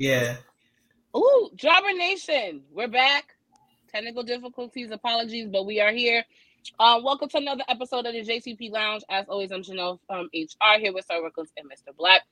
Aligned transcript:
Yeah. 0.00 0.36
Ooh, 1.14 1.50
Jobber 1.54 1.92
Nation, 1.92 2.62
we're 2.72 2.88
back. 2.88 3.34
Technical 3.92 4.22
difficulties, 4.22 4.90
apologies, 4.90 5.48
but 5.52 5.66
we 5.66 5.78
are 5.78 5.92
here. 5.92 6.24
Um, 6.78 7.04
welcome 7.04 7.28
to 7.28 7.36
another 7.36 7.64
episode 7.68 8.06
of 8.06 8.14
the 8.14 8.22
JTP 8.22 8.70
Lounge. 8.70 9.02
As 9.10 9.26
always, 9.28 9.52
I'm 9.52 9.60
Janelle 9.60 9.98
from 10.06 10.30
HR 10.32 10.78
here 10.78 10.94
with 10.94 11.04
Sir 11.04 11.20
Rickles 11.22 11.48
and 11.58 11.70
Mr. 11.70 11.94
Black. 11.94 12.22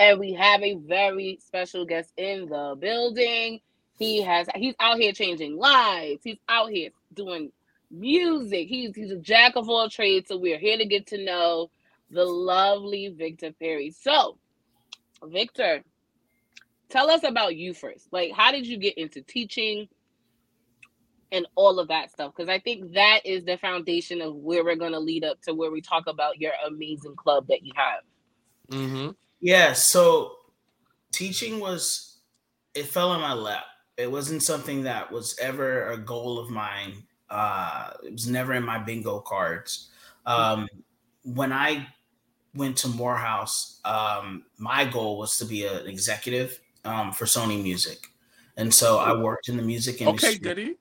And 0.00 0.18
we 0.18 0.32
have 0.32 0.64
a 0.64 0.74
very 0.74 1.38
special 1.40 1.86
guest 1.86 2.12
in 2.16 2.48
the 2.48 2.76
building. 2.76 3.60
He 3.96 4.20
has 4.22 4.48
he's 4.56 4.74
out 4.80 4.98
here 4.98 5.12
changing 5.12 5.56
lives. 5.56 6.22
He's 6.24 6.40
out 6.48 6.70
here 6.70 6.90
doing 7.14 7.52
music. 7.92 8.66
He's 8.66 8.96
he's 8.96 9.12
a 9.12 9.16
jack 9.18 9.54
of 9.54 9.68
all 9.68 9.88
trades. 9.88 10.26
So 10.26 10.38
we're 10.38 10.58
here 10.58 10.76
to 10.76 10.86
get 10.86 11.06
to 11.06 11.24
know 11.24 11.70
the 12.10 12.24
lovely 12.24 13.14
Victor 13.16 13.52
Perry. 13.52 13.92
So, 13.92 14.38
Victor, 15.22 15.84
tell 16.92 17.10
us 17.10 17.24
about 17.24 17.56
you 17.56 17.72
first. 17.72 18.12
Like, 18.12 18.32
how 18.32 18.52
did 18.52 18.66
you 18.66 18.76
get 18.76 18.98
into 18.98 19.22
teaching 19.22 19.88
and 21.32 21.46
all 21.54 21.78
of 21.78 21.88
that 21.88 22.10
stuff? 22.10 22.32
Because 22.36 22.50
I 22.50 22.58
think 22.58 22.92
that 22.92 23.20
is 23.24 23.44
the 23.44 23.56
foundation 23.56 24.20
of 24.20 24.34
where 24.36 24.62
we're 24.62 24.76
going 24.76 24.92
to 24.92 25.00
lead 25.00 25.24
up 25.24 25.40
to 25.42 25.54
where 25.54 25.70
we 25.70 25.80
talk 25.80 26.06
about 26.06 26.38
your 26.38 26.52
amazing 26.66 27.16
club 27.16 27.46
that 27.48 27.64
you 27.64 27.72
have. 27.74 28.00
Mm-hmm. 28.70 29.10
Yeah. 29.40 29.72
So, 29.72 30.36
teaching 31.12 31.60
was, 31.60 32.18
it 32.74 32.86
fell 32.86 33.14
in 33.14 33.22
my 33.22 33.32
lap. 33.32 33.64
It 33.96 34.10
wasn't 34.10 34.42
something 34.42 34.82
that 34.82 35.10
was 35.10 35.36
ever 35.40 35.90
a 35.90 35.96
goal 35.96 36.38
of 36.38 36.50
mine. 36.50 37.04
Uh, 37.30 37.90
it 38.04 38.12
was 38.12 38.28
never 38.28 38.52
in 38.52 38.64
my 38.64 38.78
bingo 38.78 39.20
cards. 39.20 39.88
Um, 40.26 40.68
when 41.24 41.52
I 41.52 41.88
went 42.54 42.76
to 42.78 42.88
Morehouse, 42.88 43.80
um, 43.84 44.44
my 44.58 44.84
goal 44.84 45.18
was 45.18 45.38
to 45.38 45.46
be 45.46 45.64
an 45.64 45.86
executive 45.86 46.60
um, 46.84 47.12
for 47.12 47.24
Sony 47.24 47.62
Music, 47.62 47.98
and 48.56 48.72
so 48.72 48.98
I 48.98 49.14
worked 49.16 49.48
in 49.48 49.56
the 49.56 49.62
music 49.62 50.00
industry. 50.00 50.30
Okay, 50.30 50.38
goody. 50.38 50.74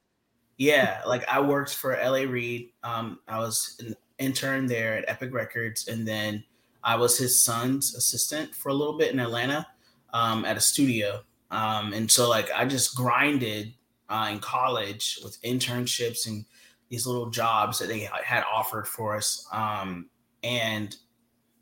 Yeah, 0.57 1.01
like 1.07 1.27
I 1.27 1.41
worked 1.41 1.73
for 1.73 1.95
L.A. 1.95 2.25
Reid. 2.25 2.69
Um, 2.83 3.19
I 3.27 3.39
was 3.39 3.77
an 3.79 3.95
intern 4.19 4.67
there 4.67 4.97
at 4.97 5.05
Epic 5.07 5.33
Records, 5.33 5.87
and 5.87 6.07
then 6.07 6.43
I 6.83 6.95
was 6.95 7.17
his 7.17 7.43
son's 7.43 7.95
assistant 7.95 8.53
for 8.55 8.69
a 8.69 8.73
little 8.73 8.97
bit 8.97 9.11
in 9.11 9.19
Atlanta 9.19 9.67
um, 10.13 10.45
at 10.45 10.57
a 10.57 10.61
studio. 10.61 11.21
Um, 11.49 11.93
and 11.93 12.09
so, 12.09 12.29
like, 12.29 12.49
I 12.51 12.65
just 12.65 12.95
grinded 12.95 13.73
uh, 14.09 14.29
in 14.31 14.39
college 14.39 15.19
with 15.23 15.41
internships 15.41 16.27
and 16.27 16.45
these 16.89 17.07
little 17.07 17.29
jobs 17.29 17.79
that 17.79 17.87
they 17.87 18.07
had 18.23 18.43
offered 18.51 18.87
for 18.87 19.15
us. 19.15 19.47
Um, 19.51 20.09
and 20.43 20.95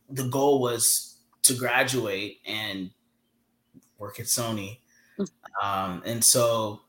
the 0.09 0.27
goal 0.27 0.61
was 0.61 1.17
to 1.43 1.53
graduate 1.53 2.39
and 2.45 2.91
work 3.99 4.19
at 4.19 4.25
Sony. 4.25 4.79
Um, 5.61 6.01
and 6.05 6.23
so 6.23 6.81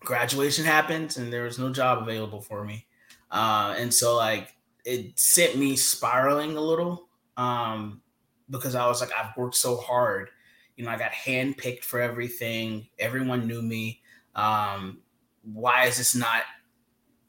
graduation 0.00 0.64
happened 0.64 1.16
and 1.16 1.32
there 1.32 1.44
was 1.44 1.58
no 1.58 1.72
job 1.72 2.02
available 2.02 2.40
for 2.40 2.64
me. 2.64 2.86
Uh, 3.30 3.74
and 3.78 3.92
so 3.92 4.16
like 4.16 4.54
it 4.84 5.18
sent 5.18 5.56
me 5.56 5.76
spiraling 5.76 6.56
a 6.56 6.60
little 6.60 7.08
um, 7.36 8.02
because 8.50 8.74
I 8.74 8.86
was 8.86 9.00
like, 9.00 9.10
I've 9.12 9.36
worked 9.36 9.56
so 9.56 9.76
hard. 9.76 10.30
You 10.76 10.84
know, 10.84 10.90
I 10.90 10.96
got 10.96 11.12
handpicked 11.12 11.84
for 11.84 12.00
everything. 12.00 12.88
Everyone 12.98 13.46
knew 13.46 13.62
me. 13.62 14.02
Um, 14.34 14.98
why 15.42 15.84
is 15.86 15.98
this 15.98 16.14
not, 16.14 16.42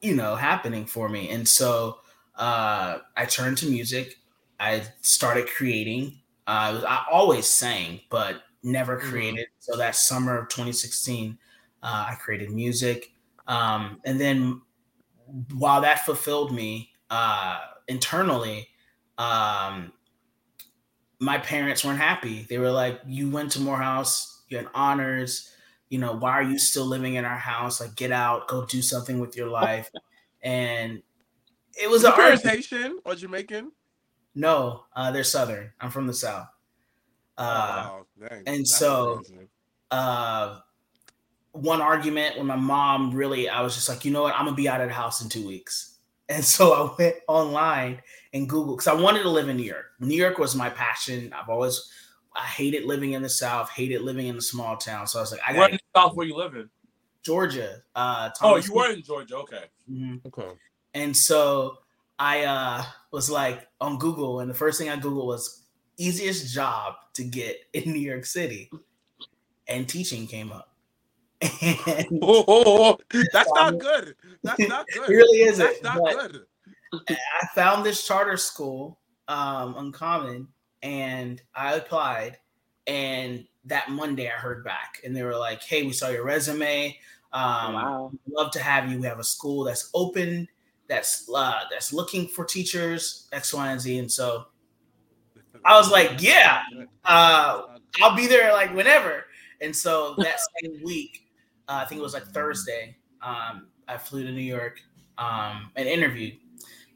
you 0.01 0.15
know, 0.15 0.35
happening 0.35 0.85
for 0.85 1.09
me? 1.09 1.29
And 1.29 1.47
so 1.47 1.99
uh, 2.35 2.99
I 3.15 3.25
turned 3.25 3.57
to 3.59 3.67
music. 3.67 4.17
I 4.59 4.83
started 5.01 5.47
creating. 5.47 6.19
Uh, 6.47 6.81
I 6.87 7.05
always 7.11 7.47
sang, 7.47 8.01
but 8.09 8.41
never 8.65 8.97
mm-hmm. 8.97 9.09
created. 9.09 9.47
Mm-hmm. 9.47 9.71
So 9.71 9.77
that 9.77 9.95
summer 9.95 10.37
of 10.37 10.49
2016, 10.49 11.37
uh, 11.83 12.05
I 12.09 12.15
created 12.15 12.51
music. 12.51 13.13
Um, 13.47 14.01
and 14.05 14.19
then 14.19 14.61
while 15.53 15.81
that 15.81 16.05
fulfilled 16.05 16.53
me 16.53 16.91
uh, 17.09 17.59
internally, 17.87 18.67
um, 19.17 19.93
my 21.19 21.37
parents 21.37 21.85
weren't 21.85 21.99
happy. 21.99 22.45
They 22.49 22.57
were 22.57 22.71
like, 22.71 22.99
"You 23.05 23.29
went 23.29 23.51
to 23.51 23.61
Morehouse, 23.61 24.43
you 24.49 24.57
had 24.57 24.67
honors. 24.73 25.51
You 25.89 25.99
know, 25.99 26.13
why 26.13 26.31
are 26.31 26.43
you 26.43 26.59
still 26.59 26.85
living 26.85 27.15
in 27.15 27.23
our 27.23 27.37
house? 27.37 27.79
Like, 27.79 27.95
get 27.95 28.11
out, 28.11 28.47
go 28.47 28.65
do 28.65 28.81
something 28.81 29.19
with 29.19 29.37
your 29.37 29.47
life." 29.47 29.89
and 30.45 31.01
it 31.73 31.89
was 31.89 32.03
a 32.03 32.11
Haitian 32.11 32.99
or 33.03 33.15
Jamaican. 33.15 33.71
No, 34.35 34.85
uh, 34.95 35.11
they're 35.11 35.23
Southern. 35.23 35.71
I'm 35.79 35.89
from 35.89 36.07
the 36.07 36.13
South. 36.13 36.47
Uh, 37.37 37.89
oh, 37.91 38.27
and 38.45 38.67
so, 38.67 39.21
uh, 39.91 40.59
one 41.51 41.81
argument 41.81 42.37
when 42.37 42.47
my 42.47 42.55
mom 42.55 43.11
really, 43.11 43.49
I 43.49 43.61
was 43.61 43.75
just 43.75 43.87
like, 43.87 44.05
you 44.05 44.11
know 44.11 44.23
what, 44.23 44.35
I'm 44.35 44.45
gonna 44.45 44.55
be 44.55 44.67
out 44.67 44.81
of 44.81 44.87
the 44.87 44.93
house 44.93 45.21
in 45.21 45.29
two 45.29 45.45
weeks. 45.45 45.91
And 46.27 46.43
so 46.43 46.73
I 46.73 46.95
went 46.97 47.17
online 47.27 48.01
and 48.33 48.49
Google 48.49 48.75
because 48.75 48.87
I 48.87 48.99
wanted 48.99 49.21
to 49.21 49.29
live 49.29 49.47
in 49.47 49.57
New 49.57 49.63
York. 49.63 49.91
New 49.99 50.15
York 50.15 50.39
was 50.39 50.55
my 50.55 50.71
passion. 50.71 51.31
I've 51.39 51.49
always, 51.49 51.87
I 52.35 52.47
hated 52.47 52.85
living 52.85 53.13
in 53.13 53.21
the 53.21 53.29
South, 53.29 53.69
hated 53.69 54.01
living 54.01 54.25
in 54.25 54.35
a 54.35 54.41
small 54.41 54.75
town. 54.75 55.05
So 55.05 55.19
I 55.19 55.21
was 55.21 55.31
like, 55.31 55.41
I 55.47 55.53
got 55.53 55.69
in 55.69 55.75
the 55.75 55.99
South 55.99 56.15
where 56.15 56.25
you 56.25 56.35
live 56.35 56.55
in? 56.55 56.67
Georgia. 57.21 57.83
Uh, 57.95 58.31
oh, 58.41 58.55
you 58.55 58.73
were 58.73 58.91
in 58.91 59.03
Georgia. 59.03 59.37
Okay. 59.37 59.65
Mm-hmm. 59.87 60.27
Okay. 60.27 60.49
And 60.95 61.15
so 61.15 61.77
I 62.17 62.43
uh, 62.45 62.83
was 63.11 63.29
like 63.29 63.67
on 63.81 63.97
Google, 63.97 64.39
and 64.39 64.49
the 64.49 64.55
first 64.55 64.79
thing 64.79 64.89
I 64.89 64.97
Googled 64.97 65.25
was 65.25 65.64
easiest 65.97 66.53
job 66.53 66.95
to 67.13 67.23
get 67.23 67.57
in 67.73 67.91
New 67.91 67.99
York 67.99 68.25
City, 68.25 68.69
and 69.67 69.87
teaching 69.87 70.27
came 70.27 70.51
up. 70.51 70.73
And 71.41 72.07
oh, 72.21 72.97
that's 73.33 73.51
not 73.53 73.79
good. 73.79 74.15
That's 74.43 74.67
not 74.67 74.87
good. 74.93 75.09
It 75.09 75.13
really 75.13 75.41
isn't. 75.41 75.81
That's 75.81 75.83
not 75.83 76.31
good. 76.31 76.45
I 77.09 77.47
found 77.53 77.85
this 77.85 78.05
charter 78.05 78.37
school, 78.37 78.99
um, 79.27 79.75
Uncommon, 79.77 80.47
and 80.81 81.41
I 81.53 81.75
applied. 81.75 82.37
And 82.87 83.45
that 83.65 83.89
Monday, 83.89 84.27
I 84.27 84.31
heard 84.31 84.63
back, 84.63 85.01
and 85.03 85.15
they 85.15 85.23
were 85.23 85.35
like, 85.35 85.63
"Hey, 85.63 85.83
we 85.83 85.93
saw 85.93 86.09
your 86.09 86.23
resume. 86.23 86.97
Um, 87.33 87.73
wow. 87.73 88.11
Love 88.29 88.51
to 88.51 88.59
have 88.59 88.89
you. 88.89 88.99
We 88.99 89.07
have 89.07 89.19
a 89.19 89.23
school 89.23 89.63
that's 89.63 89.89
open 89.93 90.47
that's 90.87 91.29
uh, 91.33 91.61
that's 91.71 91.93
looking 91.93 92.27
for 92.27 92.45
teachers 92.45 93.27
X, 93.31 93.53
Y, 93.53 93.71
and 93.71 93.81
Z. 93.81 93.97
And 93.97 94.11
so 94.11 94.45
I 95.65 95.77
was 95.77 95.89
like, 95.91 96.21
yeah, 96.21 96.61
uh, 97.03 97.63
I'll 98.01 98.15
be 98.15 98.27
there 98.27 98.53
like 98.53 98.73
whenever. 98.73 99.25
And 99.61 99.75
so 99.75 100.13
that 100.19 100.37
same 100.63 100.81
week, 100.83 101.27
uh, 101.67 101.81
I 101.83 101.85
think 101.85 101.99
it 101.99 102.03
was 102.03 102.13
like 102.13 102.27
Thursday, 102.27 102.95
um, 103.21 103.67
I 103.87 103.97
flew 103.97 104.23
to 104.23 104.31
New 104.31 104.41
York 104.41 104.79
um, 105.17 105.71
and 105.75 105.87
interviewed 105.87 106.37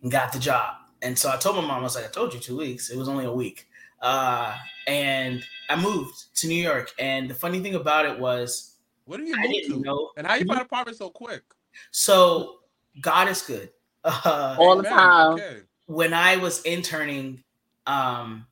and 0.04 0.12
got 0.12 0.32
the 0.32 0.40
job. 0.40 0.76
And 1.02 1.18
so 1.18 1.32
I 1.32 1.38
told 1.38 1.56
my 1.56 1.62
mom, 1.64 1.80
I 1.80 1.84
was 1.84 1.96
like, 1.96 2.06
I 2.06 2.10
told 2.10 2.34
you 2.34 2.40
two 2.40 2.58
weeks. 2.58 2.90
It 2.90 2.98
was 2.98 3.10
only 3.10 3.26
a 3.26 3.34
week. 3.34 3.68
Uh, 4.02 4.56
and 4.88 5.44
I 5.70 5.82
moved 5.82 6.36
to 6.38 6.48
New 6.48 6.62
York. 6.62 6.92
And 7.00 7.30
the 7.30 7.34
funny 7.34 7.60
thing 7.62 7.76
about 7.76 8.06
it 8.06 8.20
was, 8.20 8.76
what 9.06 9.18
do 9.18 9.24
you 9.24 9.36
move 9.36 9.52
to? 9.68 9.80
Know, 9.80 10.12
and 10.18 10.28
how 10.28 10.36
you 10.36 10.46
find 10.46 10.60
an 10.60 10.66
apartment 10.66 10.98
so 10.98 11.10
quick? 11.10 11.42
So 11.92 12.60
God 13.02 13.28
is 13.28 13.42
good. 13.42 13.72
Uh, 14.02 14.56
all 14.58 14.78
the 14.78 14.84
time. 14.84 15.34
Okay. 15.34 15.58
When 15.88 16.14
I 16.14 16.38
was 16.38 16.62
interning 16.62 17.44
um, 17.86 18.46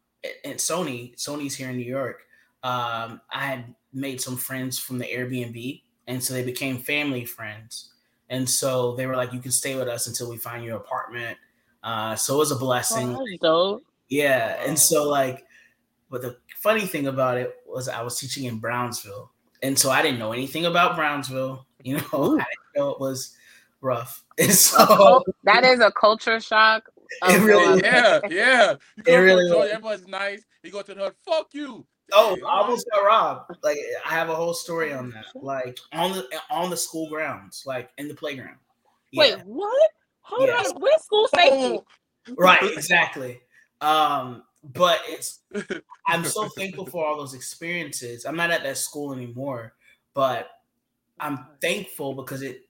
at, 0.46 0.58
Sony, 0.58 1.16
Sony's 1.16 1.56
here 1.56 1.70
in 1.70 1.78
New 1.78 1.86
York, 1.86 2.22
um, 2.64 3.22
I 3.32 3.46
had 3.46 3.76
made 3.94 4.22
some 4.22 4.38
friends 4.38 4.78
from 4.80 4.98
the 4.98 5.06
Airbnb, 5.06 5.82
and 6.08 6.24
so 6.24 6.34
they 6.34 6.44
became 6.44 6.78
family 6.78 7.26
friends. 7.26 7.92
And 8.30 8.50
so 8.50 8.96
they 8.96 9.06
were 9.06 9.16
like, 9.16 9.32
"You 9.34 9.40
can 9.40 9.52
stay 9.52 9.76
with 9.76 9.88
us 9.88 10.08
until 10.08 10.30
we 10.30 10.38
find 10.38 10.64
your 10.64 10.78
apartment." 10.78 11.38
Uh, 11.84 12.16
so 12.16 12.36
it 12.36 12.40
was 12.40 12.52
a 12.52 12.56
blessing. 12.56 13.16
Oh, 13.44 13.82
yeah, 14.10 14.62
and 14.66 14.78
so 14.78 15.08
like, 15.08 15.46
but 16.10 16.22
the 16.22 16.38
funny 16.58 16.86
thing 16.86 17.08
about 17.08 17.38
it 17.38 17.56
was 17.66 17.88
I 17.88 18.02
was 18.02 18.20
teaching 18.20 18.46
in 18.46 18.60
Brownsville, 18.60 19.32
and 19.64 19.78
so 19.78 19.90
I 19.90 20.02
didn't 20.02 20.20
know 20.20 20.34
anything 20.34 20.66
about 20.66 20.96
Brownsville. 20.96 21.66
You 21.84 21.98
know, 21.98 22.04
Ooh. 22.14 22.40
I 22.40 22.44
didn't 22.44 22.76
know 22.76 22.90
it 22.90 23.00
was 23.00 23.36
rough. 23.82 24.24
And 24.40 24.54
so 24.54 25.24
that 25.46 25.64
is 25.64 25.80
a 25.80 25.92
culture 25.92 26.40
shock. 26.40 26.92
It 27.24 27.42
really, 27.42 27.82
yeah, 27.84 28.20
yeah. 28.30 28.76
You 28.98 29.04
it 29.06 29.18
really, 29.18 29.50
Georgia, 29.50 29.74
everyone's 29.74 30.08
nice. 30.08 30.44
You 30.64 30.72
go 30.72 30.82
to 30.82 30.94
the 30.94 31.00
hood, 31.02 31.16
fuck 31.26 31.48
you. 31.54 31.86
Oh, 32.14 32.38
I 32.46 32.62
almost 32.62 32.88
got 32.92 33.06
robbed. 33.06 33.56
Like 33.64 33.78
I 34.06 34.10
have 34.10 34.30
a 34.30 34.36
whole 34.36 34.54
story 34.54 34.94
on 34.94 35.10
that. 35.12 35.26
Like 35.36 35.78
on 35.94 36.14
the 36.14 36.28
on 36.50 36.70
the 36.70 36.78
school 36.78 37.10
grounds, 37.10 37.64
like 37.66 37.90
in 37.98 38.08
the 38.08 38.16
playground. 38.16 38.58
Yeah. 39.12 39.22
Wait, 39.22 39.46
what? 39.46 39.92
Hold 40.22 40.48
yes. 40.48 40.72
on, 40.72 40.82
where's 40.82 41.02
school 41.04 41.28
safety? 41.34 41.80
Right, 42.38 42.64
exactly. 42.64 43.42
Um, 43.82 44.44
but 44.64 45.00
it's 45.08 45.40
I'm 46.08 46.26
so 46.26 46.50
thankful 46.50 46.86
for 46.86 47.06
all 47.06 47.18
those 47.18 47.34
experiences. 47.34 48.26
I'm 48.26 48.36
not 48.36 48.52
at 48.52 48.64
that 48.64 48.78
school 48.78 49.14
anymore, 49.14 49.74
but 50.14 50.50
I'm 51.20 51.46
thankful 51.62 52.14
because 52.14 52.42
it 52.42 52.68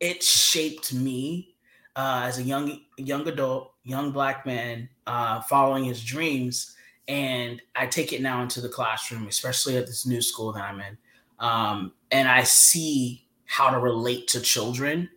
it 0.00 0.22
shaped 0.22 0.92
me 0.92 1.53
uh, 1.96 2.22
as 2.24 2.38
a 2.38 2.42
young 2.42 2.80
young 2.96 3.26
adult, 3.28 3.72
young 3.84 4.10
black 4.10 4.44
man 4.46 4.88
uh, 5.06 5.40
following 5.42 5.84
his 5.84 6.02
dreams, 6.02 6.74
and 7.08 7.60
I 7.74 7.86
take 7.86 8.12
it 8.12 8.22
now 8.22 8.42
into 8.42 8.60
the 8.60 8.68
classroom, 8.68 9.26
especially 9.28 9.76
at 9.76 9.86
this 9.86 10.06
new 10.06 10.22
school 10.22 10.52
that 10.52 10.64
I'm 10.64 10.80
in. 10.80 10.98
Um, 11.38 11.92
and 12.10 12.28
I 12.28 12.42
see 12.44 13.26
how 13.46 13.70
to 13.70 13.78
relate 13.78 14.28
to 14.28 14.40
children 14.40 15.08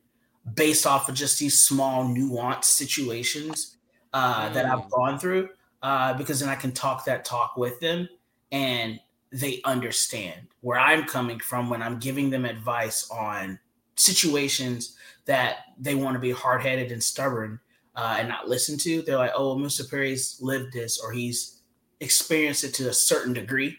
based 0.56 0.86
off 0.86 1.10
of 1.10 1.16
just 1.16 1.40
these 1.40 1.62
small 1.62 2.04
nuanced 2.06 2.66
situations 2.66 3.78
uh, 4.14 4.50
mm. 4.50 4.54
that 4.54 4.66
I've 4.66 4.86
mm. 4.86 4.90
gone 4.90 5.20
through. 5.20 5.50
Uh, 5.84 6.14
because 6.16 6.40
then 6.40 6.50
I 6.50 6.56
can 6.56 6.72
talk 6.72 7.06
that 7.06 7.24
talk 7.24 7.56
with 7.56 7.80
them 7.80 8.10
and 8.52 9.00
they 9.32 9.62
understand 9.64 10.48
where 10.62 10.80
I'm 10.80 11.04
coming 11.04 11.40
from 11.40 11.70
when 11.70 11.84
I'm 11.84 12.00
giving 12.00 12.30
them 12.30 12.46
advice 12.46 13.10
on 13.12 13.60
situations 13.96 14.96
that 15.28 15.58
they 15.78 15.94
want 15.94 16.16
to 16.16 16.20
be 16.20 16.32
hard 16.32 16.62
headed 16.62 16.92
and 16.92 17.04
stubborn 17.04 17.60
uh, 17.96 18.18
and 18.20 18.28
not 18.28 18.48
listen 18.48 18.78
to. 18.80 19.02
They're 19.02 19.18
like, 19.18 19.34
oh, 19.36 19.56
Mr. 19.56 19.88
Perry's 19.88 20.38
lived 20.42 20.74
this 20.74 21.00
or 21.00 21.12
he's 21.12 21.62
experienced 22.00 22.64
it 22.64 22.74
to 22.76 22.90
a 22.90 22.94
certain 22.94 23.34
degree. 23.34 23.78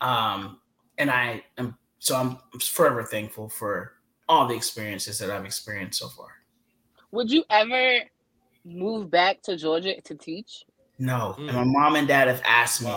Um, 0.00 0.60
and 0.98 1.10
I 1.10 1.42
am 1.58 1.76
so 1.98 2.16
I'm 2.16 2.38
forever 2.58 3.04
thankful 3.04 3.48
for 3.48 3.92
all 4.28 4.46
the 4.46 4.54
experiences 4.54 5.18
that 5.18 5.30
I've 5.30 5.44
experienced 5.44 5.98
so 5.98 6.08
far. 6.08 6.28
Would 7.10 7.30
you 7.30 7.44
ever 7.50 7.98
move 8.64 9.10
back 9.10 9.42
to 9.42 9.56
Georgia 9.56 10.00
to 10.00 10.14
teach? 10.14 10.64
No. 10.98 11.34
Mm. 11.38 11.48
And 11.48 11.56
my 11.56 11.64
mom 11.64 11.96
and 11.96 12.08
dad 12.08 12.28
have 12.28 12.42
asked 12.44 12.82
me. 12.82 12.94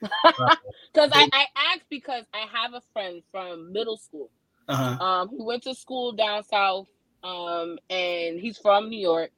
Because 0.00 0.10
I, 1.12 1.28
I 1.32 1.46
asked 1.72 1.86
because 1.90 2.24
I 2.32 2.46
have 2.52 2.74
a 2.74 2.82
friend 2.92 3.22
from 3.32 3.72
middle 3.72 3.96
school 3.96 4.30
uh-huh. 4.68 5.04
um, 5.04 5.28
who 5.28 5.44
went 5.44 5.64
to 5.64 5.74
school 5.74 6.12
down 6.12 6.44
south 6.44 6.86
um, 7.22 7.78
and 7.90 8.38
he's 8.38 8.58
from 8.58 8.88
New 8.88 9.00
York 9.00 9.30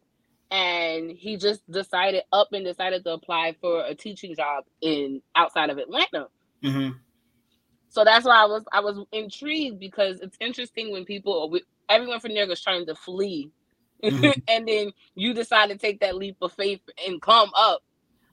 and 0.51 1.11
he 1.11 1.37
just 1.37 1.69
decided 1.71 2.25
up 2.33 2.49
and 2.53 2.65
decided 2.65 3.05
to 3.05 3.13
apply 3.13 3.55
for 3.61 3.85
a 3.85 3.95
teaching 3.95 4.35
job 4.35 4.65
in 4.81 5.23
outside 5.37 5.71
of 5.71 5.79
Atlanta. 5.79 6.27
Mm-hmm. 6.65 6.97
So 7.89 8.05
that's 8.05 8.25
why 8.25 8.43
I 8.43 8.47
was 8.47 8.65
I 8.73 8.81
was 8.81 8.99
intrigued 9.13 9.79
because 9.79 10.21
it's 10.21 10.37
interesting 10.41 10.93
when 10.93 11.05
people 11.05 11.57
everyone 11.89 12.21
from 12.21 12.33
New 12.33 12.39
York 12.39 12.51
is 12.51 12.63
trying 12.63 12.87
to 12.87 12.95
flee, 12.95 13.51
mm-hmm. 14.03 14.41
and 14.49 14.67
then 14.67 14.93
you 15.15 15.35
decide 15.35 15.71
to 15.71 15.77
take 15.77 16.01
that 16.01 16.17
leap 16.17 16.37
of 16.43 16.53
faith 16.53 16.81
and 17.07 17.21
come 17.21 17.51
up. 17.57 17.83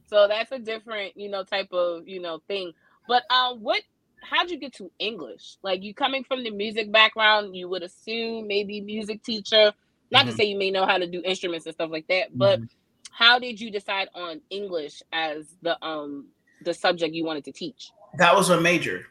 So 0.07 0.27
that's 0.27 0.51
a 0.51 0.59
different 0.59 1.17
you 1.17 1.29
know 1.29 1.44
type 1.44 1.71
of 1.71 2.07
you 2.07 2.21
know 2.21 2.39
thing. 2.47 2.73
But 3.07 3.23
um, 3.31 3.61
what 3.61 3.81
how'd 4.29 4.50
you 4.50 4.57
get 4.57 4.74
to 4.74 4.91
English? 5.00 5.57
Like 5.63 5.83
you 5.83 5.94
coming 5.94 6.24
from 6.24 6.44
the 6.44 6.51
music 6.51 6.91
background, 6.91 7.56
you 7.56 7.69
would 7.69 7.83
assume 7.83 8.47
maybe 8.47 8.81
music 8.81 9.24
teacher 9.24 9.74
not 10.12 10.21
mm-hmm. 10.21 10.29
to 10.29 10.35
say 10.35 10.44
you 10.45 10.57
may 10.57 10.71
know 10.71 10.85
how 10.85 10.97
to 10.97 11.07
do 11.07 11.21
instruments 11.24 11.65
and 11.65 11.75
stuff 11.75 11.89
like 11.91 12.07
that, 12.07 12.38
but 12.38 12.59
mm-hmm. 12.59 12.68
how 13.12 13.39
did 13.39 13.59
you 13.59 13.71
decide 13.71 14.09
on 14.13 14.41
English 14.50 15.01
as 15.12 15.47
the 15.62 15.83
um 15.85 16.27
the 16.63 16.74
subject 16.74 17.13
you 17.13 17.25
wanted 17.25 17.45
to 17.45 17.51
teach? 17.51 17.91
That 18.18 18.35
was 18.35 18.50
a 18.50 18.59
major 18.59 19.06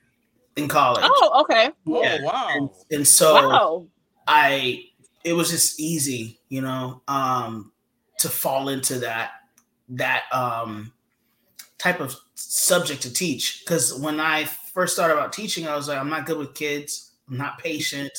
in 0.57 0.69
college. 0.69 1.05
Oh, 1.07 1.43
okay. 1.43 1.71
Yeah. 1.85 2.19
Oh, 2.21 2.25
wow. 2.25 2.49
And, 2.51 2.71
and 2.91 3.07
so 3.07 3.35
wow. 3.35 3.87
I 4.27 4.85
it 5.25 5.35
was 5.35 5.51
just 5.51 5.79
easy, 5.79 6.41
you 6.49 6.63
know, 6.63 7.03
um 7.09 7.73
to 8.19 8.29
fall 8.29 8.69
into 8.69 9.01
that 9.01 9.33
that 9.91 10.25
um 10.33 10.93
type 11.79 12.01
of 12.01 12.17
subject 12.35 13.03
to 13.03 13.13
teach 13.13 13.63
because 13.65 13.95
when 13.95 14.19
I 14.19 14.49
first 14.77 14.93
started 14.93 15.15
about 15.15 15.33
teaching, 15.33 15.67
I 15.67 15.75
was 15.75 15.89
like, 15.89 15.97
I'm 15.97 16.11
not 16.11 16.27
good 16.27 16.37
with 16.37 16.53
kids. 16.53 17.13
I'm 17.31 17.39
not 17.39 17.59
patient. 17.59 18.13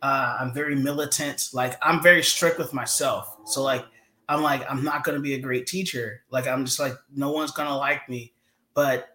Uh, 0.00 0.38
I'm 0.40 0.54
very 0.54 0.74
militant. 0.74 1.50
Like 1.52 1.76
I'm 1.82 2.02
very 2.02 2.22
strict 2.22 2.58
with 2.58 2.72
myself. 2.72 3.36
So 3.44 3.62
like 3.62 3.84
I'm 4.26 4.42
like 4.42 4.64
I'm 4.70 4.82
not 4.82 5.04
gonna 5.04 5.20
be 5.20 5.34
a 5.34 5.38
great 5.38 5.66
teacher. 5.66 6.22
Like 6.30 6.46
I'm 6.48 6.64
just 6.64 6.80
like 6.80 6.94
no 7.14 7.32
one's 7.32 7.50
gonna 7.50 7.76
like 7.76 8.08
me. 8.08 8.32
But 8.72 9.14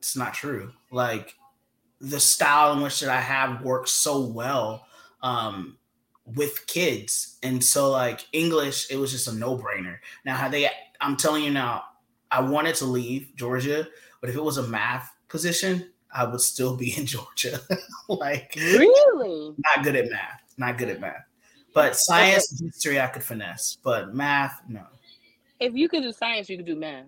it's 0.00 0.16
not 0.16 0.34
true. 0.34 0.72
Like 0.90 1.36
the 2.00 2.18
style 2.18 2.72
in 2.72 2.80
which 2.80 2.98
that 2.98 3.10
I 3.10 3.20
have 3.20 3.62
works 3.62 3.92
so 3.92 4.26
well 4.26 4.86
um, 5.22 5.78
with 6.24 6.66
kids, 6.66 7.38
and 7.44 7.62
so 7.62 7.92
like 7.92 8.26
English, 8.32 8.90
it 8.90 8.96
was 8.96 9.12
just 9.12 9.28
a 9.28 9.34
no 9.34 9.56
brainer. 9.56 9.98
Now 10.24 10.34
how 10.34 10.48
they, 10.48 10.68
I'm 11.00 11.16
telling 11.16 11.44
you 11.44 11.52
now, 11.52 11.84
I 12.28 12.40
wanted 12.40 12.74
to 12.76 12.86
leave 12.86 13.28
Georgia, 13.36 13.86
but 14.20 14.30
if 14.30 14.36
it 14.36 14.42
was 14.42 14.58
a 14.58 14.62
math 14.62 15.12
position, 15.28 15.90
I 16.12 16.24
would 16.24 16.40
still 16.40 16.76
be 16.76 16.94
in 16.98 17.06
Georgia. 17.06 17.60
like 18.08 18.54
really 18.56 19.54
not 19.58 19.84
good 19.84 19.96
at 19.96 20.10
math. 20.10 20.40
Not 20.56 20.78
good 20.78 20.88
at 20.90 21.00
math. 21.00 21.24
But 21.72 21.96
science 21.96 22.52
okay. 22.54 22.66
history 22.66 23.00
I 23.00 23.06
could 23.06 23.22
finesse. 23.22 23.78
But 23.82 24.14
math, 24.14 24.60
no. 24.68 24.84
If 25.60 25.74
you 25.74 25.88
could 25.88 26.02
do 26.02 26.12
science, 26.12 26.48
you 26.48 26.56
could 26.56 26.66
do 26.66 26.76
math. 26.76 27.06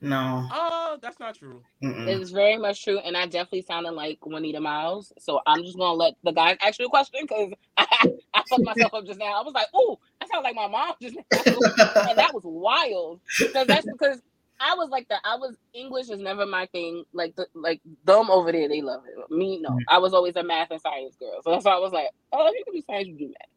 No. 0.00 0.46
Oh, 0.52 0.98
that's 1.00 1.18
not 1.18 1.36
true. 1.36 1.62
Mm-mm. 1.82 2.06
It's 2.06 2.30
very 2.30 2.58
much 2.58 2.84
true, 2.84 2.98
and 2.98 3.16
I 3.16 3.24
definitely 3.24 3.62
sounded 3.62 3.92
like 3.92 4.18
Juanita 4.26 4.60
Miles. 4.60 5.12
So 5.18 5.40
I'm 5.46 5.62
just 5.62 5.78
gonna 5.78 5.94
let 5.94 6.14
the 6.22 6.32
guys 6.32 6.58
ask 6.60 6.78
you 6.78 6.86
a 6.86 6.90
question 6.90 7.20
because 7.22 7.52
I, 7.78 7.86
I 8.34 8.42
fucked 8.50 8.64
myself 8.64 8.92
up 8.92 9.06
just 9.06 9.18
now. 9.18 9.40
I 9.40 9.42
was 9.42 9.54
like, 9.54 9.68
"Oh, 9.72 9.98
I 10.20 10.26
sound 10.26 10.44
like 10.44 10.56
my 10.56 10.66
mom 10.66 10.92
just 11.00 11.16
now," 11.16 11.22
and 12.08 12.18
that 12.18 12.34
was 12.34 12.42
wild. 12.44 13.20
Because 13.38 13.66
that's 13.66 13.86
because 13.86 14.20
I 14.60 14.74
was 14.74 14.88
like 14.90 15.08
that. 15.08 15.20
I 15.24 15.36
was 15.36 15.56
English 15.72 16.10
is 16.10 16.20
never 16.20 16.46
my 16.46 16.66
thing. 16.66 17.04
Like 17.12 17.34
the 17.36 17.46
like 17.54 17.80
them 18.04 18.30
over 18.30 18.52
there, 18.52 18.68
they 18.68 18.82
love 18.82 19.02
it. 19.06 19.30
Me, 19.34 19.58
no. 19.60 19.78
I 19.88 19.98
was 19.98 20.14
always 20.14 20.36
a 20.36 20.42
math 20.42 20.70
and 20.70 20.80
science 20.80 21.16
girl. 21.16 21.40
So 21.42 21.50
that's 21.50 21.64
why 21.64 21.72
I 21.72 21.78
was 21.78 21.92
like, 21.92 22.08
oh, 22.32 22.48
if 22.48 22.54
you 22.54 22.64
can 22.64 22.74
do 22.74 22.82
science, 22.86 23.08
you 23.08 23.18
do 23.18 23.26
math. 23.28 23.48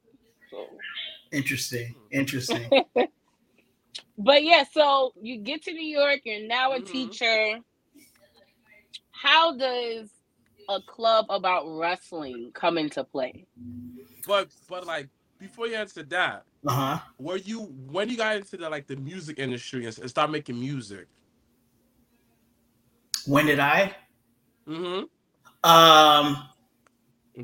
So 0.49 0.65
interesting. 1.31 1.95
Interesting. 2.11 2.69
but 4.17 4.43
yeah, 4.43 4.63
so 4.71 5.13
you 5.21 5.37
get 5.37 5.63
to 5.63 5.73
New 5.73 5.85
York, 5.85 6.21
you're 6.23 6.47
now 6.47 6.73
a 6.73 6.77
mm-hmm. 6.77 6.91
teacher. 6.91 7.59
How 9.11 9.55
does 9.57 10.09
a 10.69 10.79
club 10.81 11.25
about 11.29 11.65
wrestling 11.67 12.51
come 12.53 12.77
into 12.77 13.03
play? 13.03 13.45
But 14.27 14.49
but 14.67 14.85
like 14.85 15.09
before 15.39 15.67
you 15.67 15.75
answer 15.75 16.03
that, 16.03 16.43
uh-huh. 16.67 16.99
Were 17.17 17.37
you 17.37 17.61
when 17.89 18.09
you 18.09 18.17
got 18.17 18.35
into 18.35 18.57
the 18.57 18.69
like 18.69 18.87
the 18.87 18.97
music 18.97 19.39
industry 19.39 19.85
and, 19.85 20.09
start 20.09 20.29
making 20.29 20.59
music? 20.59 21.07
When 23.25 23.45
did 23.45 23.59
I? 23.59 23.95
Mm-hmm. 24.67 25.69
Um 25.69 26.49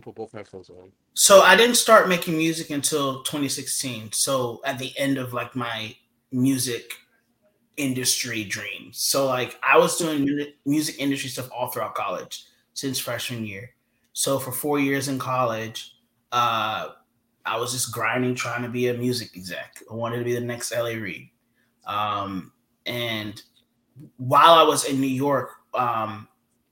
put 0.02 0.16
both 0.16 0.32
headphones 0.32 0.70
on. 0.70 0.92
So 1.14 1.42
I 1.42 1.56
didn't 1.56 1.76
start 1.76 2.10
making 2.10 2.36
music 2.36 2.72
until 2.72 3.22
2016. 3.24 4.12
So 4.12 4.62
at 4.66 4.80
the 4.80 4.92
end 4.98 5.18
of 5.18 5.34
like 5.34 5.56
my 5.56 5.96
music 6.32 6.92
industry 7.78 8.44
dreams. 8.44 9.00
So 9.00 9.28
like 9.28 9.58
I 9.64 9.78
was 9.78 9.98
doing 9.98 10.28
music 10.66 10.96
industry 11.00 11.30
stuff 11.30 11.50
all 11.56 11.68
throughout 11.68 11.96
college 11.96 12.46
since 12.74 13.00
freshman 13.00 13.46
year. 13.46 13.72
So 14.14 14.38
for 14.40 14.52
four 14.52 14.80
years 14.80 15.08
in 15.08 15.18
college, 15.18 15.96
uh, 16.32 16.90
I 17.46 17.58
was 17.58 17.74
just 17.74 17.92
grinding, 17.92 18.36
trying 18.36 18.64
to 18.64 18.70
be 18.70 18.88
a 18.88 18.94
music 18.94 19.32
exec. 19.36 19.82
I 19.92 19.96
wanted 19.96 20.20
to 20.20 20.24
be 20.24 20.34
the 20.34 20.42
next 20.42 20.74
LA 20.74 20.90
Reid. 20.90 21.30
Um, 21.86 22.54
and 22.86 23.42
while 24.18 24.54
I 24.54 24.64
was 24.64 24.86
in 24.86 25.02
New 25.02 25.08
York, 25.08 25.52
um, 25.74 26.28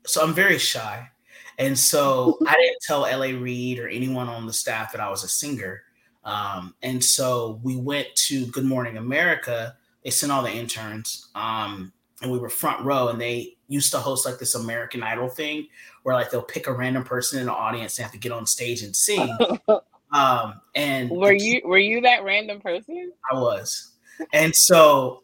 so 0.06 0.24
I'm 0.24 0.34
very 0.34 0.58
shy. 0.58 1.10
And 1.58 1.78
so 1.78 2.38
I 2.48 2.56
didn't 2.56 2.82
tell 2.82 3.02
LA 3.02 3.38
Reid 3.38 3.80
or 3.80 3.88
anyone 3.88 4.30
on 4.30 4.46
the 4.46 4.54
staff 4.54 4.92
that 4.94 5.02
I 5.02 5.10
was 5.10 5.24
a 5.24 5.28
singer. 5.28 5.84
Um, 6.24 6.76
and 6.82 7.04
so 7.04 7.60
we 7.64 7.76
went 7.76 8.08
to 8.16 8.46
Good 8.48 8.66
Morning 8.66 8.98
America. 8.98 9.76
They 10.04 10.10
sent 10.10 10.32
all 10.32 10.44
the 10.44 10.52
interns. 10.52 11.30
Um, 11.36 11.92
and 12.22 12.32
we 12.32 12.40
were 12.40 12.50
front 12.50 12.86
row 12.86 13.10
and 13.10 13.20
they 13.20 13.58
used 13.68 13.92
to 13.92 13.98
host 13.98 14.26
like 14.26 14.38
this 14.38 14.56
American 14.56 15.02
Idol 15.02 15.28
thing 15.28 15.68
where 16.04 16.16
like 16.16 16.30
they'll 16.30 16.42
pick 16.42 16.68
a 16.68 16.74
random 16.74 17.04
person 17.04 17.40
in 17.40 17.48
the 17.48 17.54
audience 17.54 17.98
and 17.98 18.04
have 18.04 18.12
to 18.12 18.20
get 18.20 18.32
on 18.32 18.46
stage 18.46 18.84
and 18.84 18.96
sing. 18.96 19.36
Um, 20.12 20.62
and 20.76 21.10
were 21.10 21.34
you 21.34 21.62
were 21.64 21.78
you 21.78 22.02
that 22.02 22.24
random 22.24 22.60
person? 22.60 23.12
I 23.32 23.36
was, 23.36 23.92
and 24.34 24.56
so 24.56 25.24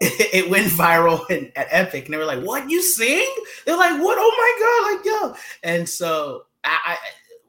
it, 0.00 0.34
it 0.44 0.50
went 0.50 0.68
viral 0.68 1.28
in, 1.30 1.52
at 1.56 1.68
Epic, 1.70 2.04
and 2.04 2.14
they 2.14 2.18
were 2.18 2.24
like, 2.24 2.42
"What 2.42 2.70
you 2.70 2.82
sing?" 2.82 3.28
They're 3.64 3.76
like, 3.76 4.00
"What? 4.02 4.18
Oh 4.20 4.32
my 4.36 4.56
god!" 4.60 4.92
Like 4.92 5.04
yo, 5.04 5.34
and 5.62 5.88
so 5.88 6.44
I, 6.64 6.78
I 6.84 6.96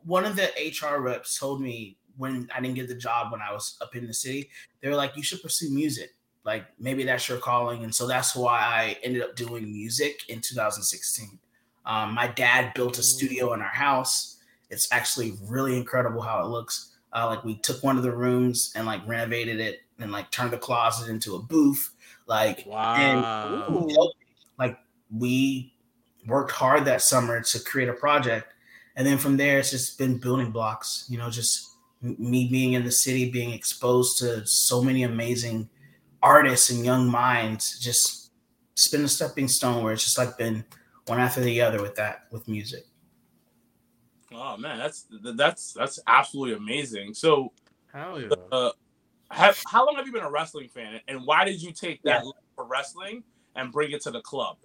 one 0.05 0.25
of 0.25 0.35
the 0.35 0.49
HR 0.57 0.99
reps 0.99 1.37
told 1.37 1.61
me 1.61 1.97
when 2.17 2.47
I 2.55 2.61
didn't 2.61 2.75
get 2.75 2.87
the 2.87 2.95
job 2.95 3.31
when 3.31 3.41
I 3.41 3.51
was 3.51 3.77
up 3.81 3.95
in 3.95 4.07
the 4.07 4.13
city, 4.13 4.49
they 4.81 4.89
were 4.89 4.95
like, 4.95 5.17
"You 5.17 5.23
should 5.23 5.41
pursue 5.41 5.69
music." 5.71 6.11
Like 6.43 6.65
maybe 6.79 7.03
that's 7.03 7.27
your 7.27 7.37
calling, 7.37 7.83
and 7.83 7.93
so 7.93 8.07
that's 8.07 8.35
why 8.35 8.59
I 8.59 8.97
ended 9.03 9.21
up 9.21 9.35
doing 9.35 9.71
music 9.71 10.21
in 10.29 10.41
2016. 10.41 11.37
Um, 11.85 12.13
my 12.13 12.27
dad 12.27 12.73
built 12.73 12.97
a 12.97 13.03
studio 13.03 13.53
in 13.53 13.61
our 13.61 13.67
house 13.67 14.40
it's 14.71 14.91
actually 14.91 15.33
really 15.43 15.77
incredible 15.77 16.21
how 16.21 16.43
it 16.43 16.47
looks. 16.47 16.95
Uh, 17.13 17.27
like 17.27 17.43
we 17.43 17.55
took 17.55 17.83
one 17.83 17.97
of 17.97 18.03
the 18.03 18.11
rooms 18.11 18.71
and 18.75 18.85
like 18.87 19.05
renovated 19.05 19.59
it 19.59 19.81
and 19.99 20.11
like 20.11 20.31
turned 20.31 20.51
the 20.51 20.57
closet 20.57 21.09
into 21.09 21.35
a 21.35 21.39
booth. 21.39 21.91
Like 22.25 22.63
wow. 22.65 22.95
and 22.95 23.89
you 23.89 23.95
know, 23.95 24.11
like 24.57 24.79
we 25.15 25.73
worked 26.25 26.51
hard 26.51 26.85
that 26.85 27.01
summer 27.01 27.41
to 27.41 27.59
create 27.59 27.89
a 27.89 27.93
project. 27.93 28.53
And 28.95 29.05
then 29.05 29.17
from 29.17 29.37
there, 29.37 29.59
it's 29.59 29.71
just 29.71 29.97
been 29.97 30.17
building 30.17 30.51
blocks, 30.51 31.05
you 31.09 31.17
know, 31.17 31.29
just 31.29 31.75
me 32.01 32.47
being 32.49 32.73
in 32.73 32.83
the 32.83 32.91
city, 32.91 33.29
being 33.29 33.51
exposed 33.51 34.17
to 34.19 34.45
so 34.45 34.81
many 34.81 35.03
amazing 35.03 35.69
artists 36.23 36.69
and 36.69 36.85
young 36.85 37.09
minds, 37.09 37.79
just 37.79 38.31
it's 38.73 38.87
been 38.87 39.03
a 39.03 39.07
stepping 39.07 39.47
stone 39.47 39.83
where 39.83 39.93
it's 39.93 40.03
just 40.03 40.17
like 40.17 40.37
been 40.37 40.63
one 41.07 41.19
after 41.19 41.41
the 41.41 41.61
other 41.61 41.81
with 41.81 41.95
that 41.95 42.25
with 42.31 42.47
music. 42.47 42.85
Oh 44.33 44.57
man, 44.57 44.77
that's 44.77 45.07
that's 45.23 45.73
that's 45.73 45.99
absolutely 46.07 46.55
amazing. 46.55 47.13
So, 47.13 47.51
hell 47.93 48.21
yeah. 48.21 48.29
Uh, 48.51 48.71
have, 49.29 49.61
how 49.67 49.85
long 49.85 49.95
have 49.95 50.05
you 50.05 50.13
been 50.13 50.23
a 50.23 50.31
wrestling 50.31 50.69
fan, 50.69 50.99
and 51.07 51.25
why 51.25 51.45
did 51.45 51.61
you 51.61 51.71
take 51.71 52.01
that 52.03 52.23
yeah. 52.23 52.31
for 52.55 52.65
wrestling 52.65 53.23
and 53.55 53.71
bring 53.71 53.91
it 53.91 54.01
to 54.03 54.11
the 54.11 54.21
club? 54.21 54.57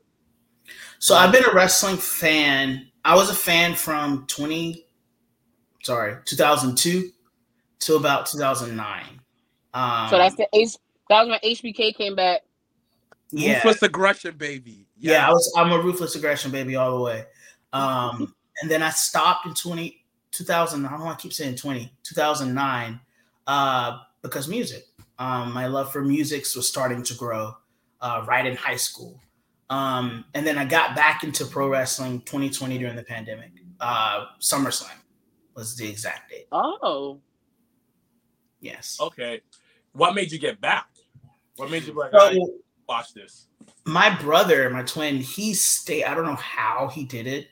So 0.99 1.14
I've 1.14 1.32
been 1.32 1.44
a 1.44 1.52
wrestling 1.52 1.96
fan. 1.96 2.90
I 3.04 3.14
was 3.14 3.30
a 3.30 3.35
fan 3.35 3.75
from 3.75 4.26
twenty, 4.26 4.87
sorry, 5.82 6.16
two 6.25 6.37
thousand 6.37 6.76
two 6.76 7.11
to 7.80 7.96
about 7.96 8.26
two 8.26 8.38
thousand 8.38 8.76
nine. 8.76 9.20
Um, 9.75 10.08
so 10.11 10.18
that's 10.18 10.37
the 10.37 10.49
H. 10.52 10.76
That 11.08 11.26
was 11.26 11.38
when 11.42 11.52
HBK 11.52 11.94
came 11.94 12.16
back. 12.16 12.42
Yeah. 13.30 13.56
Ruthless 13.56 13.82
aggression, 13.82 14.37
baby. 14.37 14.87
Yes. 14.96 15.12
Yeah, 15.12 15.28
I 15.28 15.32
was. 15.32 15.52
I'm 15.56 15.73
a 15.73 15.78
ruthless 15.78 16.14
aggression, 16.16 16.50
baby, 16.50 16.76
all 16.76 16.96
the 16.96 17.04
way. 17.04 17.25
Um, 17.73 18.35
and 18.61 18.71
then 18.71 18.83
I 18.83 18.91
stopped 18.91 19.47
in 19.47 19.55
20, 19.55 20.05
2000. 20.33 20.87
I 20.87 20.91
don't 20.91 21.01
want 21.01 21.19
to 21.19 21.23
keep 21.23 21.33
saying 21.33 21.57
20, 21.57 21.93
2009, 22.03 23.01
uh, 23.47 23.99
because 24.23 24.49
music. 24.49 24.85
Um, 25.19 25.53
my 25.53 25.67
love 25.67 25.93
for 25.93 26.03
music 26.03 26.45
was 26.55 26.69
starting 26.69 27.03
to 27.03 27.15
grow 27.15 27.55
uh, 28.01 28.25
right 28.27 28.45
in 28.45 28.57
high 28.57 28.77
school. 28.77 29.21
Um, 29.71 30.25
and 30.35 30.47
then 30.47 30.59
I 30.59 30.65
got 30.65 30.95
back 30.95 31.25
into 31.25 31.45
pro 31.45 31.69
wrestling 31.69 32.21
2020 32.23 32.79
during 32.79 32.97
the 32.97 33.03
pandemic. 33.03 33.51
Uh, 33.81 34.27
SummerSlam 34.41 34.93
was 35.55 35.77
the 35.77 35.89
exact 35.89 36.31
date. 36.31 36.47
Oh. 36.53 37.21
Yes. 38.61 38.99
Okay. 39.01 39.41
What 39.93 40.15
made 40.15 40.31
you 40.31 40.39
get 40.39 40.61
back? 40.61 40.87
What 41.57 41.71
made 41.71 41.85
you 41.85 41.95
like, 41.95 42.13
so, 42.13 42.61
watch 42.89 43.15
this? 43.15 43.49
My 43.85 44.15
brother, 44.21 44.69
my 44.71 44.83
twin, 44.83 45.17
he 45.17 45.55
stayed. 45.55 46.05
I 46.05 46.15
don't 46.15 46.27
know 46.27 46.35
how 46.35 46.89
he 46.89 47.05
did 47.05 47.27
it. 47.27 47.49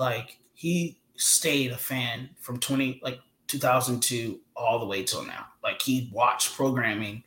Like 0.00 0.38
he 0.54 0.98
stayed 1.16 1.70
a 1.70 1.76
fan 1.76 2.30
from 2.40 2.58
20 2.58 3.00
like 3.04 3.20
2002 3.46 4.40
all 4.56 4.78
the 4.78 4.86
way 4.86 5.04
till 5.04 5.24
now. 5.24 5.46
Like 5.62 5.82
he 5.82 6.10
watched 6.12 6.54
programming 6.54 7.22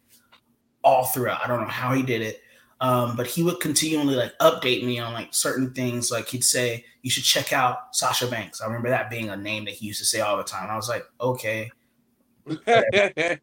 all 0.83 1.05
throughout. 1.05 1.43
I 1.43 1.47
don't 1.47 1.61
know 1.61 1.67
how 1.67 1.93
he 1.93 2.01
did 2.01 2.21
it. 2.21 2.41
Um, 2.81 3.15
but 3.15 3.27
he 3.27 3.43
would 3.43 3.61
continually 3.61 4.15
like 4.15 4.37
update 4.39 4.83
me 4.83 4.99
on 4.99 5.13
like 5.13 5.33
certain 5.33 5.73
things. 5.73 6.11
Like 6.11 6.27
he'd 6.27 6.43
say, 6.43 6.83
"You 7.01 7.09
should 7.09 7.23
check 7.23 7.53
out 7.53 7.95
Sasha 7.95 8.27
Banks." 8.27 8.59
I 8.59 8.65
remember 8.65 8.89
that 8.89 9.09
being 9.09 9.29
a 9.29 9.37
name 9.37 9.63
that 9.65 9.75
he 9.75 9.85
used 9.85 9.99
to 9.99 10.05
say 10.05 10.19
all 10.19 10.35
the 10.35 10.43
time. 10.43 10.69
I 10.69 10.75
was 10.75 10.89
like, 10.89 11.05
"Okay." 11.21 11.71
like 12.45 13.41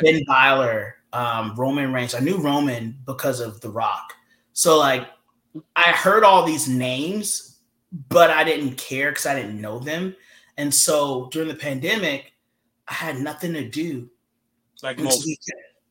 Finn 0.00 0.24
Balor, 0.26 0.94
um, 1.12 1.54
Roman 1.54 1.92
Reigns. 1.92 2.14
I 2.14 2.20
knew 2.20 2.38
Roman 2.38 2.96
because 3.04 3.40
of 3.40 3.60
The 3.60 3.68
Rock. 3.68 4.14
So 4.54 4.78
like, 4.78 5.06
I 5.76 5.90
heard 5.90 6.24
all 6.24 6.46
these 6.46 6.66
names, 6.66 7.51
but 8.08 8.30
I 8.30 8.44
didn't 8.44 8.76
care 8.76 9.10
because 9.10 9.26
I 9.26 9.34
didn't 9.34 9.60
know 9.60 9.78
them. 9.78 10.16
And 10.56 10.72
so 10.74 11.28
during 11.30 11.48
the 11.48 11.54
pandemic, 11.54 12.32
I 12.88 12.94
had 12.94 13.18
nothing 13.18 13.52
to 13.54 13.68
do. 13.68 14.08
Like 14.82 14.98
most. 14.98 15.24
He, 15.24 15.38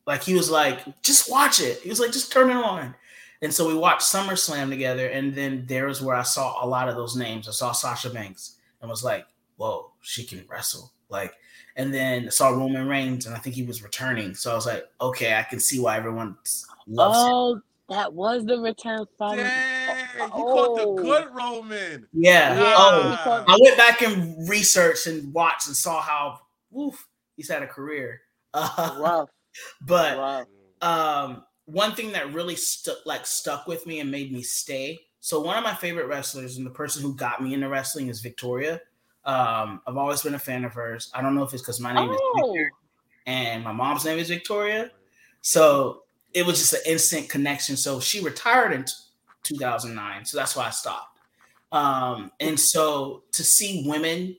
like 0.06 0.22
he 0.22 0.34
was 0.34 0.50
like, 0.50 1.02
just 1.02 1.30
watch 1.30 1.60
it. 1.60 1.80
He 1.80 1.88
was 1.88 2.00
like, 2.00 2.12
just 2.12 2.32
turn 2.32 2.50
it 2.50 2.56
on. 2.56 2.94
And 3.40 3.52
so 3.52 3.66
we 3.66 3.74
watched 3.74 4.02
SummerSlam 4.02 4.68
together, 4.68 5.08
and 5.08 5.34
then 5.34 5.64
there 5.66 5.86
was 5.86 6.00
where 6.00 6.14
I 6.14 6.22
saw 6.22 6.64
a 6.64 6.66
lot 6.66 6.88
of 6.88 6.94
those 6.94 7.16
names. 7.16 7.48
I 7.48 7.52
saw 7.52 7.72
Sasha 7.72 8.10
Banks 8.10 8.58
and 8.80 8.88
was 8.88 9.02
like, 9.02 9.26
whoa, 9.56 9.90
she 10.00 10.24
can 10.24 10.44
wrestle. 10.48 10.92
Like, 11.08 11.34
and 11.74 11.92
then 11.92 12.26
I 12.26 12.28
saw 12.28 12.50
Roman 12.50 12.86
Reigns, 12.86 13.26
and 13.26 13.34
I 13.34 13.38
think 13.38 13.56
he 13.56 13.64
was 13.64 13.82
returning. 13.82 14.34
So 14.34 14.52
I 14.52 14.54
was 14.54 14.66
like, 14.66 14.84
okay, 15.00 15.34
I 15.34 15.42
can 15.42 15.58
see 15.58 15.80
why 15.80 15.96
everyone 15.96 16.36
loves 16.86 17.16
oh, 17.18 17.54
him. 17.54 17.62
that 17.88 18.12
was 18.12 18.44
the 18.44 18.58
return 18.58 19.06
from. 19.18 19.38
Dang, 20.16 20.30
oh. 20.32 20.38
you 20.38 20.44
caught 20.44 20.76
the 20.76 21.02
good 21.02 21.28
Roman. 21.34 22.06
Yeah. 22.12 22.58
yeah. 22.58 22.74
Oh, 22.76 23.44
I 23.48 23.58
went 23.60 23.76
back 23.76 24.02
and 24.02 24.48
researched 24.48 25.06
and 25.06 25.32
watched 25.32 25.66
and 25.66 25.76
saw 25.76 26.00
how, 26.00 26.40
woof, 26.70 27.06
he's 27.36 27.48
had 27.48 27.62
a 27.62 27.68
career. 27.68 28.20
Uh, 28.54 28.98
wow. 29.00 29.26
But 29.80 30.18
wow. 30.18 30.46
um, 30.82 31.44
one 31.64 31.92
thing 31.92 32.12
that 32.12 32.34
really 32.34 32.54
stuck, 32.54 32.98
like 33.06 33.24
stuck 33.24 33.66
with 33.66 33.86
me 33.86 34.00
and 34.00 34.10
made 34.10 34.30
me 34.30 34.42
stay. 34.42 35.00
So 35.20 35.40
one 35.40 35.56
of 35.56 35.64
my 35.64 35.74
favorite 35.74 36.06
wrestlers 36.06 36.58
and 36.58 36.66
the 36.66 36.70
person 36.70 37.02
who 37.02 37.14
got 37.14 37.42
me 37.42 37.54
into 37.54 37.70
wrestling 37.70 38.08
is 38.08 38.20
Victoria. 38.20 38.82
Um, 39.24 39.80
I've 39.86 39.96
always 39.96 40.20
been 40.20 40.34
a 40.34 40.38
fan 40.38 40.66
of 40.66 40.74
hers. 40.74 41.10
I 41.14 41.22
don't 41.22 41.34
know 41.34 41.44
if 41.44 41.54
it's 41.54 41.62
because 41.62 41.80
my 41.80 41.94
name 41.94 42.10
oh. 42.10 42.12
is 42.12 42.20
Victor 42.36 42.72
and 43.26 43.64
my 43.64 43.72
mom's 43.72 44.04
name 44.04 44.18
is 44.18 44.28
Victoria. 44.28 44.90
So 45.40 46.02
it 46.34 46.44
was 46.44 46.58
just 46.58 46.74
an 46.74 46.80
instant 46.86 47.28
connection. 47.28 47.76
So 47.76 48.00
she 48.00 48.20
retired 48.20 48.72
in 48.72 48.84
t- 48.84 48.92
2009. 49.42 50.24
So 50.24 50.36
that's 50.36 50.56
why 50.56 50.66
I 50.66 50.70
stopped. 50.70 51.18
Um, 51.72 52.30
and 52.40 52.58
so 52.58 53.24
to 53.32 53.42
see 53.42 53.84
women 53.86 54.36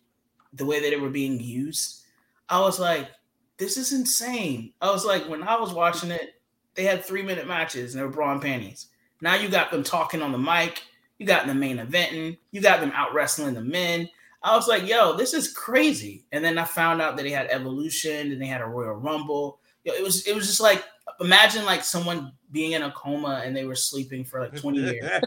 the 0.54 0.66
way 0.66 0.80
that 0.80 0.90
they 0.90 0.98
were 0.98 1.10
being 1.10 1.40
used, 1.40 2.04
I 2.48 2.60
was 2.60 2.80
like, 2.80 3.10
this 3.58 3.78
is 3.78 3.94
insane. 3.94 4.74
I 4.82 4.92
was 4.92 5.06
like, 5.06 5.28
when 5.28 5.44
I 5.44 5.60
was 5.60 5.74
watching 5.74 6.12
it, 6.12 6.36
they 6.76 6.84
had 6.84 7.04
three 7.04 7.24
minute 7.24 7.48
matches 7.48 7.94
and 7.94 8.00
they 8.00 8.06
were 8.06 8.12
bra 8.12 8.32
and 8.32 8.42
panties. 8.42 8.88
Now 9.22 9.36
you 9.36 9.50
got 9.50 9.72
them 9.72 9.84
talking 9.84 10.22
on 10.22 10.32
the 10.32 10.38
mic, 10.38 10.84
you 11.18 11.26
got 11.26 11.46
them 11.46 11.62
in 11.62 11.78
the 11.78 11.84
main 11.84 11.88
eventing, 11.88 12.38
you 12.52 12.62
got 12.62 12.82
them 12.82 12.92
out 12.94 13.14
wrestling 13.14 13.54
the 13.54 13.62
men. 13.62 14.10
I 14.44 14.56
was 14.56 14.68
like, 14.68 14.86
yo, 14.86 15.16
this 15.16 15.34
is 15.34 15.54
crazy. 15.54 16.26
And 16.34 16.44
then 16.44 16.58
I 16.58 16.66
found 16.66 17.02
out 17.02 17.16
that 17.16 17.24
they 17.24 17.30
had 17.32 17.48
Evolution 17.48 18.32
and 18.32 18.42
they 18.42 18.48
had 18.48 18.62
a 18.62 18.66
Royal 18.66 18.96
Rumble. 18.96 19.60
It 19.86 20.04
was 20.04 20.28
it 20.28 20.36
was 20.36 20.48
just 20.48 20.62
like 20.62 20.84
imagine 21.20 21.66
like 21.66 21.84
someone 21.84 22.34
being 22.54 22.72
in 22.72 22.84
a 22.84 22.92
coma 22.92 23.42
and 23.44 23.56
they 23.56 23.66
were 23.66 23.76
sleeping 23.76 24.24
for 24.24 24.40
like 24.40 24.56
20 24.56 24.80
years. 24.80 25.04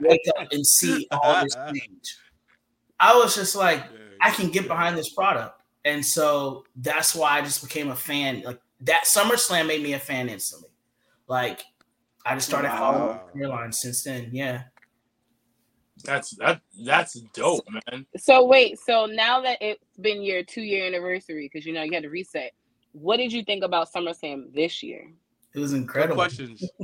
wake 0.00 0.22
up 0.36 0.48
and 0.50 0.66
see 0.66 1.06
all 1.12 1.44
this 1.44 1.54
change. 1.54 2.18
I 2.98 3.14
was 3.14 3.34
just 3.34 3.54
like, 3.54 3.84
I 4.20 4.30
can 4.30 4.50
get 4.50 4.66
behind 4.66 4.96
this 4.96 5.10
product. 5.10 5.60
And 5.84 6.04
so 6.04 6.64
that's 6.76 7.14
why 7.14 7.38
I 7.38 7.42
just 7.42 7.62
became 7.62 7.90
a 7.90 7.94
fan. 7.94 8.42
Like 8.44 8.60
that 8.80 9.04
SummerSlam 9.04 9.68
made 9.68 9.82
me 9.82 9.92
a 9.92 9.98
fan 9.98 10.28
instantly. 10.28 10.70
Like 11.28 11.62
I 12.24 12.34
just 12.34 12.48
started 12.48 12.68
wow. 12.68 12.78
following 12.78 13.18
Caroline 13.34 13.72
since 13.72 14.02
then. 14.02 14.30
Yeah. 14.32 14.64
That's 16.04 16.36
that 16.36 16.60
that's 16.84 17.14
dope, 17.34 17.64
man. 17.70 18.06
So 18.16 18.44
wait, 18.44 18.78
so 18.78 19.06
now 19.06 19.40
that 19.40 19.58
it's 19.60 19.82
been 20.00 20.22
your 20.22 20.42
two 20.42 20.60
year 20.60 20.86
anniversary, 20.86 21.48
because 21.50 21.66
you 21.66 21.72
know 21.72 21.82
you 21.82 21.92
had 21.92 22.02
to 22.02 22.10
reset, 22.10 22.52
what 22.92 23.16
did 23.16 23.32
you 23.32 23.42
think 23.44 23.64
about 23.64 23.90
SummerSlam 23.90 24.52
this 24.54 24.82
year? 24.82 25.10
It 25.56 25.60
was 25.60 25.72
incredible. 25.72 26.16
Good 26.16 26.20
questions. 26.20 26.70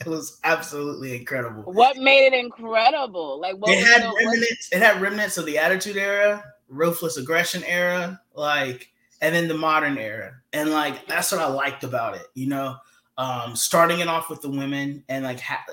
it 0.00 0.06
was 0.06 0.40
absolutely 0.42 1.16
incredible. 1.16 1.62
What 1.72 1.96
made 1.96 2.26
it 2.26 2.34
incredible? 2.34 3.40
Like 3.40 3.54
what 3.56 3.70
it 3.70 3.86
had 3.86 4.02
the, 4.02 4.08
remnants, 4.08 4.68
what? 4.72 4.76
it 4.76 4.84
had 4.84 5.00
remnants 5.00 5.38
of 5.38 5.46
the 5.46 5.56
attitude 5.56 5.96
era, 5.96 6.42
ruthless 6.68 7.18
aggression 7.18 7.62
era, 7.64 8.20
like 8.34 8.90
and 9.22 9.32
then 9.32 9.46
the 9.46 9.54
modern 9.54 9.96
era. 9.96 10.34
And 10.52 10.70
like 10.70 11.06
that's 11.06 11.30
what 11.30 11.40
I 11.40 11.46
liked 11.46 11.84
about 11.84 12.16
it, 12.16 12.26
you 12.34 12.48
know. 12.48 12.76
Um 13.16 13.54
starting 13.54 14.00
it 14.00 14.08
off 14.08 14.28
with 14.28 14.42
the 14.42 14.50
women 14.50 15.04
and 15.08 15.24
like 15.24 15.38
ha- 15.38 15.64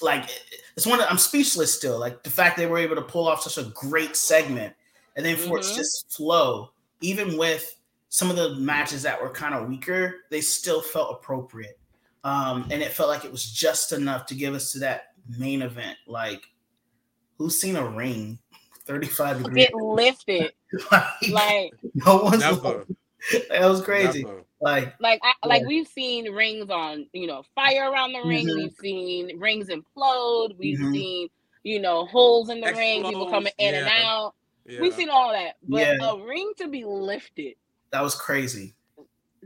like 0.00 0.24
it's 0.74 0.86
one 0.86 1.00
of, 1.00 1.06
I'm 1.10 1.18
speechless 1.18 1.74
still. 1.74 1.98
Like 2.00 2.22
the 2.22 2.30
fact 2.30 2.56
they 2.56 2.66
were 2.66 2.78
able 2.78 2.96
to 2.96 3.02
pull 3.02 3.28
off 3.28 3.42
such 3.42 3.62
a 3.62 3.68
great 3.72 4.16
segment, 4.16 4.74
and 5.16 5.26
then 5.26 5.36
for 5.36 5.58
mm-hmm. 5.58 5.70
it 5.70 5.76
just 5.76 6.10
flow, 6.10 6.70
even 7.02 7.36
with 7.36 7.76
some 8.14 8.30
of 8.30 8.36
the 8.36 8.54
matches 8.54 9.02
that 9.02 9.20
were 9.20 9.28
kind 9.28 9.56
of 9.56 9.68
weaker, 9.68 10.20
they 10.30 10.40
still 10.40 10.80
felt 10.80 11.10
appropriate. 11.10 11.80
Um, 12.22 12.68
and 12.70 12.80
it 12.80 12.92
felt 12.92 13.08
like 13.08 13.24
it 13.24 13.32
was 13.32 13.44
just 13.44 13.90
enough 13.90 14.26
to 14.26 14.36
give 14.36 14.54
us 14.54 14.70
to 14.70 14.78
that 14.78 15.06
main 15.36 15.62
event. 15.62 15.98
Like, 16.06 16.44
who's 17.38 17.60
seen 17.60 17.74
a 17.74 17.84
ring 17.84 18.38
35 18.86 19.38
degrees? 19.42 19.66
Get 19.66 19.74
lifted. 19.74 20.52
like, 20.92 21.04
like, 21.28 21.72
no 21.94 22.18
one's. 22.18 22.38
Never. 22.38 22.86
that 23.50 23.68
was 23.68 23.82
crazy. 23.82 24.22
Never. 24.22 24.44
Like, 24.60 24.94
like, 25.00 25.20
I, 25.24 25.48
like 25.48 25.66
we've 25.66 25.88
seen 25.88 26.32
rings 26.32 26.70
on, 26.70 27.08
you 27.12 27.26
know, 27.26 27.42
fire 27.56 27.90
around 27.90 28.12
the 28.12 28.22
ring. 28.22 28.46
Mm-hmm. 28.46 28.58
We've 28.58 28.76
seen 28.80 29.40
rings 29.40 29.70
implode. 29.70 30.56
We've 30.56 30.78
mm-hmm. 30.78 30.92
seen, 30.92 31.28
you 31.64 31.80
know, 31.80 32.06
holes 32.06 32.48
in 32.48 32.60
the 32.60 32.68
Explodes. 32.68 32.78
ring, 32.78 33.12
people 33.12 33.28
coming 33.28 33.52
in 33.58 33.74
yeah. 33.74 33.80
and 33.80 33.88
out. 33.88 34.34
Yeah. 34.66 34.80
We've 34.82 34.94
seen 34.94 35.08
all 35.10 35.32
that, 35.32 35.56
but 35.68 35.80
yeah. 35.80 36.10
a 36.12 36.24
ring 36.24 36.52
to 36.58 36.68
be 36.68 36.84
lifted. 36.84 37.56
That 37.94 38.02
was 38.02 38.16
crazy. 38.16 38.74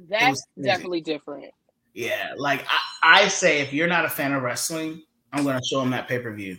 That's 0.08 0.30
was 0.30 0.46
crazy. 0.54 0.66
definitely 0.66 1.00
different. 1.02 1.52
Yeah, 1.92 2.32
like 2.38 2.64
I, 2.66 3.24
I 3.24 3.28
say, 3.28 3.60
if 3.60 3.74
you're 3.74 3.86
not 3.86 4.06
a 4.06 4.08
fan 4.08 4.32
of 4.32 4.42
wrestling, 4.42 5.02
I'm 5.34 5.44
gonna 5.44 5.60
show 5.62 5.80
them 5.80 5.90
that 5.90 6.08
pay 6.08 6.18
per 6.18 6.32
view. 6.32 6.56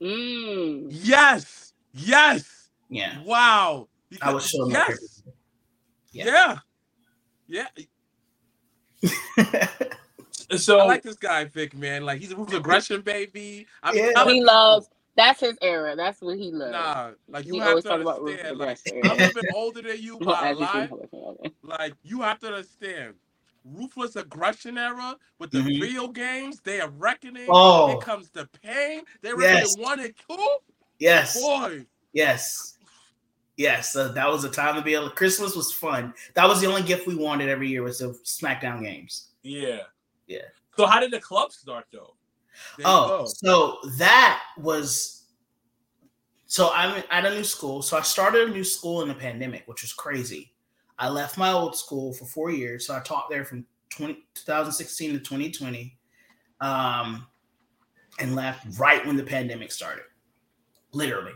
Mm. 0.00 0.86
Yes, 0.88 1.72
yes. 1.92 2.68
Yeah. 2.88 3.20
Wow. 3.24 3.88
I 4.22 4.32
was 4.32 4.48
showing 4.48 4.70
yes. 4.70 5.24
Yeah. 6.12 6.58
yeah. 7.48 7.66
Yeah. 9.02 9.66
so 10.56 10.78
I 10.78 10.84
like 10.84 11.02
this 11.02 11.16
guy, 11.16 11.46
Vic, 11.46 11.74
man. 11.74 12.04
Like 12.04 12.20
he's 12.20 12.30
a 12.30 12.36
aggression 12.56 13.00
baby. 13.00 13.66
I 13.82 13.90
mean, 13.90 14.12
yeah. 14.14 14.24
he 14.24 14.44
loves 14.44 14.88
that's 15.16 15.40
his 15.40 15.56
era. 15.62 15.96
That's 15.96 16.20
what 16.20 16.38
he 16.38 16.50
loves. 16.52 16.72
Nah, 16.72 17.10
like 17.28 17.46
you 17.46 17.54
he 17.54 17.58
have 17.60 17.82
to 17.82 17.92
understand. 17.92 18.58
Like 18.58 18.78
I'm 19.04 19.12
a 19.30 19.32
bit 19.34 19.44
older 19.54 19.82
than 19.82 20.00
you 20.00 20.18
by 20.20 20.50
a 20.50 20.54
lot. 20.54 20.90
Like 21.62 21.94
you 22.02 22.20
have 22.22 22.38
to 22.40 22.48
understand. 22.48 23.14
ruthless 23.64 24.14
aggression 24.14 24.78
era 24.78 25.16
with 25.40 25.50
the 25.50 25.58
Mhm. 25.58 25.80
video 25.80 26.06
games, 26.06 26.60
Day 26.60 26.78
of 26.78 27.00
Reckoning. 27.00 27.48
Oh. 27.48 27.88
Here 27.88 27.98
Comes 27.98 28.30
the 28.30 28.46
Pain. 28.62 29.02
They 29.22 29.32
really 29.32 29.54
Yes. 29.54 29.74
in 29.76 29.82
one 29.82 29.98
and 29.98 30.14
two. 30.28 30.58
Yes. 31.00 31.40
Boy, 31.40 31.84
Yes. 32.12 32.78
Yes. 33.56 33.92
So 33.92 34.12
that 34.12 34.28
was 34.28 34.44
a 34.44 34.50
time 34.50 34.76
to 34.76 34.82
be 34.82 34.94
able. 34.94 35.10
Christmas 35.10 35.56
was 35.56 35.72
fun. 35.72 36.14
That 36.34 36.46
was 36.46 36.60
the 36.60 36.68
only 36.68 36.82
gift 36.84 37.06
we 37.08 37.16
wanted 37.16 37.48
every 37.48 37.68
year 37.68 37.82
was 37.82 37.98
the 37.98 38.10
SmackDown 38.24 38.82
games. 38.82 39.30
Yeah. 39.42 39.80
Yeah. 40.28 40.42
So 40.76 40.86
how 40.86 41.00
did 41.00 41.10
the 41.10 41.20
club 41.20 41.50
start 41.52 41.86
though? 41.92 42.15
There 42.76 42.86
Oh, 42.86 43.26
so 43.26 43.78
that 43.96 44.42
was. 44.58 45.24
So 46.46 46.70
I'm 46.72 47.02
at 47.10 47.24
a 47.26 47.30
new 47.30 47.44
school. 47.44 47.82
So 47.82 47.96
I 47.96 48.02
started 48.02 48.48
a 48.48 48.52
new 48.52 48.64
school 48.64 49.02
in 49.02 49.08
the 49.08 49.14
pandemic, 49.14 49.64
which 49.66 49.82
was 49.82 49.92
crazy. 49.92 50.52
I 50.98 51.08
left 51.08 51.36
my 51.36 51.52
old 51.52 51.76
school 51.76 52.12
for 52.12 52.24
four 52.24 52.50
years. 52.50 52.86
So 52.86 52.94
I 52.94 53.00
taught 53.00 53.28
there 53.28 53.44
from 53.44 53.66
20, 53.90 54.14
2016 54.34 55.12
to 55.12 55.18
2020, 55.18 55.96
um, 56.60 57.26
and 58.18 58.34
left 58.34 58.78
right 58.78 59.04
when 59.06 59.16
the 59.16 59.22
pandemic 59.22 59.72
started, 59.72 60.04
literally. 60.92 61.32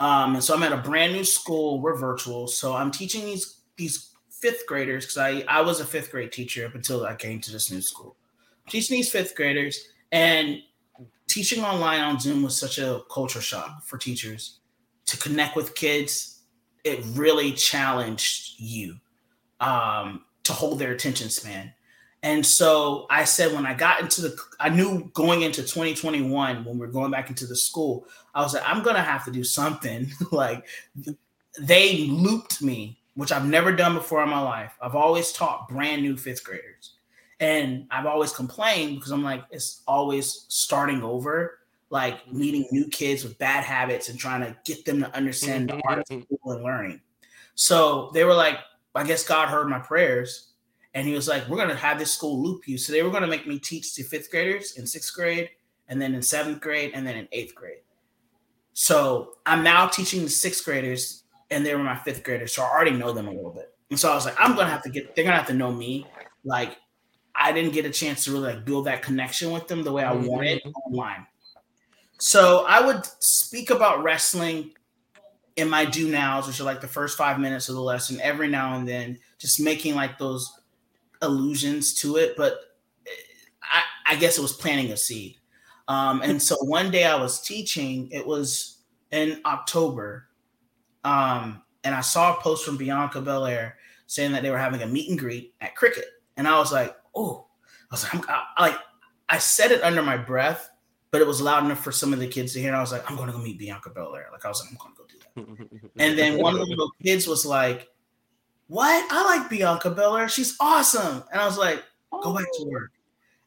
Um, 0.00 0.34
and 0.34 0.44
so 0.44 0.54
I'm 0.54 0.62
at 0.62 0.72
a 0.72 0.76
brand 0.76 1.12
new 1.12 1.24
school. 1.24 1.80
We're 1.80 1.96
virtual, 1.96 2.46
so 2.46 2.74
I'm 2.74 2.90
teaching 2.90 3.24
these 3.24 3.60
these 3.76 4.10
fifth 4.30 4.66
graders 4.66 5.04
because 5.04 5.18
I 5.18 5.44
I 5.48 5.60
was 5.60 5.80
a 5.80 5.84
fifth 5.84 6.10
grade 6.10 6.32
teacher 6.32 6.66
up 6.66 6.74
until 6.74 7.04
I 7.04 7.14
came 7.14 7.40
to 7.40 7.52
this 7.52 7.70
new 7.70 7.80
school. 7.80 8.16
I'm 8.64 8.70
teaching 8.70 8.96
these 8.96 9.10
fifth 9.10 9.34
graders, 9.34 9.88
and 10.12 10.62
teaching 11.28 11.62
online 11.62 12.00
on 12.00 12.18
Zoom 12.18 12.42
was 12.42 12.58
such 12.58 12.78
a 12.78 13.02
culture 13.10 13.40
shock 13.40 13.84
for 13.84 13.98
teachers 13.98 14.60
to 15.06 15.16
connect 15.16 15.56
with 15.56 15.74
kids. 15.74 16.42
It 16.84 17.00
really 17.12 17.52
challenged 17.52 18.58
you 18.58 18.96
um, 19.60 20.24
to 20.44 20.52
hold 20.52 20.78
their 20.78 20.92
attention 20.92 21.28
span. 21.28 21.72
And 22.22 22.44
so 22.44 23.06
I 23.10 23.24
said, 23.24 23.52
when 23.52 23.64
I 23.64 23.74
got 23.74 24.00
into 24.00 24.22
the, 24.22 24.36
I 24.58 24.70
knew 24.70 25.10
going 25.14 25.42
into 25.42 25.62
2021, 25.62 26.64
when 26.64 26.78
we're 26.78 26.88
going 26.88 27.12
back 27.12 27.28
into 27.28 27.46
the 27.46 27.54
school, 27.54 28.06
I 28.34 28.42
was 28.42 28.54
like, 28.54 28.64
I'm 28.66 28.82
going 28.82 28.96
to 28.96 29.02
have 29.02 29.24
to 29.26 29.30
do 29.30 29.44
something. 29.44 30.10
like 30.32 30.66
they 31.60 32.06
looped 32.08 32.60
me, 32.60 32.98
which 33.14 33.30
I've 33.30 33.46
never 33.46 33.72
done 33.72 33.94
before 33.94 34.22
in 34.22 34.28
my 34.28 34.40
life. 34.40 34.76
I've 34.82 34.96
always 34.96 35.32
taught 35.32 35.68
brand 35.68 36.02
new 36.02 36.16
fifth 36.16 36.42
graders. 36.42 36.94
And 37.40 37.86
I've 37.90 38.06
always 38.06 38.32
complained 38.32 38.96
because 38.96 39.12
I'm 39.12 39.22
like, 39.22 39.44
it's 39.50 39.82
always 39.86 40.46
starting 40.48 41.02
over, 41.02 41.58
like 41.90 42.16
mm-hmm. 42.24 42.38
meeting 42.38 42.68
new 42.72 42.88
kids 42.88 43.22
with 43.22 43.38
bad 43.38 43.64
habits 43.64 44.08
and 44.08 44.18
trying 44.18 44.40
to 44.40 44.56
get 44.64 44.84
them 44.84 45.00
to 45.00 45.16
understand 45.16 45.68
the 45.68 45.80
art 45.86 46.00
of 46.00 46.04
mm-hmm. 46.06 46.34
school 46.34 46.52
and 46.52 46.64
learning. 46.64 47.00
So 47.54 48.10
they 48.12 48.24
were 48.24 48.34
like, 48.34 48.58
I 48.94 49.04
guess 49.04 49.24
God 49.24 49.48
heard 49.48 49.68
my 49.68 49.78
prayers. 49.78 50.48
And 50.94 51.06
he 51.06 51.14
was 51.14 51.28
like, 51.28 51.46
We're 51.48 51.56
going 51.56 51.68
to 51.68 51.76
have 51.76 51.98
this 51.98 52.12
school 52.12 52.42
loop 52.42 52.66
you. 52.66 52.78
So 52.78 52.92
they 52.92 53.02
were 53.02 53.10
going 53.10 53.22
to 53.22 53.28
make 53.28 53.46
me 53.46 53.58
teach 53.58 53.94
to 53.94 54.02
fifth 54.02 54.30
graders 54.30 54.76
in 54.76 54.86
sixth 54.86 55.14
grade, 55.14 55.50
and 55.88 56.00
then 56.00 56.14
in 56.14 56.22
seventh 56.22 56.60
grade, 56.60 56.92
and 56.94 57.06
then 57.06 57.16
in 57.16 57.28
eighth 57.30 57.54
grade. 57.54 57.82
So 58.72 59.34
I'm 59.44 59.62
now 59.62 59.86
teaching 59.86 60.22
the 60.22 60.30
sixth 60.30 60.64
graders, 60.64 61.24
and 61.50 61.64
they 61.64 61.74
were 61.74 61.82
my 61.82 61.96
fifth 61.96 62.24
graders. 62.24 62.52
So 62.52 62.62
I 62.62 62.70
already 62.70 62.92
know 62.92 63.12
them 63.12 63.28
a 63.28 63.32
little 63.32 63.50
bit. 63.50 63.74
And 63.90 63.98
so 63.98 64.10
I 64.10 64.14
was 64.14 64.24
like, 64.24 64.36
I'm 64.38 64.54
going 64.54 64.66
to 64.66 64.72
have 64.72 64.82
to 64.82 64.90
get, 64.90 65.14
they're 65.14 65.24
going 65.24 65.32
to 65.32 65.38
have 65.38 65.48
to 65.48 65.54
know 65.54 65.72
me. 65.72 66.06
Like, 66.44 66.76
I 67.38 67.52
didn't 67.52 67.72
get 67.72 67.86
a 67.86 67.90
chance 67.90 68.24
to 68.24 68.32
really 68.32 68.54
like 68.54 68.64
build 68.64 68.86
that 68.86 69.02
connection 69.02 69.52
with 69.52 69.68
them 69.68 69.82
the 69.84 69.92
way 69.92 70.02
I 70.02 70.12
wanted 70.12 70.60
online. 70.86 71.26
So 72.18 72.64
I 72.68 72.84
would 72.84 73.06
speak 73.20 73.70
about 73.70 74.02
wrestling 74.02 74.72
in 75.56 75.68
my 75.68 75.84
do 75.84 76.08
nows, 76.08 76.46
which 76.46 76.60
are 76.60 76.64
like 76.64 76.80
the 76.80 76.88
first 76.88 77.16
five 77.16 77.38
minutes 77.38 77.68
of 77.68 77.76
the 77.76 77.80
lesson, 77.80 78.20
every 78.20 78.48
now 78.48 78.76
and 78.76 78.88
then, 78.88 79.18
just 79.38 79.60
making 79.60 79.94
like 79.94 80.18
those 80.18 80.52
allusions 81.22 81.94
to 81.94 82.16
it. 82.16 82.36
But 82.36 82.54
eh, 83.06 83.10
I, 83.62 84.14
I 84.14 84.16
guess 84.16 84.36
it 84.36 84.42
was 84.42 84.52
planting 84.52 84.92
a 84.92 84.96
seed. 84.96 85.36
Um, 85.86 86.22
and 86.22 86.40
so 86.40 86.56
one 86.56 86.90
day 86.90 87.04
I 87.04 87.14
was 87.14 87.40
teaching, 87.40 88.08
it 88.10 88.26
was 88.26 88.82
in 89.10 89.40
October, 89.46 90.28
um, 91.04 91.62
and 91.84 91.94
I 91.94 92.02
saw 92.02 92.36
a 92.36 92.40
post 92.40 92.64
from 92.64 92.76
Bianca 92.76 93.20
Belair 93.20 93.78
saying 94.06 94.32
that 94.32 94.42
they 94.42 94.50
were 94.50 94.58
having 94.58 94.82
a 94.82 94.86
meet 94.86 95.08
and 95.08 95.18
greet 95.18 95.54
at 95.60 95.76
Cricket. 95.76 96.06
And 96.36 96.46
I 96.46 96.58
was 96.58 96.72
like, 96.72 96.94
oh, 97.18 97.46
I 97.90 97.94
was 97.94 98.04
like, 98.04 98.14
I'm, 98.14 98.24
I, 98.28 98.44
I, 98.56 98.78
I 99.28 99.38
said 99.38 99.72
it 99.72 99.82
under 99.82 100.02
my 100.02 100.16
breath, 100.16 100.70
but 101.10 101.20
it 101.20 101.26
was 101.26 101.40
loud 101.40 101.64
enough 101.64 101.82
for 101.82 101.92
some 101.92 102.12
of 102.12 102.18
the 102.18 102.26
kids 102.26 102.52
to 102.52 102.60
hear. 102.60 102.68
And 102.68 102.76
I 102.76 102.80
was 102.80 102.92
like, 102.92 103.10
I'm 103.10 103.16
going 103.16 103.28
to 103.28 103.32
go 103.32 103.42
meet 103.42 103.58
Bianca 103.58 103.90
Belair. 103.90 104.28
Like, 104.32 104.44
I 104.44 104.48
was 104.48 104.62
like, 104.62 104.70
I'm 104.70 104.78
going 104.78 104.94
to 104.94 104.98
go 104.98 105.06
do 105.06 105.18
that. 105.18 105.90
And 106.02 106.18
then 106.18 106.38
one 106.38 106.54
of 106.54 106.60
the 106.60 106.66
little 106.66 106.90
kids 107.02 107.26
was 107.26 107.44
like, 107.46 107.88
What? 108.68 109.06
I 109.10 109.24
like 109.24 109.50
Bianca 109.50 109.90
Belair. 109.90 110.28
She's 110.28 110.56
awesome. 110.60 111.24
And 111.32 111.40
I 111.40 111.46
was 111.46 111.58
like, 111.58 111.82
Go 112.22 112.34
back 112.34 112.46
to 112.58 112.64
work. 112.64 112.90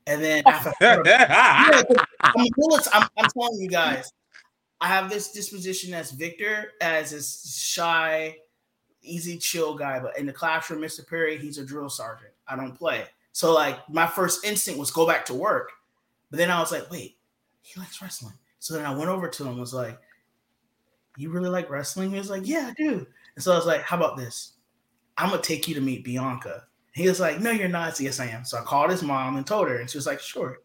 And 0.08 0.24
then 0.24 0.44
after 0.46 0.74
Yeah, 0.82 1.82
I'm, 2.22 2.48
bullets, 2.56 2.88
I'm, 2.94 3.08
I'm 3.18 3.30
telling 3.30 3.60
you 3.60 3.70
guys, 3.70 4.12
I 4.80 4.88
have 4.88 5.10
this 5.10 5.32
disposition 5.32 5.94
as 5.94 6.12
Victor, 6.12 6.72
as 6.82 7.12
this 7.12 7.56
shy, 7.56 8.38
easy, 9.02 9.38
chill 9.38 9.76
guy. 9.76 10.00
But 10.00 10.18
in 10.18 10.26
the 10.26 10.34
classroom, 10.34 10.82
Mr. 10.82 11.08
Perry, 11.08 11.38
he's 11.38 11.58
a 11.58 11.66
drill 11.66 11.90
sergeant. 11.90 12.32
I 12.48 12.56
don't 12.56 12.74
play. 12.74 13.06
So 13.32 13.54
like 13.54 13.78
my 13.90 14.08
first 14.08 14.46
instinct 14.46 14.80
was 14.80 14.92
go 14.92 15.08
back 15.08 15.26
to 15.26 15.34
work. 15.34 15.72
But 16.30 16.38
then 16.38 16.52
I 16.52 16.60
was 16.60 16.72
like, 16.72 16.90
wait, 16.90 17.18
he 17.62 17.80
likes 17.80 18.02
wrestling. 18.02 18.34
So 18.60 18.74
then 18.76 18.86
I 18.86 18.96
went 18.96 19.10
over 19.10 19.28
to 19.28 19.44
him, 19.44 19.50
and 19.52 19.60
was 19.60 19.74
like, 19.74 20.00
You 21.18 21.30
really 21.32 21.50
like 21.50 21.70
wrestling? 21.70 22.12
He 22.12 22.18
was 22.18 22.30
like, 22.30 22.48
Yeah, 22.48 22.72
I 22.72 22.74
do. 22.82 23.06
And 23.36 23.44
so 23.44 23.52
I 23.54 23.56
was 23.56 23.66
like, 23.66 23.82
How 23.82 23.98
about 23.98 24.18
this? 24.18 24.54
I'm 25.18 25.30
gonna 25.30 25.42
take 25.42 25.68
you 25.68 25.76
to 25.76 25.82
meet 25.82 26.04
Bianca. 26.06 26.66
He 26.94 27.08
was 27.08 27.20
like, 27.20 27.40
No, 27.40 27.52
you're 27.52 27.68
not. 27.70 27.90
I 27.90 27.92
said, 27.92 28.06
yes, 28.06 28.20
I 28.20 28.28
am. 28.28 28.46
So 28.46 28.58
I 28.58 28.62
called 28.62 28.92
his 28.92 29.04
mom 29.04 29.38
and 29.38 29.46
told 29.46 29.68
her, 29.68 29.78
and 29.78 29.90
she 29.90 29.98
was 29.98 30.08
like, 30.08 30.20
Sure. 30.20 30.60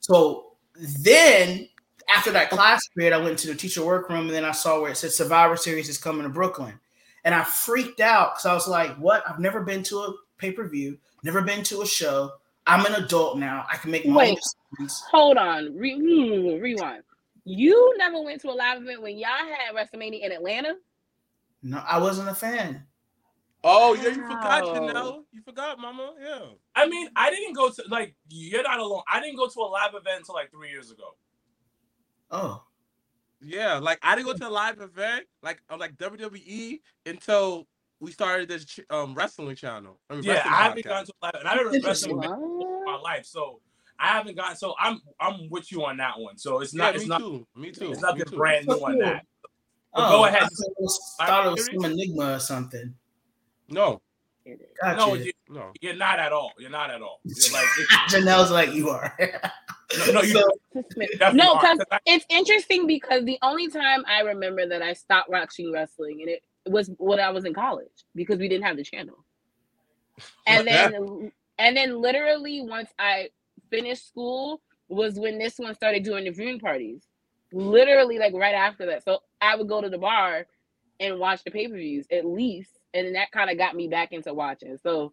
So 0.00 0.54
then 1.02 1.68
after 2.14 2.32
that 2.32 2.50
class 2.50 2.80
period, 2.96 3.12
I 3.14 3.22
went 3.22 3.38
to 3.40 3.48
the 3.48 3.54
teacher 3.54 3.84
workroom 3.84 4.26
and 4.26 4.30
then 4.30 4.44
I 4.44 4.52
saw 4.52 4.80
where 4.80 4.90
it 4.90 4.96
said 4.96 5.12
Survivor 5.12 5.56
Series 5.56 5.88
is 5.88 5.98
coming 5.98 6.24
to 6.24 6.28
Brooklyn. 6.28 6.78
And 7.24 7.34
I 7.34 7.44
freaked 7.44 8.00
out 8.00 8.34
because 8.34 8.46
I 8.46 8.54
was 8.54 8.68
like, 8.68 8.96
What? 8.96 9.22
I've 9.28 9.38
never 9.40 9.62
been 9.62 9.82
to 9.84 9.98
a 9.98 10.14
pay-per-view, 10.42 10.98
never 11.22 11.40
been 11.42 11.62
to 11.64 11.82
a 11.82 11.86
show. 11.86 12.32
I'm 12.66 12.84
an 12.84 12.94
adult 13.02 13.38
now. 13.38 13.64
I 13.72 13.76
can 13.76 13.90
make 13.90 14.04
my 14.04 14.10
own 14.10 14.16
Wait. 14.16 14.38
decisions. 14.78 15.02
Hold 15.10 15.36
on. 15.36 15.74
Re- 15.76 15.94
hmm, 15.98 16.60
rewind. 16.60 17.02
You 17.44 17.94
never 17.96 18.20
went 18.22 18.40
to 18.42 18.50
a 18.50 18.52
live 18.52 18.82
event 18.82 19.02
when 19.02 19.18
y'all 19.18 19.30
had 19.30 19.74
WrestleMania 19.74 20.24
in 20.24 20.32
Atlanta? 20.32 20.74
No, 21.62 21.82
I 21.86 21.98
wasn't 21.98 22.28
a 22.28 22.34
fan. 22.34 22.84
oh 23.64 23.94
yeah, 23.94 24.08
you 24.08 24.22
forgot, 24.22 24.64
Wow. 24.64 24.86
know. 24.86 25.24
You 25.32 25.40
forgot, 25.42 25.78
Mama. 25.78 26.14
Yeah. 26.20 26.46
I 26.74 26.86
mean, 26.88 27.08
I 27.16 27.30
didn't 27.30 27.54
go 27.54 27.70
to 27.70 27.82
like 27.88 28.14
you're 28.28 28.62
not 28.64 28.78
alone. 28.80 29.02
I 29.10 29.20
didn't 29.20 29.36
go 29.36 29.46
to 29.48 29.60
a 29.60 29.70
live 29.70 29.90
event 29.94 30.18
until 30.18 30.34
like 30.34 30.50
three 30.50 30.70
years 30.70 30.90
ago. 30.90 31.14
Oh, 32.30 32.62
Yeah, 33.40 33.78
like 33.78 33.98
I 34.02 34.14
didn't 34.16 34.26
go 34.26 34.34
to 34.38 34.48
a 34.48 34.50
live 34.50 34.80
event 34.80 35.26
like 35.42 35.62
of 35.68 35.78
like 35.80 35.96
WWE 35.96 36.80
until 37.06 37.66
we 38.02 38.10
started 38.10 38.48
this 38.48 38.64
ch- 38.64 38.80
um 38.90 39.14
wrestling 39.14 39.54
channel. 39.54 39.98
I 40.10 40.14
mean, 40.14 40.24
Yeah, 40.24 40.32
wrestling 40.34 40.52
I 40.52 40.56
haven't 40.64 40.78
podcast. 40.84 40.88
gone 40.88 41.04
to 41.06 41.12
a 41.12 41.24
live 41.26 41.34
and 41.38 41.48
I've 41.48 41.58
been 41.66 41.74
Interesting. 41.76 42.16
wrestling 42.18 42.40
What? 42.40 42.84
my 42.84 42.96
life, 42.96 43.24
so 43.26 43.60
I 43.98 44.08
haven't 44.08 44.36
gotten. 44.36 44.56
So 44.56 44.74
I'm 44.80 45.00
I'm 45.20 45.48
with 45.48 45.70
you 45.70 45.84
on 45.84 45.96
that 45.98 46.18
one. 46.18 46.36
So 46.36 46.60
it's 46.60 46.74
Yeah, 46.74 46.84
not 46.86 46.94
me 46.94 47.00
it's 47.00 47.08
not 47.08 47.18
too. 47.20 47.46
Me 47.54 47.70
too. 47.70 47.92
it's 47.92 48.02
me 48.02 48.08
nothing 48.08 48.24
too. 48.24 48.36
brand 48.36 48.66
new 48.66 48.76
So 48.76 48.86
on 48.86 48.98
that. 49.04 49.24
Oh 49.94 50.10
go 50.18 50.24
ahead. 50.24 50.42
I 50.42 50.46
thought 50.46 50.66
it 50.66 50.74
was, 50.78 51.14
thought 51.18 51.46
it 51.46 51.50
was 51.50 51.66
some 51.66 51.84
enigma 51.92 52.32
or 52.34 52.38
something. 52.40 52.94
No, 53.68 54.02
Gotcha. 54.82 54.96
No, 54.98 55.14
you, 55.14 55.32
no. 55.48 55.72
you're 55.80 55.94
not 55.94 56.18
at 56.18 56.32
all. 56.32 56.50
You're 56.58 56.70
not 56.70 56.90
at 56.90 57.00
all. 57.00 57.20
You're 57.24 57.52
like 57.52 57.66
Janelle's 58.08 58.50
like 58.50 58.72
you 58.74 58.88
are. 58.90 59.16
no, 59.20 60.12
no, 60.12 60.22
you 60.22 60.32
So- 60.32 60.50
No, 61.32 61.52
are, 61.54 61.60
because 61.60 61.78
'cause 61.78 61.86
I- 61.92 61.98
it's 62.06 62.26
interesting 62.28 62.88
because 62.88 63.24
the 63.24 63.38
only 63.42 63.68
time 63.68 64.04
I 64.08 64.22
remember 64.22 64.66
that 64.66 64.82
I 64.82 64.94
stopped 64.94 65.30
watching 65.30 65.70
wrestling 65.72 66.20
and 66.22 66.28
it 66.30 66.42
was 66.66 66.90
when 66.98 67.20
I 67.20 67.30
was 67.30 67.44
in 67.44 67.54
college 67.54 67.88
because 68.14 68.38
we 68.38 68.48
didn't 68.48 68.64
have 68.64 68.76
the 68.76 68.84
channel. 68.84 69.24
And 70.46 70.66
then 70.66 71.32
and 71.58 71.76
then 71.76 72.00
literally 72.00 72.62
once 72.62 72.90
I 72.98 73.30
finished 73.70 74.08
school 74.08 74.60
was 74.88 75.18
when 75.18 75.38
this 75.38 75.58
one 75.58 75.74
started 75.74 76.02
doing 76.04 76.24
the 76.24 76.30
viewing 76.30 76.60
parties. 76.60 77.02
Literally 77.52 78.18
like 78.18 78.32
right 78.34 78.54
after 78.54 78.86
that. 78.86 79.04
So 79.04 79.20
I 79.40 79.56
would 79.56 79.68
go 79.68 79.80
to 79.80 79.88
the 79.88 79.98
bar 79.98 80.46
and 81.00 81.18
watch 81.18 81.42
the 81.44 81.50
pay-per-views 81.50 82.06
at 82.10 82.24
least. 82.24 82.78
And 82.94 83.06
then 83.06 83.12
that 83.14 83.30
kind 83.30 83.50
of 83.50 83.58
got 83.58 83.74
me 83.74 83.88
back 83.88 84.12
into 84.12 84.32
watching. 84.32 84.78
So 84.82 85.12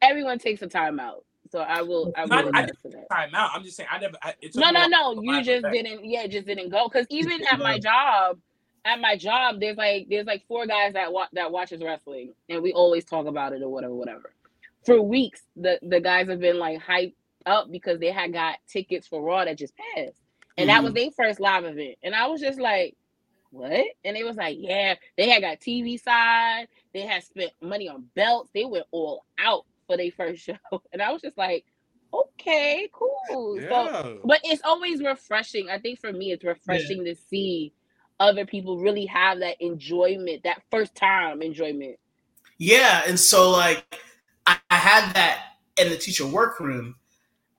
everyone 0.00 0.38
takes 0.38 0.62
a 0.62 0.66
time 0.66 0.98
out. 1.00 1.24
So 1.50 1.60
I 1.60 1.82
will 1.82 2.12
I 2.16 2.24
Not- 2.26 2.44
will 2.46 2.52
I 2.56 2.62
attest 2.62 2.82
to 2.82 2.88
that. 2.90 3.08
time 3.10 3.34
out. 3.34 3.50
I'm 3.54 3.62
just 3.62 3.76
saying 3.76 3.88
I 3.90 3.98
never. 3.98 4.16
I, 4.22 4.34
it 4.40 4.54
No, 4.56 4.70
no, 4.70 4.86
no. 4.86 5.20
You 5.22 5.42
just 5.42 5.64
event. 5.64 5.72
didn't. 5.74 6.04
Yeah, 6.04 6.26
just 6.26 6.46
didn't 6.46 6.70
go. 6.70 6.88
Because 6.88 7.06
even 7.10 7.40
at 7.46 7.58
my 7.58 7.78
job, 7.78 8.38
at 8.86 9.00
my 9.00 9.16
job, 9.16 9.60
there's 9.60 9.76
like 9.76 10.06
there's 10.08 10.26
like 10.26 10.46
four 10.46 10.66
guys 10.66 10.94
that 10.94 11.12
watch 11.12 11.28
that 11.32 11.50
watches 11.50 11.82
wrestling, 11.82 12.32
and 12.48 12.62
we 12.62 12.72
always 12.72 13.04
talk 13.04 13.26
about 13.26 13.52
it 13.52 13.62
or 13.62 13.68
whatever, 13.68 13.94
whatever. 13.94 14.32
For 14.84 15.02
weeks, 15.02 15.42
the 15.56 15.78
the 15.82 16.00
guys 16.00 16.28
have 16.28 16.40
been 16.40 16.58
like 16.58 16.80
hyped 16.80 17.14
up 17.44 17.70
because 17.70 17.98
they 17.98 18.12
had 18.12 18.32
got 18.32 18.58
tickets 18.68 19.06
for 19.06 19.20
Raw 19.20 19.44
that 19.44 19.58
just 19.58 19.74
passed, 19.76 20.20
and 20.56 20.70
that 20.70 20.82
was 20.82 20.92
mm-hmm. 20.92 21.10
their 21.16 21.26
first 21.28 21.40
live 21.40 21.64
event, 21.64 21.96
and 22.02 22.14
I 22.14 22.26
was 22.28 22.40
just 22.40 22.60
like. 22.60 22.96
What? 23.52 23.86
And 24.04 24.16
they 24.16 24.24
was 24.24 24.36
like, 24.36 24.56
yeah, 24.60 24.96
they 25.16 25.30
had 25.30 25.40
got 25.40 25.60
TV 25.60 26.02
side. 26.02 26.66
They 26.92 27.02
had 27.02 27.22
spent 27.22 27.52
money 27.62 27.88
on 27.88 28.04
belts. 28.14 28.50
They 28.52 28.66
went 28.66 28.84
all 28.90 29.24
out 29.38 29.64
for 29.86 29.96
their 29.96 30.10
first 30.10 30.42
show, 30.44 30.82
and 30.92 31.00
I 31.00 31.10
was 31.10 31.22
just 31.22 31.38
like, 31.38 31.64
okay, 32.12 32.88
cool. 32.92 33.16
So, 33.30 33.58
Yeah. 33.58 34.14
but 34.24 34.40
it's 34.44 34.62
always 34.64 35.00
refreshing. 35.02 35.70
I 35.70 35.78
think 35.78 36.00
for 36.00 36.12
me, 36.12 36.32
it's 36.32 36.44
refreshing 36.44 37.04
to 37.04 37.14
see 37.14 37.72
other 38.18 38.46
people 38.46 38.78
really 38.78 39.06
have 39.06 39.40
that 39.40 39.60
enjoyment, 39.60 40.42
that 40.44 40.62
first 40.70 40.94
time 40.94 41.42
enjoyment. 41.42 41.98
Yeah, 42.58 43.02
and 43.06 43.18
so 43.18 43.50
like 43.50 43.84
I, 44.46 44.58
I 44.70 44.76
had 44.76 45.14
that 45.14 45.40
in 45.76 45.90
the 45.90 45.96
teacher 45.96 46.26
workroom, 46.26 46.96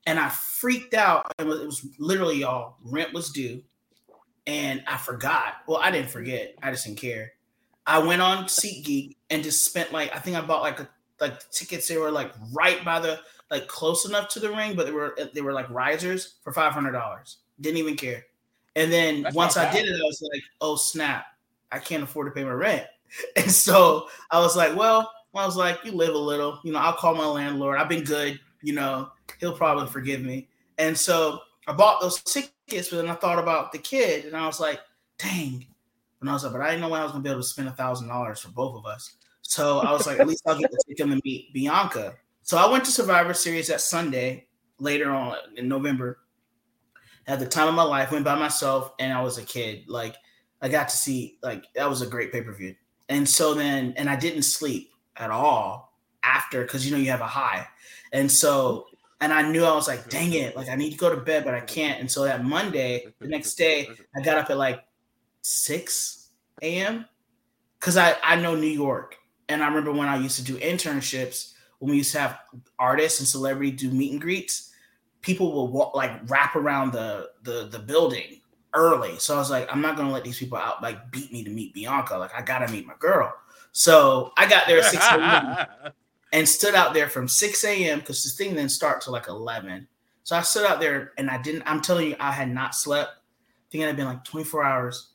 and 0.05 0.19
I 0.19 0.29
freaked 0.29 0.93
out. 0.93 1.31
And 1.37 1.49
it 1.49 1.65
was 1.65 1.85
literally 1.99 2.37
y'all 2.37 2.77
rent 2.83 3.13
was 3.13 3.31
due, 3.31 3.61
and 4.45 4.83
I 4.87 4.97
forgot. 4.97 5.55
Well, 5.67 5.77
I 5.77 5.91
didn't 5.91 6.09
forget. 6.09 6.55
I 6.61 6.71
just 6.71 6.85
didn't 6.85 6.99
care. 6.99 7.33
I 7.85 7.99
went 7.99 8.21
on 8.21 8.45
SeatGeek 8.45 9.15
and 9.29 9.43
just 9.43 9.63
spent 9.63 9.91
like 9.91 10.15
I 10.15 10.19
think 10.19 10.35
I 10.35 10.41
bought 10.41 10.61
like 10.61 10.79
a, 10.79 10.89
like 11.19 11.49
tickets. 11.51 11.87
They 11.87 11.97
were 11.97 12.11
like 12.11 12.33
right 12.51 12.83
by 12.83 12.99
the 12.99 13.19
like 13.49 13.67
close 13.67 14.05
enough 14.05 14.27
to 14.29 14.39
the 14.39 14.49
ring, 14.49 14.75
but 14.75 14.85
they 14.85 14.91
were 14.91 15.17
they 15.33 15.41
were 15.41 15.53
like 15.53 15.69
risers 15.69 16.35
for 16.43 16.51
five 16.51 16.73
hundred 16.73 16.91
dollars. 16.91 17.37
Didn't 17.61 17.77
even 17.77 17.95
care. 17.95 18.25
And 18.77 18.93
then 18.93 19.23
That's 19.23 19.35
once 19.35 19.57
I 19.57 19.71
did 19.71 19.87
it, 19.87 19.95
I 19.95 20.03
was 20.03 20.21
like, 20.31 20.43
oh 20.61 20.75
snap, 20.75 21.25
I 21.71 21.79
can't 21.79 22.03
afford 22.03 22.27
to 22.27 22.31
pay 22.31 22.45
my 22.45 22.51
rent. 22.51 22.85
And 23.37 23.49
so 23.49 24.09
I 24.31 24.39
was 24.39 24.57
like, 24.57 24.75
well, 24.75 25.09
I 25.33 25.45
was 25.45 25.55
like, 25.55 25.79
you 25.83 25.93
live 25.93 26.13
a 26.13 26.17
little, 26.17 26.59
you 26.63 26.73
know, 26.73 26.79
I'll 26.79 26.93
call 26.93 27.15
my 27.15 27.25
landlord. 27.25 27.79
I've 27.79 27.89
been 27.89 28.03
good, 28.03 28.39
you 28.61 28.73
know, 28.73 29.09
he'll 29.39 29.55
probably 29.55 29.87
forgive 29.87 30.21
me. 30.21 30.49
And 30.77 30.97
so 30.97 31.39
I 31.67 31.73
bought 31.73 32.01
those 32.01 32.21
tickets, 32.21 32.89
but 32.89 32.97
then 32.97 33.09
I 33.09 33.15
thought 33.15 33.39
about 33.39 33.71
the 33.71 33.77
kid 33.77 34.25
and 34.25 34.35
I 34.35 34.45
was 34.45 34.59
like, 34.59 34.79
dang. 35.17 35.65
And 36.19 36.29
I 36.29 36.33
was 36.33 36.43
like, 36.43 36.53
but 36.53 36.61
I 36.61 36.69
didn't 36.69 36.81
know 36.81 36.89
when 36.89 36.99
I 36.99 37.03
was 37.03 37.13
gonna 37.13 37.23
be 37.23 37.29
able 37.29 37.41
to 37.41 37.47
spend 37.47 37.67
a 37.67 37.71
thousand 37.71 38.09
dollars 38.09 38.41
for 38.41 38.49
both 38.49 38.75
of 38.75 38.85
us. 38.85 39.15
So 39.41 39.79
I 39.79 39.91
was 39.91 40.05
like, 40.05 40.19
at 40.19 40.27
least 40.27 40.43
I'll 40.45 40.59
get 40.59 40.69
to 40.69 40.77
take 40.87 40.99
him 40.99 41.09
to 41.09 41.21
meet 41.23 41.53
Bianca. 41.53 42.15
So 42.41 42.57
I 42.57 42.69
went 42.69 42.83
to 42.85 42.91
Survivor 42.91 43.33
Series 43.33 43.67
that 43.67 43.81
Sunday 43.81 44.47
later 44.79 45.11
on 45.11 45.37
in 45.55 45.67
November. 45.67 46.19
Had 47.27 47.39
the 47.39 47.45
time 47.45 47.67
of 47.67 47.75
my 47.75 47.83
life, 47.83 48.11
went 48.11 48.23
by 48.23 48.35
myself, 48.35 48.93
and 48.99 49.11
I 49.11 49.21
was 49.21 49.37
a 49.37 49.43
kid. 49.43 49.83
Like 49.87 50.15
I 50.61 50.69
got 50.69 50.89
to 50.89 50.95
see, 50.95 51.37
like 51.43 51.65
that 51.75 51.89
was 51.89 52.01
a 52.01 52.07
great 52.07 52.31
pay 52.31 52.41
per 52.41 52.53
view. 52.53 52.75
And 53.09 53.27
so 53.27 53.53
then, 53.53 53.93
and 53.97 54.09
I 54.09 54.15
didn't 54.15 54.43
sleep 54.43 54.91
at 55.17 55.31
all 55.31 55.93
after 56.23 56.63
because 56.63 56.85
you 56.85 56.91
know 56.91 57.01
you 57.01 57.11
have 57.11 57.21
a 57.21 57.27
high. 57.27 57.67
And 58.11 58.31
so, 58.31 58.87
and 59.21 59.33
I 59.33 59.49
knew 59.49 59.63
I 59.63 59.73
was 59.73 59.87
like, 59.87 60.09
dang 60.09 60.33
it, 60.33 60.55
like 60.55 60.69
I 60.69 60.75
need 60.75 60.91
to 60.91 60.97
go 60.97 61.13
to 61.13 61.21
bed, 61.21 61.43
but 61.43 61.53
I 61.53 61.61
can't. 61.61 61.99
And 61.99 62.09
so 62.09 62.23
that 62.23 62.45
Monday, 62.45 63.07
the 63.19 63.27
next 63.27 63.55
day, 63.55 63.87
I 64.15 64.21
got 64.21 64.37
up 64.37 64.49
at 64.49 64.57
like 64.57 64.83
6 65.41 66.29
a.m. 66.61 67.05
because 67.79 67.97
I, 67.97 68.15
I 68.23 68.35
know 68.35 68.55
New 68.55 68.67
York. 68.67 69.17
And 69.49 69.63
I 69.63 69.67
remember 69.67 69.91
when 69.91 70.07
I 70.07 70.17
used 70.17 70.35
to 70.37 70.43
do 70.43 70.57
internships, 70.57 71.53
when 71.79 71.91
we 71.91 71.97
used 71.97 72.11
to 72.13 72.19
have 72.19 72.39
artists 72.77 73.19
and 73.19 73.27
celebrity 73.27 73.71
do 73.71 73.89
meet 73.89 74.11
and 74.11 74.21
greets, 74.21 74.71
people 75.27 75.51
will 75.51 75.67
walk 75.67 75.93
like 75.93 76.11
wrap 76.27 76.55
around 76.55 76.93
the 76.93 77.29
the 77.43 77.67
the 77.69 77.79
building 77.79 78.39
early. 78.73 79.19
So 79.19 79.35
I 79.35 79.37
was 79.37 79.51
like, 79.51 79.67
I'm 79.69 79.81
not 79.81 79.97
gonna 79.97 80.11
let 80.11 80.23
these 80.23 80.39
people 80.39 80.57
out 80.57 80.81
like 80.81 81.11
beat 81.11 81.33
me 81.33 81.43
to 81.43 81.49
meet 81.49 81.73
Bianca. 81.73 82.17
Like 82.17 82.33
I 82.33 82.41
gotta 82.41 82.71
meet 82.71 82.87
my 82.87 82.93
girl. 82.97 83.33
So 83.73 84.31
I 84.37 84.47
got 84.47 84.67
there 84.67 84.79
at 84.79 84.85
6 84.85 85.05
a.m. 85.05 85.91
and 86.33 86.47
stood 86.47 86.75
out 86.75 86.93
there 86.93 87.09
from 87.09 87.27
6 87.27 87.63
a.m. 87.65 87.99
because 87.99 88.23
the 88.23 88.29
thing 88.29 88.55
didn't 88.55 88.71
start 88.71 89.01
till 89.01 89.11
like 89.11 89.27
11. 89.27 89.85
So 90.23 90.37
I 90.37 90.41
stood 90.41 90.65
out 90.65 90.79
there 90.79 91.11
and 91.17 91.29
I 91.29 91.41
didn't, 91.41 91.63
I'm 91.65 91.81
telling 91.81 92.07
you, 92.07 92.15
I 92.19 92.31
had 92.31 92.49
not 92.49 92.73
slept. 92.73 93.11
I 93.11 93.67
think 93.69 93.83
it 93.83 93.87
had 93.87 93.97
been 93.97 94.07
like 94.07 94.23
24 94.23 94.63
hours. 94.63 95.09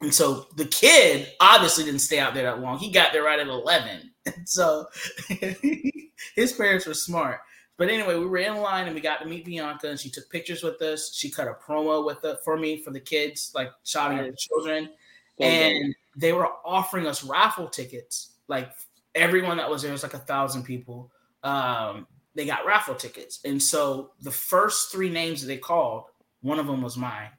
And 0.00 0.12
so 0.12 0.46
the 0.56 0.64
kid 0.64 1.28
obviously 1.40 1.84
didn't 1.84 2.00
stay 2.00 2.18
out 2.18 2.34
there 2.34 2.44
that 2.44 2.60
long. 2.60 2.78
He 2.78 2.90
got 2.90 3.12
there 3.12 3.22
right 3.22 3.38
at 3.38 3.46
11. 3.46 4.10
And 4.26 4.34
so 4.48 4.86
his 6.34 6.52
parents 6.54 6.86
were 6.86 6.94
smart. 6.94 7.40
But 7.82 7.90
anyway, 7.90 8.16
we 8.16 8.26
were 8.26 8.38
in 8.38 8.58
line 8.58 8.86
and 8.86 8.94
we 8.94 9.00
got 9.00 9.22
to 9.22 9.26
meet 9.26 9.44
Bianca 9.44 9.88
and 9.88 9.98
she 9.98 10.08
took 10.08 10.30
pictures 10.30 10.62
with 10.62 10.80
us. 10.82 11.12
She 11.12 11.28
cut 11.28 11.48
a 11.48 11.54
promo 11.54 12.06
with 12.06 12.24
it 12.24 12.38
for 12.44 12.56
me 12.56 12.80
for 12.80 12.92
the 12.92 13.00
kids, 13.00 13.50
like 13.56 13.72
shouting 13.82 14.20
at 14.20 14.30
the 14.30 14.36
children 14.36 14.88
So 15.36 15.44
and 15.44 15.92
they 16.16 16.32
were 16.32 16.46
offering 16.64 17.08
us 17.08 17.24
raffle 17.24 17.66
tickets. 17.66 18.34
Like 18.46 18.70
everyone 19.16 19.56
that 19.56 19.68
was 19.68 19.82
there 19.82 19.90
was 19.90 20.04
like 20.04 20.14
a 20.14 20.20
thousand 20.20 20.62
people. 20.62 21.10
Um, 21.42 22.06
they 22.36 22.46
got 22.46 22.64
raffle 22.64 22.94
tickets, 22.94 23.40
and 23.44 23.60
so 23.60 24.12
the 24.20 24.30
first 24.30 24.92
three 24.92 25.10
names 25.10 25.40
that 25.40 25.48
they 25.48 25.56
called, 25.56 26.04
one 26.40 26.60
of 26.60 26.68
them 26.68 26.82
was 26.82 26.96
mine, 26.96 27.30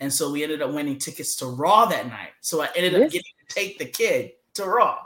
and 0.00 0.12
so 0.12 0.30
we 0.30 0.42
ended 0.42 0.60
up 0.60 0.70
winning 0.70 0.98
tickets 0.98 1.34
to 1.36 1.46
Raw 1.46 1.86
that 1.86 2.08
night. 2.08 2.32
So 2.42 2.60
I 2.60 2.68
ended 2.76 2.94
up 2.94 3.10
getting 3.10 3.22
to 3.48 3.54
take 3.54 3.78
the 3.78 3.86
kid 3.86 4.32
to 4.52 4.66
Raw. 4.66 4.98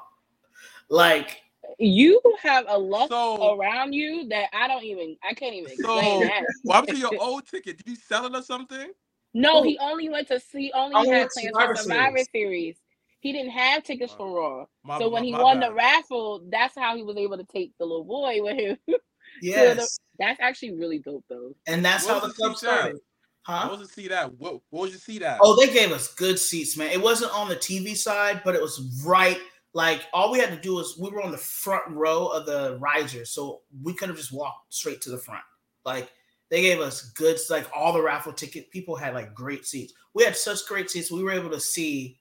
Like 0.89 1.42
you 1.83 2.21
have 2.41 2.65
a 2.69 2.79
luck 2.79 3.09
So- 3.11 3.55
around 3.59 3.93
you 3.93 4.29
that 4.29 4.49
I 4.53 4.69
don't 4.69 4.85
even 4.85 5.17
I 5.29 5.35
can't 5.35 5.55
even 5.55 5.69
So, 5.79 5.99
explain 5.99 6.21
that. 6.29 6.45
what 6.63 6.75
happened 6.77 6.97
to 6.97 7.01
your 7.01 7.23
old 7.23 7.47
ticket? 7.47 7.79
Did 7.79 7.89
you 7.89 7.97
sell 7.97 8.27
it 8.27 8.35
or 8.35 8.43
something? 8.43 8.91
No, 9.35 9.59
oh. 9.59 9.63
he 9.63 9.79
only 9.79 10.09
went 10.09 10.29
to 10.29 10.39
see 10.41 10.71
only 10.75 10.95
Only 10.95 11.09
had 11.11 11.29
plans 11.31 11.51
for 11.57 11.77
Survivor 11.77 12.19
Series. 12.19 12.29
Series. 12.33 12.77
He 13.21 13.33
didn't 13.33 13.53
have 13.53 13.83
tickets 13.85 14.13
for 14.13 14.29
Raw. 14.37 14.67
My- 14.85 14.99
so 14.99 15.09
when 15.09 15.23
my- 15.23 15.27
he 15.27 15.33
my 15.33 15.43
won 15.43 15.61
bad. 15.61 15.71
the 15.71 15.75
raffle, 15.75 16.43
that's 16.51 16.75
how 16.77 16.97
he 16.97 17.03
was 17.03 17.17
able 17.17 17.37
to 17.39 17.45
take 17.45 17.73
the 17.79 17.85
little 17.85 18.05
boy 18.05 18.43
with 18.43 18.57
him. 18.59 18.77
yes, 19.43 19.99
that's 20.19 20.39
actually 20.41 20.75
really 20.75 20.99
dope 20.99 21.25
though. 21.29 21.55
and 21.67 21.85
that's 21.85 22.05
What 22.05 22.15
how 22.15 22.21
the 22.21 22.27
was 22.29 22.37
the 22.37 22.43
club 22.43 22.57
seat 22.59 22.67
at? 22.69 22.75
started. 22.81 23.01
I 23.47 23.57
Huh? 23.63 23.69
wasn't 23.71 23.91
see 23.91 24.07
that. 24.09 24.33
What, 24.35 24.61
what 24.71 24.83
was 24.83 24.91
your 24.93 25.01
seat 25.01 25.23
at? 25.23 25.39
Oh, 25.43 25.57
they 25.59 25.73
gave 25.73 25.91
us 25.91 26.15
good 26.15 26.39
seats, 26.39 26.77
man. 26.77 26.91
It 26.93 27.03
wasn't 27.03 27.35
on 27.35 27.49
the 27.49 27.57
TV 27.57 27.97
side, 27.97 28.43
but 28.45 28.55
it 28.55 28.63
was 28.63 29.03
right. 29.05 29.39
Like 29.75 30.07
all 30.13 30.31
we 30.31 30.39
had 30.39 30.51
to 30.51 30.61
do 30.61 30.75
was 30.75 30.99
we 30.99 31.11
were 31.11 31.23
on 31.23 31.33
the 31.33 31.39
front 31.39 31.89
row 31.89 32.27
of 32.27 32.45
the 32.47 32.77
risers, 32.79 33.31
so 33.31 33.63
we 33.83 33.95
could 33.95 34.09
have 34.09 34.19
just 34.19 34.33
walked 34.33 34.73
straight 34.75 35.01
to 35.03 35.11
the 35.11 35.19
front. 35.19 35.43
Like 35.85 36.11
they 36.51 36.61
gave 36.61 36.81
us 36.81 37.11
good, 37.13 37.39
like 37.49 37.67
all 37.75 37.93
the 37.93 38.03
raffle 38.03 38.33
ticket 38.33 38.71
people 38.71 38.97
had 38.97 39.15
like 39.15 39.35
great 39.35 39.65
seats. 39.65 39.95
We 40.13 40.25
had 40.25 40.37
such 40.37 40.67
great 40.67 40.91
seats. 40.91 41.11
We 41.11 41.23
were 41.23 41.33
able 41.33 41.51
to 41.51 41.61
see 41.61 42.19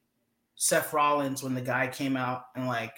Seth 0.56 0.94
Rollins 0.94 1.44
when 1.44 1.54
the 1.54 1.62
guy 1.62 1.88
came 1.88 2.16
out 2.16 2.46
and 2.56 2.68
like 2.68 2.94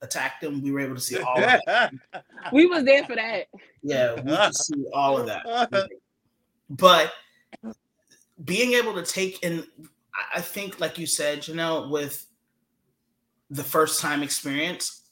attacked 0.00 0.42
him. 0.42 0.62
We 0.62 0.72
were 0.72 0.80
able 0.80 0.94
to 0.94 1.00
see 1.00 1.18
all 1.18 1.42
of 1.42 1.60
it. 1.66 1.90
We 2.54 2.64
was 2.64 2.84
there 2.84 3.04
for 3.04 3.16
that. 3.16 3.48
Yeah, 3.82 4.14
we 4.14 4.34
could 4.34 4.54
see 4.54 4.86
all 4.94 5.18
of 5.18 5.26
that. 5.26 5.90
but 6.70 7.12
being 8.44 8.72
able 8.72 8.94
to 8.94 9.02
take 9.02 9.42
in 9.42 9.66
I- 10.14 10.38
i 10.38 10.40
think 10.40 10.80
like 10.80 10.98
you 10.98 11.06
said 11.06 11.46
you 11.46 11.54
know 11.54 11.88
with 11.88 12.26
the 13.50 13.64
first 13.64 14.00
time 14.00 14.22
experience 14.22 15.02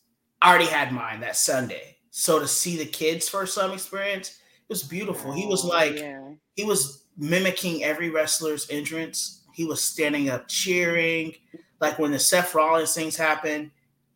i 0.42 0.50
already 0.50 0.66
had 0.66 0.92
mine 0.92 1.20
that 1.20 1.36
sunday. 1.36 1.96
So 2.10 2.38
to 2.40 2.48
see 2.48 2.76
the 2.76 2.86
kids 2.86 3.28
first 3.28 3.56
time 3.56 3.72
experience 3.72 4.30
it 4.30 4.72
was 4.72 4.82
beautiful. 4.82 5.32
He 5.32 5.46
was 5.46 5.64
Oh, 5.64 5.68
like 5.68 5.98
yeah. 5.98 6.32
he 6.54 6.64
was 6.64 7.04
mimicking 7.16 7.84
every 7.84 8.10
wrestler's 8.10 8.68
entrance. 8.70 9.44
He 9.54 9.64
was 9.64 9.82
standing 9.82 10.28
up 10.28 10.46
cheering. 10.48 11.34
Like 11.80 11.98
when 11.98 12.10
the 12.10 12.18
seth 12.18 12.54
rollins 12.54 12.94
things 12.94 13.16
happened 13.16 13.70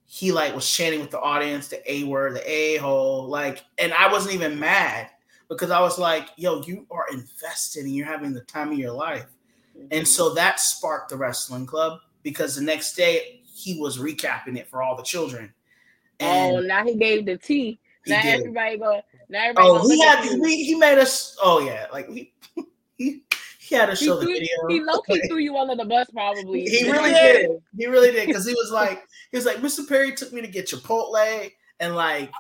he 0.05 0.31
like 0.31 0.55
was 0.55 0.69
chanting 0.69 1.01
with 1.01 1.11
the 1.11 1.21
audience 1.21 1.69
the 1.69 1.91
a 1.91 2.05
word 2.05 2.35
the 2.35 2.51
a 2.51 2.77
hole 2.77 3.27
like 3.29 3.65
and 3.79 3.95
i 3.95 4.13
wasn't 4.13 4.35
even 4.35 4.59
mad 4.59 5.09
because 5.53 5.71
I 5.71 5.81
was 5.81 5.99
like, 5.99 6.31
yo, 6.37 6.63
you 6.63 6.87
are 6.91 7.07
invested 7.13 7.85
and 7.85 7.95
you're 7.95 8.07
having 8.07 8.33
the 8.33 8.41
time 8.43 8.73
of 8.73 8.79
your 8.79 8.93
life. 8.93 9.27
And 9.75 9.91
mm-hmm. 9.91 10.05
so 10.05 10.35
that 10.35 10.61
sparked 10.61 11.11
the 11.11 11.17
wrestling 11.17 11.67
club 11.67 12.01
because 12.23 12.55
the 12.57 12.63
next 12.63 12.95
day 12.95 13.42
he 13.63 13.81
was 13.81 13.99
recapping 13.99 14.57
it 14.59 14.69
for 14.69 14.83
all 14.83 14.97
the 14.97 15.03
children. 15.03 15.53
oh, 16.21 16.61
now 16.61 16.85
he 16.85 16.97
gave 16.97 17.27
the 17.27 17.37
tea. 17.37 17.79
he 18.05 18.11
Now 18.11 18.21
everybody 18.25 18.79
go. 18.79 19.01
Now 19.29 19.43
everybody. 19.45 19.69
Oh, 19.69 19.89
he 19.89 20.01
had 20.03 20.41
we, 20.41 20.65
he 20.65 20.75
made 20.75 20.99
us 20.99 21.37
oh 21.43 21.61
yeah, 21.61 21.87
like 21.93 22.09
we 22.09 22.33
he, 22.99 23.23
he 23.61 23.75
had 23.75 23.87
to 23.87 23.95
He 23.95 24.07
show 24.07 24.17
the 24.17 24.25
threw- 24.27 24.35
video. 24.35 24.57
He 24.69 24.81
low 24.81 25.01
key 25.03 25.21
threw 25.29 25.39
you 25.39 25.57
under 25.57 25.77
the 25.77 25.85
bus, 25.85 26.09
probably. 26.11 26.65
He 26.65 26.91
really 26.91 27.11
did. 27.11 27.51
He 27.77 27.87
really 27.87 28.11
did 28.11 28.27
because 28.27 28.47
he 28.47 28.53
was 28.55 28.71
like, 28.73 29.07
he 29.31 29.37
was 29.37 29.47
like, 29.47 29.59
Mr. 29.59 29.89
Perry 29.89 30.13
took 30.15 30.33
me 30.33 30.41
to 30.41 30.49
get 30.49 30.67
Chipotle, 30.67 31.51
and 31.81 31.95
like 31.95 32.31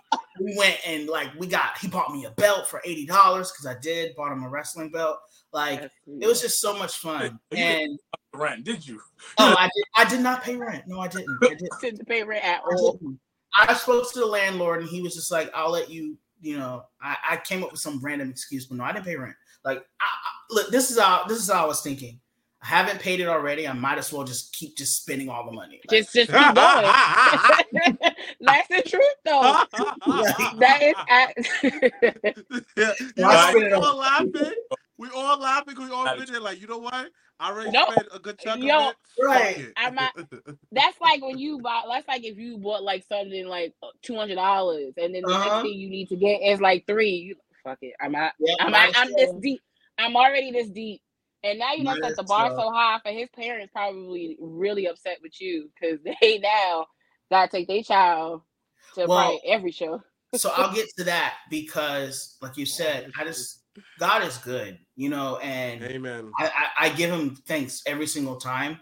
we 0.40 0.56
went 0.56 0.78
and 0.86 1.08
like 1.08 1.28
we 1.38 1.46
got 1.46 1.78
he 1.78 1.88
bought 1.88 2.12
me 2.12 2.24
a 2.24 2.30
belt 2.30 2.68
for 2.68 2.80
eighty 2.84 3.06
dollars 3.06 3.50
because 3.50 3.66
I 3.66 3.78
did 3.80 4.14
bought 4.16 4.32
him 4.32 4.44
a 4.44 4.48
wrestling 4.48 4.90
belt. 4.90 5.18
Like 5.52 5.80
That's 5.80 5.94
it 6.20 6.26
was 6.26 6.40
just 6.40 6.60
so 6.60 6.76
much 6.76 6.96
fun. 6.96 7.38
And 7.50 7.98
Rent, 8.34 8.64
did 8.64 8.86
you? 8.86 9.00
oh, 9.38 9.54
I 9.58 9.64
did 9.74 9.84
I 9.96 10.08
did 10.08 10.20
not 10.20 10.42
pay 10.42 10.56
rent. 10.56 10.84
No, 10.86 11.00
I 11.00 11.08
didn't. 11.08 11.38
I 11.42 11.48
didn't. 11.48 11.68
Didn't 11.80 12.06
pay 12.06 12.22
rent 12.22 12.44
at 12.44 12.62
all. 12.64 12.92
didn't. 12.92 13.18
I 13.54 13.74
spoke 13.74 14.10
to 14.12 14.18
the 14.18 14.26
landlord 14.26 14.80
and 14.80 14.88
he 14.88 15.02
was 15.02 15.14
just 15.14 15.30
like, 15.30 15.50
I'll 15.54 15.70
let 15.70 15.90
you. 15.90 16.16
You 16.40 16.58
know, 16.58 16.84
I, 17.00 17.16
I 17.30 17.36
came 17.36 17.62
up 17.62 17.70
with 17.70 17.80
some 17.80 18.00
random 18.02 18.28
excuse, 18.28 18.66
but 18.66 18.78
no, 18.78 18.84
I 18.84 18.92
didn't 18.92 19.04
pay 19.04 19.14
rent. 19.14 19.36
Like, 19.64 19.78
I, 20.00 20.04
I, 20.04 20.54
look, 20.54 20.70
this 20.70 20.90
is 20.90 20.98
how 20.98 21.24
this 21.28 21.38
is 21.38 21.50
how 21.50 21.64
I 21.64 21.66
was 21.66 21.82
thinking. 21.82 22.18
I 22.62 22.66
haven't 22.66 23.00
paid 23.00 23.18
it 23.20 23.26
already. 23.26 23.66
I 23.66 23.72
might 23.72 23.98
as 23.98 24.12
well 24.12 24.22
just 24.24 24.52
keep 24.54 24.76
just 24.76 25.02
spending 25.02 25.28
all 25.28 25.44
the 25.44 25.50
money. 25.52 25.80
Like, 25.88 26.02
Just, 26.04 26.14
just 26.14 26.30
keep 26.30 26.38
going. 26.54 27.96
That's 28.40 28.68
the 28.68 28.82
truth, 28.86 29.16
though. 29.24 29.64
That 30.58 30.82
is. 30.82 30.94
At- 31.08 31.36
you 32.76 33.12
Well, 33.16 33.30
I 33.30 33.44
know, 33.44 33.50
spit 33.50 33.62
it 33.62 33.72
people 33.72 33.84
on- 33.84 33.84
are 33.84 33.96
laughing. 33.96 34.52
we 34.98 35.08
all 35.14 35.38
laughing. 35.40 35.74
We 35.78 35.90
all 35.90 36.04
That 36.04 36.18
been 36.18 36.30
there. 36.30 36.40
Like, 36.40 36.60
you 36.60 36.66
know 36.68 36.78
what? 36.78 37.08
I 37.40 37.50
already 37.50 37.70
No. 37.72 37.86
spent 37.90 38.08
a 38.14 38.18
good 38.20 38.38
chunk 38.38 38.62
Yo, 38.62 38.76
of 38.90 38.94
it. 39.18 39.24
Right. 39.24 39.66
I'm 39.76 39.94
not- 39.96 40.12
That's 40.70 41.00
like 41.00 41.20
when 41.22 41.38
you 41.38 41.58
buy. 41.60 41.82
That's 41.88 42.06
like 42.06 42.24
if 42.24 42.38
you 42.38 42.58
bought 42.58 42.84
like 42.84 43.04
something 43.08 43.46
like 43.48 43.74
two 44.02 44.14
hundred 44.14 44.36
dollars, 44.36 44.92
and 44.96 45.12
then 45.14 45.22
the 45.22 45.28
Uh-huh. 45.34 45.48
next 45.56 45.62
thing 45.68 45.78
you 45.78 45.90
need 45.90 46.08
to 46.10 46.16
get 46.16 46.36
is 46.42 46.60
like 46.60 46.86
three. 46.86 47.10
You, 47.10 47.34
fuck 47.64 47.78
it. 47.82 47.94
I'm 48.00 48.14
out. 48.14 48.32
Yeah, 48.38 48.54
I'm 48.60 48.70
might 48.70 48.90
out, 48.90 49.08
I'm 49.08 49.12
this 49.14 49.32
deep. 49.40 49.60
I'm 49.98 50.14
already 50.16 50.52
this 50.52 50.68
deep. 50.68 51.02
And 51.44 51.58
now 51.58 51.72
you 51.72 51.84
know 51.84 51.90
Might 51.92 52.02
set 52.04 52.16
the 52.16 52.22
as 52.22 52.28
bar 52.28 52.48
well. 52.50 52.68
so 52.68 52.72
high 52.72 53.00
for 53.04 53.10
his 53.10 53.28
parents 53.34 53.72
probably 53.72 54.36
really 54.40 54.86
upset 54.86 55.18
with 55.22 55.40
you 55.40 55.70
because 55.80 55.98
they 56.20 56.38
now 56.38 56.86
gotta 57.30 57.50
take 57.50 57.68
their 57.68 57.82
child 57.82 58.42
to 58.94 59.06
Well, 59.06 59.18
probably 59.18 59.40
every 59.46 59.72
show. 59.72 60.02
so 60.34 60.50
I'll 60.54 60.74
get 60.74 60.86
to 60.98 61.04
that 61.04 61.34
because, 61.50 62.36
like 62.40 62.56
you 62.56 62.66
said, 62.66 63.10
I 63.18 63.24
just 63.24 63.60
God 63.98 64.22
is 64.22 64.36
good, 64.38 64.78
you 64.96 65.08
know, 65.08 65.38
and 65.38 65.82
Amen. 65.82 66.30
I, 66.38 66.46
I, 66.46 66.86
I 66.86 66.88
give 66.90 67.10
him 67.10 67.36
thanks 67.46 67.82
every 67.86 68.06
single 68.06 68.36
time. 68.36 68.78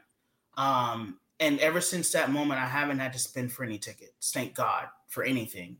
Um, 0.56 1.18
and 1.38 1.58
ever 1.60 1.80
since 1.80 2.12
that 2.12 2.30
moment, 2.30 2.60
I 2.60 2.66
haven't 2.66 2.98
had 2.98 3.12
to 3.14 3.18
spend 3.18 3.52
for 3.52 3.64
any 3.64 3.78
tickets. 3.78 4.32
Thank 4.32 4.54
God 4.54 4.86
for 5.08 5.22
anything. 5.24 5.78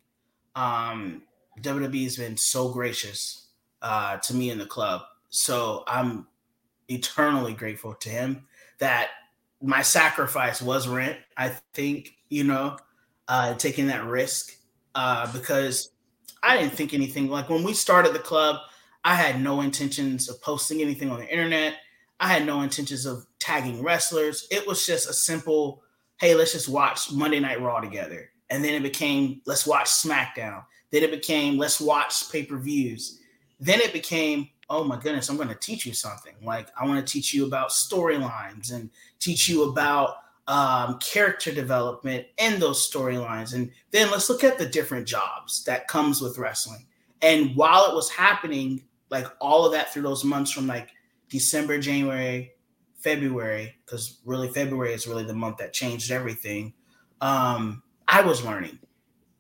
Um, 0.55 1.23
WWE 1.61 2.05
has 2.05 2.17
been 2.17 2.37
so 2.37 2.71
gracious 2.73 3.49
uh, 3.83 4.17
to 4.19 4.35
me 4.35 4.51
in 4.51 4.59
the 4.59 4.67
club. 4.67 5.03
So 5.29 5.85
I'm 5.87 6.27
eternally 6.91 7.55
grateful 7.55 7.95
to 7.95 8.09
him 8.09 8.45
that 8.79 9.11
my 9.63 9.83
sacrifice 9.83 10.61
was 10.61 10.89
rent. 10.89 11.19
I 11.37 11.51
think, 11.75 12.13
you 12.29 12.45
know, 12.45 12.77
uh, 13.29 13.55
taking 13.55 13.87
that 13.87 14.05
risk 14.05 14.53
uh, 14.95 15.31
because 15.33 15.91
I 16.43 16.57
didn't 16.59 16.73
think 16.73 16.93
anything 16.93 17.29
like 17.29 17.49
when 17.49 17.63
we 17.63 17.75
started 17.75 18.13
the 18.13 18.19
club. 18.19 18.57
I 19.05 19.15
had 19.15 19.41
no 19.41 19.63
intentions 19.63 20.29
of 20.29 20.43
posting 20.43 20.83
anything 20.83 21.11
on 21.11 21.21
the 21.21 21.29
internet. 21.29 21.75
I 22.19 22.29
had 22.29 22.45
no 22.45 22.61
intentions 22.61 23.07
of 23.07 23.25
tagging 23.39 23.83
wrestlers. 23.83 24.47
It 24.51 24.67
was 24.67 24.85
just 24.85 25.09
a 25.09 25.13
simple, 25.15 25.83
hey, 26.19 26.35
let's 26.35 26.53
just 26.53 26.69
watch 26.69 27.11
Monday 27.11 27.41
Night 27.41 27.63
Raw 27.63 27.81
together. 27.81 28.31
And 28.51 28.63
then 28.63 28.75
it 28.75 28.83
became, 28.83 29.41
let's 29.47 29.67
watch 29.67 29.87
SmackDown. 29.87 30.65
Then 30.91 31.03
it 31.03 31.11
became, 31.11 31.57
let's 31.57 31.81
watch 31.81 32.31
pay 32.31 32.43
per 32.43 32.59
views. 32.59 33.21
Then 33.59 33.81
it 33.81 33.93
became, 33.93 34.49
oh 34.71 34.85
my 34.85 34.97
goodness, 34.97 35.29
I'm 35.29 35.37
going 35.37 35.49
to 35.49 35.55
teach 35.57 35.85
you 35.85 35.93
something. 35.93 36.35
Like, 36.43 36.69
I 36.81 36.87
want 36.87 37.05
to 37.05 37.13
teach 37.13 37.35
you 37.35 37.45
about 37.45 37.71
storylines 37.71 38.73
and 38.73 38.89
teach 39.19 39.49
you 39.49 39.65
about 39.65 40.19
um, 40.47 40.99
character 41.01 41.53
development 41.53 42.27
in 42.39 42.61
those 42.61 42.89
storylines. 42.89 43.53
And 43.55 43.73
then 43.91 44.11
let's 44.11 44.31
look 44.31 44.45
at 44.45 44.59
the 44.59 44.67
different 44.67 45.07
jobs 45.07 45.65
that 45.65 45.89
comes 45.89 46.23
with 46.23 46.39
wrestling. 46.39 46.87
And 47.21 47.55
while 47.57 47.91
it 47.91 47.95
was 47.95 48.09
happening, 48.11 48.83
like 49.11 49.27
all 49.41 49.67
of 49.67 49.73
that 49.73 49.93
through 49.93 50.03
those 50.03 50.25
months 50.25 50.53
from 50.53 50.69
like 50.69 50.91
December, 51.29 51.79
January, 51.79 52.53
February, 52.95 53.75
because 53.85 54.21
really 54.25 54.49
February 54.49 54.95
is 54.95 55.07
really 55.07 55.25
the 55.25 55.35
month 55.35 55.59
that 55.59 55.73
changed 55.73 56.11
everything. 56.11 56.73
Um, 57.21 57.83
I 58.07 58.23
was 58.23 58.45
learning. 58.45 58.79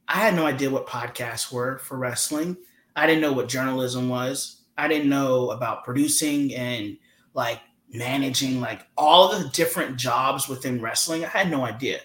I 0.09 0.16
had 0.16 0.35
no 0.35 0.45
idea 0.45 0.71
what 0.71 0.88
podcasts 0.88 1.53
were 1.53 1.79
for 1.79 1.97
wrestling. 1.97 2.57
I 2.97 3.07
didn't 3.07 3.23
know 3.23 3.33
what 3.33 3.49
journalism 3.49 4.09
was. 4.09 4.60
I 4.76 4.88
didn't 4.88 5.09
know 5.09 5.50
about 5.50 5.85
producing 5.85 6.54
and 6.54 6.96
like 7.35 7.61
managing 7.92 8.61
like 8.61 8.87
all 8.96 9.37
the 9.37 9.48
different 9.50 9.96
jobs 9.96 10.48
within 10.48 10.80
wrestling. 10.80 11.24
I 11.24 11.28
had 11.28 11.50
no 11.50 11.64
idea. 11.64 12.00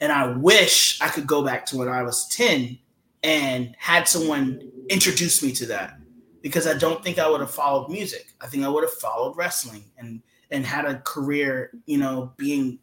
And 0.00 0.12
I 0.12 0.28
wish 0.28 1.00
I 1.00 1.08
could 1.08 1.26
go 1.26 1.42
back 1.42 1.64
to 1.66 1.78
when 1.78 1.88
I 1.88 2.02
was 2.02 2.28
10 2.28 2.78
and 3.22 3.74
had 3.78 4.08
someone 4.08 4.60
introduce 4.88 5.42
me 5.42 5.52
to 5.52 5.66
that 5.66 5.98
because 6.42 6.66
I 6.66 6.76
don't 6.76 7.02
think 7.02 7.18
I 7.18 7.28
would 7.28 7.40
have 7.40 7.50
followed 7.50 7.90
music. 7.90 8.34
I 8.40 8.46
think 8.46 8.64
I 8.64 8.68
would 8.68 8.84
have 8.84 8.92
followed 8.92 9.36
wrestling 9.36 9.84
and 9.98 10.22
and 10.50 10.64
had 10.64 10.84
a 10.84 11.00
career, 11.00 11.72
you 11.86 11.98
know, 11.98 12.32
being 12.36 12.78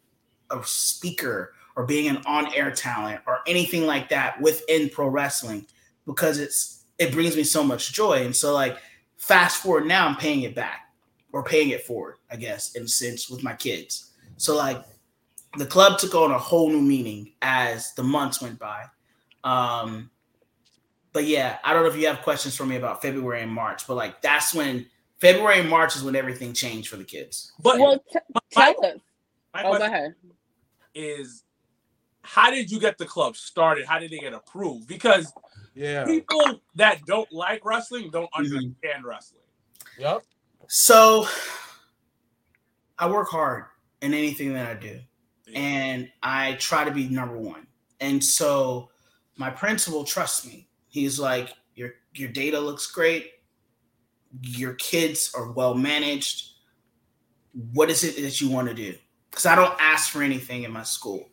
a 0.50 0.62
speaker 0.64 1.54
or 1.76 1.86
being 1.86 2.08
an 2.08 2.22
on-air 2.26 2.70
talent 2.70 3.22
or 3.26 3.40
anything 3.46 3.86
like 3.86 4.10
that 4.10 4.38
within 4.40 4.90
pro 4.90 5.08
wrestling 5.08 5.66
because 6.06 6.38
it's 6.38 6.84
it 6.98 7.10
brings 7.12 7.36
me 7.36 7.42
so 7.42 7.64
much 7.64 7.92
joy. 7.92 8.24
And 8.24 8.36
so 8.36 8.52
like 8.52 8.76
fast 9.24 9.62
forward 9.62 9.86
now 9.86 10.06
I'm 10.06 10.16
paying 10.16 10.42
it 10.42 10.54
back 10.54 10.90
or 11.32 11.42
paying 11.42 11.70
it 11.70 11.84
forward, 11.84 12.16
I 12.30 12.36
guess, 12.36 12.74
in 12.76 12.84
a 12.84 12.88
sense 12.88 13.28
with 13.30 13.42
my 13.42 13.54
kids. 13.54 14.12
So 14.36 14.56
like 14.56 14.84
the 15.58 15.66
club 15.66 15.98
took 15.98 16.14
on 16.14 16.30
a 16.30 16.38
whole 16.38 16.68
new 16.68 16.80
meaning 16.82 17.32
as 17.42 17.94
the 17.94 18.02
months 18.02 18.40
went 18.42 18.58
by. 18.58 18.84
Um 19.44 20.10
but 21.12 21.24
yeah, 21.24 21.58
I 21.64 21.72
don't 21.72 21.84
know 21.84 21.88
if 21.90 21.96
you 21.96 22.06
have 22.08 22.22
questions 22.22 22.56
for 22.56 22.66
me 22.66 22.76
about 22.76 23.00
February 23.00 23.42
and 23.42 23.52
March, 23.52 23.86
but 23.86 23.94
like 23.94 24.20
that's 24.20 24.52
when 24.54 24.86
February 25.20 25.60
and 25.60 25.70
March 25.70 25.96
is 25.96 26.02
when 26.02 26.16
everything 26.16 26.52
changed 26.52 26.88
for 26.88 26.96
the 26.96 27.04
kids. 27.04 27.52
But 27.60 27.78
Well, 27.78 27.98
t- 28.12 28.18
my, 28.56 28.74
tell 28.74 28.84
us. 28.84 29.00
my 29.54 29.62
Oh, 29.64 29.78
go 29.78 29.84
ahead. 29.84 30.14
is, 30.94 31.44
how 32.22 32.50
did 32.50 32.70
you 32.70 32.80
get 32.80 32.98
the 32.98 33.06
club 33.06 33.36
started? 33.36 33.86
How 33.86 33.98
did 33.98 34.10
they 34.10 34.18
get 34.18 34.32
approved? 34.34 34.88
Because 34.88 35.32
Yeah. 35.74 36.04
people 36.04 36.60
that 36.76 37.04
don't 37.06 37.30
like 37.32 37.64
wrestling 37.64 38.10
don't 38.10 38.30
Mhm. 38.32 38.56
understand 38.58 39.04
wrestling. 39.04 39.42
Yep. 39.98 40.24
So 40.68 41.26
I 42.98 43.08
work 43.10 43.28
hard 43.28 43.66
in 44.00 44.14
anything 44.14 44.54
that 44.54 44.66
I 44.70 44.74
do, 44.80 45.00
and 45.54 46.10
I 46.22 46.54
try 46.54 46.84
to 46.84 46.90
be 46.90 47.08
number 47.08 47.36
one. 47.36 47.66
And 48.00 48.22
so 48.22 48.90
my 49.36 49.50
principal 49.50 50.04
trusts 50.04 50.46
me. 50.46 50.68
He's 50.88 51.18
like, 51.18 51.54
your 51.74 51.94
your 52.14 52.28
data 52.30 52.60
looks 52.60 52.86
great. 52.86 53.32
Your 54.42 54.74
kids 54.74 55.32
are 55.34 55.50
well 55.50 55.74
managed. 55.74 56.52
What 57.72 57.90
is 57.90 58.04
it 58.04 58.20
that 58.22 58.40
you 58.40 58.48
want 58.48 58.68
to 58.68 58.74
do? 58.74 58.96
Because 59.30 59.46
I 59.46 59.54
don't 59.56 59.74
ask 59.80 60.10
for 60.10 60.22
anything 60.22 60.62
in 60.62 60.72
my 60.72 60.84
school. 60.84 61.30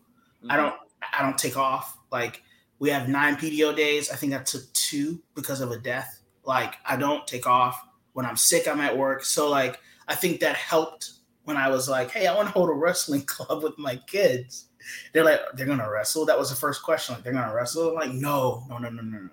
I 0.49 0.57
don't 0.57 0.75
I 1.13 1.21
don't 1.21 1.37
take 1.37 1.57
off. 1.57 1.97
Like 2.11 2.41
we 2.81 2.89
have 2.89 3.07
nine 3.07 3.35
PTO 3.35 3.75
days. 3.75 4.09
I 4.09 4.15
think 4.15 4.33
I 4.33 4.39
took 4.39 4.63
two 4.73 5.21
because 5.35 5.61
of 5.61 5.69
a 5.69 5.77
death. 5.77 6.23
Like 6.43 6.77
I 6.83 6.97
don't 6.97 7.27
take 7.27 7.45
off. 7.45 7.79
When 8.13 8.25
I'm 8.25 8.35
sick, 8.35 8.67
I'm 8.67 8.81
at 8.81 8.97
work. 8.97 9.23
So 9.23 9.49
like 9.49 9.79
I 10.07 10.15
think 10.15 10.39
that 10.39 10.55
helped 10.55 11.11
when 11.43 11.57
I 11.57 11.69
was 11.69 11.87
like, 11.87 12.09
hey, 12.09 12.25
I 12.25 12.35
want 12.35 12.47
to 12.47 12.53
hold 12.53 12.69
a 12.69 12.73
wrestling 12.73 13.21
club 13.27 13.61
with 13.61 13.77
my 13.77 13.97
kids. 14.07 14.65
They're 15.13 15.23
like, 15.23 15.41
they're 15.53 15.67
gonna 15.67 15.89
wrestle. 15.89 16.25
That 16.25 16.39
was 16.39 16.49
the 16.49 16.55
first 16.55 16.81
question. 16.81 17.13
Like, 17.13 17.23
they're 17.23 17.33
gonna 17.33 17.53
wrestle. 17.53 17.89
I'm 17.89 17.93
like, 17.93 18.13
no, 18.13 18.65
no, 18.67 18.79
no, 18.79 18.89
no, 18.89 19.03
no, 19.03 19.19
no. 19.19 19.29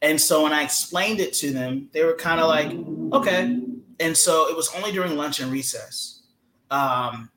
And 0.00 0.18
so 0.18 0.42
when 0.42 0.54
I 0.54 0.62
explained 0.62 1.20
it 1.20 1.34
to 1.34 1.52
them, 1.52 1.90
they 1.92 2.04
were 2.04 2.14
kind 2.14 2.40
of 2.40 2.48
like, 2.48 2.72
okay. 3.20 3.60
And 4.00 4.16
so 4.16 4.48
it 4.48 4.56
was 4.56 4.74
only 4.74 4.92
during 4.92 5.14
lunch 5.14 5.40
and 5.40 5.52
recess. 5.52 6.22
Um, 6.70 7.30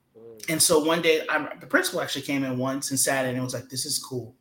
and 0.47 0.61
so 0.61 0.79
one 0.79 1.01
day, 1.01 1.25
I, 1.27 1.53
the 1.59 1.67
principal 1.67 1.99
actually 1.99 2.21
came 2.21 2.45
in 2.45 2.57
once 2.57 2.89
and 2.91 2.99
sat 2.99 3.25
in 3.25 3.35
and 3.35 3.43
was 3.43 3.53
like, 3.53 3.69
"This 3.69 3.85
is 3.85 3.99
cool." 3.99 4.35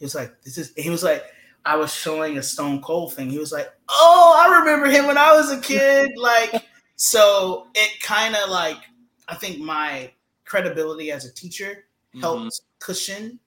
He 0.00 0.04
was 0.04 0.16
like, 0.16 0.42
"This 0.42 0.58
is." 0.58 0.72
He 0.76 0.90
was 0.90 1.04
like, 1.04 1.24
"I 1.64 1.76
was 1.76 1.94
showing 1.94 2.38
a 2.38 2.42
Stone 2.42 2.82
Cold 2.82 3.14
thing." 3.14 3.30
He 3.30 3.38
was 3.38 3.52
like, 3.52 3.68
"Oh, 3.88 4.34
I 4.36 4.58
remember 4.58 4.86
him 4.86 5.06
when 5.06 5.18
I 5.18 5.32
was 5.34 5.52
a 5.52 5.60
kid." 5.60 6.10
like, 6.16 6.52
so 6.96 7.68
it 7.76 8.00
kind 8.02 8.34
of 8.34 8.50
like 8.50 8.78
I 9.28 9.36
think 9.36 9.60
my 9.60 10.10
credibility 10.44 11.12
as 11.12 11.24
a 11.24 11.32
teacher 11.32 11.84
helped 12.20 12.60
cushion 12.80 13.38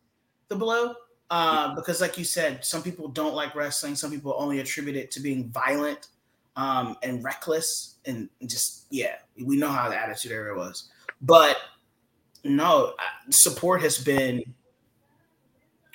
the 0.47 0.55
blow. 0.55 0.95
Uh, 1.29 1.73
because, 1.73 1.99
like 1.99 2.17
you 2.17 2.23
said, 2.23 2.63
some 2.63 2.83
people 2.83 3.07
don't 3.07 3.33
like 3.33 3.55
wrestling. 3.55 3.95
Some 3.95 4.11
people 4.11 4.35
only 4.37 4.59
attribute 4.59 4.95
it 4.95 5.09
to 5.11 5.19
being 5.19 5.49
violent 5.49 6.09
um, 6.55 6.95
and 7.01 7.23
reckless, 7.23 7.95
and 8.05 8.29
just 8.45 8.85
yeah, 8.91 9.15
we 9.43 9.57
know 9.57 9.69
how 9.69 9.89
the 9.89 9.97
attitude 9.97 10.31
era 10.31 10.55
was. 10.55 10.89
But 11.21 11.57
no, 12.43 12.93
support 13.29 13.81
has 13.81 13.97
been 13.97 14.43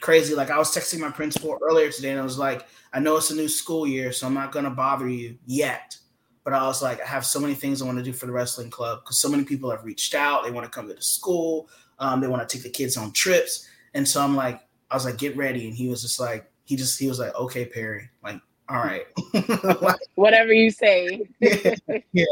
crazy. 0.01 0.35
Like 0.35 0.51
I 0.51 0.59
was 0.59 0.75
texting 0.75 1.01
my 1.01 1.11
principal 1.11 1.59
earlier 1.63 1.91
today, 1.91 2.11
and 2.11 2.21
I 2.21 2.25
was 2.25 2.39
like, 2.39 2.67
I 2.93 3.01
know 3.01 3.17
it's 3.17 3.31
a 3.31 3.35
new 3.37 3.49
school 3.49 3.87
year, 3.87 4.13
so 4.13 4.27
I'm 4.27 4.35
not 4.35 4.53
gonna 4.53 4.71
bother 4.71 5.09
you 5.09 5.37
yet. 5.47 5.97
But 6.45 6.55
I 6.55 6.67
was 6.67 6.83
like, 6.83 7.01
I 7.03 7.07
have 7.07 7.27
so 7.27 7.39
many 7.41 7.55
things 7.55 7.83
I 7.83 7.85
want 7.85 7.99
to 7.99 8.05
do 8.05 8.13
for 8.13 8.25
the 8.27 8.33
wrestling 8.33 8.71
club 8.71 9.01
because 9.05 9.19
so 9.19 9.29
many 9.29 9.45
people 9.45 9.71
have 9.71 9.85
reached 9.85 10.15
out. 10.15 10.45
They 10.45 10.51
want 10.51 10.65
to 10.65 10.71
come 10.71 10.89
to 10.89 10.95
the 10.95 11.03
school. 11.03 11.69
Um, 11.99 12.21
they 12.21 12.29
want 12.29 12.49
to 12.49 12.57
take 12.57 12.63
the 12.63 12.71
kids 12.71 12.97
on 12.97 13.13
trips, 13.13 13.69
and 13.95 14.07
so 14.07 14.23
I'm 14.23 14.35
like, 14.37 14.61
I 14.91 14.95
was 14.95 15.05
like, 15.05 15.19
get 15.19 15.37
ready, 15.37 15.67
and 15.67 15.77
he 15.77 15.89
was 15.89 16.01
just 16.01 16.19
like, 16.21 16.51
he 16.65 16.77
just 16.77 16.99
he 16.99 17.09
was 17.09 17.19
like, 17.19 17.35
okay, 17.35 17.67
Perry, 17.67 18.09
like, 18.23 18.41
all 18.69 18.79
right, 18.79 19.07
Like, 19.83 19.97
Whatever 20.15 20.53
you 20.53 20.71
say. 20.71 21.23
yeah, 21.41 21.75
yeah. 22.13 22.25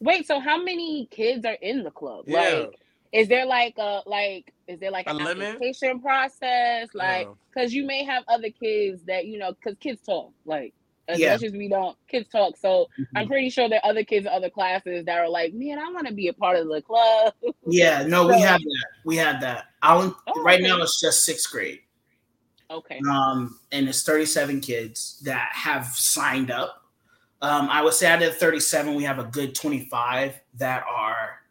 Wait, 0.00 0.26
so 0.26 0.38
how 0.38 0.62
many 0.62 1.06
kids 1.10 1.44
are 1.44 1.56
in 1.62 1.82
the 1.82 1.90
club? 1.90 2.24
Yeah. 2.28 2.40
Like, 2.40 2.78
is 3.14 3.28
there 3.28 3.46
like 3.46 3.74
a 3.78 4.02
like 4.06 4.52
is 4.66 4.80
there 4.80 4.90
like 4.90 5.06
A 5.06 5.10
an 5.10 5.18
limit? 5.18 5.54
application 5.54 6.00
process? 6.00 6.88
Like, 6.94 7.28
because 7.54 7.72
you 7.72 7.86
may 7.86 8.04
have 8.04 8.24
other 8.28 8.50
kids 8.50 9.02
that 9.04 9.26
you 9.26 9.38
know, 9.38 9.52
because 9.52 9.76
kids 9.78 10.02
talk. 10.02 10.32
Like, 10.44 10.74
as 11.06 11.20
Yeah. 11.20 11.32
much 11.34 11.44
as 11.44 11.52
we 11.52 11.68
don't, 11.68 11.96
kids 12.08 12.28
talk. 12.30 12.56
So 12.56 12.88
Mhm. 12.98 13.06
I'm 13.14 13.26
pretty 13.28 13.50
sure 13.50 13.68
there 13.68 13.80
are 13.84 13.90
other 13.90 14.04
kids 14.04 14.26
in 14.26 14.32
other 14.32 14.50
classes 14.50 15.04
that 15.04 15.18
are 15.18 15.28
like, 15.28 15.52
man, 15.54 15.78
I 15.78 15.90
want 15.92 16.06
to 16.08 16.12
be 16.14 16.28
a 16.28 16.32
part 16.32 16.56
of 16.58 16.66
the 16.68 16.82
club. 16.82 17.34
Yeah, 17.66 18.02
no, 18.06 18.26
we 18.26 18.40
have 18.40 18.60
that. 18.60 18.86
We 19.04 19.16
have 19.16 19.40
that. 19.42 19.66
I'll, 19.82 20.20
Oh, 20.26 20.42
right 20.42 20.58
okay. 20.60 20.68
now, 20.68 20.82
it's 20.82 21.00
just 21.00 21.24
sixth 21.24 21.50
grade. 21.52 21.80
okay. 22.70 22.98
um, 23.08 23.60
and 23.70 23.88
it's 23.88 24.02
37 24.02 24.60
kids 24.60 25.20
that 25.24 25.50
have 25.52 25.86
signed 25.86 26.50
up. 26.50 26.82
Um, 27.42 27.68
I 27.70 27.82
would 27.82 27.92
say 27.94 28.06
out 28.10 28.22
of 28.22 28.36
37, 28.36 28.94
we 28.94 29.04
have 29.04 29.18
a 29.18 29.24
good 29.24 29.54
25 29.54 30.40
that 30.54 30.84
are 30.90 31.42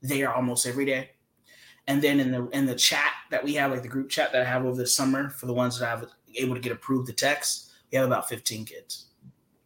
there 0.00 0.32
almost 0.34 0.66
every 0.66 0.84
day. 0.86 1.10
And 1.88 2.00
then 2.00 2.20
in 2.20 2.30
the 2.30 2.48
in 2.50 2.64
the 2.66 2.74
chat 2.74 3.12
that 3.30 3.42
we 3.42 3.54
have, 3.54 3.70
like 3.72 3.82
the 3.82 3.88
group 3.88 4.08
chat 4.08 4.30
that 4.32 4.40
I 4.42 4.44
have 4.44 4.64
over 4.64 4.76
the 4.76 4.86
summer 4.86 5.30
for 5.30 5.46
the 5.46 5.52
ones 5.54 5.78
that 5.80 5.88
I've 5.92 6.08
able 6.36 6.54
to 6.54 6.60
get 6.60 6.72
approved 6.72 7.08
the 7.08 7.12
text, 7.12 7.72
we 7.90 7.98
have 7.98 8.06
about 8.06 8.28
15 8.28 8.64
kids. 8.64 9.06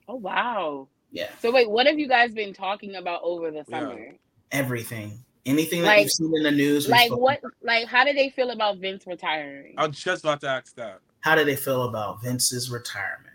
Oh 0.09 0.15
wow. 0.17 0.89
Yeah. 1.13 1.29
So 1.41 1.53
wait, 1.53 1.69
what 1.71 1.87
have 1.87 1.99
you 1.99 2.09
guys 2.09 2.33
been 2.33 2.55
talking 2.55 2.97
about 2.97 3.21
over 3.23 3.51
the 3.51 3.65
Yeah. 3.69 3.81
summer? 3.81 4.15
Everything. 4.51 5.23
Anything 5.45 5.83
that 5.83 5.89
Like- 5.89 6.03
you've 6.05 6.13
seen 6.13 6.33
in 6.37 6.43
the 6.43 6.51
news. 6.51 6.89
Like 6.89 7.13
what 7.15 7.39
about. 7.41 7.53
like 7.63 7.87
how 7.87 8.03
did 8.05 8.17
they 8.17 8.31
feel 8.31 8.51
about 8.51 8.79
Vince 8.79 9.07
retiring? 9.07 9.75
I 9.77 9.87
was 9.87 9.99
just 10.03 10.25
about 10.25 10.41
to 10.41 10.49
ask 10.49 10.75
that. 10.77 11.01
How 11.21 11.35
do 11.35 11.45
they 11.45 11.57
feel 11.57 11.85
about 11.85 12.23
Vince's 12.23 12.71
retirement? 12.71 13.35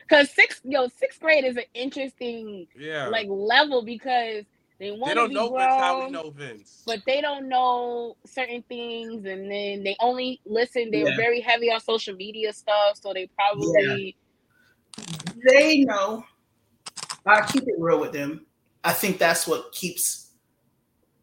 Cause 0.09 0.31
sixth 0.31 0.61
yo, 0.63 0.87
sixth 0.87 1.19
grade 1.19 1.43
is 1.43 1.57
an 1.57 1.63
interesting 1.73 2.65
Yeah. 2.77 3.07
like 3.09 3.27
level 3.29 3.83
because 3.83 4.45
they 4.79 4.91
they 4.91 5.13
don't 5.13 5.33
know 5.33 5.49
grown, 5.49 5.59
Vince 5.61 5.75
how 5.77 6.05
we 6.05 6.11
know 6.11 6.29
Vince. 6.31 6.83
but 6.85 6.99
they 7.05 7.19
don't 7.21 7.49
know 7.49 8.15
certain 8.25 8.63
things, 8.69 9.25
and 9.25 9.51
then 9.51 9.83
they 9.83 9.95
only 9.99 10.39
listen. 10.45 10.89
They 10.89 10.99
Yeah. 10.99 11.05
were 11.05 11.15
very 11.17 11.41
heavy 11.41 11.71
on 11.71 11.81
social 11.81 12.15
media 12.15 12.53
stuff, 12.53 12.97
so 13.01 13.13
they 13.13 13.27
probably 13.37 14.15
They 15.45 15.83
know. 15.83 16.23
I 17.25 17.45
keep 17.45 17.63
it 17.63 17.75
real 17.77 17.99
with 17.99 18.13
them. 18.13 18.45
I 18.83 18.93
think 18.93 19.17
that's 19.19 19.45
what 19.45 19.71
keeps. 19.73 20.31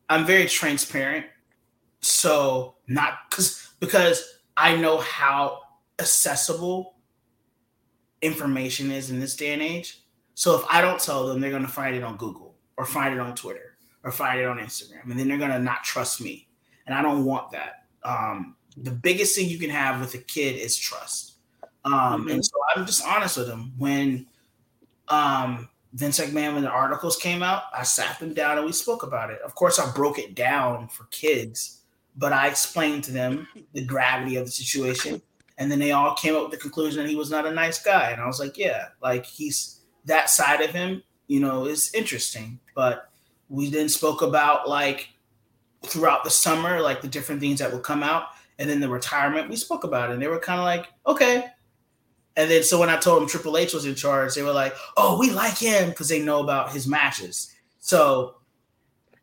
I'm 0.09 0.25
very 0.27 0.47
transparent, 0.47 1.27
so 2.03 2.77
not 2.87 3.15
because 3.31 3.69
because 3.81 4.23
I 4.57 4.77
know 4.77 4.99
how 4.99 5.61
accessible 5.99 6.95
information 8.23 8.91
is 8.91 9.11
in 9.11 9.19
this 9.19 9.35
day 9.37 9.53
and 9.53 9.63
age. 9.63 10.03
So 10.35 10.55
if 10.57 10.65
I 10.71 10.81
don't 10.83 11.01
tell 11.01 11.27
them, 11.27 11.41
they're 11.41 11.51
going 11.51 11.63
to 11.63 11.69
find 11.69 11.97
it 11.97 12.03
on 12.05 12.17
Google 12.19 12.46
or 12.77 12.85
find 12.85 13.15
it 13.15 13.21
on 13.21 13.35
Twitter 13.35 13.77
or 14.05 14.13
find 14.13 14.41
it 14.41 14.47
on 14.47 14.59
Instagram, 14.59 15.11
and 15.11 15.19
then 15.19 15.29
they're 15.29 15.39
going 15.39 15.51
to 15.51 15.59
not 15.59 15.83
trust 15.85 16.21
me, 16.21 16.47
and 16.87 16.95
I 16.95 17.03
don't 17.03 17.25
want 17.25 17.51
that. 17.51 17.85
Um, 18.05 18.55
the 18.77 18.91
biggest 18.91 19.35
thing 19.35 19.49
you 19.49 19.59
can 19.59 19.71
have 19.71 20.01
with 20.01 20.15
a 20.15 20.19
kid 20.19 20.57
is 20.57 20.77
trust. 20.77 21.35
Um, 21.85 22.29
And 22.29 22.45
so 22.45 22.53
I'm 22.75 22.85
just 22.85 23.07
honest 23.07 23.37
with 23.37 23.47
them. 23.47 23.73
When 23.79 24.27
um, 25.09 25.69
Vince 25.95 26.19
McMahon, 26.21 26.55
when 26.55 26.63
the 26.63 26.71
articles 26.71 27.17
came 27.17 27.43
out, 27.43 27.65
I 27.73 27.85
sat 27.85 28.19
them 28.19 28.35
down 28.35 28.59
and 28.59 28.67
we 28.67 28.73
spoke 28.73 29.03
about 29.03 29.31
it. 29.31 29.41
Of 29.43 29.55
course, 29.55 29.79
I 29.79 29.91
broke 29.93 30.19
it 30.19 30.35
down 30.35 30.89
for 30.89 31.05
kids, 31.05 31.83
but 32.17 32.33
I 32.33 32.49
explained 32.49 33.05
to 33.05 33.13
them 33.13 33.49
the 33.73 33.85
gravity 33.85 34.37
of 34.37 34.45
the 34.45 34.53
situation. 34.53 35.23
And 35.59 35.71
then 35.71 35.79
they 35.79 35.93
all 35.93 36.15
came 36.15 36.37
up 36.37 36.43
with 36.43 36.51
the 36.51 36.59
conclusion 36.59 37.03
that 37.03 37.09
he 37.09 37.17
was 37.17 37.31
not 37.31 37.47
a 37.47 37.51
nice 37.51 37.83
guy. 37.83 38.11
And 38.11 38.21
I 38.21 38.27
was 38.27 38.41
like, 38.41 38.59
yeah, 38.59 38.89
like 39.03 39.25
he's 39.25 39.81
that 40.05 40.29
side 40.29 40.61
of 40.61 40.71
him, 40.71 41.03
you 41.29 41.41
know, 41.41 41.65
is 41.65 41.95
interesting. 41.95 42.61
But 42.77 43.11
we 43.49 43.71
then 43.71 43.89
spoke 43.89 44.23
about 44.23 44.69
like 44.69 45.09
throughout 45.85 46.23
the 46.23 46.31
summer, 46.31 46.81
like 46.81 47.01
the 47.03 47.09
different 47.09 47.41
things 47.41 47.59
that 47.59 47.73
would 47.73 47.83
come 47.83 48.05
out. 48.05 48.27
And 48.61 48.71
then 48.71 48.79
the 48.81 48.89
retirement, 48.89 49.49
we 49.51 49.57
spoke 49.57 49.83
about 49.83 50.11
it. 50.11 50.13
And 50.15 50.23
they 50.23 50.29
were 50.29 50.39
kind 50.39 50.61
of 50.61 50.65
like, 50.65 50.87
okay. 51.07 51.47
And 52.37 52.51
then 52.51 52.63
so 52.63 52.79
when 52.79 52.91
I 52.91 52.97
told 52.99 53.21
them 53.23 53.29
Triple 53.29 53.57
H 53.57 53.73
was 53.75 53.87
in 53.87 53.95
charge, 53.95 54.35
they 54.35 54.43
were 54.43 54.53
like, 54.53 54.75
oh, 54.97 55.19
we 55.19 55.31
like 55.31 55.57
him 55.57 55.89
because 55.89 56.09
they 56.09 56.23
know 56.23 56.41
about 56.43 56.71
his 56.71 56.87
matches. 56.87 57.53
So 57.81 58.37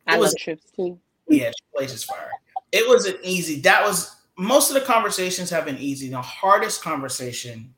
I 0.07 0.15
It 0.15 0.19
was- 0.19 0.31
love 0.31 0.37
trips 0.39 0.65
too. 0.75 0.99
yeah, 1.29 1.51
Triple 1.71 1.85
H 1.89 1.91
is 1.95 2.03
fire. 2.03 2.31
It 2.71 2.89
was 2.89 3.05
an 3.05 3.17
easy. 3.23 3.59
That 3.61 3.83
was 3.85 4.15
most 4.35 4.69
of 4.71 4.73
the 4.73 4.81
conversations 4.81 5.51
have 5.51 5.63
been 5.65 5.77
easy. 5.77 6.09
The 6.09 6.19
hardest 6.21 6.81
conversation 6.81 7.71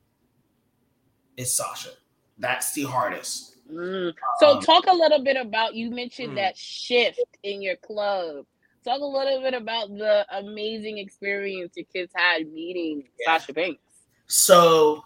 is 1.36 1.54
Sasha. 1.54 1.90
That's 2.38 2.72
the 2.74 2.84
hardest. 2.84 3.55
Mm. 3.71 4.13
So 4.39 4.58
Um, 4.58 4.62
talk 4.62 4.86
a 4.88 4.93
little 4.93 5.23
bit 5.23 5.38
about 5.38 5.75
you 5.75 5.89
mentioned 5.89 6.30
Hmm. 6.30 6.36
that 6.36 6.58
shift 6.58 7.19
in 7.43 7.62
your 7.62 7.75
club. 7.78 8.45
Talk 8.84 9.01
a 9.01 9.06
little 9.06 9.41
bit 9.41 9.56
about 9.56 9.89
the 9.89 10.25
amazing 10.38 10.99
experience 10.99 11.73
your 11.75 11.86
kids 11.91 12.12
had 12.15 12.51
meeting 12.51 13.08
Yeah. 13.19 13.38
Sasha 13.39 13.54
Banks. 13.54 13.82
So 14.28 15.04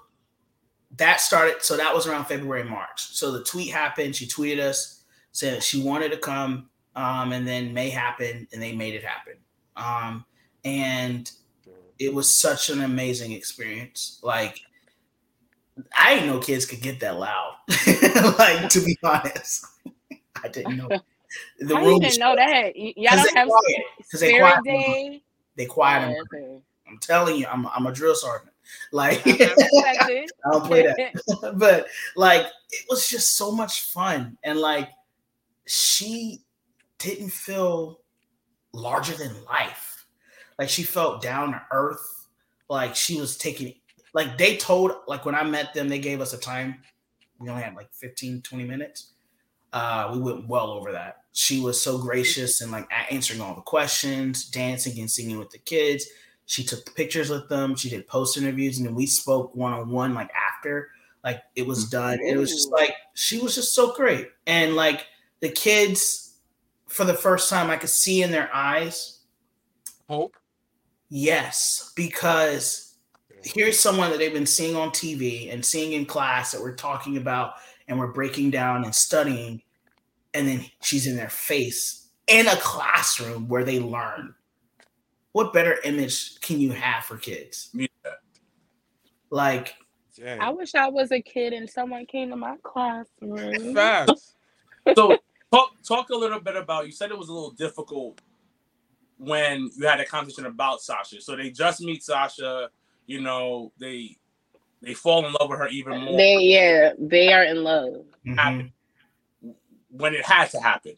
that 0.97 1.21
started. 1.21 1.61
So 1.63 1.77
that 1.77 1.93
was 1.93 2.05
around 2.07 2.25
February, 2.25 2.63
March. 2.63 3.01
So 3.01 3.31
the 3.31 3.43
tweet 3.43 3.71
happened. 3.71 4.15
She 4.15 4.25
tweeted 4.27 4.59
us 4.59 5.03
said 5.31 5.63
she 5.63 5.81
wanted 5.81 6.11
to 6.11 6.17
come, 6.17 6.69
um, 6.95 7.31
and 7.31 7.47
then 7.47 7.73
May 7.73 7.89
happened, 7.89 8.47
and 8.51 8.61
they 8.61 8.73
made 8.73 8.95
it 8.95 9.03
happen. 9.03 9.35
Um, 9.77 10.25
and 10.65 11.31
it 11.99 12.13
was 12.13 12.35
such 12.35 12.69
an 12.69 12.81
amazing 12.81 13.31
experience. 13.31 14.19
Like 14.23 14.59
I 15.97 16.15
didn't 16.15 16.27
know 16.29 16.39
kids 16.39 16.65
could 16.65 16.81
get 16.81 16.99
that 17.01 17.17
loud. 17.19 17.55
like 18.39 18.69
to 18.69 18.83
be 18.83 18.97
honest, 19.03 19.65
I 20.43 20.47
didn't 20.47 20.77
know. 20.77 20.89
The 21.59 21.75
I 21.75 21.83
room 21.83 21.99
didn't 21.99 22.19
know 22.19 22.35
that. 22.35 22.75
Y'all 22.75 23.15
don't 23.15 23.33
they 23.35 23.39
have 23.39 23.47
quiet. 23.47 23.85
'Cause 24.09 24.19
they 24.19 24.39
quiet. 24.39 24.63
day. 24.63 25.21
They 25.55 25.65
quiet. 25.67 26.07
Oh, 26.09 26.13
them. 26.13 26.23
okay. 26.33 26.61
I'm 26.87 26.97
telling 26.97 27.35
you, 27.35 27.45
I'm 27.45 27.67
I'm 27.67 27.85
a 27.85 27.91
drill 27.91 28.15
sergeant. 28.15 28.51
Like 28.91 29.19
uh-huh. 29.27 29.35
it. 30.09 30.31
I 30.45 30.51
don't 30.51 30.65
play 30.65 30.83
that. 30.87 31.53
but 31.57 31.85
like 32.15 32.47
it 32.71 32.85
was 32.89 33.07
just 33.07 33.37
so 33.37 33.51
much 33.51 33.81
fun 33.91 34.37
and 34.43 34.59
like 34.59 34.89
she 35.67 36.41
didn't 36.97 37.29
feel 37.31 37.99
larger 38.73 39.13
than 39.13 39.31
life 39.45 40.05
like 40.57 40.69
she 40.69 40.83
felt 40.83 41.21
down 41.21 41.51
to 41.51 41.61
earth 41.71 42.27
like 42.69 42.95
she 42.95 43.19
was 43.19 43.37
taking 43.37 43.73
like 44.13 44.37
they 44.37 44.57
told 44.57 44.91
like 45.07 45.25
when 45.25 45.35
i 45.35 45.43
met 45.43 45.73
them 45.73 45.89
they 45.89 45.99
gave 45.99 46.21
us 46.21 46.33
a 46.33 46.37
time 46.37 46.75
we 47.39 47.49
only 47.49 47.63
had 47.63 47.75
like 47.75 47.91
15 47.93 48.41
20 48.41 48.65
minutes. 48.65 49.11
Uh 49.71 50.09
we 50.13 50.19
went 50.19 50.47
well 50.47 50.71
over 50.71 50.91
that. 50.91 51.23
She 51.31 51.59
was 51.59 51.81
so 51.81 51.97
gracious 51.97 52.61
and 52.61 52.71
like 52.71 52.87
answering 53.09 53.41
all 53.41 53.55
the 53.55 53.61
questions 53.61 54.45
dancing 54.49 54.99
and 54.99 55.09
singing 55.09 55.39
with 55.39 55.49
the 55.49 55.57
kids. 55.57 56.05
She 56.45 56.63
took 56.63 56.83
the 56.83 56.91
pictures 56.91 57.29
with 57.29 57.47
them. 57.47 57.75
She 57.75 57.89
did 57.89 58.07
post 58.07 58.37
interviews 58.37 58.77
and 58.77 58.87
then 58.87 58.95
we 58.95 59.05
spoke 59.05 59.55
one-on-one 59.55 60.13
like 60.13 60.31
after 60.33 60.89
like 61.23 61.41
it 61.55 61.65
was 61.65 61.89
done. 61.89 62.19
It 62.21 62.37
was 62.37 62.51
just 62.51 62.71
like 62.71 62.93
she 63.13 63.39
was 63.39 63.55
just 63.55 63.73
so 63.73 63.93
great. 63.93 64.29
And 64.47 64.75
like 64.75 65.05
the 65.39 65.49
kids 65.49 66.25
for 66.87 67.05
the 67.05 67.13
first 67.13 67.49
time 67.49 67.69
i 67.69 67.77
could 67.77 67.89
see 67.89 68.23
in 68.23 68.31
their 68.31 68.49
eyes 68.53 69.19
Hope. 70.09 70.35
yes 71.09 71.93
because 71.95 72.88
here's 73.43 73.79
someone 73.79 74.09
that 74.11 74.17
they've 74.19 74.33
been 74.33 74.45
seeing 74.45 74.75
on 74.75 74.89
tv 74.89 75.51
and 75.53 75.63
seeing 75.63 75.93
in 75.93 76.05
class 76.05 76.51
that 76.51 76.61
we're 76.61 76.75
talking 76.75 77.17
about 77.17 77.53
and 77.87 77.97
we're 77.97 78.11
breaking 78.11 78.49
down 78.51 78.83
and 78.83 78.93
studying 78.93 79.61
and 80.33 80.47
then 80.47 80.63
she's 80.81 81.07
in 81.07 81.15
their 81.15 81.29
face 81.29 82.09
in 82.27 82.47
a 82.47 82.55
classroom 82.57 83.47
where 83.47 83.63
they 83.63 83.79
learn 83.79 84.33
what 85.31 85.53
better 85.53 85.77
image 85.83 86.39
can 86.41 86.59
you 86.59 86.71
have 86.71 87.03
for 87.05 87.17
kids 87.17 87.69
Yeah. 87.73 87.87
like 89.29 89.75
Dang. 90.17 90.41
I 90.41 90.49
wish 90.49 90.75
I 90.75 90.89
was 90.89 91.11
a 91.13 91.21
kid 91.21 91.53
and 91.53 91.69
someone 91.69 92.05
came 92.05 92.29
to 92.31 92.35
my 92.35 92.57
classroom. 92.61 93.73
Facts. 93.73 94.35
So 94.93 95.17
talk 95.49 95.69
talk 95.87 96.09
a 96.09 96.15
little 96.15 96.41
bit 96.41 96.57
about. 96.57 96.85
You 96.85 96.91
said 96.91 97.09
it 97.09 97.17
was 97.17 97.29
a 97.29 97.33
little 97.33 97.51
difficult 97.51 98.19
when 99.17 99.69
you 99.77 99.87
had 99.87 100.01
a 100.01 100.05
conversation 100.05 100.45
about 100.47 100.81
Sasha. 100.81 101.21
So 101.21 101.37
they 101.37 101.51
just 101.51 101.79
meet 101.79 102.03
Sasha. 102.03 102.69
You 103.09 103.21
know 103.21 103.73
they 103.79 104.17
they 104.83 104.93
fall 104.93 105.25
in 105.25 105.33
love 105.33 105.49
with 105.49 105.57
her 105.57 105.67
even 105.69 105.99
more 106.01 106.17
They 106.17 106.35
yeah, 106.37 106.93
they 106.99 107.33
are 107.33 107.43
in 107.43 107.63
love. 107.63 108.05
mhm. 108.27 108.71
when 109.89 110.13
it 110.13 110.23
had 110.23 110.51
to 110.51 110.59
happen. 110.61 110.93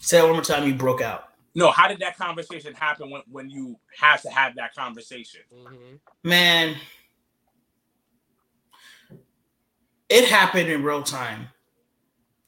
say 0.00 0.18
it 0.20 0.22
one 0.22 0.32
more 0.32 0.42
time 0.42 0.66
you 0.66 0.74
broke 0.74 1.02
out 1.02 1.28
No, 1.54 1.70
how 1.70 1.88
did 1.88 1.98
that 1.98 2.16
conversation 2.16 2.72
happen 2.72 3.10
when 3.10 3.20
when 3.30 3.50
you 3.50 3.78
have 4.00 4.22
to 4.22 4.30
have 4.30 4.54
that 4.56 4.74
conversation? 4.74 5.42
Mhm. 5.52 6.00
Man, 6.24 6.76
it 10.08 10.26
happened 10.26 10.70
in 10.70 10.82
real 10.82 11.02
time. 11.02 11.48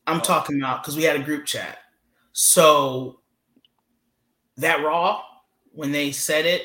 I'm 0.07 0.21
Oh. 0.21 0.25
talking 0.25 0.57
about 0.63 0.83
because 0.83 0.97
we 0.97 1.03
had 1.03 1.17
a 1.21 1.23
group 1.23 1.45
chat. 1.45 1.79
So 2.33 3.21
that 4.57 4.83
raw, 4.83 5.23
when 5.73 5.93
they 5.93 6.11
said 6.11 6.47
it, 6.47 6.63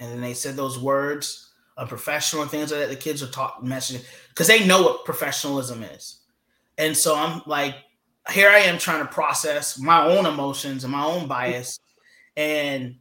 and 0.00 0.10
then 0.10 0.20
they 0.20 0.34
said 0.34 0.56
those 0.56 0.78
words, 0.78 1.50
unprofessional 1.78 2.42
and 2.42 2.50
things 2.50 2.70
like 2.70 2.80
that, 2.80 2.88
the 2.88 2.96
kids 2.96 3.22
are 3.22 3.28
talking 3.28 3.68
messaging 3.68 4.04
because 4.28 4.46
they 4.46 4.66
know 4.66 4.82
what 4.82 5.04
professionalism 5.04 5.82
is. 5.82 6.20
And 6.78 6.96
so 6.96 7.16
I'm 7.16 7.42
like, 7.46 7.76
here 8.30 8.50
I 8.50 8.58
am 8.58 8.78
trying 8.78 9.00
to 9.06 9.12
process 9.12 9.78
my 9.78 10.04
own 10.04 10.26
emotions 10.26 10.84
and 10.84 10.92
my 10.92 11.04
own 11.04 11.26
bias. 11.26 11.78
And 12.36 12.96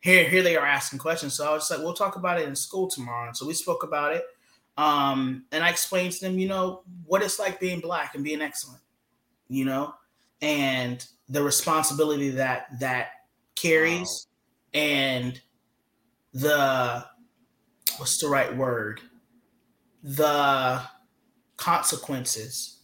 here, 0.00 0.28
here 0.28 0.42
they 0.42 0.56
are 0.56 0.66
asking 0.66 0.98
questions. 0.98 1.34
So 1.34 1.48
I 1.48 1.52
was 1.54 1.70
like, 1.70 1.80
we'll 1.80 1.94
talk 1.94 2.16
about 2.16 2.40
it 2.40 2.46
in 2.46 2.54
school 2.54 2.88
tomorrow. 2.88 3.28
And 3.28 3.36
so 3.36 3.46
we 3.46 3.54
spoke 3.54 3.82
about 3.82 4.14
it. 4.14 4.24
Um, 4.76 5.44
and 5.52 5.64
I 5.64 5.70
explained 5.70 6.12
to 6.12 6.20
them, 6.20 6.38
you 6.38 6.48
know, 6.48 6.82
what 7.06 7.22
it's 7.22 7.38
like 7.38 7.58
being 7.58 7.80
black 7.80 8.14
and 8.14 8.22
being 8.22 8.42
excellent, 8.42 8.82
you 9.48 9.64
know, 9.64 9.94
and 10.42 11.04
the 11.28 11.42
responsibility 11.42 12.28
that 12.30 12.78
that 12.78 13.08
carries 13.54 14.26
and 14.74 15.40
the 16.40 17.04
what's 17.98 18.18
the 18.18 18.28
right 18.28 18.54
word? 18.56 19.00
the 20.02 20.80
consequences 21.56 22.78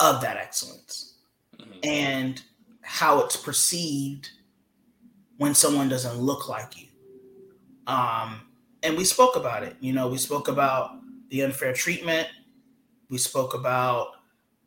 of 0.00 0.22
that 0.22 0.38
excellence 0.38 1.16
Mhm. 1.58 1.80
and 1.84 2.42
how 2.80 3.20
it's 3.20 3.36
perceived 3.36 4.30
when 5.36 5.54
someone 5.54 5.88
doesn't 5.90 6.16
look 6.16 6.48
like 6.48 6.78
you. 6.80 6.88
Um, 7.86 8.40
and 8.82 8.96
we 8.96 9.04
spoke 9.04 9.36
about 9.36 9.64
it. 9.64 9.76
You 9.80 9.92
know, 9.92 10.08
we 10.08 10.16
spoke 10.16 10.48
about 10.48 10.92
the 11.28 11.42
unfair 11.42 11.74
treatment. 11.74 12.28
We 13.10 13.18
spoke 13.18 13.52
about 13.52 14.12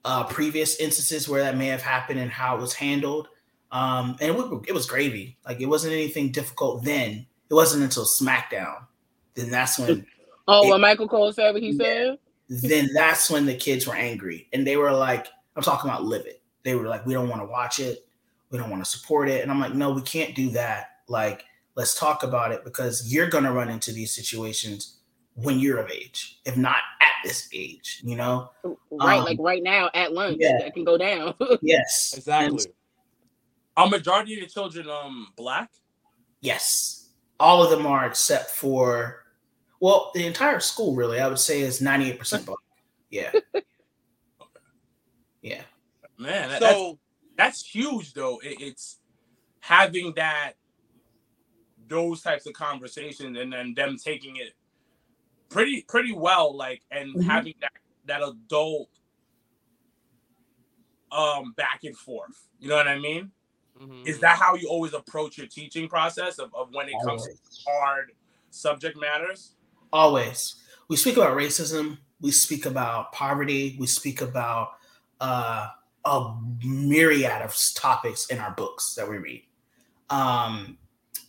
uh, 0.05 0.25
previous 0.25 0.75
instances 0.75 1.27
where 1.27 1.41
that 1.41 1.57
may 1.57 1.67
have 1.67 1.81
happened 1.81 2.19
and 2.19 2.29
how 2.31 2.55
it 2.55 2.61
was 2.61 2.73
handled. 2.73 3.29
Um, 3.71 4.15
and 4.21 4.35
it, 4.35 4.61
it 4.69 4.73
was 4.73 4.85
gravy. 4.85 5.37
Like 5.45 5.59
it 5.61 5.65
wasn't 5.65 5.93
anything 5.93 6.31
difficult 6.31 6.83
then. 6.83 7.25
It 7.49 7.53
wasn't 7.53 7.83
until 7.83 8.05
SmackDown. 8.05 8.85
Then 9.35 9.49
that's 9.49 9.77
when 9.79 10.05
Oh, 10.47 10.65
It- 10.67 10.71
when 10.71 10.81
Michael 10.81 11.07
Cole 11.09 11.31
said 11.33 11.53
what 11.53 11.61
he 11.61 11.71
Yeah. 11.71 11.85
said. 11.85 12.19
then 12.49 12.87
that's 12.93 13.29
when 13.29 13.45
the 13.45 13.53
kids 13.55 13.85
were 13.85 13.93
angry 13.95 14.47
and 14.53 14.65
they 14.65 14.77
were 14.77 14.93
like 14.93 15.27
i'm 15.57 15.61
talking 15.63 15.89
about 15.89 16.05
live 16.05 16.25
it 16.25 16.41
they 16.63 16.75
were 16.75 16.87
like 16.87 17.05
we 17.05 17.13
don't 17.13 17.27
want 17.27 17.41
to 17.41 17.45
watch 17.45 17.77
it 17.79 18.07
we 18.51 18.57
don't 18.57 18.69
want 18.69 18.81
to 18.81 18.89
support 18.89 19.27
it 19.27 19.41
and 19.43 19.51
i'm 19.51 19.59
like 19.59 19.73
no 19.73 19.91
we 19.91 20.01
can't 20.03 20.33
do 20.33 20.49
that 20.51 20.91
like 21.09 21.43
let's 21.75 21.93
talk 21.99 22.23
about 22.23 22.53
it 22.53 22.63
because 22.63 23.11
you're 23.13 23.27
going 23.27 23.43
to 23.43 23.51
run 23.51 23.67
into 23.67 23.91
these 23.91 24.15
situations 24.15 24.99
when 25.33 25.59
you're 25.59 25.77
of 25.79 25.91
age 25.91 26.39
if 26.45 26.55
not 26.55 26.77
at 27.01 27.11
this 27.25 27.49
age 27.53 28.01
you 28.05 28.15
know 28.15 28.49
Right, 28.91 29.17
Um, 29.19 29.25
like 29.25 29.37
right 29.41 29.61
now 29.61 29.89
at 29.93 30.13
lunch, 30.13 30.37
yeah. 30.39 30.57
that 30.59 30.73
can 30.73 30.85
go 30.85 30.97
down. 30.97 31.35
yes 31.61 32.13
Exactly. 32.15 32.63
And 33.77 33.85
Are 33.85 33.89
majority 33.97 34.35
of 34.41 34.47
the 34.47 34.53
children 34.53 34.89
um 34.89 35.27
black? 35.35 35.69
yes 36.41 37.09
all 37.39 37.63
of 37.63 37.69
them 37.71 37.85
are 37.87 38.05
except 38.05 38.51
for 38.51 39.23
well 39.79 40.11
the 40.13 40.25
entire 40.25 40.59
school 40.59 40.95
really 40.95 41.19
i 41.19 41.27
would 41.27 41.39
say 41.39 41.61
is 41.61 41.81
98% 41.81 42.45
black 42.45 42.57
yeah 43.09 43.31
yeah 45.41 45.61
Man, 46.19 46.49
that, 46.49 46.59
that's 46.61 46.79
So 46.79 46.99
that's 47.37 47.63
huge 47.63 48.13
though. 48.13 48.39
It, 48.43 48.57
it's 48.59 48.99
having 49.59 50.13
that 50.15 50.53
those 51.87 52.21
types 52.21 52.47
of 52.47 52.53
conversations 52.53 53.37
and 53.37 53.53
then 53.53 53.73
them 53.75 53.97
taking 54.03 54.37
it 54.37 54.53
pretty 55.49 55.83
pretty 55.87 56.13
well, 56.13 56.55
like 56.55 56.81
and 56.91 57.15
Mhm. 57.15 57.23
having 57.23 57.53
that 57.61 57.71
that 58.05 58.21
adult 58.23 58.89
um 61.11 61.53
back 61.55 61.81
and 61.83 61.95
forth. 61.95 62.47
You 62.59 62.69
know 62.69 62.75
what 62.77 62.87
I 62.87 62.97
mean? 62.97 63.31
Mhm. 63.81 64.07
Is 64.07 64.19
that 64.19 64.37
how 64.37 64.55
you 64.55 64.69
always 64.69 64.93
approach 64.93 65.37
your 65.37 65.47
teaching 65.47 65.87
process 65.87 66.39
of, 66.39 66.53
of 66.53 66.69
when 66.71 66.87
it 66.89 66.95
comes 67.03 67.25
to 67.25 67.33
hard 67.67 68.11
subject 68.49 68.97
matters? 68.99 69.53
always. 69.93 70.55
We 70.89 70.97
speak 70.97 71.17
about 71.17 71.37
racism 71.37 71.97
we 72.21 72.31
speak 72.31 72.65
about 72.65 73.11
poverty 73.11 73.75
we 73.79 73.87
speak 73.87 74.21
about 74.21 74.71
uh, 75.19 75.67
a 76.05 76.35
myriad 76.63 77.41
of 77.41 77.55
topics 77.75 78.27
in 78.27 78.39
our 78.39 78.51
books 78.51 78.95
that 78.95 79.09
we 79.09 79.17
read. 79.17 79.43
Um, 80.09 80.77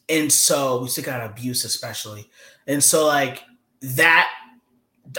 and 0.08 0.32
so 0.32 0.82
we 0.82 0.88
speak 0.88 1.08
about 1.08 1.30
abuse 1.30 1.64
especially. 1.64 2.30
And 2.66 2.82
so 2.82 3.06
like 3.06 3.44
that 3.80 4.28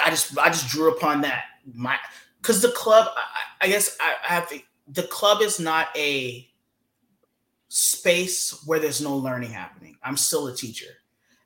i 0.03 0.09
just 0.11 0.37
i 0.37 0.47
just 0.47 0.67
drew 0.69 0.91
upon 0.91 1.21
that. 1.21 1.43
My 1.73 1.97
because 2.41 2.61
the 2.61 2.71
club 2.71 3.07
I, 3.15 3.65
I 3.65 3.67
guess 3.67 3.97
I, 3.99 4.13
I 4.27 4.33
have 4.33 4.51
the 4.87 5.03
club 5.03 5.41
is 5.41 5.59
not 5.59 5.87
a 5.95 6.48
space 7.69 8.63
where 8.65 8.79
there's 8.79 9.01
no 9.01 9.15
learning 9.15 9.51
happening 9.51 9.95
i'm 10.03 10.17
still 10.17 10.47
a 10.47 10.55
teacher 10.55 10.99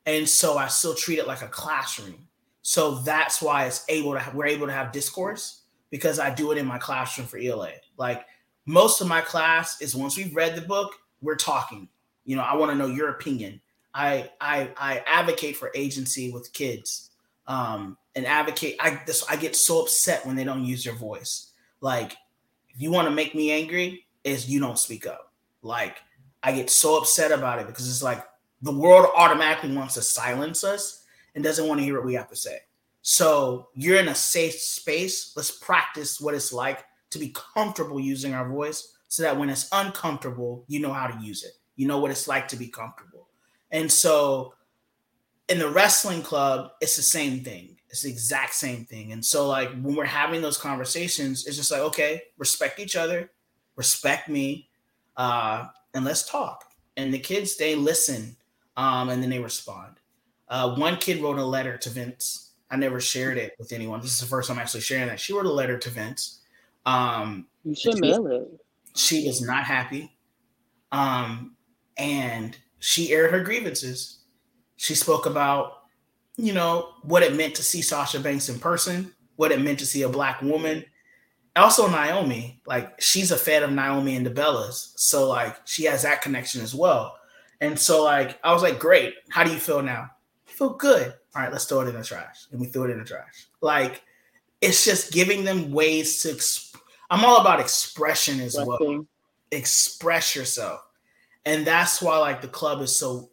and 0.05 0.27
so 0.27 0.57
I 0.57 0.67
still 0.67 0.93
treat 0.93 1.19
it 1.19 1.27
like 1.27 1.41
a 1.41 1.47
classroom. 1.47 2.27
So 2.61 2.95
that's 2.95 3.41
why 3.41 3.65
it's 3.65 3.85
able 3.89 4.13
to 4.13 4.31
we're 4.33 4.47
able 4.47 4.67
to 4.67 4.73
have 4.73 4.91
discourse 4.91 5.61
because 5.89 6.19
I 6.19 6.33
do 6.33 6.51
it 6.51 6.57
in 6.57 6.65
my 6.65 6.77
classroom 6.77 7.27
for 7.27 7.37
ELA. 7.37 7.71
Like 7.97 8.25
most 8.65 9.01
of 9.01 9.07
my 9.07 9.21
class 9.21 9.81
is 9.81 9.95
once 9.95 10.17
we've 10.17 10.35
read 10.35 10.55
the 10.55 10.61
book, 10.61 10.93
we're 11.21 11.35
talking. 11.35 11.87
You 12.25 12.35
know, 12.35 12.41
I 12.41 12.55
want 12.55 12.71
to 12.71 12.77
know 12.77 12.87
your 12.87 13.09
opinion. 13.09 13.61
I 13.93 14.29
I 14.39 14.71
I 14.77 15.03
advocate 15.07 15.57
for 15.57 15.71
agency 15.75 16.31
with 16.31 16.51
kids. 16.53 17.09
Um, 17.45 17.97
and 18.15 18.25
advocate. 18.25 18.77
I 18.79 19.01
this 19.05 19.25
I 19.29 19.35
get 19.35 19.55
so 19.55 19.81
upset 19.81 20.25
when 20.25 20.35
they 20.35 20.45
don't 20.45 20.63
use 20.63 20.83
their 20.83 20.95
voice. 20.95 21.51
Like 21.81 22.13
if 22.69 22.81
you 22.81 22.91
want 22.91 23.07
to 23.07 23.13
make 23.13 23.35
me 23.35 23.51
angry, 23.51 24.05
is 24.23 24.49
you 24.49 24.61
don't 24.61 24.79
speak 24.79 25.05
up. 25.05 25.33
Like 25.61 25.97
I 26.43 26.51
get 26.51 26.69
so 26.69 26.97
upset 26.97 27.31
about 27.31 27.59
it 27.59 27.67
because 27.67 27.89
it's 27.89 28.03
like 28.03 28.23
the 28.61 28.73
world 28.73 29.07
automatically 29.15 29.75
wants 29.75 29.93
to 29.95 30.01
silence 30.01 30.63
us 30.63 31.05
and 31.35 31.43
doesn't 31.43 31.67
want 31.67 31.79
to 31.79 31.85
hear 31.85 31.95
what 31.95 32.05
we 32.05 32.13
have 32.13 32.29
to 32.29 32.35
say. 32.35 32.59
So 33.01 33.69
you're 33.73 33.99
in 33.99 34.09
a 34.09 34.15
safe 34.15 34.55
space. 34.55 35.33
Let's 35.35 35.51
practice 35.51 36.21
what 36.21 36.33
it's 36.33 36.53
like 36.53 36.85
to 37.11 37.19
be 37.19 37.35
comfortable 37.53 37.99
using 37.99 38.33
our 38.33 38.47
voice 38.47 38.95
so 39.07 39.23
that 39.23 39.37
when 39.37 39.49
it's 39.49 39.69
uncomfortable, 39.71 40.65
you 40.67 40.79
know 40.79 40.93
how 40.93 41.07
to 41.07 41.23
use 41.23 41.43
it. 41.43 41.53
You 41.75 41.87
know 41.87 41.99
what 41.99 42.11
it's 42.11 42.27
like 42.27 42.47
to 42.49 42.55
be 42.55 42.67
comfortable. 42.67 43.27
And 43.71 43.91
so 43.91 44.53
in 45.49 45.59
the 45.59 45.69
wrestling 45.69 46.21
club, 46.21 46.71
it's 46.81 46.95
the 46.95 47.01
same 47.01 47.43
thing. 47.43 47.77
It's 47.89 48.01
the 48.01 48.09
exact 48.09 48.55
same 48.55 48.85
thing. 48.85 49.11
And 49.11 49.23
so, 49.23 49.47
like, 49.47 49.69
when 49.81 49.95
we're 49.95 50.05
having 50.05 50.41
those 50.41 50.57
conversations, 50.57 51.45
it's 51.45 51.57
just 51.57 51.71
like, 51.71 51.81
okay, 51.81 52.23
respect 52.37 52.79
each 52.79 52.95
other, 52.95 53.29
respect 53.75 54.29
me, 54.29 54.69
uh, 55.15 55.67
and 55.93 56.05
let's 56.05 56.29
talk. 56.29 56.65
And 56.97 57.13
the 57.13 57.19
kids, 57.19 57.57
they 57.57 57.75
listen 57.75 58.35
um, 58.77 59.09
and 59.09 59.21
then 59.21 59.29
they 59.29 59.39
respond. 59.39 59.95
Uh, 60.49 60.75
one 60.75 60.97
kid 60.97 61.21
wrote 61.21 61.37
a 61.37 61.45
letter 61.45 61.77
to 61.77 61.89
Vince. 61.89 62.51
I 62.69 62.75
never 62.75 62.99
shared 62.99 63.37
it 63.37 63.53
with 63.59 63.71
anyone. 63.71 64.01
This 64.01 64.13
is 64.13 64.19
the 64.19 64.25
first 64.25 64.47
time 64.47 64.57
I'm 64.57 64.61
actually 64.61 64.81
sharing 64.81 65.07
that. 65.07 65.19
She 65.19 65.33
wrote 65.33 65.45
a 65.45 65.51
letter 65.51 65.77
to 65.77 65.89
Vince. 65.89 66.41
Um, 66.85 67.47
You 67.63 67.75
should 67.75 67.99
mail 67.99 68.27
it. 68.27 68.47
she 68.95 69.27
is 69.27 69.41
not 69.41 69.63
happy. 69.63 70.15
Um, 70.91 71.55
and 71.97 72.57
she 72.79 73.11
aired 73.11 73.31
her 73.31 73.43
grievances. 73.43 74.19
She 74.77 74.95
spoke 74.95 75.25
about, 75.25 75.83
you 76.35 76.53
know, 76.53 76.89
what 77.03 77.23
it 77.23 77.35
meant 77.35 77.55
to 77.55 77.63
see 77.63 77.81
Sasha 77.81 78.19
Banks 78.19 78.49
in 78.49 78.59
person, 78.59 79.13
what 79.35 79.51
it 79.51 79.61
meant 79.61 79.79
to 79.79 79.85
see 79.85 80.01
a 80.01 80.09
black 80.09 80.41
woman. 80.41 80.83
Also, 81.55 81.87
Naomi, 81.87 82.61
like 82.65 82.99
she's 82.99 83.31
a 83.31 83.37
fan 83.37 83.63
of 83.63 83.71
Naomi 83.71 84.15
and 84.15 84.25
the 84.25 84.31
Bellas. 84.31 84.93
So, 84.95 85.27
like, 85.27 85.55
she 85.65 85.83
has 85.85 86.01
that 86.03 86.21
connection 86.21 86.61
as 86.61 86.73
well. 86.73 87.17
And 87.61 87.77
so, 87.77 88.03
like, 88.03 88.39
I 88.43 88.51
was 88.53 88.63
like, 88.63 88.79
great. 88.79 89.13
How 89.29 89.43
do 89.43 89.51
you 89.51 89.59
feel 89.59 89.81
now? 89.81 90.09
I 90.47 90.51
feel 90.51 90.73
good. 90.73 91.13
All 91.35 91.41
right, 91.41 91.51
let's 91.51 91.65
throw 91.65 91.81
it 91.81 91.87
in 91.87 91.95
the 91.95 92.03
trash. 92.03 92.47
And 92.51 92.59
we 92.59 92.67
threw 92.67 92.85
it 92.85 92.91
in 92.91 92.99
the 92.99 93.05
trash. 93.05 93.47
Like, 93.61 94.01
it's 94.61 94.83
just 94.83 95.13
giving 95.13 95.43
them 95.43 95.71
ways 95.71 96.21
to. 96.23 96.29
Exp- 96.29 96.75
I'm 97.09 97.23
all 97.23 97.41
about 97.41 97.59
expression 97.59 98.39
as 98.39 98.55
well 98.55 99.05
express 99.53 100.35
yourself. 100.35 100.81
And 101.45 101.65
that's 101.65 102.01
why 102.01 102.17
like 102.17 102.41
the 102.41 102.47
club 102.47 102.81
is 102.81 102.95
so 102.95 103.29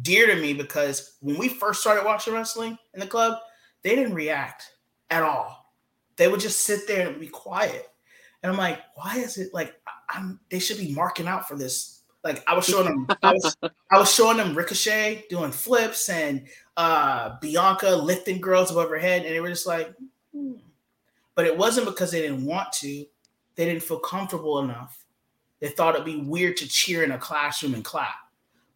dear 0.00 0.26
to 0.26 0.40
me 0.40 0.54
because 0.54 1.16
when 1.20 1.38
we 1.38 1.48
first 1.48 1.80
started 1.80 2.04
watching 2.04 2.34
wrestling 2.34 2.78
in 2.94 3.00
the 3.00 3.06
club, 3.06 3.38
they 3.82 3.94
didn't 3.94 4.14
react 4.14 4.64
at 5.10 5.22
all. 5.22 5.61
They 6.22 6.28
would 6.28 6.38
just 6.38 6.60
sit 6.60 6.86
there 6.86 7.08
and 7.08 7.18
be 7.18 7.26
quiet. 7.26 7.88
And 8.44 8.52
I'm 8.52 8.56
like, 8.56 8.78
why 8.94 9.16
is 9.16 9.38
it 9.38 9.52
like 9.52 9.74
I'm 10.08 10.38
they 10.50 10.60
should 10.60 10.78
be 10.78 10.94
marking 10.94 11.26
out 11.26 11.48
for 11.48 11.56
this? 11.56 12.04
Like 12.22 12.44
I 12.46 12.54
was 12.54 12.64
showing 12.64 12.84
them 12.84 13.08
I 13.24 13.32
was, 13.32 13.56
I 13.90 13.98
was 13.98 14.14
showing 14.14 14.36
them 14.36 14.54
Ricochet 14.54 15.24
doing 15.28 15.50
flips 15.50 16.08
and 16.08 16.46
uh 16.76 17.40
Bianca 17.40 17.90
lifting 17.90 18.40
girls 18.40 18.70
above 18.70 18.88
her 18.90 18.98
head, 18.98 19.26
and 19.26 19.34
they 19.34 19.40
were 19.40 19.48
just 19.48 19.66
like, 19.66 19.92
hmm. 20.32 20.52
but 21.34 21.44
it 21.44 21.58
wasn't 21.58 21.86
because 21.86 22.12
they 22.12 22.20
didn't 22.20 22.44
want 22.44 22.70
to, 22.74 23.04
they 23.56 23.64
didn't 23.64 23.82
feel 23.82 23.98
comfortable 23.98 24.60
enough. 24.60 25.04
They 25.58 25.70
thought 25.70 25.96
it'd 25.96 26.06
be 26.06 26.20
weird 26.20 26.56
to 26.58 26.68
cheer 26.68 27.02
in 27.02 27.10
a 27.10 27.18
classroom 27.18 27.74
and 27.74 27.84
clap. 27.84 28.14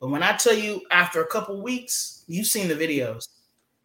But 0.01 0.09
when 0.09 0.25
I 0.25 0.37
tell 0.37 0.53
you, 0.53 0.83
after 0.91 1.23
a 1.23 1.27
couple 1.29 1.63
weeks, 1.63 2.25
you've 2.27 2.49
seen 2.49 2.67
the 2.67 2.75
videos. 2.75 3.29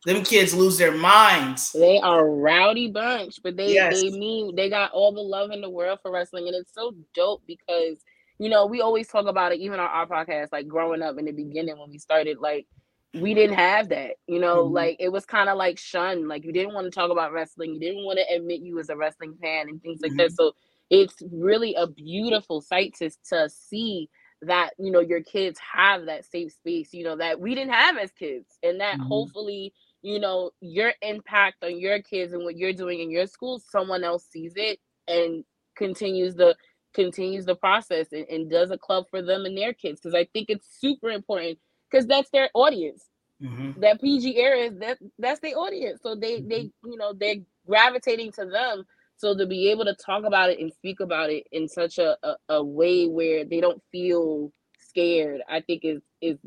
Them 0.06 0.24
kids 0.24 0.54
lose 0.54 0.78
their 0.78 0.92
minds. 0.94 1.74
They 1.74 2.00
are 2.00 2.28
a 2.28 2.30
rowdy 2.30 2.90
bunch, 2.90 3.40
but 3.44 3.56
they 3.56 3.74
Yes. 3.74 3.90
they 3.90 4.10
mean 4.10 4.56
they 4.56 4.70
got 4.70 4.92
all 4.92 5.14
the 5.14 5.22
love 5.22 5.52
in 5.52 5.62
the 5.62 5.70
world 5.70 6.00
for 6.02 6.12
wrestling, 6.12 6.48
and 6.48 6.56
it's 6.56 6.74
so 6.74 6.94
dope 7.14 7.44
because 7.48 8.04
you 8.40 8.50
know 8.50 8.66
we 8.66 8.82
always 8.82 9.08
talk 9.08 9.26
about 9.28 9.54
it, 9.54 9.60
even 9.60 9.80
on 9.80 9.88
our 9.88 10.06
podcast, 10.08 10.50
like 10.52 10.68
growing 10.68 11.02
up 11.02 11.18
in 11.18 11.26
the 11.26 11.32
beginning 11.32 11.78
when 11.80 11.90
we 11.90 11.98
started, 11.98 12.40
like 12.40 12.68
we 13.14 13.34
didn't 13.34 13.56
have 13.58 13.90
that, 13.90 14.16
you 14.28 14.40
know, 14.40 14.64
Mhm. 14.64 14.74
like 14.74 14.98
it 15.00 15.10
was 15.10 15.26
kind 15.26 15.50
of 15.50 15.58
like 15.58 15.78
shunned, 15.78 16.28
like 16.28 16.44
you 16.44 16.52
didn't 16.52 16.74
want 16.74 16.86
to 16.86 16.92
talk 16.92 17.10
about 17.12 17.32
wrestling, 17.32 17.74
you 17.74 17.80
didn't 17.80 18.04
want 18.04 18.20
to 18.20 18.36
admit 18.36 18.62
you 18.62 18.76
was 18.76 18.90
a 18.90 18.98
wrestling 18.98 19.36
fan 19.42 19.70
and 19.70 19.82
things 19.82 20.02
like 20.02 20.16
that. 20.18 20.34
So 20.34 20.54
it's 20.90 21.16
really 21.32 21.74
a 21.76 21.88
beautiful 21.88 22.60
sight 22.62 22.96
to 23.00 23.10
to 23.30 23.50
see 23.50 24.10
that 24.42 24.72
you 24.80 24.92
know 24.92 25.00
your 25.02 25.22
kids 25.24 25.58
have 25.60 26.06
that 26.08 26.26
safe 26.26 26.52
space, 26.52 26.94
you 26.94 27.06
know, 27.06 27.16
that 27.16 27.40
we 27.40 27.56
didn't 27.56 27.74
have 27.74 27.98
as 27.98 28.12
kids, 28.12 28.58
and 28.62 28.82
that 28.82 28.98
Mhm. 28.98 29.00
hopefully 29.00 29.74
you 30.04 30.20
know 30.20 30.52
your 30.62 30.94
impact 31.02 31.64
on 31.64 31.80
your 31.80 32.02
kids 32.02 32.34
and 32.34 32.44
what 32.44 32.58
you're 32.58 32.74
doing 32.74 33.02
in 33.02 33.12
your 33.12 33.28
school 33.28 33.60
someone 33.60 34.04
else 34.04 34.26
sees 34.32 34.54
it 34.56 34.80
and 35.08 35.44
continues 35.78 36.36
the 36.36 36.56
continues 36.94 37.46
the 37.46 37.56
process 37.56 38.08
and, 38.14 38.26
and 38.30 38.52
does 38.52 38.72
a 38.72 38.78
club 38.78 39.06
for 39.12 39.22
them 39.22 39.46
and 39.46 39.58
their 39.58 39.74
kids 39.74 40.00
because 40.02 40.16
i 40.16 40.26
think 40.34 40.50
it's 40.50 40.68
super 40.80 41.10
important 41.12 41.58
because 41.92 42.08
that's 42.08 42.30
their 42.32 42.50
audience 42.56 43.06
Mhm. 43.42 43.78
that 43.78 44.02
PG 44.02 44.32
is 44.32 44.80
that 44.80 45.00
that's 45.20 45.42
their 45.42 45.58
audience. 45.58 46.02
So 46.04 46.16
they 46.16 46.42
they 46.42 46.72
you 46.86 46.98
know 46.98 47.14
they're 47.14 47.38
gravitating 47.68 48.34
to 48.34 48.46
them. 48.48 48.86
So 49.18 49.38
to 49.38 49.48
be 49.48 49.72
able 49.72 49.86
to 49.86 49.96
talk 49.96 50.26
about 50.26 50.52
it 50.52 50.60
and 50.60 50.74
speak 50.74 51.00
about 51.00 51.32
it 51.32 51.46
in 51.54 51.70
such 51.70 52.00
a, 52.00 52.18
a, 52.24 52.36
a 52.50 52.64
way 52.66 53.08
where 53.08 53.46
they 53.46 53.62
don't 53.62 53.82
feel 53.92 54.52
scared, 54.80 55.42
I 55.50 55.62
think 55.62 55.86
is 55.86 56.02
is 56.22 56.40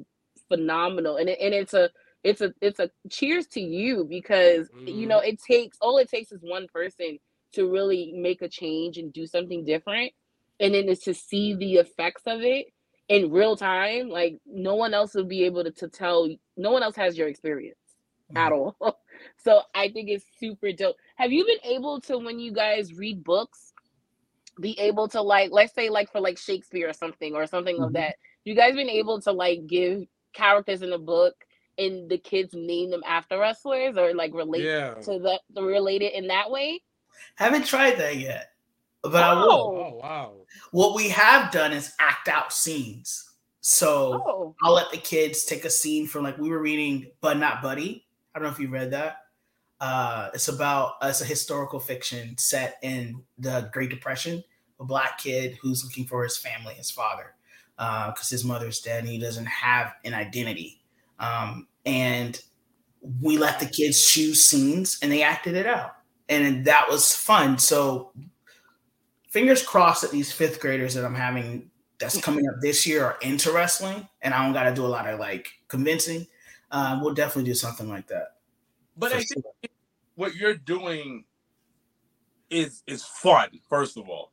phenomenal. 0.49 1.17
And 1.19 1.31
it, 1.31 1.39
and 1.41 1.55
it's 1.55 1.75
a 1.75 1.91
it's 2.25 2.41
a 2.41 2.53
it's 2.61 2.81
a 2.81 2.91
cheers 3.11 3.47
to 3.49 3.61
you 3.61 4.07
because 4.09 4.71
you 4.87 5.07
know 5.07 5.21
it 5.21 5.41
takes 5.43 5.79
all 5.81 5.99
it 5.99 6.09
takes 6.11 6.33
is 6.33 6.41
one 6.43 6.67
person 6.73 7.19
to 7.55 7.71
really 7.71 8.13
make 8.17 8.43
a 8.43 8.49
change 8.49 8.99
and 8.99 9.13
do 9.13 9.27
something 9.27 9.65
different. 9.65 10.13
And 10.61 10.75
then 10.75 10.89
it's 10.89 11.05
to 11.05 11.15
see 11.15 11.55
the 11.55 11.75
effects 11.77 12.23
of 12.27 12.41
it 12.43 12.67
in 13.09 13.31
real 13.31 13.57
time. 13.57 14.09
Like 14.09 14.39
no 14.47 14.75
one 14.77 14.95
else 14.95 15.15
will 15.15 15.25
be 15.27 15.45
able 15.45 15.65
to, 15.65 15.71
to 15.73 15.89
tell 15.89 16.29
no 16.57 16.73
one 16.73 16.83
else 16.83 16.97
has 16.97 17.17
your 17.19 17.29
experience 17.29 17.79
at 18.37 18.53
all. 18.53 18.77
So 19.39 19.63
i 19.75 19.89
think 19.91 20.11
it's 20.11 20.25
super 20.41 20.73
dope. 20.73 20.97
Have 21.17 21.33
you 21.33 21.47
been 21.47 21.73
able 21.73 22.01
to 22.03 22.19
when 22.19 22.39
you 22.41 22.53
guys 22.53 22.95
read 22.95 23.23
books 23.25 23.73
be 24.61 24.79
able 24.79 25.09
to 25.09 25.21
like 25.23 25.51
let's 25.53 25.75
say 25.75 25.89
like 25.91 26.11
for 26.13 26.21
like 26.21 26.39
shakespeare 26.39 26.89
or 26.89 26.93
something 26.93 27.35
or 27.35 27.47
something 27.47 27.83
of 27.83 27.91
Mhm. 27.91 27.95
that 27.95 28.17
you 28.45 28.55
guys 28.55 28.75
been 28.75 28.89
able 28.91 29.21
to 29.23 29.33
like 29.33 29.67
give 29.67 30.05
characters 30.33 30.83
in 30.83 30.91
the 30.91 30.99
book 30.99 31.35
and 31.79 32.09
the 32.09 32.19
kids 32.19 32.53
name 32.55 32.91
them 32.91 33.03
after 33.07 33.39
wrestlers 33.39 33.97
or 33.97 34.15
like 34.15 34.33
relate 34.35 34.65
Yeah. 34.65 34.95
to 34.95 35.19
the, 35.19 35.41
the 35.55 35.63
related 35.63 36.13
in 36.17 36.27
that 36.29 36.51
way 36.51 36.81
Haven't 37.37 37.67
tried 37.67 37.99
that 37.99 38.17
yet, 38.17 38.51
but 39.03 39.23
I 39.23 39.35
will. 39.35 39.51
Oh 39.53 40.01
wow. 40.03 40.33
What 40.73 40.95
we 40.95 41.09
have 41.11 41.51
done 41.53 41.73
is 41.73 41.93
act 42.01 42.29
out 42.29 42.53
scenes. 42.53 43.31
So 43.61 44.23
oh 44.27 44.55
I'll 44.63 44.73
let 44.75 44.91
the 44.91 44.99
kids 44.99 45.45
take 45.45 45.65
a 45.65 45.71
scene 45.71 46.07
from 46.07 46.23
like 46.25 46.39
we 46.39 46.49
were 46.51 46.61
reading 46.61 47.11
Bud 47.21 47.39
Not 47.39 47.63
Buddy. 47.63 48.05
I 48.35 48.39
don't 48.39 48.47
know 48.49 48.53
if 48.53 48.61
you 48.61 48.69
read 48.69 48.91
that. 48.93 49.17
Uh, 49.81 50.31
it's 50.35 50.49
about 50.49 50.95
it's 51.03 51.21
a 51.21 51.25
historical 51.25 51.81
fiction 51.81 52.37
set 52.39 52.79
in 52.83 53.23
the 53.39 53.69
Great 53.73 53.91
Depression. 53.91 54.43
A 54.81 54.85
black 54.85 55.19
kid 55.19 55.57
who's 55.63 55.85
looking 55.85 56.05
for 56.07 56.23
his 56.25 56.37
family, 56.37 56.75
his 56.75 56.91
father, 56.91 57.35
because 57.77 58.29
his 58.29 58.45
mother's 58.45 58.81
dead 58.81 59.01
and 59.01 59.09
he 59.09 59.19
doesn't 59.19 59.47
have 59.47 59.95
an 60.05 60.15
identity. 60.15 60.81
Um, 61.25 61.69
and 61.87 62.41
we 63.23 63.39
let 63.39 63.61
the 63.61 63.67
kids 63.67 64.11
choose 64.11 64.49
scenes 64.49 64.99
and 65.03 65.13
they 65.13 65.23
acted 65.23 65.55
it 65.55 65.67
out, 65.67 65.97
and 66.29 66.65
that 66.65 66.89
was 66.89 67.15
fun. 67.15 67.59
So 67.59 68.13
fingers 69.29 69.63
crossed 69.63 70.03
that 70.03 70.11
these 70.11 70.33
fifth 70.33 70.61
graders 70.61 70.95
that 70.95 71.05
I'm 71.05 71.15
having 71.15 71.71
that's 71.99 72.21
coming 72.21 72.47
up 72.49 72.57
this 72.61 72.87
year 72.87 73.05
are 73.05 73.19
into 73.23 73.53
wrestling, 73.53 74.09
and 74.23 74.35
I 74.35 74.45
don't 74.45 74.53
got 74.53 74.65
to 74.65 74.75
do 74.75 74.85
a 74.85 74.89
lot 74.89 75.09
of 75.09 75.21
like 75.21 75.49
convincing. 75.69 76.27
Um, 76.71 77.01
we'll 77.01 77.15
definitely 77.15 77.51
do 77.51 77.55
something 77.55 77.89
like 77.89 78.07
that. 78.09 78.37
But 78.97 79.13
I 79.13 79.23
think 79.23 79.45
what 80.15 80.35
you're 80.35 80.55
doing 80.55 81.25
is 82.51 82.83
is 82.87 83.05
fun. 83.05 83.49
First 83.69 83.97
of 83.97 84.09
all, 84.09 84.33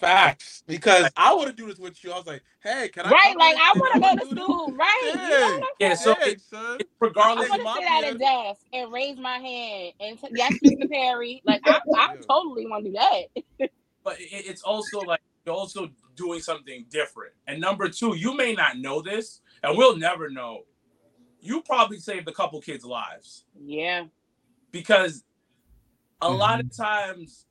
Facts. 0.00 0.64
Because 0.66 1.10
I 1.16 1.34
want 1.34 1.48
to 1.48 1.52
do 1.52 1.66
this 1.66 1.78
with 1.78 2.02
you. 2.02 2.10
I 2.12 2.16
was 2.16 2.26
like, 2.26 2.42
hey, 2.62 2.88
can 2.88 3.04
I? 3.06 3.10
right 3.10 3.36
like 3.38 3.56
i 3.56 3.72
want 3.76 3.94
to 3.94 4.00
go 4.00 4.16
to 4.16 4.42
school 4.42 4.72
right 4.72 5.00
you 5.14 5.60
know 5.60 5.66
Yeah, 5.78 5.94
so 5.94 6.14
Hey, 6.20 6.32
it- 6.32 6.40
son. 6.40 6.76
it's 6.80 6.90
I 6.90 7.04
regardless. 7.06 7.48
want 7.50 7.62
my 7.62 7.74
to 7.74 7.80
sit 7.80 7.90
at 7.90 8.14
a 8.14 8.18
man. 8.18 8.46
desk 8.48 8.60
and 8.72 8.92
raise 8.92 9.18
my 9.18 9.38
hand 9.38 9.92
and 10.00 10.18
t- 10.20 10.28
yes, 10.32 10.52
Mr. 10.64 10.90
Perry. 10.90 11.42
Like 11.44 11.60
I, 11.66 11.80
I 11.96 12.16
totally 12.28 12.66
want 12.66 12.84
to 12.86 12.90
do 12.90 12.96
that. 13.58 13.70
but 14.04 14.20
it, 14.20 14.28
it's 14.30 14.62
also 14.62 15.00
like 15.00 15.20
you're 15.46 15.54
also 15.54 15.90
doing 16.16 16.40
something 16.40 16.84
different. 16.90 17.32
And 17.46 17.60
number 17.60 17.88
two, 17.88 18.14
you 18.16 18.36
may 18.36 18.54
not 18.54 18.78
know 18.78 19.00
this, 19.02 19.40
and 19.62 19.76
we'll 19.76 19.96
never 19.96 20.28
know. 20.30 20.62
You 21.40 21.62
probably 21.62 21.98
saved 21.98 22.28
a 22.28 22.32
couple 22.32 22.60
kids' 22.60 22.84
lives 22.84 23.44
Yeah, 23.58 24.04
because 24.70 25.24
a 26.20 26.28
lot 26.30 26.60
of 26.60 26.66
mm-hmm. 26.66 26.82
times 26.82 27.46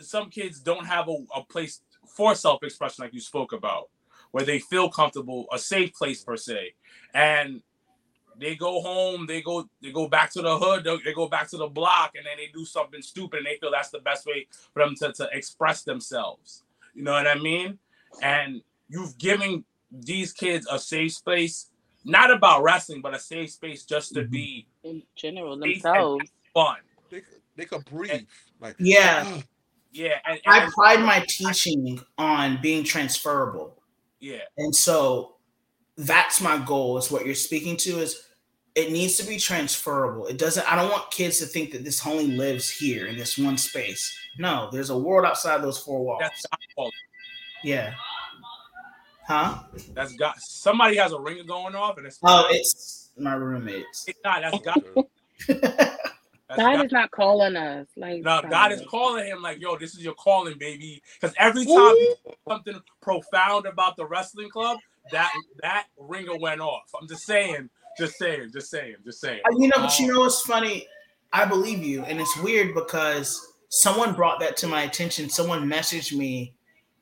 some 0.00 0.30
kids 0.30 0.60
don't 0.60 0.86
have 0.86 1.08
a, 1.08 1.16
a 1.34 1.42
place 1.44 1.80
for 2.06 2.34
self-expression 2.34 3.02
like 3.04 3.14
you 3.14 3.20
spoke 3.20 3.52
about 3.52 3.88
where 4.32 4.44
they 4.44 4.58
feel 4.58 4.88
comfortable 4.88 5.46
a 5.52 5.58
safe 5.58 5.92
place 5.94 6.22
per 6.22 6.36
se 6.36 6.72
and 7.14 7.62
they 8.38 8.54
go 8.54 8.80
home 8.82 9.26
they 9.26 9.40
go 9.40 9.68
they 9.82 9.90
go 9.92 10.08
back 10.08 10.30
to 10.30 10.42
the 10.42 10.58
hood 10.58 10.84
they- 10.84 10.98
they 11.04 11.12
go 11.14 11.26
back 11.28 11.48
to 11.48 11.56
the 11.56 11.66
block 11.66 12.12
and 12.16 12.26
then 12.26 12.36
they 12.36 12.48
do 12.52 12.64
something 12.64 13.00
stupid 13.02 13.38
and 13.38 13.46
they 13.46 13.56
feel 13.58 13.70
that's 13.70 13.90
the 13.90 14.00
best 14.00 14.26
way 14.26 14.46
for 14.72 14.82
them 14.84 14.94
to, 14.94 15.12
to 15.12 15.28
express 15.32 15.82
themselves 15.84 16.64
you 16.94 17.02
know 17.02 17.12
what 17.12 17.26
i 17.26 17.34
mean 17.34 17.78
and 18.22 18.60
you've 18.88 19.16
given 19.18 19.64
these 19.90 20.32
kids 20.32 20.66
a 20.70 20.78
safe 20.78 21.12
space 21.14 21.70
not 22.04 22.30
about 22.30 22.62
wrestling 22.62 23.00
but 23.00 23.14
a 23.14 23.18
safe 23.18 23.50
space 23.50 23.84
just 23.84 24.12
to 24.14 24.20
Mhm. 24.22 24.30
be 24.30 24.66
in 24.84 25.02
general 25.16 25.56
themselves. 25.56 26.30
fun 26.54 26.76
They, 27.10 27.20
could- 27.20 27.40
they 27.56 27.64
could 27.64 27.84
breathe. 27.86 28.26
Like 28.60 28.76
Yeah, 28.78 29.40
yeah 29.96 30.18
and, 30.28 30.40
I 30.46 30.68
pride 30.74 31.00
my 31.00 31.24
teaching 31.28 32.00
on 32.18 32.58
being 32.60 32.84
transferable. 32.84 33.82
yeah 34.20 34.38
And 34.58 34.74
so 34.74 35.36
that's 35.96 36.40
my 36.40 36.58
goal 36.58 36.98
is 36.98 37.10
what 37.10 37.24
you're 37.24 37.34
speaking 37.34 37.76
to 37.78 37.98
is 38.00 38.22
it 38.74 38.92
needs 38.92 39.16
to 39.16 39.26
be 39.26 39.38
transferable. 39.38 40.26
It 40.26 40.36
doesn't 40.36 40.70
I 40.70 40.76
don't 40.76 40.90
want 40.90 41.10
kids 41.10 41.38
to 41.38 41.46
think 41.46 41.72
that 41.72 41.82
this 41.84 42.06
only 42.06 42.26
lives 42.26 42.68
here 42.70 43.06
in 43.06 43.16
this 43.16 43.38
one 43.38 43.56
space. 43.56 44.14
No, 44.38 44.68
there's 44.70 44.90
a 44.90 44.98
world 44.98 45.24
outside 45.24 45.62
those 45.62 45.78
four 45.78 46.04
walls. 46.04 46.20
that's 46.20 46.44
God's 46.46 46.66
fault. 46.74 46.94
Yeah. 47.64 47.94
Huh? 49.26 49.60
That's 49.94 50.12
God. 50.14 50.34
Somebody 50.38 50.96
has 50.96 51.12
a 51.12 51.18
ringer 51.18 51.42
going 51.44 51.74
off, 51.74 51.96
and 51.98 52.06
it's 52.06 52.18
Oh, 52.22 52.46
it's 52.50 53.10
my 53.18 53.34
roommates. 53.34 54.04
it's 54.06 54.20
not. 54.22 54.42
That's 54.42 54.58
God. 55.48 55.98
That's 56.48 56.60
God 56.60 56.76
God. 56.76 56.86
is 56.86 56.92
not 56.92 57.10
calling 57.10 57.56
us. 57.56 57.88
Like 57.96 58.22
No, 58.22 58.38
stop 58.38 58.50
God 58.50 58.72
is 58.72 58.82
calling 58.88 59.26
him 59.26 59.42
like, 59.42 59.60
"Yo, 59.60 59.76
this 59.76 59.94
is 59.94 60.04
your 60.04 60.14
calling, 60.14 60.56
baby." 60.58 61.02
Because 61.20 61.34
every 61.38 61.64
time 61.64 61.96
he 61.96 62.14
something 62.48 62.80
profound 63.00 63.66
about 63.66 63.96
the 63.96 64.06
wrestling 64.06 64.48
club, 64.48 64.78
that 65.10 65.32
that 65.62 65.86
ringer 65.98 66.36
went 66.38 66.60
off. 66.60 66.90
I'm 67.00 67.08
just 67.08 67.26
saying, 67.26 67.68
just 67.98 68.16
saying, 68.16 68.50
just 68.52 68.70
saying, 68.70 68.96
just 69.04 69.20
saying. 69.20 69.40
Uh, 69.44 69.56
You 69.58 69.68
know, 69.68 69.78
but 69.78 69.98
you 69.98 70.06
Um, 70.06 70.14
know 70.14 70.20
what's 70.20 70.42
funny? 70.42 70.86
I 71.32 71.44
believe 71.44 71.82
you, 71.82 72.04
and 72.04 72.20
it's 72.20 72.36
weird 72.38 72.74
because 72.74 73.54
someone 73.68 74.14
brought 74.14 74.38
that 74.40 74.56
to 74.58 74.68
my 74.68 74.82
attention. 74.82 75.28
Someone 75.28 75.68
messaged 75.68 76.16
me 76.16 76.54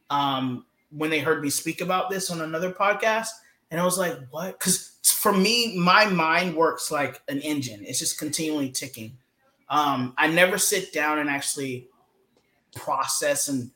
um, 0.08 0.64
when 0.90 1.10
they 1.10 1.20
heard 1.20 1.42
me 1.42 1.50
speak 1.50 1.82
about 1.82 2.08
this 2.08 2.30
on 2.30 2.40
another 2.40 2.72
podcast, 2.72 3.28
and 3.70 3.78
I 3.78 3.84
was 3.84 3.98
like, 3.98 4.18
"What?" 4.30 4.58
Because 4.58 4.92
for 5.04 5.32
me, 5.32 5.76
my 5.76 6.06
mind 6.06 6.56
works 6.56 6.90
like 6.90 7.20
an 7.28 7.40
engine; 7.40 7.84
it's 7.84 7.98
just 7.98 8.18
continually 8.18 8.70
ticking. 8.70 9.18
Um, 9.68 10.14
I 10.18 10.28
never 10.28 10.58
sit 10.58 10.92
down 10.92 11.18
and 11.18 11.28
actually 11.30 11.88
process 12.74 13.48
and 13.48 13.70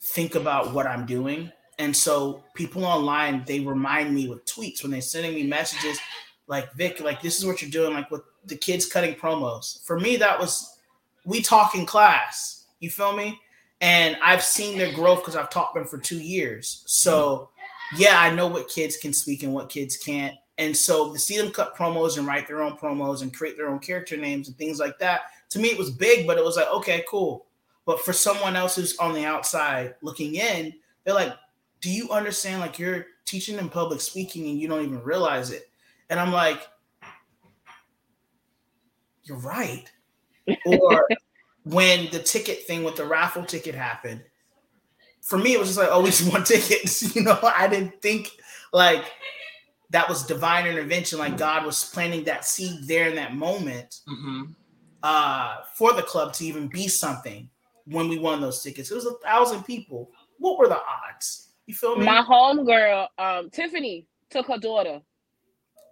think 0.00 0.34
about 0.34 0.72
what 0.72 0.86
I'm 0.86 1.06
doing. 1.06 1.50
And 1.78 1.96
so 1.96 2.44
people 2.54 2.84
online, 2.84 3.44
they 3.46 3.60
remind 3.60 4.14
me 4.14 4.28
with 4.28 4.44
tweets 4.44 4.82
when 4.82 4.92
they're 4.92 5.00
sending 5.00 5.34
me 5.34 5.44
messages 5.44 5.98
like 6.46 6.72
Vic, 6.74 7.00
like 7.00 7.22
this 7.22 7.38
is 7.38 7.46
what 7.46 7.62
you're 7.62 7.70
doing, 7.70 7.94
like 7.94 8.10
with 8.10 8.22
the 8.44 8.56
kids 8.56 8.84
cutting 8.84 9.14
promos. 9.14 9.84
For 9.86 9.98
me, 9.98 10.16
that 10.16 10.38
was 10.38 10.78
we 11.24 11.40
talk 11.40 11.74
in 11.74 11.86
class. 11.86 12.66
You 12.80 12.90
feel 12.90 13.16
me? 13.16 13.38
And 13.80 14.16
I've 14.22 14.42
seen 14.42 14.76
their 14.76 14.92
growth 14.92 15.20
because 15.20 15.36
I've 15.36 15.48
taught 15.48 15.74
them 15.74 15.86
for 15.86 15.96
two 15.96 16.18
years. 16.18 16.82
So 16.86 17.50
yeah, 17.96 18.20
I 18.20 18.34
know 18.34 18.46
what 18.46 18.68
kids 18.68 18.96
can 18.96 19.12
speak 19.12 19.42
and 19.42 19.54
what 19.54 19.68
kids 19.68 19.96
can't. 19.96 20.34
And 20.60 20.76
so 20.76 21.10
to 21.10 21.18
see 21.18 21.38
them 21.38 21.50
cut 21.50 21.74
promos 21.74 22.18
and 22.18 22.26
write 22.26 22.46
their 22.46 22.62
own 22.62 22.76
promos 22.76 23.22
and 23.22 23.34
create 23.34 23.56
their 23.56 23.70
own 23.70 23.78
character 23.78 24.14
names 24.14 24.46
and 24.46 24.56
things 24.58 24.78
like 24.78 24.98
that, 24.98 25.22
to 25.48 25.58
me 25.58 25.68
it 25.68 25.78
was 25.78 25.90
big, 25.90 26.26
but 26.26 26.36
it 26.36 26.44
was 26.44 26.56
like, 26.56 26.68
okay, 26.68 27.02
cool. 27.08 27.46
But 27.86 28.02
for 28.04 28.12
someone 28.12 28.56
else 28.56 28.76
who's 28.76 28.98
on 28.98 29.14
the 29.14 29.24
outside 29.24 29.94
looking 30.02 30.34
in, 30.34 30.74
they're 31.02 31.14
like, 31.14 31.32
do 31.80 31.90
you 31.90 32.10
understand? 32.10 32.60
Like 32.60 32.78
you're 32.78 33.06
teaching 33.24 33.56
them 33.56 33.70
public 33.70 34.02
speaking 34.02 34.50
and 34.50 34.60
you 34.60 34.68
don't 34.68 34.84
even 34.84 35.02
realize 35.02 35.50
it. 35.50 35.70
And 36.10 36.20
I'm 36.20 36.30
like, 36.30 36.68
you're 39.24 39.38
right. 39.38 39.90
Or 40.66 41.08
when 41.64 42.10
the 42.10 42.18
ticket 42.18 42.66
thing 42.66 42.84
with 42.84 42.96
the 42.96 43.06
raffle 43.06 43.46
ticket 43.46 43.74
happened, 43.74 44.22
for 45.22 45.38
me, 45.38 45.54
it 45.54 45.58
was 45.58 45.68
just 45.68 45.78
like, 45.78 45.88
oh, 45.90 46.02
we 46.02 46.10
just 46.10 46.30
want 46.30 46.46
tickets. 46.46 47.14
You 47.16 47.22
know, 47.22 47.38
I 47.42 47.66
didn't 47.66 48.02
think 48.02 48.28
like 48.74 49.04
that 49.90 50.08
was 50.08 50.24
divine 50.24 50.66
intervention. 50.66 51.18
Like 51.18 51.36
God 51.36 51.66
was 51.66 51.84
planting 51.84 52.24
that 52.24 52.44
seed 52.44 52.86
there 52.86 53.08
in 53.08 53.16
that 53.16 53.34
moment 53.34 54.00
mhm. 54.08 54.54
uh, 55.02 55.56
for 55.74 55.92
the 55.92 56.02
club 56.02 56.32
to 56.34 56.46
even 56.46 56.68
be 56.68 56.88
something 56.88 57.48
when 57.86 58.08
we 58.08 58.18
won 58.18 58.40
those 58.40 58.62
tickets. 58.62 58.90
It 58.90 58.94
was 58.94 59.06
a 59.06 59.14
thousand 59.14 59.64
people. 59.64 60.10
What 60.38 60.58
were 60.58 60.68
the 60.68 60.78
odds? 60.78 61.48
You 61.66 61.74
feel 61.74 61.96
me? 61.96 62.04
My 62.04 62.22
homegirl, 62.22 63.08
um, 63.18 63.50
Tiffany, 63.50 64.06
took 64.30 64.46
her 64.46 64.58
daughter, 64.58 65.00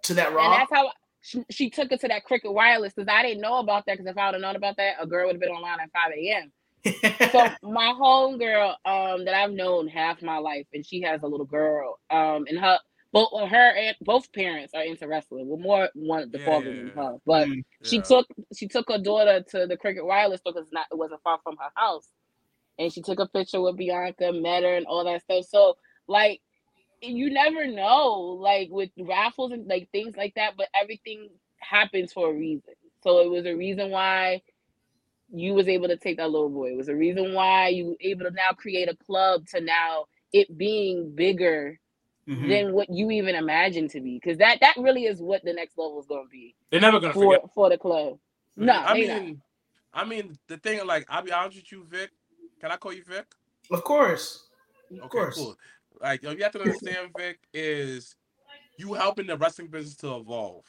to 0.03 0.13
that 0.13 0.29
and 0.29 0.53
that's 0.53 0.71
how 0.71 0.91
she, 1.21 1.43
she 1.49 1.69
took 1.69 1.91
it 1.91 1.99
to 2.01 2.07
that 2.07 2.23
Cricket 2.23 2.53
Wireless 2.53 2.93
because 2.93 3.09
I 3.11 3.21
didn't 3.21 3.41
know 3.41 3.59
about 3.59 3.85
that. 3.85 3.97
Because 3.97 4.09
if 4.09 4.17
I 4.17 4.27
would 4.27 4.35
have 4.35 4.41
known 4.41 4.55
about 4.55 4.77
that, 4.77 4.95
a 4.99 5.05
girl 5.05 5.27
would 5.27 5.35
have 5.35 5.41
been 5.41 5.49
online 5.49 5.79
at 5.79 5.91
five 5.91 6.11
a.m. 6.17 6.51
so 7.31 7.69
my 7.69 7.93
homegirl 7.99 8.75
um 8.85 9.25
that 9.25 9.33
I've 9.33 9.51
known 9.51 9.87
half 9.87 10.21
my 10.21 10.37
life, 10.37 10.65
and 10.73 10.85
she 10.85 11.01
has 11.01 11.23
a 11.23 11.27
little 11.27 11.45
girl. 11.45 11.99
Um, 12.09 12.45
and 12.47 12.57
her 12.57 12.79
both 13.13 13.29
her 13.49 13.71
and 13.77 13.95
both 14.01 14.31
parents 14.33 14.73
are 14.75 14.83
into 14.83 15.07
wrestling. 15.07 15.47
Well, 15.47 15.59
more 15.59 15.89
one 15.95 16.31
the 16.31 16.39
Yeah, 16.39 16.41
father 16.41 16.73
yeah, 16.73 16.73
than 16.73 16.91
her, 16.95 17.17
but 17.25 17.49
Mm. 17.49 17.63
she 17.83 18.01
took 18.01 18.27
she 18.55 18.67
took 18.67 18.89
her 18.89 18.99
daughter 18.99 19.41
to 19.51 19.67
the 19.67 19.77
Cricket 19.77 20.05
Wireless 20.05 20.41
because 20.45 20.67
not 20.71 20.87
it 20.91 20.97
wasn't 20.97 21.23
far 21.23 21.39
from 21.43 21.57
her 21.57 21.71
house, 21.75 22.07
and 22.79 22.93
she 22.93 23.01
took 23.01 23.19
a 23.19 23.27
picture 23.27 23.61
with 23.61 23.77
Bianca, 23.77 24.33
met 24.33 24.63
her, 24.63 24.75
and 24.77 24.87
all 24.87 25.03
that 25.05 25.23
stuff. 25.23 25.45
So 25.45 25.77
like, 26.07 26.41
you 27.01 27.31
never 27.31 27.67
know, 27.67 28.37
like 28.41 28.69
with 28.71 28.91
raffles 28.99 29.51
and 29.53 29.67
like 29.67 29.89
things 29.91 30.15
like 30.17 30.35
that, 30.35 30.55
but 30.57 30.69
everything 30.79 31.29
happens 31.59 32.13
for 32.13 32.29
a 32.31 32.33
reason. 32.33 32.73
So 33.03 33.19
it 33.21 33.29
was 33.31 33.45
a 33.45 33.55
reason 33.55 33.91
why 33.91 34.41
you 35.33 35.53
was 35.53 35.67
able 35.67 35.87
to 35.89 35.97
take 35.97 36.17
that 36.17 36.31
little 36.31 36.49
boy. 36.49 36.71
It 36.71 36.77
was 36.77 36.89
a 36.89 36.95
reason 36.95 37.33
why 37.33 37.69
you 37.69 37.87
were 37.87 37.97
able 38.01 38.25
to 38.25 38.31
now 38.31 38.51
create 38.57 38.89
a 38.89 38.97
club 38.97 39.47
to 39.49 39.61
now 39.61 40.05
it 40.33 40.57
being 40.57 41.13
bigger 41.15 41.79
Mhm. 42.29 42.49
than 42.49 42.73
what 42.73 42.89
you 42.89 43.11
even 43.11 43.35
imagined 43.35 43.89
to 43.91 44.01
be. 44.01 44.15
Because 44.15 44.37
that 44.39 44.59
that 44.61 44.75
really 44.77 45.05
is 45.05 45.21
what 45.21 45.43
the 45.43 45.53
next 45.53 45.77
level 45.77 45.99
is 45.99 46.05
going 46.07 46.25
to 46.25 46.29
be 46.29 46.55
They're 46.71 46.81
never 46.81 46.99
gonna 46.99 47.13
for 47.13 47.33
forget. 47.33 47.53
for 47.53 47.69
the 47.69 47.77
club. 47.77 48.19
No, 48.57 48.73
I 48.73 48.93
they 48.93 49.07
not. 49.07 49.21
mean, 49.21 49.41
I 49.93 50.05
mean, 50.05 50.37
the 50.47 50.57
thing, 50.57 50.85
like, 50.85 51.05
I'll 51.09 51.23
be 51.23 51.31
honest 51.31 51.57
with 51.57 51.71
you, 51.71 51.85
Vic. 51.89 52.11
Can 52.61 52.71
I 52.71 52.77
call 52.77 52.93
you 52.93 53.03
Vic? 53.03 53.25
Of 53.71 53.83
course. 53.83 54.47
Of 54.91 54.99
Okay, 55.05 55.09
course. 55.09 55.35
cool. 55.35 55.55
Like, 56.01 56.23
you 56.23 56.43
have 56.43 56.51
to 56.53 56.61
understand, 56.61 57.11
Vic, 57.17 57.39
is 57.53 58.15
you 58.77 58.93
helping 58.93 59.27
the 59.27 59.37
wrestling 59.37 59.67
business 59.67 59.95
to 59.97 60.15
evolve 60.15 60.65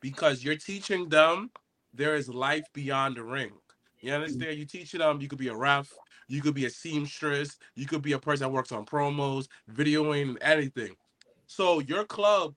because 0.00 0.42
you're 0.44 0.56
teaching 0.56 1.08
them 1.08 1.50
there 1.92 2.16
is 2.16 2.28
life 2.28 2.66
beyond 2.72 3.16
the 3.16 3.22
ring. 3.24 3.52
You 4.00 4.12
understand? 4.12 4.58
You 4.58 4.66
teaching 4.66 5.00
them 5.00 5.20
you 5.20 5.28
could 5.28 5.38
be 5.38 5.48
a 5.48 5.56
ref, 5.56 5.90
you 6.28 6.40
could 6.40 6.54
be 6.54 6.66
a 6.66 6.70
seamstress, 6.70 7.56
you 7.74 7.86
could 7.86 8.02
be 8.02 8.12
a 8.12 8.18
person 8.18 8.44
that 8.44 8.52
works 8.52 8.72
on 8.72 8.84
promos, 8.84 9.48
videoing, 9.72 10.30
and 10.30 10.38
anything. 10.42 10.94
So 11.46 11.80
your 11.80 12.04
club 12.04 12.54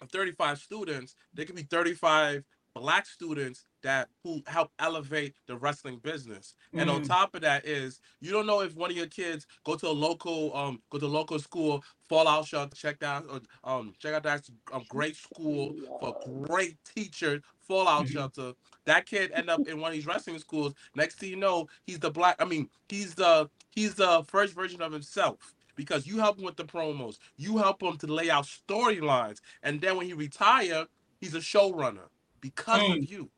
of 0.00 0.10
35 0.10 0.58
students, 0.58 1.14
there 1.34 1.44
could 1.44 1.56
be 1.56 1.62
35 1.62 2.44
black 2.74 3.06
students 3.06 3.66
that 3.82 4.08
who 4.22 4.42
help 4.46 4.72
elevate 4.78 5.34
the 5.46 5.56
wrestling 5.56 5.98
business. 5.98 6.54
And 6.76 6.88
on 6.90 7.02
Mhm. 7.02 7.06
top 7.06 7.34
of 7.34 7.42
that 7.42 7.66
is 7.66 8.00
you 8.20 8.30
don't 8.32 8.46
know 8.46 8.60
if 8.62 8.76
one 8.76 8.90
of 8.90 8.96
your 8.96 9.06
kids 9.08 9.46
go 9.64 9.76
to 9.76 9.88
a 9.88 9.90
local 9.92 10.54
um 10.56 10.82
go 10.90 10.98
to 10.98 11.06
a 11.06 11.08
local 11.08 11.38
school, 11.38 11.84
Fallout 12.08 12.46
Shelter, 12.46 12.74
check 12.76 12.98
that 13.00 13.24
or 13.28 13.40
um 13.64 13.94
check 13.98 14.14
out 14.14 14.22
that 14.24 14.48
um, 14.72 14.84
great 14.88 15.16
school 15.16 15.76
for 15.98 16.16
great 16.24 16.78
teacher, 16.84 17.42
Fallout 17.60 18.06
Mhm. 18.06 18.08
Shelter. 18.08 18.54
That 18.86 19.06
kid 19.06 19.32
end 19.32 19.50
up 19.50 19.66
in 19.66 19.80
one 19.80 19.90
of 19.90 19.94
these 19.94 20.06
wrestling 20.06 20.38
schools. 20.38 20.74
Next 20.94 21.16
thing 21.18 21.30
you 21.30 21.36
know, 21.36 21.68
he's 21.86 22.00
the 22.00 22.10
black. 22.10 22.36
I 22.40 22.44
mean, 22.44 22.70
he's 22.88 23.14
the 23.14 23.50
he's 23.70 23.94
the 23.96 24.24
first 24.24 24.54
version 24.54 24.82
of 24.82 24.92
himself 24.92 25.54
because 25.76 26.06
you 26.06 26.18
help 26.18 26.38
him 26.38 26.44
with 26.44 26.56
the 26.56 26.64
promos. 26.64 27.18
You 27.36 27.58
help 27.58 27.82
him 27.82 27.96
to 27.98 28.06
lay 28.06 28.30
out 28.30 28.44
storylines, 28.46 29.40
and 29.62 29.80
then 29.80 29.96
when 29.96 30.06
he 30.06 30.14
retire, 30.14 30.86
he's 31.20 31.34
a 31.34 31.38
showrunner 31.40 32.08
because 32.42 32.82
Mm. 32.82 32.90
of 32.90 33.10
you. 33.10 33.30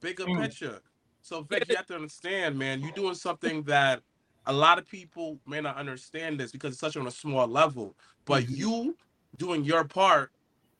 Bigger 0.00 0.28
Mm. 0.28 0.42
picture. 0.42 0.82
So 1.22 1.42
Vic, 1.42 1.68
you 1.68 1.76
have 1.76 1.86
to 1.88 1.96
understand, 1.96 2.58
man. 2.58 2.82
You're 2.82 2.92
doing 2.92 3.16
something 3.16 3.64
that 3.64 4.02
a 4.46 4.54
lot 4.54 4.78
of 4.78 4.88
people 4.88 5.40
may 5.46 5.60
not 5.60 5.76
understand 5.76 6.40
this 6.40 6.52
because 6.52 6.72
it's 6.72 6.80
such 6.80 6.96
on 6.96 7.08
a 7.08 7.12
small 7.12 7.48
level. 7.48 7.96
But 8.26 8.48
Mhm. 8.48 8.58
you 8.58 8.96
doing 9.36 9.64
your 9.64 9.84
part, 9.84 10.32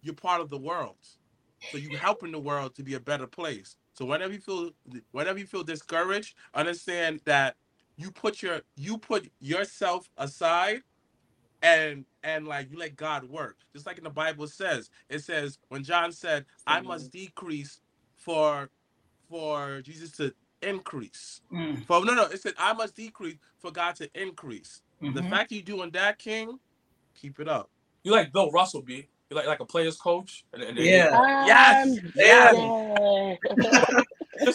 you're 0.02 0.14
part 0.14 0.42
of 0.42 0.50
the 0.50 0.58
world. 0.58 0.98
So 1.66 1.78
you're 1.78 1.98
helping 1.98 2.32
the 2.32 2.40
world 2.40 2.76
to 2.76 2.84
be 2.84 2.94
a 2.94 3.00
better 3.00 3.28
place. 3.28 3.76
So 3.94 4.06
whenever 4.06 4.34
you 4.34 4.40
feel 4.40 4.72
whenever 5.12 5.38
you 5.40 5.46
feel 5.46 5.64
discouraged, 5.64 6.36
understand 6.54 7.22
that 7.26 7.56
you 7.98 8.12
put 8.12 8.42
your 8.42 8.62
you 8.76 8.98
put 8.98 9.30
yourself 9.40 10.08
aside 10.18 10.82
and 11.62 12.04
and 12.22 12.46
like 12.46 12.70
you 12.70 12.78
let 12.78 12.96
God 12.96 13.24
work. 13.24 13.56
Just 13.74 13.86
like 13.86 13.98
in 13.98 14.04
the 14.04 14.10
Bible 14.10 14.46
says, 14.48 14.90
it 15.10 15.20
says 15.20 15.58
when 15.68 15.84
John 15.84 16.12
said, 16.12 16.46
I 16.66 16.80
must 16.80 17.10
decrease 17.12 17.80
for 18.16 18.70
for 19.28 19.80
Jesus 19.82 20.12
to 20.12 20.34
increase. 20.62 21.40
Mm. 21.52 21.84
For 21.86 22.04
no 22.04 22.14
no, 22.14 22.24
it 22.26 22.40
said 22.40 22.54
I 22.58 22.72
must 22.74 22.96
decrease 22.96 23.36
for 23.58 23.70
God 23.70 23.96
to 23.96 24.10
increase. 24.20 24.82
The 25.00 25.22
Mhm. 25.22 25.30
fact 25.30 25.52
you 25.52 25.62
doing 25.62 25.90
that, 25.92 26.18
King, 26.18 26.58
keep 27.14 27.40
it 27.40 27.48
up. 27.48 27.70
You 28.04 28.12
like 28.12 28.32
Bill 28.32 28.50
Russell, 28.50 28.82
B. 28.82 29.08
You 29.30 29.36
like 29.36 29.46
like 29.46 29.60
a 29.60 29.66
player's 29.66 29.96
coach. 29.96 30.44
And, 30.54 30.62
and- 30.62 30.78
and- 30.78 30.86
Yeah. 30.86 31.20
Yes, 31.46 32.00
Um, 32.02 32.12
yes. 32.14 32.54
yeah. 32.56 33.36
So, 34.40 34.52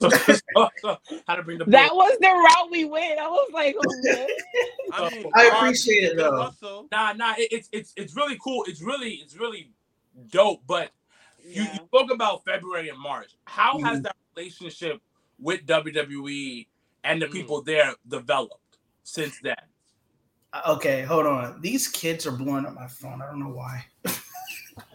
so- 0.00 0.10
so, 0.10 0.34
how 1.28 1.34
to 1.36 1.42
bring 1.42 1.58
the 1.58 1.64
that 1.66 1.90
was 1.94 2.16
the 2.20 2.28
route 2.28 2.70
we 2.70 2.84
went. 2.84 3.18
I 3.18 3.28
was 3.28 3.50
like, 3.52 3.76
oh, 3.78 4.02
man. 4.02 4.26
I 4.92 5.10
mean, 5.10 5.30
I 5.34 5.46
appreciate 5.48 6.04
it, 6.04 6.16
though. 6.16 6.36
Russell. 6.36 6.88
Nah, 6.92 7.12
nah. 7.12 7.34
It, 7.36 7.48
it's 7.52 7.68
it's 7.72 7.92
it's 7.96 8.16
really 8.16 8.38
cool. 8.42 8.64
It's 8.68 8.80
really 8.82 9.14
it's 9.14 9.36
really 9.36 9.72
dope. 10.30 10.62
But 10.66 10.90
you, 11.44 11.62
Yeah. 11.62 11.72
you 11.74 11.78
spoke 11.86 12.10
about 12.10 12.44
February 12.44 12.88
and 12.88 12.98
March. 12.98 13.36
How 13.46 13.78
has 13.82 13.98
Mhm. 13.98 14.02
that 14.04 14.16
relationship 14.36 15.00
with 15.38 15.66
WWE 15.66 16.68
and 17.04 17.20
the 17.20 17.26
Mm. 17.26 17.32
people 17.32 17.62
there 17.62 17.94
developed 18.08 18.78
since 19.02 19.38
then? 19.40 19.56
Okay, 20.66 21.02
hold 21.02 21.26
on. 21.26 21.60
These 21.60 21.88
kids 21.88 22.26
are 22.26 22.32
blowing 22.32 22.64
up 22.64 22.74
my 22.74 22.86
phone. 22.88 23.20
I 23.20 23.26
don't 23.26 23.40
know 23.40 23.50
why. 23.50 23.84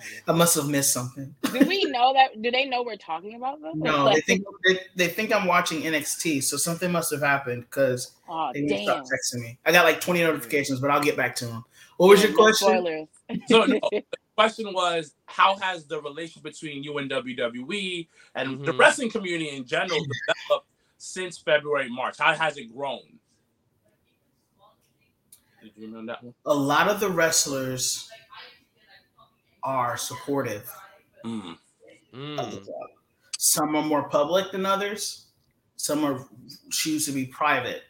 I 0.27 0.31
must 0.31 0.55
have 0.55 0.67
missed 0.67 0.93
something. 0.93 1.33
Do 1.51 1.59
we 1.65 1.85
know 1.85 2.13
that? 2.13 2.41
Do 2.41 2.51
they 2.51 2.65
know 2.65 2.83
we're 2.83 2.95
talking 2.97 3.35
about 3.35 3.61
them? 3.61 3.79
No, 3.79 4.09
they 4.13 4.21
think 4.21 4.43
they, 4.65 4.79
they 4.95 5.07
think 5.07 5.33
I'm 5.33 5.45
watching 5.47 5.81
NXT, 5.81 6.43
so 6.43 6.57
something 6.57 6.91
must 6.91 7.11
have 7.11 7.21
happened 7.21 7.63
because 7.69 8.15
Oh, 8.27 8.49
they 8.53 8.61
didn't 8.61 8.83
stop 8.83 9.03
texting 9.05 9.41
me. 9.41 9.57
I 9.65 9.71
got 9.71 9.83
like 9.85 9.99
20 9.99 10.21
notifications, 10.23 10.79
but 10.79 10.89
I'll 10.89 11.01
get 11.03 11.17
back 11.17 11.35
to 11.37 11.45
them. 11.45 11.65
What 11.97 12.07
was 12.07 12.23
your 12.23 12.33
question? 12.33 12.99
So 13.47 13.65
no, 13.65 13.79
the 13.91 14.03
question 14.37 14.73
was, 14.73 15.13
how 15.25 15.57
has 15.59 15.85
the 15.85 16.01
relationship 16.01 16.43
between 16.43 16.83
you 16.83 16.97
and 16.97 17.09
WWE 17.11 18.07
and 18.35 18.65
the 18.65 18.71
Mhm. 18.71 18.79
wrestling 18.79 19.11
community 19.11 19.49
in 19.49 19.65
general 19.65 19.99
developed 19.99 20.67
since 20.97 21.37
February, 21.37 21.89
March? 21.89 22.17
How 22.17 22.33
has 22.33 22.57
it 22.57 22.73
grown? 22.73 23.19
Did 25.61 25.71
you 25.75 25.87
remember 25.87 26.13
that 26.13 26.23
one? 26.23 26.33
A 26.45 26.53
lot 26.53 26.87
of 26.89 26.99
the 26.99 27.09
wrestlers 27.09 28.09
are 29.63 29.97
supportive 29.97 30.69
Mm. 31.23 31.57
of 32.13 32.51
the 32.51 32.57
Mm. 32.57 32.65
club. 32.65 32.89
Some 33.37 33.75
are 33.75 33.83
more 33.83 34.09
public 34.09 34.51
than 34.51 34.65
others. 34.65 35.27
Some 35.75 36.03
are 36.03 36.27
choose 36.71 37.05
to 37.05 37.11
be 37.11 37.25
private. 37.25 37.83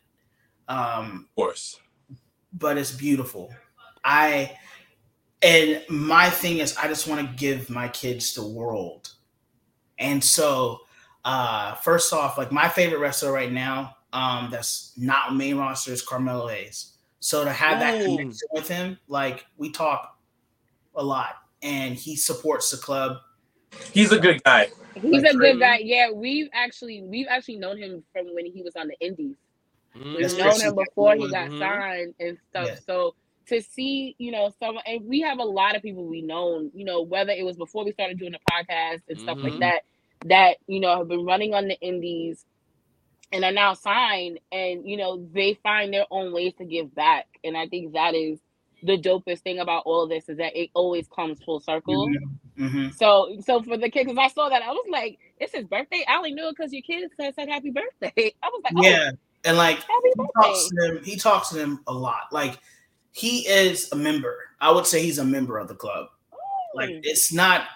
Um, 0.67 1.27
Of 1.29 1.35
course. 1.35 1.79
but 2.53 2.77
it's 2.77 2.91
beautiful. 2.91 3.53
I 4.03 4.57
and 5.43 5.83
my 5.89 6.29
thing 6.29 6.59
is 6.59 6.77
I 6.77 6.87
just 6.87 7.07
want 7.07 7.27
to 7.27 7.35
give 7.35 7.69
my 7.69 7.87
kids 7.89 8.33
the 8.33 8.45
world. 8.47 9.11
And 9.97 10.23
so 10.23 10.81
uh 11.25 11.75
first 11.75 12.13
off, 12.13 12.37
like 12.37 12.51
my 12.51 12.67
favorite 12.69 12.99
wrestler 12.99 13.31
right 13.31 13.51
now, 13.51 13.95
um, 14.13 14.49
that's 14.51 14.93
not 14.97 15.35
main 15.35 15.57
roster 15.57 15.91
is 15.91 16.01
Carmelo 16.01 16.47
Hayes. 16.47 16.97
So 17.19 17.43
to 17.45 17.51
have 17.53 17.79
that 17.79 18.03
connection 18.03 18.47
with 18.51 18.67
him, 18.67 18.99
like 19.07 19.45
we 19.57 19.71
talk 19.71 20.17
a 20.95 21.03
lot 21.03 21.40
and 21.61 21.95
he 21.95 22.15
supports 22.15 22.71
the 22.71 22.77
club. 22.77 23.17
He's 23.93 24.11
a 24.11 24.19
good 24.19 24.43
guy. 24.43 24.69
He's 24.95 25.03
Like 25.23 25.23
a 25.23 25.33
good 25.33 25.37
Creighton? 25.37 25.59
guy. 25.59 25.77
Yeah, 25.83 26.11
we've 26.11 26.49
actually 26.53 27.01
we've 27.03 27.27
actually 27.29 27.57
known 27.57 27.77
him 27.77 28.03
from 28.11 28.33
when 28.35 28.45
he 28.45 28.61
was 28.61 28.75
on 28.75 28.87
the 28.87 28.95
Indies. 28.99 29.37
Mm. 29.95 30.17
We've 30.17 30.37
known 30.37 30.59
him 30.59 30.75
before 30.75 31.15
he 31.15 31.29
Campbell. 31.29 31.29
got 31.31 31.49
Mhm. 31.49 31.59
signed 31.59 32.13
and 32.19 32.37
stuff. 32.49 32.67
Yeah. 32.67 32.75
So 32.85 33.15
to 33.47 33.61
see, 33.61 34.15
you 34.17 34.31
know, 34.31 34.49
some 34.59 34.77
and 34.85 35.05
we 35.05 35.21
have 35.21 35.39
a 35.39 35.43
lot 35.43 35.75
of 35.75 35.81
people 35.81 36.05
we 36.05 36.21
known, 36.21 36.71
you 36.73 36.85
know, 36.85 37.01
whether 37.01 37.31
it 37.31 37.43
was 37.45 37.57
before 37.57 37.83
we 37.85 37.91
started 37.93 38.19
doing 38.19 38.33
the 38.33 38.39
podcast 38.51 39.01
and 39.09 39.19
stuff 39.19 39.37
like 39.39 39.53
Mhm. 39.53 39.59
that, 39.59 39.83
that, 40.25 40.57
you 40.67 40.79
know, 40.79 40.97
have 40.97 41.07
been 41.07 41.25
running 41.25 41.53
on 41.53 41.67
the 41.67 41.79
indies 41.81 42.45
and 43.31 43.43
are 43.45 43.51
now 43.51 43.73
signed 43.73 44.39
and 44.51 44.87
you 44.87 44.97
know, 44.97 45.25
they 45.31 45.53
find 45.55 45.93
their 45.93 46.05
own 46.11 46.33
ways 46.33 46.53
to 46.55 46.65
give 46.65 46.93
back. 46.93 47.27
And 47.43 47.57
I 47.57 47.67
think 47.67 47.93
that 47.93 48.13
is 48.15 48.39
the 48.83 48.97
dopest 48.97 49.39
thing 49.39 49.59
about 49.59 49.83
all 49.85 50.03
of 50.03 50.09
this 50.09 50.29
is 50.29 50.37
that 50.37 50.55
it 50.55 50.69
always 50.73 51.07
comes 51.07 51.41
full 51.43 51.59
circle. 51.59 52.09
hmm 52.57 52.89
So, 52.89 53.37
so 53.45 53.61
for 53.63 53.77
the 53.77 53.89
kid, 53.89 54.05
because 54.07 54.17
I 54.17 54.27
saw 54.27 54.49
that, 54.49 54.61
I 54.61 54.71
was 54.71 54.85
like, 54.89 55.17
"It's 55.37 55.53
his 55.53 55.65
birthday." 55.65 56.03
I 56.07 56.17
only 56.17 56.33
knew 56.33 56.47
it 56.47 56.55
because 56.57 56.73
your 56.73 56.81
kid 56.83 57.09
said, 57.19 57.33
said 57.35 57.49
"Happy 57.49 57.71
Birthday." 57.71 58.33
I 58.43 58.47
was 58.47 58.61
like, 58.63 58.73
"Oh, 58.77 58.87
Yeah. 58.87 59.11
And 59.43 59.57
like 59.57 59.79
he 59.79 60.25
talks 60.43 60.69
to 60.69 60.75
them. 60.75 61.03
He 61.03 61.15
talks 61.15 61.49
to 61.49 61.55
them 61.55 61.81
a 61.87 61.93
lot. 61.93 62.23
Like 62.31 62.59
he 63.11 63.47
is 63.47 63.91
a 63.91 63.95
member. 63.95 64.37
I 64.59 64.71
would 64.71 64.85
say 64.85 65.01
he's 65.01 65.17
a 65.17 65.25
member 65.25 65.57
of 65.57 65.67
the 65.67 65.75
club. 65.75 66.07
Like 66.75 66.89
Mm. 66.89 66.99
it's 67.03 67.33
not 67.33 67.67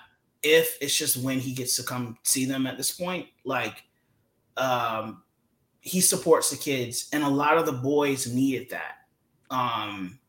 if 0.44 0.78
it's 0.80 0.96
just 0.96 1.18
when 1.18 1.40
he 1.40 1.54
gets 1.54 1.76
to 1.78 1.84
come 1.84 2.18
see 2.24 2.46
them 2.46 2.68
at 2.68 2.78
this 2.78 2.92
point. 2.92 3.28
Like 3.44 3.84
um 4.58 5.24
he 5.82 6.02
supports 6.02 6.50
the 6.50 6.58
kids 6.58 7.08
and 7.14 7.24
a 7.24 7.30
lot 7.30 7.58
of 7.58 7.66
the 7.66 7.72
boys 7.74 8.32
needed 8.32 8.70
that. 8.70 8.96
Um 9.50 10.20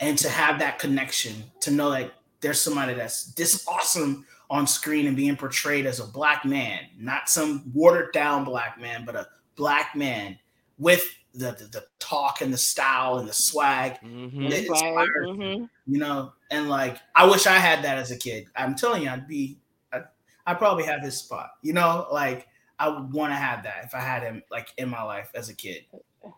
and 0.00 0.16
to 0.18 0.28
have 0.28 0.58
that 0.60 0.78
connection, 0.78 1.44
to 1.60 1.70
know 1.70 1.88
like 1.88 2.12
there's 2.40 2.60
somebody 2.60 2.94
that's 2.94 3.32
this 3.34 3.66
awesome 3.68 4.26
on 4.48 4.66
screen 4.66 5.06
and 5.06 5.16
being 5.16 5.36
portrayed 5.36 5.86
as 5.86 6.00
a 6.00 6.06
black 6.06 6.44
man, 6.44 6.80
not 6.98 7.28
some 7.28 7.70
watered 7.74 8.12
down 8.12 8.44
black 8.44 8.80
man, 8.80 9.04
but 9.04 9.14
a 9.14 9.26
black 9.56 9.94
man 9.94 10.36
with 10.78 11.04
the, 11.34 11.52
the, 11.52 11.68
the 11.70 11.84
talk 12.00 12.40
and 12.40 12.52
the 12.52 12.58
style 12.58 13.18
and 13.18 13.28
the 13.28 13.32
swag. 13.32 14.00
Mhm. 14.02 14.46
It 14.50 14.52
Right. 14.52 14.82
inspires 14.82 15.28
Mhm. 15.28 15.68
you 15.86 15.98
know 15.98 16.32
and 16.50 16.68
like 16.68 16.98
i 17.14 17.24
wish 17.24 17.46
i 17.46 17.56
had 17.56 17.84
that 17.84 17.96
as 17.98 18.10
a 18.10 18.16
kid 18.16 18.46
i'm 18.56 18.74
telling 18.74 19.02
you 19.04 19.08
i'd 19.10 19.28
be 19.28 19.58
i'd, 19.92 20.02
I'd 20.46 20.58
probably 20.58 20.84
have 20.84 21.00
his 21.02 21.16
spot 21.18 21.50
you 21.62 21.72
know 21.72 22.06
like 22.12 22.48
i 22.78 22.88
would 22.88 23.12
want 23.12 23.30
to 23.32 23.36
have 23.36 23.62
that 23.62 23.84
if 23.84 23.94
i 23.94 24.00
had 24.00 24.22
him 24.24 24.42
like 24.50 24.68
in 24.78 24.88
my 24.88 25.02
life 25.02 25.30
as 25.34 25.48
a 25.48 25.54
kid 25.54 25.84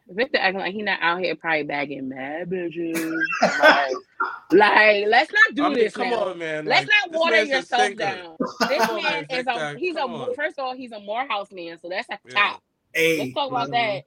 Victor 0.08 0.38
acting 0.38 0.60
like 0.60 0.74
he 0.74 0.82
not 0.82 0.98
out 1.02 1.20
here 1.20 1.34
probably 1.36 1.64
bagging 1.64 2.08
mad 2.08 2.50
bitches. 2.50 3.28
like, 3.42 3.94
like, 4.52 5.06
let's 5.08 5.32
not 5.32 5.54
do 5.54 5.64
I 5.64 5.68
mean, 5.70 5.78
this 5.78 5.94
come 5.94 6.10
now. 6.10 6.24
on, 6.26 6.38
man. 6.38 6.66
Let's 6.66 6.86
like, 6.86 7.12
not 7.12 7.18
water 7.18 7.42
yourself 7.42 7.96
down. 7.96 8.38
This 8.68 8.86
Come 8.86 8.96
on, 8.98 9.02
man 9.02 9.26
is 9.30 9.46
a 9.46 9.52
Victor, 9.54 9.76
he's 9.76 9.96
a 9.96 10.06
on. 10.06 10.34
first 10.34 10.58
of 10.58 10.64
all 10.64 10.74
he's 10.76 10.92
a 10.92 11.00
Morehouse 11.00 11.50
man, 11.52 11.78
so 11.78 11.88
that's 11.88 12.08
a 12.10 12.18
Yeah. 12.24 12.34
top. 12.34 12.62
hey 12.94 13.18
Let's 13.18 13.32
talk 13.32 13.50
about 13.50 13.70
mhm. 13.70 13.72
that. 13.72 14.04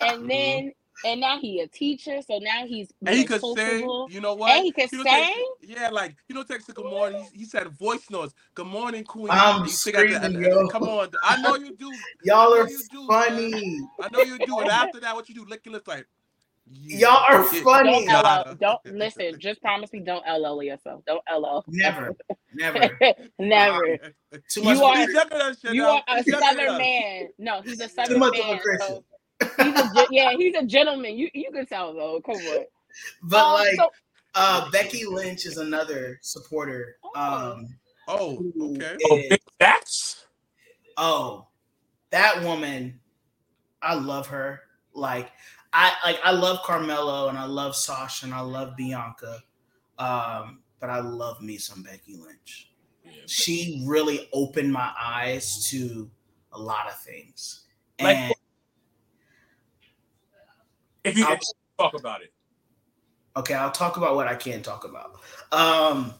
And 0.00 0.28
Mhm. 0.28 0.28
then 0.28 0.72
and 1.04 1.20
now 1.20 1.38
he 1.38 1.60
a 1.60 1.66
teacher, 1.66 2.20
so 2.22 2.38
now 2.38 2.66
he's 2.66 2.92
And 3.06 3.10
he 3.10 3.24
being 3.24 3.26
could 3.26 3.40
sing. 3.40 3.56
sociable. 3.56 4.08
You 4.10 4.20
know 4.20 4.34
what? 4.34 4.50
And 4.52 4.64
he 4.64 4.72
could 4.72 4.90
don't 4.90 5.04
text- 5.04 5.32
sing? 5.34 5.52
yeah, 5.62 5.88
like 5.90 6.14
you 6.28 6.34
know, 6.34 6.42
text 6.42 6.72
good 6.74 6.84
morning. 6.84 7.26
He, 7.32 7.40
he 7.40 7.44
said 7.44 7.68
voice 7.68 8.08
notes. 8.10 8.34
Good 8.54 8.66
morning, 8.66 9.04
Queen. 9.04 9.28
I'm 9.30 9.62
You 9.64 9.68
sing 9.70 9.92
the- 9.92 9.98
screaming, 10.00 10.16
and- 10.24 10.36
and- 10.36 10.44
yo. 10.44 10.68
Come 10.68 10.84
on, 10.84 11.08
I 11.22 11.40
know 11.40 11.56
you 11.56 11.74
do. 11.76 11.90
y'all 12.24 12.52
are 12.54 12.68
you 12.68 12.80
do, 12.90 13.06
funny 13.06 13.50
man. 13.50 13.88
I 14.00 14.08
know 14.10 14.20
you 14.20 14.38
do. 14.38 14.58
And 14.60 14.70
after 14.70 15.00
that, 15.00 15.14
what 15.14 15.28
you 15.28 15.34
do? 15.34 15.44
Lick 15.46 15.64
your 15.66 15.74
lips 15.74 15.88
like. 15.88 16.06
yeah, 16.70 16.98
Y'all 17.10 17.24
are 17.28 17.44
funny. 17.44 17.90
Don't 17.92 18.06
gotta. 18.06 18.50
LL, 18.52 18.54
don't 18.54 18.86
listen. 18.96 19.38
Just 19.38 19.60
promise 19.60 19.92
me, 19.92 20.00
don't 20.00 20.24
LL 20.26 20.62
yourself. 20.62 21.02
Don't 21.06 21.22
LL. 21.30 21.62
never 21.68 22.14
never 22.54 22.90
Never. 23.38 23.98
too 24.48 24.60
You 24.60 24.64
much 24.66 24.78
are- 24.78 24.96
He's 24.96 25.12
younger 25.12 25.38
than 25.38 25.56
shit 25.60 25.74
You 25.74 25.82
now. 25.82 25.96
are 25.96 26.02
a 26.08 26.16
He's 26.18 26.26
younger 26.28 26.46
than 26.46 26.56
southern 26.56 26.78
man. 26.78 27.28
No, 27.38 27.60
he's 27.62 27.80
a 27.80 27.88
too 27.88 27.94
southern 27.94 28.18
much 28.20 28.38
of 28.38 28.44
a 28.46 28.48
man. 28.52 29.00
Christian 29.46 29.76
So 29.76 29.82
he's 29.94 29.96
a 29.96 30.06
yeah, 30.10 30.32
he's 30.36 30.54
a 30.56 30.64
gentleman. 30.64 31.16
You 31.16 31.28
you 31.34 31.50
can 31.52 31.66
tell 31.66 31.94
though. 31.94 32.20
Come 32.24 32.36
on. 32.36 32.64
but 33.24 33.44
Um, 33.46 33.52
like 33.54 33.74
so- 33.76 33.90
uh 34.36 34.70
becky 34.70 35.04
lynch 35.06 35.46
is 35.46 35.58
another 35.58 36.18
supporter 36.22 36.96
um 37.16 37.68
Oh, 38.06 38.44
okay. 38.60 38.96
Oh, 39.10 39.16
is- 39.16 39.28
big 39.30 39.40
facts. 39.58 40.26
oh 40.96 41.46
that 42.10 42.42
woman 42.42 43.00
i 43.82 43.94
love 43.94 44.26
her 44.26 44.60
like 44.92 45.30
i 45.72 45.92
like 46.04 46.18
i 46.22 46.30
love 46.32 46.58
carmelo 46.64 47.28
and 47.28 47.38
i 47.38 47.44
love 47.46 47.74
sasha 47.74 48.26
and 48.26 48.34
i 48.34 48.40
love 48.40 48.76
bianca 48.76 49.40
um 49.98 50.60
but 50.80 50.90
i 50.90 51.00
love 51.00 51.40
me 51.40 51.56
some 51.56 51.82
becky 51.82 52.16
lynch 52.16 52.70
she 53.26 53.82
really 53.86 54.28
opened 54.32 54.72
my 54.72 54.90
eyes 55.00 55.66
to 55.70 56.10
a 56.52 56.58
lot 56.58 56.86
of 56.88 56.98
things 57.00 57.64
Like 58.00 58.16
and 58.18 58.33
If 61.04 61.16
you 61.18 61.24
I'll- 61.24 61.32
can 61.36 61.40
talk 61.78 61.94
about 61.94 62.22
it. 62.22 62.32
okay 63.36 63.54
i'll 63.54 63.70
talk 63.72 63.96
about 63.96 64.14
what 64.14 64.26
i 64.28 64.34
can 64.34 64.62
talk 64.62 64.84
about 64.84 65.14
um 65.52 66.14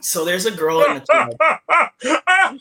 so 0.00 0.24
there's 0.24 0.46
a 0.46 0.50
girl 0.50 0.82
in 0.84 0.94
the 0.94 1.00
club 1.10 1.30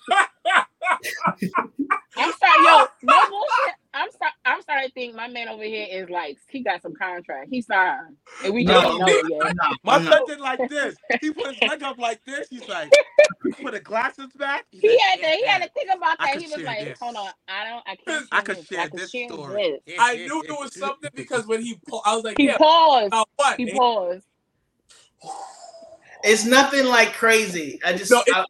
I'm 2.17 2.33
sorry, 2.33 2.65
yo, 2.65 2.85
no 3.03 3.29
bullshit. 3.29 3.75
I'm 3.93 4.09
sorry. 4.11 4.31
I'm 4.45 4.61
starting 4.63 4.89
to 4.89 4.93
think 4.93 5.15
my 5.15 5.29
man 5.29 5.49
over 5.49 5.63
here 5.63 5.87
is 5.91 6.09
like 6.09 6.37
he 6.49 6.63
got 6.63 6.81
some 6.83 6.95
contract. 6.95 7.49
He 7.51 7.61
signed, 7.63 8.17
and 8.43 8.53
we 8.53 8.65
just 8.65 8.81
No, 8.81 8.81
don't 8.81 8.97
know 8.97 9.17
it 9.17 9.25
yet. 9.25 9.53
I'm 9.63 9.77
My 9.83 9.99
I'm 9.99 10.01
son 10.01 10.23
did 10.25 10.39
like 10.41 10.67
this. 10.67 10.97
He 11.21 11.31
put 11.31 11.51
his 11.51 11.61
leg 11.61 11.83
up 11.83 11.99
like 11.99 12.21
this. 12.25 12.47
He's 12.49 12.67
like, 12.67 12.95
he 13.43 13.53
put 13.53 13.73
the 13.73 13.81
glasses 13.81 14.31
back. 14.37 14.65
He's 14.71 14.83
He 14.87 14.87
like, 14.87 15.01
had 15.01 15.17
to. 15.21 15.27
He 15.27 15.45
had 15.47 15.59
"Yeah, 15.59 15.63
to 15.63 15.69
think 15.75 15.89
about 15.95 16.19
that. 16.21 16.37
He 16.37 16.47
was 16.47 16.63
like, 16.65 16.89
this. 16.89 16.99
"Hold 17.01 17.17
on, 17.17 17.31
I 17.47 17.69
don't. 17.69 17.83
I 17.87 17.97
can't. 17.97 18.27
I 18.31 18.41
could 18.41 18.59
this. 18.59 18.67
share 18.67 18.79
I 18.79 18.87
could 18.87 19.01
this 19.01 19.13
share 19.13 19.31
story. 19.31 19.65
this." 19.77 19.81
I 19.97 20.17
knew 20.17 20.43
it 20.47 20.53
was 20.53 20.75
something 20.75 21.11
because 21.15 21.47
when 21.47 21.61
he, 21.61 21.79
pa- 21.89 22.01
I 22.05 22.15
was 22.15 22.25
like, 22.25 22.39
He 22.39 22.49
yeah, 22.49 22.57
paused. 22.57 23.13
about 23.13 23.29
what? 23.37 23.59
He 23.59 23.67
And 23.67 23.79
paused. 23.79 24.25
it's 26.23 26.45
nothing 26.45 26.85
like 26.85 27.13
crazy 27.13 27.79
i 27.85 27.93
just 27.93 28.11
No, 28.11 28.23
it- 28.27 28.37
I, 28.37 28.45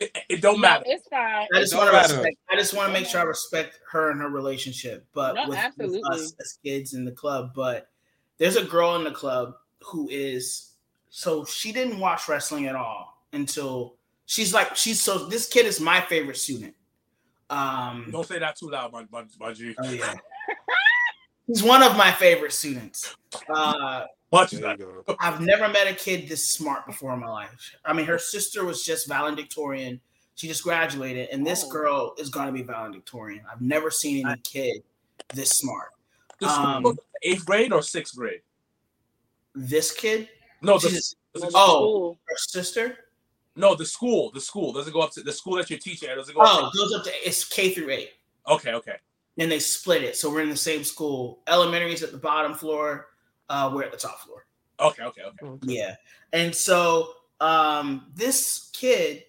It, 0.00 0.16
it 0.28 0.40
don't 0.42 0.56
No, 0.56 0.68
matter. 0.68 0.84
it's 0.86 1.08
fine. 1.08 1.46
I 1.54 1.58
just 1.60 1.74
want 1.76 1.90
to 1.90 1.96
respect. 1.96 2.36
I 2.50 2.56
just 2.56 2.74
want 2.74 2.88
to 2.88 2.92
make 2.92 3.06
sure 3.08 3.20
I 3.20 3.24
respect 3.24 3.80
her 3.90 4.10
and 4.10 4.20
her 4.20 4.28
relationship, 4.28 5.04
but 5.12 5.34
No, 5.34 5.42
with, 5.42 5.50
with 5.50 5.58
absolutely. 5.58 6.02
us 6.12 6.34
as 6.40 6.58
kids 6.64 6.94
in 6.94 7.04
the 7.04 7.10
club. 7.12 7.50
But 7.54 7.88
there's 8.38 8.56
a 8.56 8.64
girl 8.64 8.94
in 8.96 9.04
the 9.04 9.10
club 9.10 9.54
who 9.82 10.08
is 10.08 10.74
so 11.10 11.44
she 11.44 11.72
didn't 11.72 11.98
watch 11.98 12.28
wrestling 12.28 12.66
at 12.66 12.76
all 12.76 13.24
until 13.32 13.96
she's 14.26 14.52
like 14.54 14.76
she's 14.76 15.00
so 15.00 15.26
this 15.26 15.48
kid 15.48 15.66
is 15.66 15.80
my 15.80 16.00
favorite 16.02 16.36
student. 16.36 16.74
Um, 17.50 18.08
Don't 18.12 18.26
say 18.26 18.38
that 18.38 18.56
too 18.58 18.68
loud, 18.70 18.92
my, 18.92 19.04
my, 19.10 19.24
my 19.40 19.52
G. 19.52 19.74
oh 19.82 19.90
yeah, 19.90 20.14
he's 21.46 21.62
one 21.62 21.82
of 21.82 21.96
my 21.96 22.12
favorite 22.12 22.52
students. 22.52 23.16
Uh, 23.48 24.04
Much 24.30 24.50
There 24.50 24.60
that. 24.76 25.16
I've 25.20 25.40
never 25.40 25.68
met 25.68 25.86
a 25.86 25.94
kid 25.94 26.28
this 26.28 26.46
smart 26.46 26.86
before 26.86 27.14
in 27.14 27.20
my 27.20 27.28
life. 27.28 27.74
I 27.84 27.92
mean, 27.94 28.04
her 28.06 28.18
sister 28.18 28.64
was 28.64 28.84
just 28.84 29.08
valedictorian. 29.08 30.00
She 30.34 30.46
just 30.48 30.62
graduated, 30.62 31.30
and 31.30 31.46
this 31.46 31.64
Oh. 31.64 31.70
girl 31.70 32.14
is 32.18 32.28
going 32.28 32.46
to 32.46 32.52
be 32.52 32.62
valedictorian. 32.62 33.44
I've 33.50 33.60
never 33.62 33.90
seen 33.90 34.26
any 34.26 34.40
kid 34.42 34.82
this 35.34 35.50
smart. 35.50 35.92
The 36.40 36.48
school 36.48 36.88
Um, 36.90 36.98
eighth 37.22 37.44
grade 37.44 37.72
or 37.72 37.82
sixth 37.82 38.14
grade? 38.16 38.42
This 39.54 39.90
kid, 39.90 40.28
No, 40.60 40.78
she 40.78 40.88
the, 40.88 40.94
just- 40.94 41.16
the 41.32 41.46
Oh. 41.54 41.76
school. 41.76 42.18
her 42.28 42.36
sister, 42.36 42.98
no, 43.56 43.74
the 43.74 43.86
school. 43.86 44.30
The 44.30 44.40
school 44.40 44.72
doesn't 44.72 44.92
go 44.92 45.00
up 45.00 45.10
to 45.12 45.22
the 45.22 45.32
school 45.32 45.56
that 45.56 45.68
you're 45.70 45.78
teaching 45.80 46.08
at. 46.08 46.16
Doesn't 46.16 46.34
go 46.34 46.40
oh, 46.44 46.66
up. 46.66 46.72
goes 46.74 46.92
up 46.94 47.02
to 47.04 47.28
it's 47.28 47.44
K 47.44 47.70
through 47.74 47.90
eight. 47.90 48.12
Okay, 48.46 48.72
okay. 48.74 48.98
Then 49.36 49.48
they 49.48 49.58
split 49.58 50.02
it, 50.04 50.16
so 50.16 50.30
we're 50.30 50.42
in 50.42 50.48
the 50.50 50.56
same 50.56 50.84
school. 50.84 51.40
Elementary 51.48 51.92
is 51.92 52.02
at 52.04 52.12
the 52.12 52.18
bottom 52.18 52.54
floor. 52.54 53.07
Uh, 53.48 53.70
we're 53.72 53.84
at 53.84 53.92
the 53.92 53.98
top 53.98 54.20
floor. 54.20 54.46
Okay, 54.80 55.02
okay, 55.02 55.22
okay. 55.22 55.46
Okay. 55.46 55.72
Yeah. 55.74 55.96
And 56.32 56.54
so 56.54 57.14
um 57.40 58.06
this 58.14 58.70
kid, 58.72 59.24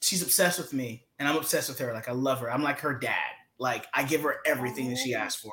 she's 0.00 0.22
obsessed 0.22 0.58
with 0.58 0.72
me 0.72 1.06
and 1.18 1.28
I'm 1.28 1.36
obsessed 1.36 1.68
with 1.68 1.78
her. 1.78 1.92
Like 1.92 2.08
I 2.08 2.12
love 2.12 2.40
her. 2.40 2.50
I'm 2.50 2.62
like 2.62 2.80
her 2.80 2.94
dad. 2.98 3.16
Like 3.58 3.86
I 3.92 4.04
give 4.04 4.22
her 4.22 4.36
everything 4.46 4.88
that 4.90 4.98
she 4.98 5.14
asked 5.14 5.40
for. 5.40 5.52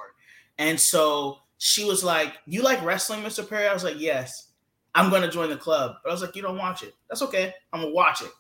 And 0.58 0.80
so 0.80 1.40
she 1.58 1.86
was 1.86 2.04
like, 2.04 2.34
You 2.46 2.62
like 2.62 2.84
wrestling, 2.84 3.22
Mr. 3.22 3.48
Perry? 3.48 3.68
I 3.68 3.74
was 3.74 3.84
like, 3.84 4.00
Yes. 4.00 4.50
I'm 4.96 5.12
gonna 5.12 5.30
join 5.30 5.50
the 5.50 5.58
club. 5.58 5.96
But 6.04 6.10
I 6.10 6.14
was 6.14 6.22
like, 6.22 6.36
You 6.36 6.42
don't 6.42 6.58
watch 6.58 6.84
it. 6.84 6.94
That's 7.10 7.22
okay. 7.24 7.54
I'm 7.74 7.82
gonna 7.82 7.94
watch 7.94 8.22
it. 8.22 8.32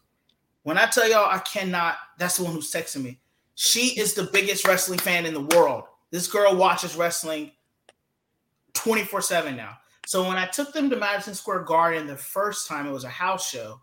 When 0.63 0.77
I 0.77 0.85
tell 0.85 1.09
y'all 1.09 1.29
I 1.29 1.39
cannot, 1.39 1.95
that's 2.17 2.37
the 2.37 2.43
one 2.43 2.53
who's 2.53 2.71
texting 2.71 3.03
me. 3.03 3.19
She 3.55 3.99
is 3.99 4.13
the 4.13 4.29
biggest 4.31 4.67
wrestling 4.67 4.99
fan 4.99 5.25
in 5.25 5.33
the 5.33 5.55
world. 5.55 5.83
This 6.11 6.27
girl 6.27 6.55
watches 6.55 6.95
wrestling 6.95 7.51
24-7 8.79 9.55
now. 9.55 9.77
So 10.05 10.27
when 10.27 10.37
I 10.37 10.45
took 10.45 10.73
them 10.73 10.89
to 10.89 10.95
Madison 10.95 11.33
Square 11.33 11.63
Garden 11.63 12.07
the 12.07 12.15
first 12.15 12.67
time, 12.67 12.87
it 12.87 12.91
was 12.91 13.03
a 13.03 13.09
house 13.09 13.49
show. 13.49 13.81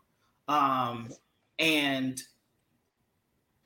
Um, 0.49 1.11
and 1.59 2.21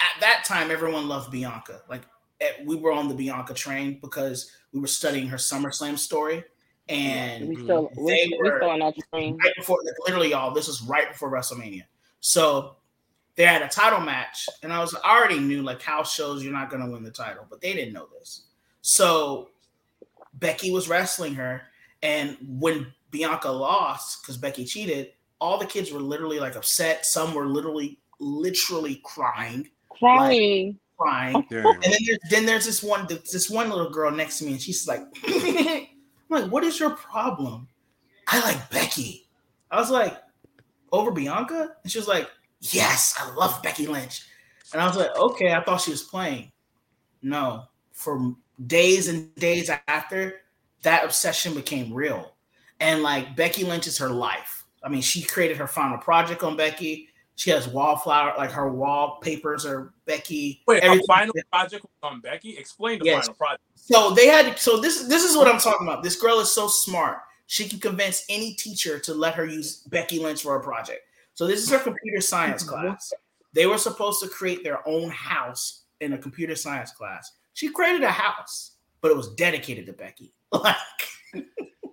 at 0.01 0.21
that 0.21 0.45
time, 0.45 0.71
everyone 0.71 1.09
loved 1.09 1.31
Bianca. 1.31 1.83
Like 1.89 2.03
eh, 2.41 2.51
we 2.65 2.77
were 2.77 2.93
on 2.93 3.09
the 3.09 3.15
Bianca 3.15 3.55
train 3.55 3.99
because 4.01 4.51
we 4.73 4.81
were 4.81 4.87
studying 4.87 5.29
her 5.29 5.37
SummerSlam 5.37 5.99
story. 5.99 6.45
And 6.89 7.49
we 7.51 7.57
still 7.65 7.91
they 8.07 8.29
we 8.31 8.39
were- 8.43 8.59
still 8.59 8.71
on 8.71 8.79
that 8.81 8.95
train. 9.13 9.37
right 9.37 9.53
before, 9.57 9.79
like, 9.85 9.95
literally, 10.07 10.31
y'all, 10.31 10.53
this 10.55 10.69
was 10.69 10.83
right 10.83 11.13
before 11.13 11.31
WrestleMania. 11.31 11.85
So 12.21 12.77
they 13.37 13.45
had 13.45 13.63
a 13.63 13.69
title 13.69 14.01
match, 14.01 14.49
and 14.63 14.73
I 14.73 14.81
was 14.81 14.97
I 15.05 15.17
already 15.17 15.39
knew 15.39 15.63
like 15.63 15.83
house 15.83 16.13
shows 16.13 16.43
you're 16.43 16.53
not 16.53 16.71
gonna 16.71 16.91
win 16.91 17.03
the 17.03 17.11
title, 17.11 17.47
but 17.49 17.61
they 17.61 17.73
didn't 17.75 17.93
know 17.93 18.09
this. 18.19 18.47
So 18.81 19.51
Becky 20.39 20.71
was 20.71 20.89
wrestling 20.89 21.35
her, 21.35 21.63
and 22.03 22.37
when 22.43 22.93
Bianca 23.11 23.51
lost 23.51 24.23
because 24.23 24.37
Becky 24.37 24.65
cheated, 24.65 25.13
all 25.41 25.59
the 25.59 25.67
kids 25.67 25.93
were 25.93 26.01
literally 26.01 26.41
like 26.41 26.57
upset. 26.57 27.07
Some 27.07 27.35
were 27.35 27.47
literally, 27.47 27.99
literally 28.21 29.01
crying, 29.05 29.69
Crying. 29.89 30.79
crying. 30.99 31.47
Damn. 31.51 31.67
And 31.67 31.83
then 31.83 31.99
there's 32.07 32.19
then 32.31 32.47
there's 32.47 32.67
this 32.67 32.83
one 32.83 33.07
this 33.09 33.51
one 33.51 33.69
little 33.71 33.91
girl 33.91 34.11
next 34.11 34.39
to 34.39 34.45
me, 34.45 34.53
and 34.53 34.61
she's 34.61 34.87
like, 34.87 35.01
I'm 35.27 35.87
like, 36.29 36.51
what 36.51 36.65
is 36.65 36.79
your 36.79 36.91
problem? 36.91 37.69
I 38.27 38.41
like 38.41 38.71
Becky. 38.71 39.29
I 39.71 39.77
was 39.81 39.91
like, 39.91 40.17
over 40.93 41.11
Bianca? 41.11 41.77
And 41.83 41.91
she 41.91 41.99
was 41.99 42.09
like, 42.09 42.29
Yes, 42.61 43.15
I 43.19 43.33
love 43.35 43.63
Becky 43.63 43.87
Lynch. 43.87 44.27
And 44.73 44.83
I 44.83 44.87
was 44.87 44.97
like, 44.97 45.17
okay, 45.17 45.53
I 45.55 45.63
thought 45.63 45.81
she 45.81 45.91
was 45.93 46.03
playing. 46.03 46.51
No, 47.23 47.65
for 47.93 48.35
days 48.67 49.09
and 49.09 49.35
days 49.37 49.71
after, 49.87 50.41
that 50.83 51.05
obsession 51.05 51.55
became 51.55 51.93
real. 51.93 52.35
And 52.81 53.03
like 53.03 53.37
Becky 53.37 53.65
Lynch 53.65 53.87
is 53.87 53.99
her 53.99 54.09
life. 54.11 54.65
I 54.83 54.89
mean, 54.89 55.03
she 55.03 55.23
created 55.23 55.57
her 55.57 55.67
final 55.67 55.99
project 55.99 56.43
on 56.43 56.57
Becky. 56.57 57.09
She 57.35 57.51
has 57.51 57.69
wallflower, 57.69 58.35
like 58.37 58.51
her 58.51 58.69
wallpapers 58.69 59.65
are 59.65 59.93
Becky. 60.07 60.63
Wait, 60.67 60.83
our 60.83 60.87
Everything- 60.91 61.07
final 61.07 61.35
project 61.53 61.87
on 62.03 62.21
Becky. 62.21 62.57
Explain 62.57 62.99
the 62.99 63.07
Yes. 63.07 63.27
final 63.27 63.35
project. 63.35 63.63
So 63.77 64.11
they 64.11 64.27
had 64.27 64.59
so 64.59 64.79
this 64.81 65.03
this 65.05 65.25
is 65.25 65.37
what 65.37 65.47
I'm 65.49 65.59
talking 65.61 65.87
about. 65.87 66.03
This 66.03 66.17
girl 66.17 66.41
is 66.41 66.53
so 66.53 66.67
smart. 66.69 67.19
She 67.47 67.69
can 67.69 67.79
convince 67.79 68.25
any 68.29 68.55
teacher 68.55 68.99
to 69.01 69.15
let 69.15 69.35
her 69.35 69.47
use 69.47 69.79
Becky 69.89 70.19
Lynch 70.19 70.43
for 70.43 70.57
a 70.57 70.63
project. 70.63 71.01
So 71.35 71.47
this 71.47 71.63
is 71.63 71.71
her 71.71 71.79
computer 71.79 72.21
science 72.21 72.63
class. 72.69 73.13
They 73.53 73.67
were 73.67 73.79
supposed 73.79 74.21
to 74.23 74.29
create 74.29 74.63
their 74.65 74.87
own 74.87 75.09
house 75.11 75.85
in 76.01 76.13
a 76.13 76.19
computer 76.19 76.55
science 76.55 76.91
class. 76.93 77.33
She 77.59 77.71
created 77.71 78.05
a 78.05 78.11
house. 78.13 78.77
but 79.01 79.11
it 79.11 79.17
was 79.17 79.35
dedicated 79.35 79.87
to 79.87 79.93
Becky. 79.93 80.33
Like, 80.53 80.77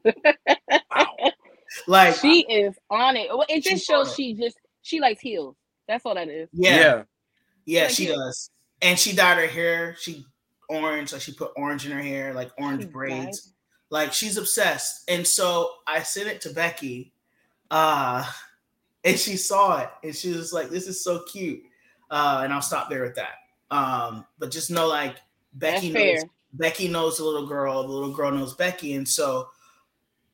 Wow. 0.05 1.07
like 1.87 2.15
she 2.15 2.41
is 2.47 2.75
on 2.91 3.15
it. 3.17 3.29
Well, 3.29 3.45
It 3.49 3.63
just 3.63 3.83
shows 3.83 4.11
it. 4.11 4.15
she 4.15 4.33
just 4.35 4.57
she 4.83 4.99
likes 4.99 5.19
heels. 5.21 5.55
That's 5.87 6.05
all 6.05 6.13
that 6.13 6.29
is. 6.29 6.49
yeah, 6.53 7.03
yeah, 7.65 7.83
Like 7.83 7.91
she 7.91 8.05
it. 8.07 8.15
does. 8.15 8.51
And 8.83 8.99
she 8.99 9.15
dyed 9.15 9.37
her 9.39 9.47
hair. 9.47 9.95
She 9.99 10.23
orange, 10.69 11.13
like 11.13 11.21
she 11.23 11.33
put 11.33 11.51
orange 11.55 11.85
in 11.87 11.91
her 11.91 12.01
hair, 12.01 12.31
like 12.33 12.51
orange 12.59 12.83
She 12.83 12.87
braids. 12.87 13.53
Like 13.89 14.13
she's 14.13 14.37
obsessed. 14.37 15.03
And 15.09 15.25
so 15.25 15.71
I 15.87 16.03
sent 16.03 16.27
it 16.27 16.41
to 16.41 16.51
Becky, 16.51 17.11
uh, 17.71 18.23
and 19.03 19.17
she 19.19 19.35
saw 19.35 19.81
it, 19.81 19.89
and 20.03 20.15
she 20.15 20.31
was 20.31 20.53
like, 20.53 20.69
"This 20.69 20.87
is 20.87 21.03
so 21.03 21.23
cute." 21.23 21.63
Uh, 22.11 22.41
and 22.43 22.53
I'll 22.53 22.61
stop 22.61 22.89
there 22.91 23.01
with 23.01 23.15
that. 23.15 23.35
Um, 23.71 24.25
but 24.37 24.51
just 24.51 24.69
know, 24.69 24.87
like 24.87 25.15
Becky 25.55 25.91
That's 25.91 26.03
fair. 26.03 26.15
knows 26.15 26.23
Becky 26.53 26.87
knows 26.87 27.17
the 27.17 27.23
little 27.25 27.47
girl. 27.47 27.83
The 27.83 27.91
little 27.91 28.13
girl 28.13 28.31
knows 28.31 28.53
Becky, 28.55 28.93
and 28.93 29.07
so 29.07 29.49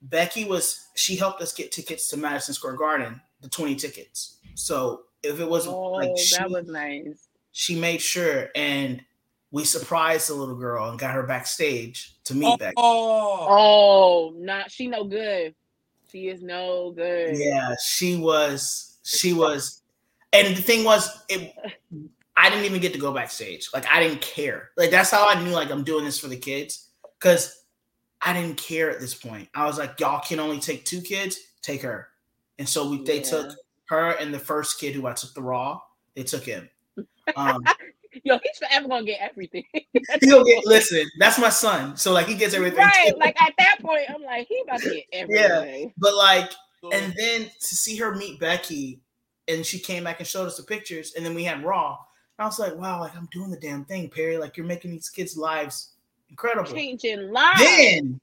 Becky 0.04 0.46
was 0.46 0.88
she 0.96 1.16
helped 1.16 1.42
us 1.42 1.54
get 1.54 1.72
tickets 1.72 2.10
to 2.10 2.18
Madison 2.18 2.54
Square 2.54 2.74
Garden, 2.78 3.20
the 3.42 3.50
twenty 3.50 3.76
tickets. 3.76 4.38
So 4.56 5.04
if 5.24 5.40
it 5.40 5.50
wasn't 5.50 5.76
Oh, 5.76 5.92
like 5.92 6.18
she, 6.18 6.36
that 6.38 6.50
was 6.50 6.68
nice. 6.68 7.28
she 7.52 7.80
made 7.80 8.02
sure, 8.02 8.50
and 8.56 9.04
we 9.52 9.64
surprised 9.66 10.30
the 10.30 10.34
little 10.34 10.56
girl 10.56 10.90
and 10.90 11.00
got 11.00 11.14
her 11.14 11.24
backstage 11.24 12.16
to 12.26 12.34
meet 12.36 12.58
Becky. 12.60 12.74
Oh, 12.78 13.48
Oh, 13.50 14.34
not 14.38 14.72
she 14.72 14.88
no 14.88 15.04
good. 15.04 15.54
She 16.12 16.28
is 16.28 16.42
no 16.42 16.92
good. 16.92 17.38
Yeah, 17.38 17.76
she 17.84 18.16
was. 18.18 18.98
She 19.04 19.34
was, 19.34 19.82
and 20.34 20.56
the 20.56 20.62
thing 20.62 20.84
was, 20.84 21.10
it. 21.30 21.54
I 22.38 22.50
didn't 22.50 22.66
even 22.66 22.82
get 22.82 22.94
to 22.94 23.00
go 23.00 23.14
backstage. 23.14 23.70
Like 23.74 23.86
I 23.92 24.02
didn't 24.02 24.22
care. 24.22 24.70
Like 24.78 24.90
that's 24.92 25.12
how 25.12 25.28
I 25.28 25.44
knew. 25.44 25.52
Like 25.52 25.70
I'm 25.72 25.84
doing 25.84 26.06
this 26.06 26.20
for 26.20 26.28
the 26.28 26.38
kids 26.38 26.90
because 27.20 27.64
I 28.22 28.34
didn't 28.34 28.58
care 28.58 28.90
at 28.90 29.00
this 29.00 29.14
point. 29.14 29.50
I 29.54 29.66
was 29.66 29.78
like, 29.78 30.00
y'all 30.00 30.22
can 30.22 30.40
only 30.40 30.60
take 30.60 30.86
two 30.86 31.02
kids. 31.02 31.40
Take 31.62 31.82
her. 31.82 32.08
And 32.58 32.68
so 32.68 32.90
we 32.90 33.04
they 33.04 33.18
Yeah. 33.18 33.24
took 33.24 33.56
her 33.90 34.12
and 34.12 34.34
the 34.34 34.40
first 34.40 34.80
kid 34.80 34.96
who 34.96 35.06
I 35.08 35.14
took 35.14 35.34
the 35.34 35.42
raw. 35.42 35.80
They 36.16 36.24
took 36.24 36.44
him. 36.44 36.70
Um, 37.36 37.64
Yo, 38.24 38.38
he's 38.44 38.58
forever 38.58 38.88
gonna 38.90 39.06
get 39.06 39.20
everything. 39.22 39.64
he'll 40.22 40.44
get. 40.44 40.66
Listen, 40.66 41.06
that's 41.20 41.40
my 41.40 41.50
son. 41.50 41.96
So 41.96 42.12
like 42.12 42.28
he 42.28 42.36
gets 42.36 42.54
everything. 42.54 42.80
right. 42.80 43.10
too. 43.14 43.18
Like 43.18 43.42
at 43.42 43.54
that 43.58 43.78
point, 43.82 44.02
I'm 44.10 44.22
like, 44.22 44.48
he 44.48 44.62
about 44.66 44.82
to 44.82 44.90
get 44.90 45.06
everything. 45.14 45.84
Yeah, 45.84 45.92
but 45.98 46.16
like 46.16 46.52
So- 46.82 46.92
and 46.92 47.14
then 47.18 47.44
to 47.44 47.76
see 47.76 47.96
her 47.98 48.14
meet 48.16 48.40
Becky, 48.40 49.02
and 49.48 49.66
she 49.66 49.80
came 49.80 50.04
back 50.04 50.20
and 50.20 50.28
showed 50.28 50.46
us 50.46 50.58
the 50.58 50.64
pictures, 50.64 51.14
and 51.16 51.26
then 51.26 51.34
we 51.34 51.44
had 51.46 51.64
Raw. 51.64 51.98
I 52.42 52.46
was 52.46 52.60
like, 52.60 52.76
wow, 52.76 53.00
like 53.00 53.16
I'm 53.16 53.28
doing 53.32 53.52
the 53.52 53.58
damn 53.58 53.86
thing, 53.86 54.10
Perry. 54.10 54.38
Like 54.38 54.58
you're 54.58 54.66
making 54.66 54.92
these 54.92 55.10
kids' 55.10 55.38
lives 55.38 55.94
incredible. 56.30 56.72
Changing 56.72 57.32
lives. 57.32 57.60
Then 57.62 58.20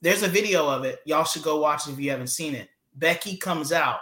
there's 0.00 0.22
a 0.22 0.28
video 0.28 0.68
of 0.68 0.84
it. 0.84 1.00
Y'all 1.04 1.24
should 1.24 1.42
go 1.42 1.60
watch 1.60 1.86
it 1.88 1.92
if 1.92 2.00
you 2.00 2.10
haven't 2.10 2.28
seen 2.28 2.54
it. 2.54 2.68
Becky 2.96 3.36
comes 3.36 3.72
out, 3.72 4.00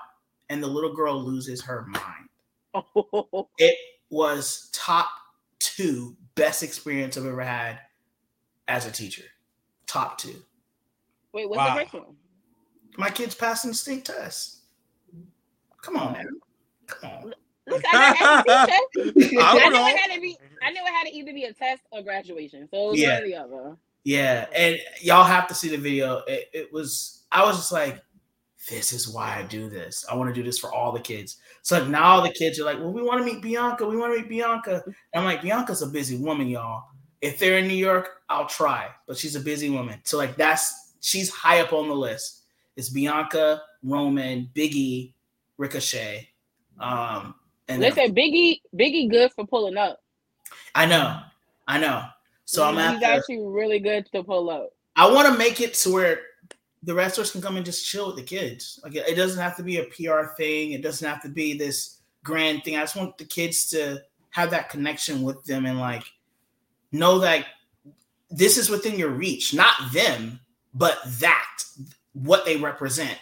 and 0.49 0.63
the 0.63 0.67
little 0.67 0.95
girl 0.95 1.23
loses 1.23 1.61
her 1.63 1.87
mind. 1.87 2.29
Oh, 2.75 3.49
It 3.59 3.77
was 4.11 4.69
top 4.73 5.09
two 5.59 6.17
best 6.35 6.63
experience 6.63 7.17
I've 7.17 7.27
ever 7.27 7.43
had 7.43 7.81
as 8.69 8.87
a 8.87 8.91
teacher. 8.93 9.25
Top 9.87 10.19
two. 10.19 10.43
wait, 11.33 11.49
what's 11.49 11.59
Wow. 11.59 11.75
the 11.75 11.81
first 11.83 11.95
one? 11.95 12.17
My 12.97 13.11
kids 13.11 13.35
passing 13.35 13.71
the 13.71 13.77
state 13.77 14.05
test. 14.05 14.59
Come 15.83 15.97
on, 15.97 16.13
man. 16.13 16.29
Come 16.87 17.11
on. 17.11 17.35
Look, 17.71 17.83
I 17.93 18.15
got 18.19 18.47
SAT 18.47 18.69
test. 18.69 19.35
I 19.35 19.59
I 19.65 19.69
knew 19.69 19.71
know. 19.73 19.87
it 19.87 19.97
had 19.99 20.15
to 20.15 20.21
be. 20.21 20.37
I 20.63 20.71
knew 20.71 20.81
it 20.83 20.89
had 20.93 21.05
to 21.05 21.15
either 21.15 21.33
be 21.33 21.45
a 21.45 21.53
test 21.53 21.83
or 21.91 22.03
graduation. 22.03 22.69
So 22.71 22.89
it 22.89 22.91
was 22.93 23.01
Yeah. 23.01 23.15
one 23.15 23.23
or 23.23 23.27
the 23.27 23.37
other. 23.37 23.77
Yeah, 24.05 24.47
and 24.55 24.79
y'all 25.01 25.25
have 25.25 25.47
to 25.49 25.55
see 25.55 25.69
the 25.69 25.77
video. 25.77 26.23
It, 26.27 26.49
it 26.53 26.73
was 26.73 27.25
I 27.31 27.45
was 27.45 27.57
just 27.57 27.73
like, 27.73 28.03
this 28.71 28.93
is 28.93 29.09
why 29.09 29.37
I 29.39 29.43
do 29.43 29.69
this. 29.69 30.05
I 30.11 30.15
want 30.17 30.35
to 30.35 30.35
do 30.35 30.43
this 30.43 30.59
for 30.59 30.73
all 30.73 30.93
the 30.93 31.01
kids. 31.01 31.37
So 31.63 31.79
like 31.79 31.89
now 31.89 32.21
the 32.21 32.31
kids 32.31 32.59
are 32.59 32.65
like, 32.65 32.79
well, 32.79 32.93
we 32.93 33.03
want 33.03 33.19
to 33.19 33.25
meet 33.25 33.43
Bianca. 33.43 33.87
We 33.87 33.97
want 33.97 34.15
to 34.15 34.21
meet 34.21 34.29
Bianca. 34.29 34.83
And 34.87 34.95
I'm 35.15 35.25
like, 35.25 35.43
Bianca's 35.43 35.83
a 35.83 35.87
busy 35.87 36.17
woman, 36.17 36.49
y'all. 36.49 36.85
If 37.21 37.39
they're 37.39 37.59
in 37.59 37.69
New 37.69 37.75
York, 37.75 38.23
I'll 38.29 38.47
try, 38.47 38.89
but 39.07 39.17
she's 39.19 39.37
a 39.37 39.41
busy 39.41 39.69
woman. 39.71 40.01
So 40.05 40.17
like 40.17 40.37
that's 40.37 40.95
she's 41.01 41.29
high 41.31 41.61
up 41.61 41.73
on 41.73 41.89
the 41.89 41.95
list. 41.95 42.43
It's 42.77 42.89
Bianca, 42.89 43.63
Roman, 43.83 44.49
Biggie, 44.55 45.13
Ricochet. 45.59 46.29
Um, 46.79 47.35
and 47.69 47.81
Listen, 47.81 48.15
Biggie, 48.15 48.61
Biggie, 48.75 49.11
good 49.11 49.33
for 49.33 49.47
pulling 49.47 49.77
up. 49.77 50.01
I 50.75 50.87
know, 50.87 51.21
I 51.67 51.79
know. 51.79 52.05
So 52.45 52.65
I'm 52.65 52.95
he's 52.95 53.03
actually 53.03 53.41
really 53.41 53.79
good 53.79 54.07
to 54.13 54.25
pull 54.25 54.49
up. 54.49 54.71
I 54.97 55.11
want 55.11 55.29
to 55.29 55.39
make 55.39 55.61
it 55.61 55.75
to 55.75 55.93
where 55.93 56.21
the 56.83 56.95
wrestlers 56.95 57.31
can 57.31 57.43
come 57.43 57.57
and 57.57 57.67
just 57.67 57.87
chill 57.87 58.07
with 58.07 58.17
the 58.17 58.23
kids. 58.23 58.81
Like 58.83 58.95
it 58.95 59.17
doesn't 59.17 59.41
have 59.41 59.57
to 59.57 59.63
be 59.63 59.79
a 59.79 59.85
PR 59.85 60.35
thing. 60.37 60.73
It 60.73 60.83
doesn't 60.83 61.07
have 61.07 61.23
to 61.23 61.29
be 61.29 61.57
this 61.57 61.99
grand 62.25 62.65
thing. 62.65 62.77
I 62.77 62.81
just 62.81 62.97
want 62.97 63.19
the 63.19 63.25
kids 63.25 63.69
to 63.71 64.03
have 64.31 64.51
that 64.51 64.71
connection 64.71 65.23
with 65.23 65.45
them 65.45 65.67
and 65.67 65.79
like 65.79 66.05
know 66.93 67.19
that 67.19 67.45
this 68.31 68.57
is 68.57 68.71
within 68.71 68.99
your 68.99 69.11
reach, 69.11 69.53
not 69.53 69.93
them, 69.93 70.41
but 70.75 70.99
that 71.19 71.63
what 72.13 72.45
they 72.45 72.57
represent. 72.57 73.19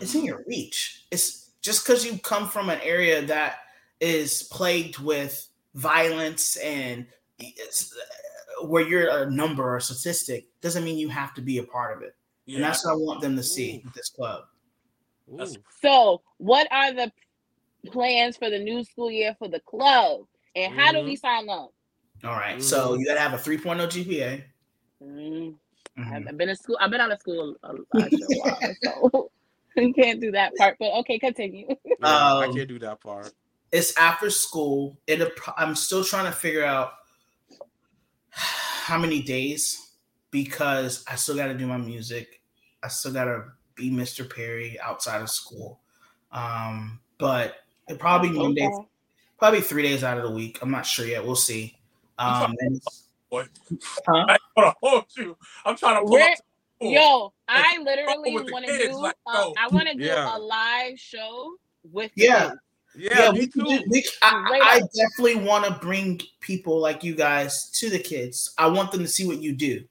It's 0.00 0.14
in 0.14 0.20
mm-hmm. 0.20 0.28
your 0.28 0.44
reach. 0.46 1.06
It's 1.10 1.50
just 1.60 1.84
because 1.84 2.04
you 2.04 2.18
come 2.18 2.48
from 2.48 2.70
an 2.70 2.80
area 2.82 3.22
that 3.22 3.58
is 4.00 4.44
plagued 4.44 4.98
with 4.98 5.48
violence 5.74 6.56
and 6.56 7.06
uh, 7.40 8.66
where 8.66 8.86
you're 8.86 9.08
a 9.24 9.30
number 9.30 9.62
or 9.64 9.76
a 9.76 9.80
statistic 9.80 10.46
doesn't 10.60 10.84
mean 10.84 10.98
you 10.98 11.08
have 11.08 11.34
to 11.34 11.40
be 11.42 11.58
a 11.58 11.62
part 11.62 11.96
of 11.96 12.02
it. 12.02 12.14
And 12.52 12.64
that's 12.64 12.84
what 12.84 12.92
I 12.92 12.96
want 12.96 13.20
them 13.20 13.36
to 13.36 13.42
see 13.42 13.80
with 13.84 13.94
this 13.94 14.08
club. 14.10 14.44
Ooh. 15.32 15.46
So, 15.80 16.22
what 16.38 16.66
are 16.72 16.92
the 16.92 17.12
plans 17.92 18.36
for 18.36 18.50
the 18.50 18.58
new 18.58 18.82
school 18.82 19.10
year 19.10 19.36
for 19.38 19.46
the 19.48 19.60
club, 19.60 20.22
and 20.56 20.74
how 20.74 20.90
do 20.92 20.98
Mm-hmm. 20.98 21.06
we 21.06 21.16
sign 21.16 21.48
up? 21.48 21.70
All 22.24 22.32
right. 22.32 22.60
So 22.60 22.90
Mhm. 22.94 22.98
you 23.00 23.06
gotta 23.06 23.20
have 23.20 23.32
a 23.34 23.38
3.0 23.38 23.86
GPA. 23.88 24.42
Mm, 25.02 25.54
Mhm. 25.96 26.28
I've 26.28 26.36
been 26.36 26.48
in 26.48 26.56
school. 26.56 26.76
I've 26.80 26.90
been 26.90 27.00
out 27.00 27.12
of 27.12 27.20
school 27.20 27.56
a, 27.62 27.74
a, 27.74 27.98
a 27.98 28.10
while, 28.34 28.74
so 28.82 29.30
we 29.76 29.92
can't 29.92 30.20
do 30.20 30.32
that 30.32 30.54
part. 30.56 30.76
But 30.80 30.92
okay, 31.00 31.18
continue. 31.18 31.68
Yeah, 31.84 32.38
I 32.38 32.46
Um, 32.46 32.54
can't 32.54 32.68
do 32.68 32.78
that 32.80 33.00
part. 33.00 33.32
It's 33.72 33.96
after 33.96 34.30
school. 34.30 34.98
It. 35.06 35.20
I'm 35.56 35.74
still 35.74 36.02
trying 36.04 36.26
to 36.26 36.32
figure 36.32 36.64
out 36.64 36.92
how 38.30 38.98
many 38.98 39.22
days 39.22 39.92
because 40.30 41.04
I 41.08 41.14
still 41.16 41.36
got 41.36 41.46
to 41.46 41.54
do 41.54 41.66
my 41.66 41.76
music. 41.76 42.40
I 42.82 42.88
still 42.88 43.12
got 43.12 43.24
to 43.24 43.44
be 43.74 43.90
Mr. 43.90 44.28
Perry 44.28 44.78
outside 44.80 45.22
of 45.22 45.30
school. 45.30 45.80
Um, 46.32 47.00
but 47.18 47.56
it 47.88 47.98
probably 47.98 48.36
one 48.36 48.54
day, 48.54 48.66
Okay. 48.66 48.86
probably 49.38 49.60
three 49.60 49.82
days 49.82 50.02
out 50.04 50.16
of 50.18 50.24
the 50.24 50.30
week. 50.30 50.58
I'm 50.62 50.70
not 50.70 50.86
sure 50.86 51.06
yet. 51.06 51.24
We'll 51.24 51.36
see. 51.36 51.76
Um, 52.18 52.54
and 52.60 52.80
Boy. 53.30 53.46
Huh? 54.06 54.26
I 54.28 54.36
want 54.56 54.66
to 54.68 54.74
hold 54.82 55.04
you. 55.16 55.36
I'm 55.64 55.76
trying 55.76 55.96
to 55.96 56.00
pull 56.02 56.10
Where- 56.12 56.32
up. 56.32 56.38
to- 56.38 56.44
Yo, 56.82 57.32
I 57.46 57.78
literally 57.82 58.32
want 58.50 58.64
to 58.66 58.78
do. 58.78 58.92
like, 58.94 59.14
uh. 59.26 59.50
I 59.58 59.68
want 59.68 59.86
to 59.88 59.94
do 59.94 60.04
Yeah. 60.04 60.34
a 60.34 60.38
live 60.38 60.98
show 60.98 61.56
with. 61.84 62.10
the 62.14 62.22
Yeah. 62.24 62.48
kids. 62.48 62.60
Yeah, 62.94 63.30
we 63.30 63.40
me 63.40 63.46
too. 63.46 63.62
do- 63.64 63.84
we- 63.88 64.08
I, 64.22 64.60
I 64.62 64.80
definitely 64.94 65.44
want 65.46 65.64
to 65.64 65.72
bring 65.80 66.20
people 66.40 66.80
like 66.80 67.04
you 67.04 67.14
guys 67.14 67.70
to 67.72 67.88
the 67.90 67.98
kids. 67.98 68.52
I 68.58 68.66
want 68.66 68.90
them 68.92 69.00
to 69.02 69.08
see 69.08 69.26
what 69.26 69.40
you 69.40 69.52
do. 69.52 69.84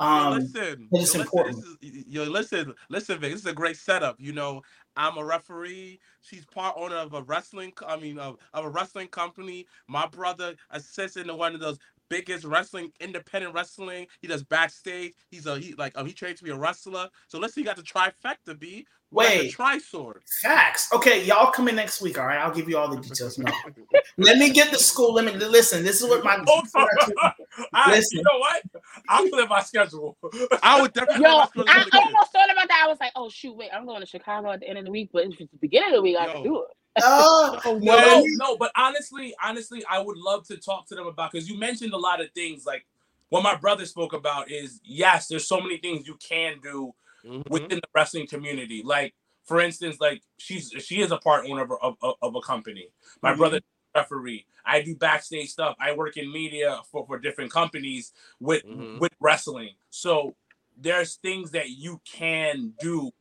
Yo, 0.00 0.06
Um, 0.06 0.34
listen, 0.38 0.88
it's 0.92 0.92
yo, 0.92 0.98
listen, 0.98 1.20
important. 1.20 1.64
This 1.80 1.92
is, 1.92 2.04
yo, 2.08 2.24
listen, 2.24 2.74
listen, 2.90 3.18
Vic. 3.18 3.32
This 3.32 3.40
is 3.40 3.46
a 3.46 3.52
great 3.52 3.76
setup. 3.76 4.16
You 4.18 4.32
know, 4.32 4.62
I'm 4.96 5.16
a 5.18 5.24
referee. 5.24 6.00
She's 6.20 6.44
part 6.46 6.74
owner 6.76 6.96
of 6.96 7.14
a 7.14 7.22
wrestling. 7.22 7.72
I 7.86 7.96
mean, 7.96 8.18
of, 8.18 8.36
of 8.52 8.64
a 8.64 8.68
wrestling 8.68 9.08
company. 9.08 9.66
My 9.88 10.06
brother 10.06 10.54
assists 10.70 11.16
in 11.16 11.28
one 11.36 11.54
of 11.54 11.60
those 11.60 11.78
biggest 12.14 12.44
wrestling, 12.44 12.92
independent 13.00 13.54
wrestling. 13.54 14.06
He 14.20 14.28
does 14.28 14.44
backstage. 14.44 15.14
He's 15.30 15.46
a 15.46 15.58
he 15.58 15.74
like 15.74 15.98
um, 15.98 16.06
he 16.06 16.12
trained 16.12 16.36
to 16.38 16.44
be 16.44 16.50
a 16.50 16.56
wrestler. 16.56 17.08
So 17.26 17.38
let's 17.38 17.54
see, 17.54 17.62
you 17.62 17.66
got 17.66 17.76
the 17.76 17.82
trifecta. 17.82 18.58
B. 18.58 18.86
We 19.10 19.24
got 19.24 19.32
the 19.32 19.38
Wait. 19.38 19.52
tri 19.52 19.78
sword. 19.78 20.22
facts. 20.42 20.92
Okay, 20.92 21.24
y'all 21.24 21.50
come 21.50 21.68
in 21.68 21.76
next 21.76 22.00
week. 22.00 22.18
All 22.18 22.26
right, 22.26 22.38
I'll 22.38 22.54
give 22.54 22.68
you 22.68 22.78
all 22.78 22.88
the 22.88 23.00
details. 23.00 23.38
No, 23.38 23.52
let 24.18 24.38
me 24.38 24.50
get 24.50 24.72
the 24.72 24.78
school. 24.78 25.14
Let 25.14 25.24
me 25.24 25.32
listen. 25.32 25.84
This 25.84 26.02
is 26.02 26.08
what 26.08 26.24
my 26.24 26.42
Hold 26.46 26.66
on. 26.74 26.86
I, 27.72 27.90
Listen. 27.92 28.18
you 28.18 28.24
know 28.24 28.38
what? 28.38 28.62
I'll 29.08 29.28
clear 29.28 29.46
my 29.46 29.62
schedule. 29.62 30.16
I 30.62 30.80
would 30.80 30.92
definitely. 30.92 31.24
Yo, 31.24 31.36
watch 31.36 31.50
I 31.56 31.84
almost 31.92 32.32
thought 32.32 32.50
about 32.50 32.68
that. 32.68 32.82
I 32.84 32.88
was 32.88 32.98
like, 33.00 33.12
oh 33.14 33.28
shoot, 33.28 33.56
wait, 33.56 33.70
I'm 33.72 33.86
going 33.86 34.00
to 34.00 34.06
Chicago 34.06 34.50
at 34.50 34.60
the 34.60 34.68
end 34.68 34.78
of 34.78 34.84
the 34.84 34.90
week, 34.90 35.10
but 35.12 35.24
if 35.24 35.40
it's 35.40 35.50
the 35.52 35.58
beginning 35.58 35.90
of 35.90 35.94
the 35.96 36.02
week, 36.02 36.16
I 36.18 36.26
can 36.26 36.38
Yo. 36.38 36.44
do 36.44 36.62
it. 36.62 36.76
Oh, 37.02 37.78
no, 37.82 37.96
No, 37.96 38.24
no, 38.36 38.56
but 38.56 38.70
honestly, 38.76 39.34
honestly, 39.42 39.84
I 39.88 39.98
would 39.98 40.16
love 40.16 40.46
to 40.48 40.56
talk 40.56 40.86
to 40.88 40.94
them 40.94 41.06
about 41.06 41.32
because 41.32 41.48
you 41.48 41.58
mentioned 41.58 41.92
a 41.92 41.98
lot 41.98 42.20
of 42.20 42.30
things. 42.32 42.64
Like 42.66 42.86
what 43.30 43.42
my 43.42 43.54
brother 43.56 43.86
spoke 43.86 44.12
about 44.12 44.50
is 44.50 44.80
yes, 44.84 45.26
there's 45.28 45.46
so 45.48 45.60
many 45.60 45.78
things 45.78 46.06
you 46.06 46.16
can 46.16 46.60
do 46.62 46.94
Mhm. 47.24 47.48
within 47.50 47.78
the 47.80 47.88
wrestling 47.94 48.26
community. 48.26 48.82
Like 48.84 49.14
for 49.44 49.60
instance, 49.60 49.96
like 50.00 50.22
she's 50.38 50.70
she 50.78 51.00
is 51.00 51.10
a 51.10 51.18
part 51.18 51.46
owner 51.48 51.62
of, 51.62 51.96
of, 52.00 52.14
of 52.22 52.34
a 52.36 52.40
company. 52.40 52.88
My 53.22 53.32
Mhm. 53.32 53.38
brother 53.38 53.60
referee. 53.94 54.46
I 54.64 54.82
do 54.82 54.96
backstage 54.96 55.50
stuff. 55.50 55.76
I 55.78 55.92
work 55.92 56.16
in 56.16 56.30
media 56.32 56.80
for, 56.90 57.06
for 57.06 57.18
different 57.18 57.50
companies 57.52 58.12
with 58.40 58.64
Mhm. 58.64 58.98
with 59.00 59.12
wrestling. 59.20 59.74
So 59.90 60.36
there's 60.76 61.16
things 61.16 61.50
that 61.52 61.70
you 61.70 62.00
can 62.04 62.74
do 62.80 63.12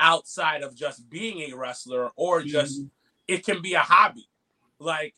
outside 0.00 0.62
of 0.62 0.74
just 0.74 1.08
being 1.08 1.50
a 1.50 1.56
wrestler 1.56 2.10
or 2.16 2.42
just 2.42 2.82
it 3.28 3.44
can 3.44 3.62
be 3.62 3.74
a 3.74 3.80
hobby. 3.80 4.28
Like 4.78 5.14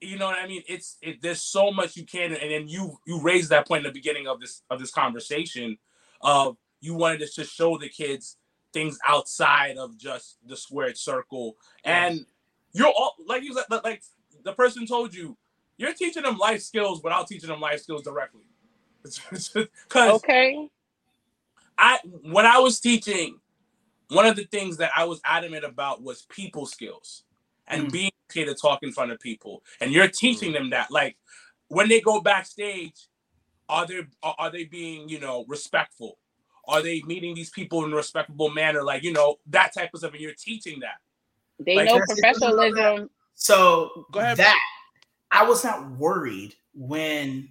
you 0.00 0.18
know 0.18 0.26
what 0.26 0.38
I 0.38 0.46
mean? 0.46 0.62
It's 0.66 0.96
it, 1.02 1.20
there's 1.20 1.42
so 1.42 1.70
much 1.70 1.96
you 1.96 2.04
can 2.04 2.32
and 2.32 2.50
then 2.50 2.68
you 2.68 2.98
you 3.06 3.20
raised 3.20 3.50
that 3.50 3.68
point 3.68 3.84
in 3.84 3.92
the 3.92 3.94
beginning 3.94 4.26
of 4.26 4.40
this 4.40 4.62
of 4.70 4.80
this 4.80 4.90
conversation 4.90 5.78
of 6.22 6.56
you 6.80 6.94
wanted 6.94 7.22
us 7.22 7.34
to 7.34 7.44
show 7.44 7.76
the 7.78 7.88
kids 7.88 8.36
things 8.72 8.98
outside 9.06 9.76
of 9.76 9.98
just 9.98 10.38
the 10.46 10.56
squared 10.56 10.96
circle 10.96 11.56
and 11.84 12.24
you're 12.72 12.86
all 12.86 13.14
like 13.26 13.42
you 13.42 13.52
said 13.52 13.64
like- 13.84 14.02
the 14.44 14.52
person 14.52 14.86
told 14.86 15.12
you 15.12 15.36
you're 15.76 15.92
teaching 15.92 16.22
them 16.22 16.38
life 16.38 16.62
skills 16.62 17.02
without 17.02 17.26
teaching 17.26 17.48
them 17.48 17.60
life 17.60 17.80
skills 17.80 18.02
directly 18.02 18.44
Okay. 19.96 20.68
I 21.78 21.98
when 22.22 22.46
I 22.46 22.58
was 22.58 22.80
teaching, 22.80 23.38
one 24.10 24.26
of 24.26 24.36
the 24.36 24.44
things 24.44 24.76
that 24.78 24.90
I 24.96 25.04
was 25.04 25.20
adamant 25.24 25.64
about 25.64 26.02
was 26.02 26.22
people 26.22 26.66
skills 26.66 27.24
and 27.68 27.86
Mm. 27.86 27.92
being 27.92 28.10
okay 28.30 28.44
to 28.44 28.54
talk 28.54 28.82
in 28.82 28.92
front 28.92 29.12
of 29.12 29.20
people. 29.20 29.62
And 29.80 29.92
you're 29.92 30.08
teaching 30.08 30.52
them 30.52 30.70
that. 30.70 30.90
Like 30.90 31.16
when 31.68 31.88
they 31.88 32.00
go 32.00 32.20
backstage, 32.20 33.06
are 33.68 33.86
they 33.86 34.00
are 34.22 34.34
are 34.38 34.50
they 34.50 34.64
being, 34.64 35.08
you 35.08 35.20
know, 35.20 35.44
respectful? 35.48 36.18
Are 36.66 36.82
they 36.82 37.02
meeting 37.02 37.34
these 37.34 37.50
people 37.50 37.84
in 37.84 37.92
a 37.92 37.96
respectable 37.96 38.50
manner? 38.50 38.82
Like, 38.82 39.02
you 39.02 39.12
know, 39.12 39.36
that 39.46 39.72
type 39.72 39.90
of 39.94 40.00
stuff. 40.00 40.12
And 40.12 40.20
you're 40.20 40.34
teaching 40.34 40.80
that. 40.80 40.98
They 41.58 41.76
Like, 41.76 41.86
know 41.86 42.00
professionalism. 42.06 43.10
So 43.34 44.06
Go 44.12 44.20
ahead. 44.20 44.36
that 44.38 44.58
I 45.30 45.44
was 45.44 45.64
not 45.64 45.90
worried 45.92 46.54
when 46.74 47.50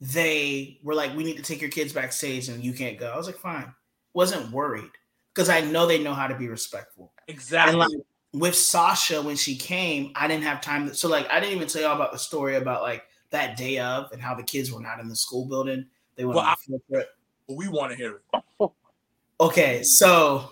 they 0.00 0.80
were 0.82 0.94
like, 0.94 1.14
"We 1.14 1.24
need 1.24 1.36
to 1.36 1.42
take 1.42 1.60
your 1.60 1.70
kids 1.70 1.92
backstage 1.92 2.48
and 2.48 2.64
you 2.64 2.72
can't 2.72 2.98
go." 2.98 3.10
I 3.12 3.16
was 3.16 3.26
like, 3.26 3.38
"Fine." 3.38 3.72
Wasn't 4.12 4.50
worried 4.50 4.90
because 5.34 5.48
I 5.48 5.60
know 5.60 5.86
they 5.86 6.02
know 6.02 6.14
how 6.14 6.26
to 6.26 6.34
be 6.36 6.48
respectful. 6.48 7.12
Exactly. 7.28 7.70
And 7.70 7.78
like 7.78 7.90
with 8.32 8.54
Sasha 8.54 9.20
when 9.22 9.36
she 9.36 9.56
came, 9.56 10.12
I 10.14 10.28
didn't 10.28 10.44
have 10.44 10.60
time. 10.60 10.88
To, 10.88 10.94
so 10.94 11.08
like 11.08 11.28
I 11.30 11.40
didn't 11.40 11.56
even 11.56 11.68
tell 11.68 11.82
y'all 11.82 11.94
about 11.94 12.12
the 12.12 12.18
story 12.18 12.56
about 12.56 12.82
like 12.82 13.04
that 13.30 13.56
day 13.56 13.78
of 13.78 14.10
and 14.12 14.20
how 14.20 14.34
the 14.34 14.42
kids 14.42 14.72
were 14.72 14.80
not 14.80 15.00
in 15.00 15.08
the 15.08 15.16
school 15.16 15.46
building. 15.46 15.86
They 16.16 16.24
went 16.24 16.36
Well, 16.36 16.44
on 16.44 16.50
I- 16.50 16.54
a 16.54 16.56
field 16.56 16.82
trip. 16.90 17.08
we 17.48 17.68
want 17.68 17.90
to 17.92 17.96
hear 17.96 18.20
it. 18.60 18.70
Okay, 19.40 19.82
so 19.82 20.50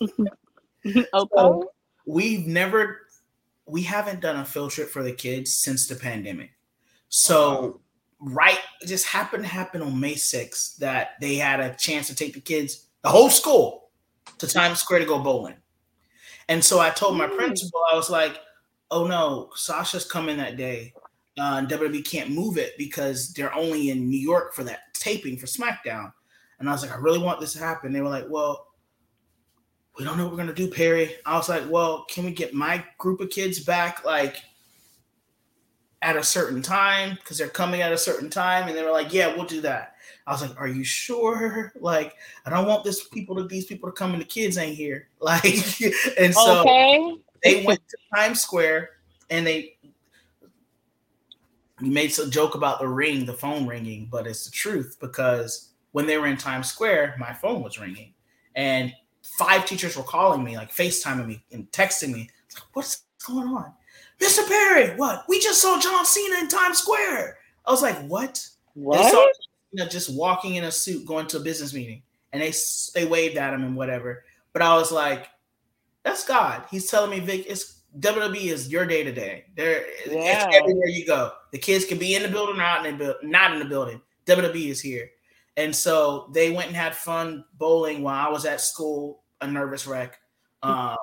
okay. 0.86 1.66
we've 2.04 2.46
never 2.46 3.06
we 3.64 3.82
haven't 3.82 4.20
done 4.20 4.36
a 4.36 4.44
field 4.44 4.70
trip 4.70 4.90
for 4.90 5.02
the 5.02 5.12
kids 5.12 5.54
since 5.54 5.86
the 5.88 5.94
pandemic. 5.94 6.50
So 7.08 7.58
uh-huh. 7.58 7.70
right 8.20 8.58
it 8.82 8.86
just 8.86 9.06
happened 9.06 9.44
to 9.44 9.48
happen 9.48 9.80
on 9.80 9.98
May 9.98 10.14
6th 10.14 10.76
that 10.76 11.12
they 11.20 11.36
had 11.36 11.60
a 11.60 11.74
chance 11.74 12.06
to 12.08 12.14
take 12.14 12.34
the 12.34 12.40
kids, 12.40 12.86
the 13.02 13.08
whole 13.08 13.30
school, 13.30 13.87
to 14.38 14.46
Times 14.46 14.80
Square 14.80 15.00
to 15.00 15.06
go 15.06 15.18
bowling. 15.18 15.56
And 16.48 16.64
so 16.64 16.80
I 16.80 16.90
told 16.90 17.16
my 17.16 17.26
Mm. 17.26 17.36
principal, 17.36 17.80
I 17.92 17.94
was 17.96 18.08
like, 18.10 18.40
oh 18.90 19.06
no, 19.06 19.50
Sasha's 19.54 20.04
coming 20.04 20.36
that 20.38 20.56
day. 20.56 20.94
Uh, 21.38 21.60
WWE 21.66 22.02
can't 22.02 22.30
move 22.30 22.58
it 22.58 22.76
because 22.78 23.32
they're 23.34 23.54
only 23.54 23.90
in 23.90 24.08
New 24.08 24.18
York 24.18 24.54
for 24.54 24.64
that 24.64 24.80
taping 24.94 25.36
for 25.36 25.46
SmackDown. 25.46 26.12
And 26.58 26.68
I 26.68 26.72
was 26.72 26.82
like, 26.82 26.92
I 26.92 26.96
really 26.96 27.20
want 27.20 27.40
this 27.40 27.52
to 27.52 27.58
happen. 27.60 27.92
They 27.92 28.00
were 28.00 28.08
like, 28.08 28.26
well, 28.28 28.66
we 29.96 30.04
don't 30.04 30.16
know 30.16 30.24
what 30.24 30.32
we're 30.32 30.38
gonna 30.38 30.54
do, 30.54 30.68
Perry. 30.68 31.16
I 31.26 31.36
was 31.36 31.48
like, 31.48 31.68
well, 31.68 32.04
can 32.08 32.24
we 32.24 32.32
get 32.32 32.54
my 32.54 32.84
group 32.98 33.20
of 33.20 33.30
kids 33.30 33.60
back 33.60 34.04
like 34.04 34.36
at 36.02 36.16
a 36.16 36.22
certain 36.22 36.62
time 36.62 37.16
because 37.16 37.36
they're 37.38 37.48
coming 37.48 37.82
at 37.82 37.92
a 37.92 37.98
certain 37.98 38.30
time? 38.30 38.68
And 38.68 38.76
they 38.76 38.82
were 38.82 38.90
like, 38.92 39.12
yeah, 39.12 39.34
we'll 39.34 39.44
do 39.46 39.60
that. 39.62 39.94
I 40.28 40.32
was 40.32 40.42
like, 40.42 40.60
are 40.60 40.68
you 40.68 40.84
sure? 40.84 41.72
Like, 41.80 42.14
I 42.44 42.50
don't 42.50 42.66
want 42.66 42.84
this 42.84 43.08
people 43.08 43.34
to 43.36 43.44
these 43.44 43.64
people 43.64 43.88
to 43.88 43.94
come 43.94 44.12
and 44.12 44.20
the 44.20 44.26
kids 44.26 44.58
ain't 44.58 44.76
here. 44.76 45.08
Like, 45.20 45.44
and 46.18 46.34
so 46.34 46.60
okay. 46.60 47.16
they 47.42 47.64
went 47.64 47.80
to 47.88 47.96
Times 48.14 48.40
Square 48.40 48.90
and 49.30 49.46
they 49.46 49.78
made 51.80 52.12
some 52.12 52.30
joke 52.30 52.54
about 52.54 52.78
the 52.78 52.88
ring, 52.88 53.24
the 53.24 53.32
phone 53.32 53.66
ringing, 53.66 54.08
but 54.10 54.26
it's 54.26 54.44
the 54.44 54.50
truth 54.50 54.98
because 55.00 55.70
when 55.92 56.06
they 56.06 56.18
were 56.18 56.26
in 56.26 56.36
Times 56.36 56.68
Square, 56.68 57.16
my 57.18 57.32
phone 57.32 57.62
was 57.62 57.80
ringing, 57.80 58.12
and 58.54 58.92
five 59.22 59.64
teachers 59.64 59.96
were 59.96 60.02
calling 60.02 60.44
me, 60.44 60.56
like 60.56 60.72
FaceTiming 60.72 61.26
me 61.26 61.42
and 61.52 61.70
texting 61.72 62.12
me. 62.12 62.30
Like, 62.54 62.64
what's 62.74 63.04
going 63.26 63.48
on, 63.48 63.72
Mr. 64.20 64.46
Perry? 64.46 64.96
What? 64.96 65.24
We 65.28 65.40
just 65.40 65.62
saw 65.62 65.80
John 65.80 66.04
Cena 66.04 66.36
in 66.40 66.48
Times 66.48 66.78
Square. 66.78 67.38
I 67.66 67.70
was 67.70 67.82
like, 67.82 67.98
what? 68.06 68.46
What? 68.74 69.32
You 69.72 69.82
know, 69.82 69.88
just 69.88 70.14
walking 70.14 70.56
in 70.56 70.64
a 70.64 70.72
suit 70.72 71.06
going 71.06 71.26
to 71.28 71.36
a 71.38 71.40
business 71.40 71.74
meeting, 71.74 72.02
and 72.32 72.42
they 72.42 72.52
they 72.94 73.04
waved 73.06 73.36
at 73.36 73.54
him 73.54 73.64
and 73.64 73.76
whatever. 73.76 74.24
But 74.52 74.62
I 74.62 74.74
was 74.76 74.90
like, 74.90 75.28
that's 76.04 76.24
God. 76.26 76.64
He's 76.70 76.90
telling 76.90 77.10
me, 77.10 77.20
Vic, 77.20 77.44
it's 77.48 77.82
WWE 78.00 78.46
is 78.50 78.70
your 78.70 78.86
day 78.86 79.02
to 79.04 79.12
day. 79.12 79.46
There, 79.56 79.84
Yeah. 80.06 80.46
it's 80.46 80.56
everywhere 80.56 80.88
you 80.88 81.06
go. 81.06 81.32
The 81.52 81.58
kids 81.58 81.84
can 81.84 81.98
be 81.98 82.14
in 82.14 82.22
the 82.22 82.28
building 82.28 82.54
or 82.56 82.58
not 82.58 82.86
in 82.86 82.98
the 82.98 83.16
not 83.22 83.52
in 83.52 83.58
the 83.58 83.64
building. 83.64 84.00
WWE 84.26 84.70
is 84.70 84.80
here, 84.80 85.10
and 85.56 85.74
so 85.74 86.30
they 86.34 86.50
went 86.50 86.68
and 86.68 86.76
had 86.76 86.94
fun 86.94 87.44
bowling 87.54 88.02
while 88.02 88.26
I 88.26 88.30
was 88.30 88.44
at 88.44 88.60
school, 88.60 89.22
a 89.40 89.46
nervous 89.46 89.86
wreck. 89.86 90.18
Um, 90.62 90.96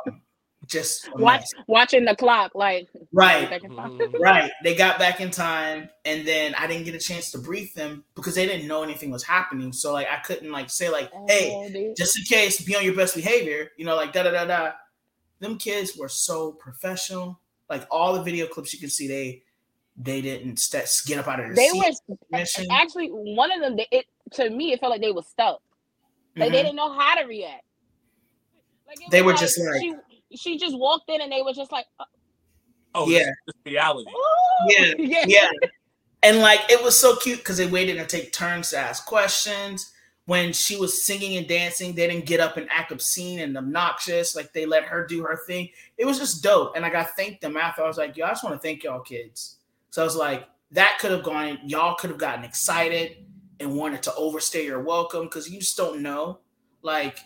just 0.68 1.09
Watch, 1.16 1.43
watching 1.68 2.05
the 2.05 2.16
clock, 2.16 2.53
like 2.55 2.88
right. 3.11 3.49
Mhm. 3.61 4.20
Right. 4.20 4.51
They 4.63 4.76
got 4.76 4.97
back 4.99 5.22
in 5.22 5.32
time 5.32 5.89
and 6.05 6.28
then 6.28 6.55
I 6.55 6.68
didn't 6.68 6.86
get 6.86 6.95
a 6.95 6.99
chance 6.99 7.32
to 7.32 7.38
brief 7.38 7.74
them 7.74 8.03
because 8.16 8.36
they 8.36 8.45
didn't 8.45 8.68
know 8.68 8.84
anything 8.84 9.11
was 9.11 9.24
happening. 9.24 9.72
So 9.74 9.93
like 9.93 10.07
I 10.09 10.18
couldn't 10.18 10.51
like 10.51 10.70
say 10.70 10.89
like, 10.89 11.11
hey, 11.28 11.51
Oh, 11.53 11.70
dude. 11.70 11.95
just 11.95 12.18
in 12.18 12.24
case, 12.26 12.61
be 12.61 12.76
on 12.76 12.84
your 12.84 12.95
best 12.95 13.16
behavior, 13.16 13.72
you 13.78 13.86
know, 13.86 13.95
like 13.95 14.13
da 14.13 14.24
da 14.24 14.32
da 14.32 14.45
da. 14.45 14.72
Them 15.39 15.57
kids 15.57 15.97
were 15.97 16.09
so 16.09 16.53
professional. 16.53 17.39
Like 17.70 17.86
all 17.91 18.13
the 18.13 18.22
video 18.24 18.47
clips 18.47 18.74
you 18.74 18.80
can 18.80 18.89
see, 18.89 19.07
they 19.07 19.43
they 19.97 20.22
didn't 20.22 20.57
st- 20.59 20.89
get 21.07 21.18
up 21.20 21.28
out 21.28 21.39
of 21.39 21.45
their 21.47 21.55
they 21.55 21.70
seat. 21.70 21.95
were 22.09 22.18
mission. 22.38 22.66
actually 22.72 23.07
one 23.09 23.51
of 23.51 23.61
them. 23.61 23.76
they- 23.78 23.88
It 23.91 24.05
to 24.34 24.49
me, 24.49 24.74
it 24.74 24.80
felt 24.80 24.91
like 24.91 25.01
they 25.01 25.11
were 25.11 25.22
stuck. 25.24 25.61
Like 26.36 26.51
they 26.51 26.59
Mhm. 26.59 26.63
didn't 26.63 26.76
know 26.76 26.91
how 26.91 27.16
to 27.16 27.26
react. 27.26 27.63
Like 28.88 28.97
They 29.09 29.22
was 29.22 29.34
were 29.34 29.39
just 29.39 29.57
like- 29.59 29.82
she, 29.82 29.93
she 30.36 30.58
just 30.58 30.78
walked 30.78 31.10
in 31.10 31.22
and 31.22 31.32
they 31.32 31.42
were 31.42 31.54
just 31.54 31.72
like, 31.72 31.86
uh, 32.00 32.06
Oh, 32.94 33.10
Yeah. 33.10 33.20
yeah. 33.20 33.26
This, 33.26 33.56
this 33.64 33.74
reality. 33.74 34.10
"Ooh." 34.10 34.70
Yeah, 34.70 34.94
yeah, 34.98 35.26
yeah. 35.28 35.50
And 36.24 36.40
like 36.40 36.62
it 36.70 36.82
was 36.84 36.98
so 36.98 37.16
cute 37.18 37.40
because 37.40 37.58
they 37.58 37.68
waited 37.68 37.98
to 37.98 38.06
take 38.06 38.32
turns 38.32 38.70
to 38.72 38.78
ask 38.78 39.06
questions. 39.06 39.92
When 40.28 40.54
she 40.54 40.76
was 40.76 41.06
singing 41.06 41.38
and 41.38 41.48
dancing, 41.48 41.94
they 41.94 42.08
didn't 42.08 42.26
get 42.26 42.40
up 42.40 42.58
and 42.58 42.68
act 42.72 42.92
obscene 42.92 43.42
and 43.42 43.56
obnoxious. 43.56 44.36
Like 44.36 44.54
they 44.54 44.66
let 44.66 44.84
her 44.86 45.06
do 45.06 45.22
her 45.22 45.38
thing. 45.46 45.70
It 46.00 46.06
was 46.06 46.18
just 46.18 46.42
dope. 46.42 46.72
And 46.76 46.82
like 46.82 46.96
I 46.96 47.04
thanked 47.04 47.42
them 47.42 47.58
after. 47.58 47.84
I 47.84 47.88
was 47.88 47.98
like, 48.00 48.18
yo, 48.18 48.26
I 48.26 48.30
just 48.30 48.44
want 48.44 48.56
to 48.56 48.60
thank 48.60 48.84
y'all 48.84 49.02
kids. 49.02 49.58
So 49.92 50.02
I 50.02 50.06
was 50.06 50.16
like, 50.16 50.48
that 50.72 50.98
could 51.00 51.12
have 51.12 51.22
gone, 51.22 51.60
y'all 51.64 51.94
could 51.96 52.10
have 52.10 52.18
gotten 52.18 52.44
excited 52.44 53.18
and 53.60 53.76
wanted 53.76 54.02
to 54.04 54.16
overstay 54.16 54.66
your 54.66 54.82
welcome 54.82 55.26
because 55.26 55.48
you 55.48 55.60
just 55.60 55.78
don't 55.78 56.02
know. 56.02 56.40
Like, 56.82 57.20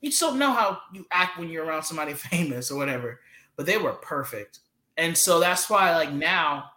you 0.00 0.10
just 0.10 0.20
don't 0.20 0.38
know 0.38 0.52
how 0.52 0.80
you 0.92 1.06
act 1.10 1.38
when 1.38 1.48
you're 1.48 1.64
around 1.64 1.82
somebody 1.82 2.12
famous 2.14 2.70
or 2.70 2.76
whatever. 2.78 3.20
But 3.56 3.66
they 3.66 3.78
were 3.78 3.92
perfect. 3.92 4.60
And 4.96 5.16
so 5.16 5.40
that's 5.40 5.68
why, 5.68 5.94
like, 5.94 6.12
now 6.12 6.70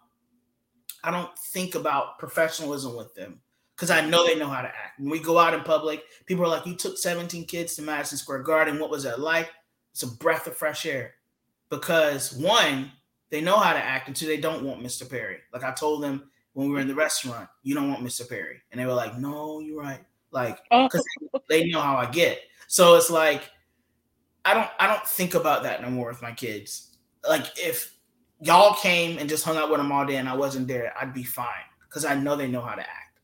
I 1.03 1.11
don't 1.11 1.37
think 1.37 1.75
about 1.75 2.19
professionalism 2.19 2.95
with 2.95 3.13
them 3.15 3.39
because 3.75 3.91
I 3.91 4.05
know 4.05 4.25
they 4.25 4.35
know 4.35 4.47
how 4.49 4.61
to 4.61 4.67
act. 4.67 4.99
When 4.99 5.09
we 5.09 5.19
go 5.19 5.37
out 5.39 5.53
in 5.53 5.61
public, 5.61 6.03
people 6.25 6.43
are 6.43 6.49
like, 6.49 6.65
You 6.65 6.75
took 6.75 6.97
17 6.97 7.45
kids 7.45 7.75
to 7.75 7.81
Madison 7.81 8.17
Square 8.17 8.43
Garden. 8.43 8.79
What 8.79 8.89
was 8.89 9.03
that 9.03 9.19
like? 9.19 9.49
It's 9.91 10.03
a 10.03 10.07
breath 10.07 10.47
of 10.47 10.55
fresh 10.55 10.85
air 10.85 11.15
because 11.69 12.33
one, 12.33 12.91
they 13.29 13.41
know 13.41 13.57
how 13.57 13.73
to 13.73 13.79
act, 13.79 14.07
and 14.07 14.15
two, 14.15 14.25
they 14.25 14.37
don't 14.37 14.63
want 14.63 14.81
Mr. 14.81 15.09
Perry. 15.09 15.37
Like 15.53 15.63
I 15.63 15.71
told 15.71 16.03
them 16.03 16.29
when 16.53 16.67
we 16.67 16.73
were 16.73 16.79
in 16.81 16.87
the 16.87 16.95
restaurant, 16.95 17.47
you 17.63 17.75
don't 17.75 17.89
want 17.89 18.03
Mr. 18.03 18.27
Perry. 18.27 18.61
And 18.71 18.79
they 18.81 18.85
were 18.85 18.93
like, 18.93 19.17
No, 19.17 19.59
you're 19.59 19.79
right. 19.79 20.01
Like, 20.31 20.59
Oh. 20.71 20.85
because 20.87 21.03
they 21.47 21.69
know 21.69 21.81
how 21.81 21.95
I 21.95 22.05
get. 22.07 22.41
So 22.71 22.93
it's 22.95 23.09
like, 23.09 23.49
I 24.45 24.53
don't 24.53 24.69
I 24.79 24.85
don't 24.85 25.05
think 25.05 25.33
about 25.33 25.63
that 25.63 25.81
no 25.81 25.89
more 25.89 26.07
with 26.09 26.21
my 26.21 26.31
kids. 26.31 26.95
Like 27.27 27.45
if 27.57 27.95
y'all 28.41 28.75
came 28.75 29.17
and 29.17 29.27
just 29.27 29.43
hung 29.43 29.57
out 29.57 29.69
with 29.71 29.79
them 29.79 29.91
all 29.91 30.05
day 30.05 30.17
and 30.17 30.29
I 30.29 30.35
wasn't 30.35 30.67
there, 30.67 30.93
I'd 30.99 31.11
be 31.11 31.23
fine 31.23 31.47
because 31.87 32.05
I 32.05 32.13
know 32.13 32.35
they 32.35 32.47
know 32.47 32.61
how 32.61 32.75
to 32.75 32.81
act. 32.81 33.19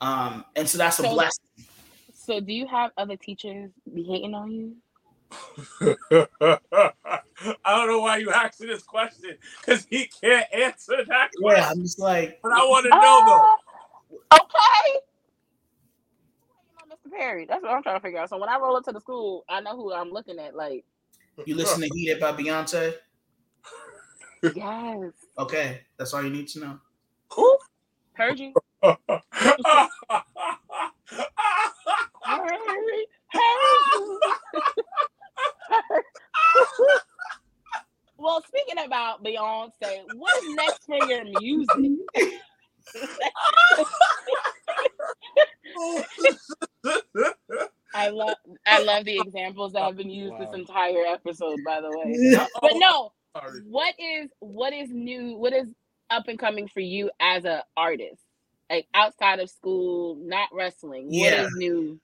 Um, 0.00 0.44
and 0.56 0.66
so 0.66 0.78
that's 0.78 0.98
a 1.00 1.02
So- 1.02 1.12
blessing. 1.12 1.44
So 2.14 2.40
do 2.40 2.52
you 2.52 2.66
have 2.66 2.90
other 2.96 3.16
teachers 3.16 3.70
be 3.94 4.02
hating 4.04 4.34
on 4.34 4.50
you? 4.50 4.76
I 6.40 6.56
don't 7.66 7.88
know 7.88 8.00
why 8.00 8.16
you 8.18 8.30
asked 8.32 8.58
this 8.58 8.82
question 8.82 9.36
because 9.60 9.86
he 9.90 10.06
can't 10.22 10.46
answer 10.52 10.96
that 11.08 11.30
Yeah, 11.38 11.40
question. 11.42 11.64
I'm 11.70 11.82
just 11.82 11.98
like, 11.98 12.40
But 12.42 12.52
I 12.52 12.58
want 12.64 12.84
to 12.84 12.90
know 12.90 13.22
though. 13.26 14.18
Uh, 14.30 14.38
okay. 14.42 15.00
Mr. 17.08 17.18
Perry. 17.18 17.46
That's 17.46 17.62
what 17.62 17.72
I'm 17.72 17.82
trying 17.82 17.96
to 17.96 18.00
figure 18.00 18.18
out. 18.18 18.30
So 18.30 18.38
when 18.38 18.48
I 18.48 18.58
roll 18.58 18.76
into 18.76 18.92
the 18.92 19.00
school, 19.00 19.44
I 19.48 19.60
know 19.60 19.76
who 19.76 19.92
I'm 19.92 20.10
looking 20.10 20.38
at. 20.38 20.54
Like, 20.54 20.84
you 21.46 21.54
listen 21.54 21.80
to 21.80 21.88
Heated 21.94 22.20
by 22.20 22.32
Beyonce. 22.32 22.94
Yes. 24.54 25.12
Okay, 25.38 25.80
that's 25.96 26.14
all 26.14 26.22
you 26.22 26.30
need 26.30 26.46
to 26.48 26.60
know. 26.60 26.78
Ooh, 27.38 27.58
heard 28.14 28.38
you. 28.38 28.52
Heard, 28.82 28.96
heard 29.08 29.22
well, 38.18 38.42
speaking 38.46 38.84
about 38.84 39.24
Beyonce, 39.24 40.04
what's 40.14 40.46
next 40.50 40.84
for 40.86 40.98
your 41.08 41.24
music? 41.24 41.90
I 47.94 48.10
love 48.10 48.34
I 48.66 48.82
love 48.82 49.04
the 49.04 49.18
examples 49.18 49.72
that 49.72 49.82
have 49.82 49.96
been 49.96 50.10
used 50.10 50.32
Wow. 50.32 50.38
this 50.40 50.54
entire 50.54 51.04
episode, 51.06 51.64
by 51.64 51.80
the 51.80 51.90
way. 51.90 52.38
But 52.62 52.72
no, 52.76 53.12
Sorry. 53.36 53.60
what 53.68 53.94
is 53.98 54.30
what 54.40 54.72
is 54.72 54.90
new? 54.90 55.36
What 55.36 55.52
is 55.52 55.68
up 56.10 56.28
and 56.28 56.38
coming 56.38 56.68
for 56.68 56.80
you 56.80 57.10
as 57.20 57.44
an 57.44 57.60
artist? 57.76 58.22
Like 58.70 58.86
outside 58.94 59.40
of 59.40 59.48
school, 59.50 60.16
not 60.16 60.48
wrestling. 60.52 61.06
What 61.06 61.32
Yeah. 61.32 61.42
is 61.46 61.52
new? 61.56 62.00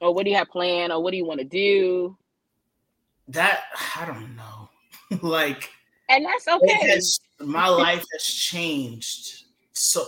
Or 0.00 0.12
what 0.12 0.24
do 0.24 0.30
you 0.30 0.36
have 0.36 0.48
planned? 0.50 0.92
Or 0.92 1.02
what 1.02 1.12
do 1.12 1.16
you 1.16 1.24
want 1.24 1.40
to 1.40 1.46
do? 1.46 2.16
That 3.28 3.64
I 3.96 4.04
don't 4.06 4.36
know. 4.36 4.68
like 5.22 5.70
And 6.08 6.24
that's 6.24 6.46
okay. 6.48 6.88
has, 6.90 7.18
my 7.40 7.68
life 7.68 8.04
has 8.12 8.24
changed. 8.24 9.44
So 9.72 10.06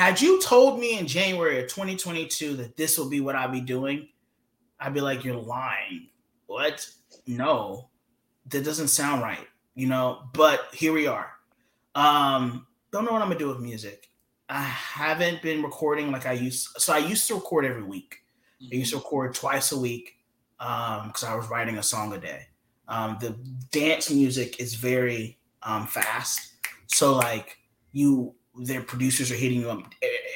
had 0.00 0.18
you 0.18 0.40
told 0.40 0.80
me 0.80 0.98
in 0.98 1.06
January 1.06 1.62
of 1.62 1.68
2022 1.68 2.56
that 2.56 2.74
this 2.74 2.96
will 2.96 3.10
be 3.10 3.20
what 3.20 3.36
I'd 3.36 3.52
be 3.52 3.60
doing, 3.60 4.08
I'd 4.80 4.94
be 4.94 5.02
like, 5.02 5.24
you're 5.24 5.36
lying. 5.36 6.08
What? 6.46 6.88
No, 7.26 7.90
that 8.46 8.64
doesn't 8.64 8.88
sound 8.88 9.20
right, 9.20 9.46
you 9.74 9.86
know. 9.86 10.22
But 10.32 10.68
here 10.72 10.94
we 10.94 11.06
are. 11.06 11.30
Um, 11.94 12.66
don't 12.90 13.04
know 13.04 13.12
what 13.12 13.20
I'm 13.20 13.28
gonna 13.28 13.38
do 13.38 13.48
with 13.48 13.60
music. 13.60 14.08
I 14.48 14.62
haven't 14.62 15.42
been 15.42 15.62
recording 15.62 16.10
like 16.10 16.24
I 16.24 16.32
used. 16.32 16.68
So 16.78 16.94
I 16.94 16.98
used 16.98 17.28
to 17.28 17.34
record 17.34 17.66
every 17.66 17.82
week. 17.82 18.20
I 18.72 18.76
used 18.76 18.92
to 18.92 18.96
record 18.96 19.34
twice 19.34 19.70
a 19.72 19.78
week 19.78 20.16
because 20.58 21.24
I 21.24 21.34
was 21.34 21.50
writing 21.50 21.76
a 21.76 21.82
song 21.82 22.14
a 22.14 22.18
day. 22.18 22.46
Um, 22.88 23.18
the 23.20 23.36
dance 23.70 24.10
music 24.10 24.60
is 24.60 24.76
very 24.76 25.38
um, 25.62 25.86
fast, 25.86 26.54
so 26.86 27.16
like 27.16 27.58
you, 27.92 28.34
their 28.62 28.82
producers 28.82 29.32
are 29.32 29.36
hitting 29.36 29.60
you 29.60 29.70
up 29.70 29.82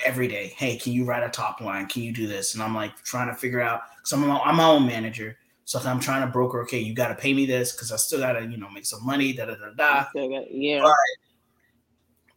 every 0.07 0.27
day. 0.29 0.55
Hey, 0.57 0.77
can 0.79 0.93
you 0.93 1.05
write 1.05 1.23
a 1.23 1.29
top 1.29 1.61
line? 1.61 1.87
Can 1.87 2.03
you 2.03 2.13
do 2.13 2.27
this? 2.27 2.55
And 2.55 2.63
I'm 2.63 2.75
like 2.75 2.97
trying 3.03 3.29
to 3.29 3.35
figure 3.35 3.61
out 3.61 3.83
because 3.99 4.13
I'm, 4.13 4.27
my- 4.27 4.41
I'm 4.41 4.57
my 4.57 4.65
own 4.67 4.87
manager, 4.87 5.37
so 5.65 5.79
I'm 5.81 6.01
trying 6.01 6.23
to 6.23 6.27
broker. 6.27 6.63
Okay, 6.63 6.79
you 6.79 6.95
got 6.95 7.09
to 7.09 7.15
pay 7.15 7.35
me 7.35 7.45
this 7.47 7.73
because 7.73 7.93
I 7.93 7.97
still 7.97 8.21
got 8.21 8.33
to 8.33 8.47
you 8.47 8.57
know 8.57 8.71
make 8.71 8.87
some 8.87 9.05
money. 9.05 9.33
Da 9.33 9.45
da 9.47 9.55
da 9.57 9.71
da 9.77 10.07
So, 10.15 10.47
yeah. 10.51 10.91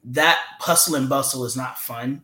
that 0.06 0.40
hustle 0.60 0.96
and 0.96 1.08
bustle 1.10 1.46
is 1.46 1.56
not 1.56 1.80
fun. 1.80 2.22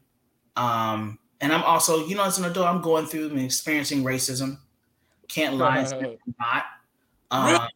Um, 0.56 1.20
and 1.42 1.52
I'm 1.52 1.64
also, 1.64 2.06
you 2.06 2.16
know, 2.16 2.24
as 2.24 2.38
an 2.40 2.46
adult, 2.46 2.68
I'm 2.68 2.82
going 2.82 3.06
through 3.06 3.30
and 3.30 3.40
experiencing 3.40 4.04
racism. 4.04 4.58
Can't 5.28 5.56
lie, 5.56 5.82
it's 5.82 5.92
not. 6.40 6.64
Um, 7.32 7.68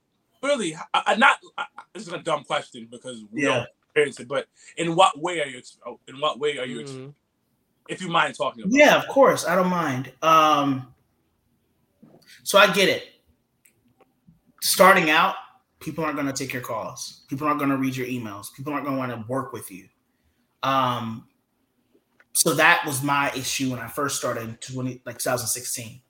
really, 0.44 0.76
I, 0.94 1.04
I 1.08 1.16
not. 1.16 1.38
I, 1.58 1.66
this 1.94 2.06
is 2.08 2.14
a 2.14 2.20
dumb 2.20 2.44
question 2.44 2.88
because 2.92 3.24
we 3.32 3.44
Yeah. 3.44 3.50
don't 3.50 3.68
experience 3.98 4.20
it. 4.20 4.28
But 4.28 4.48
in 4.78 4.96
what 4.96 5.20
way 5.20 5.42
are 5.42 5.46
you? 5.48 5.62
oh, 5.86 6.00
In 6.08 6.20
what 6.20 6.40
way 6.40 6.58
are 6.58 6.66
you? 6.66 6.82
ex- 6.82 6.92
Mhm. 6.92 7.14
If 7.90 8.02
you 8.02 8.10
mind 8.10 8.36
talking 8.36 8.64
about. 8.64 8.74
yeah, 8.74 8.98
of 8.98 9.08
course, 9.08 9.46
I 9.48 9.56
don't 9.56 9.70
mind. 9.70 10.12
Um, 10.22 10.94
so 12.44 12.58
I 12.60 12.72
get 12.74 12.90
it. 12.90 13.06
Starting 14.62 15.10
out, 15.10 15.36
people 15.80 16.04
aren't 16.04 16.18
going 16.18 16.28
to 16.28 16.34
take 16.34 16.52
your 16.52 16.62
calls. 16.62 17.24
People 17.30 17.48
aren't 17.48 17.60
going 17.60 17.70
to 17.72 17.78
read 17.78 17.96
your 17.96 18.08
emails. 18.08 18.54
People 18.54 18.74
aren't 18.74 18.86
going 18.86 18.98
to 18.98 19.00
want 19.00 19.12
to 19.14 19.26
work 19.32 19.54
with 19.54 19.72
you. 19.72 19.88
Um, 20.64 21.28
so 22.34 22.54
that 22.56 22.84
was 22.86 23.02
my 23.02 23.32
issue 23.32 23.72
when 23.72 23.80
I 23.80 23.88
first 23.88 24.18
started 24.18 24.44
in 24.44 24.56
20, 24.58 25.02
like 25.06 25.18
2016. 25.20 26.02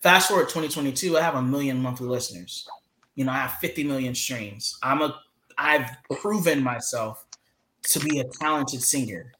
Fast 0.00 0.28
forward 0.28 0.48
2022, 0.48 1.16
I 1.16 1.22
have 1.22 1.36
a 1.36 1.42
million 1.42 1.80
monthly 1.80 2.08
listeners. 2.08 2.66
You 3.14 3.24
know, 3.24 3.32
I 3.32 3.36
have 3.38 3.52
50 3.60 3.84
million 3.84 4.14
streams. 4.16 4.76
I'm 4.82 5.00
a 5.02 5.20
I've 5.58 5.88
proven 6.10 6.62
myself 6.62 7.24
to 7.84 8.00
be 8.00 8.20
a 8.20 8.24
talented 8.24 8.82
singer. 8.82 9.32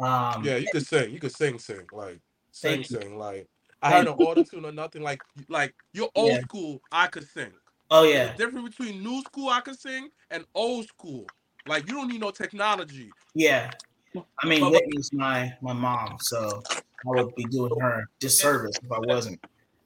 Um, 0.00 0.44
Yeah, 0.44 0.56
you 0.56 0.68
could 0.70 0.86
sing. 0.86 1.12
You 1.12 1.20
could 1.20 1.32
sing, 1.32 1.58
sing 1.58 1.86
like 1.92 2.20
sing, 2.52 2.78
you. 2.78 2.84
sing. 2.84 3.18
Like 3.18 3.48
I 3.82 3.90
had 3.90 4.04
no 4.04 4.12
auto 4.12 4.42
tune 4.44 4.64
or 4.64 4.72
nothing. 4.72 5.02
Like 5.02 5.20
like 5.48 5.74
you're 5.92 6.10
old 6.14 6.32
Yeah. 6.32 6.40
school. 6.40 6.82
I 6.92 7.06
could 7.06 7.26
sing. 7.28 7.52
Oh 7.90 8.04
yeah, 8.04 8.34
a 8.34 8.36
difference 8.36 8.76
between 8.76 9.02
new 9.02 9.22
school 9.22 9.48
I 9.48 9.60
could 9.60 9.78
sing 9.78 10.10
and 10.30 10.44
old 10.54 10.86
school. 10.86 11.26
Like 11.66 11.88
you 11.88 11.94
don't 11.94 12.08
need 12.08 12.20
no 12.20 12.30
technology. 12.30 13.10
yeah. 13.34 13.70
I 14.42 14.46
mean, 14.46 14.70
Whitney's 14.70 15.12
my 15.12 15.52
my 15.60 15.72
mom, 15.72 16.16
so 16.20 16.62
I 16.70 17.22
would 17.22 17.34
be 17.34 17.44
doing 17.46 17.78
her 17.80 18.08
disservice 18.20 18.78
if 18.82 18.90
I 18.90 18.98
wasn't. 19.00 19.40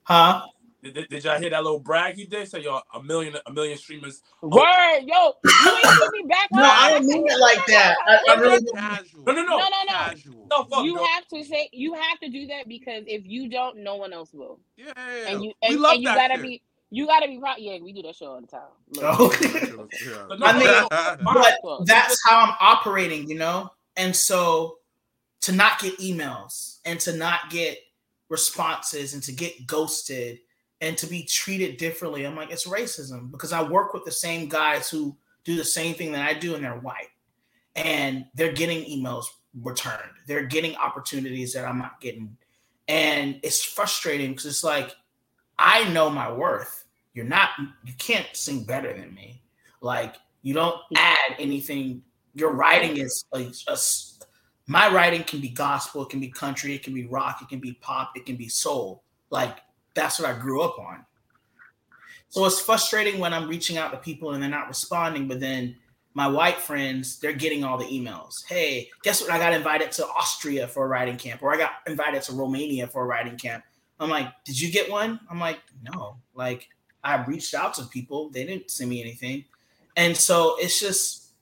Huh? 0.04 0.42
Did, 0.82 0.94
did, 0.94 1.08
did 1.08 1.24
y'all 1.24 1.38
hear 1.38 1.50
that 1.50 1.62
little 1.62 1.78
brag 1.78 2.16
he 2.16 2.24
did? 2.24 2.48
Say 2.48 2.62
y'all 2.64 2.82
a 2.92 3.00
million 3.02 3.36
a 3.46 3.52
million 3.52 3.78
streamers. 3.78 4.20
Oh. 4.42 4.48
Word, 4.48 5.06
yo, 5.06 5.32
you 5.44 5.70
ain't 5.76 5.84
see 5.86 6.08
me 6.22 6.28
back. 6.28 6.48
No, 6.52 6.62
I 6.64 6.90
didn't 6.94 7.06
mean 7.06 7.24
it 7.28 7.38
like 7.38 7.64
that. 7.66 7.94
I, 8.06 8.18
I 8.30 8.34
really. 8.34 8.66
Casual. 8.74 9.22
No, 9.24 9.32
no, 9.32 9.42
no, 9.42 9.58
No, 9.58 9.58
no, 9.58 9.68
no. 9.88 9.94
Casual. 9.94 10.46
no. 10.50 10.64
Fuck, 10.64 10.84
You 10.84 10.94
no. 10.96 11.04
have 11.04 11.28
to 11.28 11.44
say 11.44 11.68
you 11.72 11.94
have 11.94 12.18
to 12.20 12.28
do 12.28 12.48
that 12.48 12.66
because 12.66 13.04
if 13.06 13.22
you 13.24 13.48
don't, 13.48 13.78
no 13.78 13.94
one 13.94 14.12
else 14.12 14.32
will. 14.34 14.58
Yeah, 14.76 14.86
yeah, 14.96 15.28
And 15.28 15.44
you 15.44 15.52
we 15.62 15.68
and, 15.68 15.80
love 15.80 15.92
and 15.94 16.02
you 16.02 16.08
that 16.08 16.16
gotta 16.16 16.34
shit. 16.34 16.42
be 16.42 16.62
you 16.90 17.06
gotta 17.06 17.28
be 17.28 17.38
proud. 17.38 17.56
Yeah, 17.58 17.78
we 17.80 17.92
do 17.92 18.02
that 18.02 18.16
show 18.16 18.26
all 18.32 18.40
the 18.40 18.46
time. 18.48 18.60
Look. 18.90 19.04
Oh. 19.04 19.86
But 20.28 20.40
no, 20.40 20.46
I 20.46 20.58
mean, 20.58 21.58
but 21.62 21.86
that's 21.86 22.18
how 22.26 22.40
I'm 22.40 22.54
operating, 22.60 23.28
you 23.30 23.36
know? 23.38 23.70
And 23.96 24.14
so 24.16 24.78
to 25.42 25.52
not 25.52 25.78
get 25.80 25.98
emails 25.98 26.78
and 26.84 26.98
to 27.00 27.16
not 27.16 27.50
get 27.50 27.78
responses 28.28 29.14
and 29.14 29.22
to 29.24 29.32
get 29.32 29.66
ghosted 29.66 30.38
and 30.82 30.98
to 30.98 31.06
be 31.06 31.22
treated 31.22 31.76
differently, 31.76 32.26
I'm 32.26 32.34
like, 32.34 32.50
it's 32.50 32.66
racism 32.66 33.30
because 33.30 33.52
I 33.52 33.62
work 33.62 33.94
with 33.94 34.04
the 34.04 34.10
same 34.10 34.48
guys 34.48 34.90
who 34.90 35.16
do 35.44 35.56
the 35.56 35.64
same 35.64 35.94
thing 35.94 36.10
that 36.12 36.28
I 36.28 36.34
do 36.34 36.56
and 36.56 36.64
they're 36.64 36.74
white. 36.74 37.08
And 37.76 38.26
they're 38.34 38.52
getting 38.52 38.84
emails 38.84 39.26
returned. 39.62 40.10
They're 40.26 40.44
getting 40.44 40.74
opportunities 40.76 41.52
that 41.54 41.64
I'm 41.64 41.78
not 41.78 42.00
getting. 42.00 42.36
And 42.88 43.38
it's 43.44 43.62
frustrating 43.62 44.32
because 44.32 44.44
it's 44.46 44.64
like, 44.64 44.94
I 45.56 45.88
know 45.90 46.10
my 46.10 46.30
worth. 46.30 46.84
You're 47.14 47.26
not, 47.26 47.50
you 47.84 47.92
can't 47.96 48.26
sing 48.32 48.64
better 48.64 48.92
than 48.92 49.14
me. 49.14 49.40
Like, 49.80 50.16
you 50.42 50.52
don't 50.52 50.80
add 50.96 51.36
anything. 51.38 52.02
Your 52.34 52.52
writing 52.52 52.96
is 52.96 53.24
like 53.32 53.52
a 53.68 53.76
my 54.66 54.92
writing 54.92 55.22
can 55.22 55.40
be 55.40 55.48
gospel, 55.48 56.02
it 56.02 56.08
can 56.08 56.20
be 56.20 56.28
country, 56.28 56.74
it 56.74 56.82
can 56.82 56.94
be 56.94 57.06
rock, 57.06 57.40
it 57.42 57.48
can 57.48 57.58
be 57.60 57.74
pop, 57.74 58.12
it 58.16 58.26
can 58.26 58.36
be 58.36 58.48
soul. 58.48 59.02
Like 59.30 59.58
that's 59.94 60.18
what 60.18 60.28
I 60.28 60.38
grew 60.38 60.62
up 60.62 60.78
on. 60.78 61.04
So 62.28 62.44
it's 62.46 62.60
frustrating 62.60 63.20
when 63.20 63.34
I'm 63.34 63.48
reaching 63.48 63.76
out 63.76 63.92
to 63.92 63.98
people 63.98 64.32
and 64.32 64.42
they're 64.42 64.50
not 64.50 64.68
responding, 64.68 65.28
but 65.28 65.38
then 65.38 65.76
my 66.14 66.26
white 66.26 66.58
friends, 66.58 67.18
they're 67.18 67.32
getting 67.32 67.64
all 67.64 67.78
the 67.78 67.84
emails. 67.84 68.46
Hey, 68.46 68.88
guess 69.02 69.20
what? 69.20 69.30
I 69.30 69.38
got 69.38 69.52
invited 69.52 69.92
to 69.92 70.06
Austria 70.06 70.66
for 70.66 70.84
a 70.84 70.88
writing 70.88 71.16
camp, 71.16 71.42
or 71.42 71.52
I 71.52 71.56
got 71.56 71.72
invited 71.86 72.22
to 72.22 72.32
Romania 72.32 72.86
for 72.86 73.02
a 73.02 73.06
writing 73.06 73.36
camp. 73.36 73.64
I'm 74.00 74.10
like, 74.10 74.28
did 74.44 74.60
you 74.60 74.70
get 74.70 74.90
one? 74.90 75.20
I'm 75.30 75.38
like, 75.38 75.60
no. 75.82 76.16
Like, 76.34 76.68
I 77.04 77.22
reached 77.24 77.54
out 77.54 77.74
to 77.74 77.84
people, 77.84 78.30
they 78.30 78.44
didn't 78.44 78.70
send 78.70 78.90
me 78.90 79.00
anything. 79.00 79.44
And 79.96 80.16
so 80.16 80.56
it's 80.58 80.80
just 80.80 81.32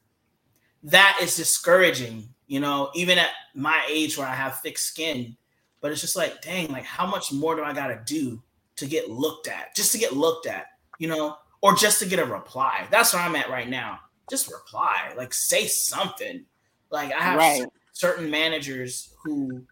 that 0.82 1.18
is 1.22 1.36
discouraging, 1.36 2.28
you 2.46 2.60
know, 2.60 2.90
even 2.94 3.18
at 3.18 3.30
my 3.54 3.84
age 3.88 4.16
where 4.16 4.26
I 4.26 4.34
have 4.34 4.60
thick 4.60 4.78
skin. 4.78 5.36
But 5.80 5.92
it's 5.92 6.00
just 6.00 6.16
like, 6.16 6.42
dang, 6.42 6.68
like 6.68 6.84
how 6.84 7.06
much 7.06 7.32
more 7.32 7.56
do 7.56 7.62
I 7.62 7.72
gotta 7.72 8.00
do 8.04 8.42
to 8.76 8.86
get 8.86 9.10
looked 9.10 9.48
at? 9.48 9.74
Just 9.74 9.92
to 9.92 9.98
get 9.98 10.12
looked 10.14 10.46
at, 10.46 10.66
you 10.98 11.08
know, 11.08 11.36
or 11.62 11.74
just 11.74 12.00
to 12.00 12.06
get 12.06 12.18
a 12.18 12.24
reply. 12.24 12.86
That's 12.90 13.12
where 13.14 13.22
I'm 13.22 13.36
at 13.36 13.50
right 13.50 13.68
now. 13.68 14.00
Just 14.28 14.50
reply, 14.50 15.12
like 15.16 15.32
say 15.34 15.66
something. 15.66 16.44
Like 16.90 17.12
I 17.12 17.22
have 17.22 17.38
Right. 17.38 17.66
certain 17.92 18.30
managers 18.30 19.14
who 19.24 19.64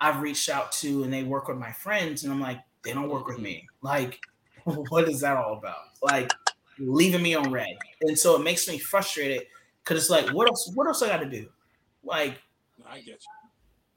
I've 0.00 0.20
reached 0.20 0.48
out 0.48 0.72
to 0.72 1.04
and 1.04 1.12
they 1.12 1.22
work 1.22 1.48
with 1.48 1.58
my 1.58 1.72
friends, 1.72 2.24
and 2.24 2.32
I'm 2.32 2.40
like, 2.40 2.60
they 2.84 2.92
don't 2.92 3.08
work 3.08 3.26
with 3.26 3.38
me. 3.38 3.66
Like, 3.82 4.20
what 4.64 5.08
is 5.08 5.20
that 5.20 5.36
all 5.36 5.54
about? 5.58 5.76
Like 6.02 6.32
leaving 6.78 7.22
me 7.22 7.34
on 7.34 7.50
read. 7.50 7.76
And 8.02 8.18
so 8.18 8.36
it 8.36 8.42
makes 8.44 8.68
me 8.68 8.78
frustrated 8.78 9.46
because 9.82 10.00
it's 10.00 10.10
like, 10.10 10.28
what 10.34 10.48
else? 10.48 10.70
What 10.74 10.86
else 10.86 11.02
I 11.02 11.08
got 11.08 11.18
to 11.18 11.28
do? 11.28 11.48
Like, 12.04 12.40
I 12.86 12.98
get 12.98 13.06
you. 13.08 13.16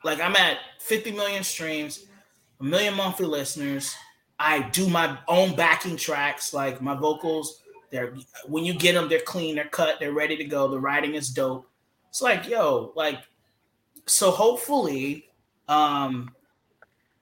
Like 0.04 0.20
I'm 0.22 0.36
at 0.36 0.58
50 0.80 1.12
million 1.12 1.44
streams, 1.44 2.06
a 2.60 2.64
million 2.64 2.94
monthly 2.94 3.26
listeners. 3.26 3.96
I 4.38 4.62
do 4.70 4.88
my 4.88 5.18
own 5.28 5.56
backing 5.56 5.98
tracks, 5.98 6.54
like 6.54 6.82
my 6.82 6.96
vocals. 6.96 7.62
They're 7.92 8.14
when 8.48 8.64
you 8.66 8.74
get 8.74 8.94
them, 8.94 9.10
they're 9.10 9.20
clean, 9.20 9.56
they're 9.56 9.66
cut, 9.68 10.00
they're 10.00 10.14
ready 10.14 10.38
to 10.38 10.44
go. 10.46 10.68
The 10.68 10.80
writing 10.80 11.16
is 11.16 11.30
dope. 11.30 11.68
It's 12.10 12.22
like, 12.22 12.48
yo, 12.48 12.92
like, 12.96 13.20
so 14.06 14.32
hopefully, 14.32 15.26
um, 15.68 16.34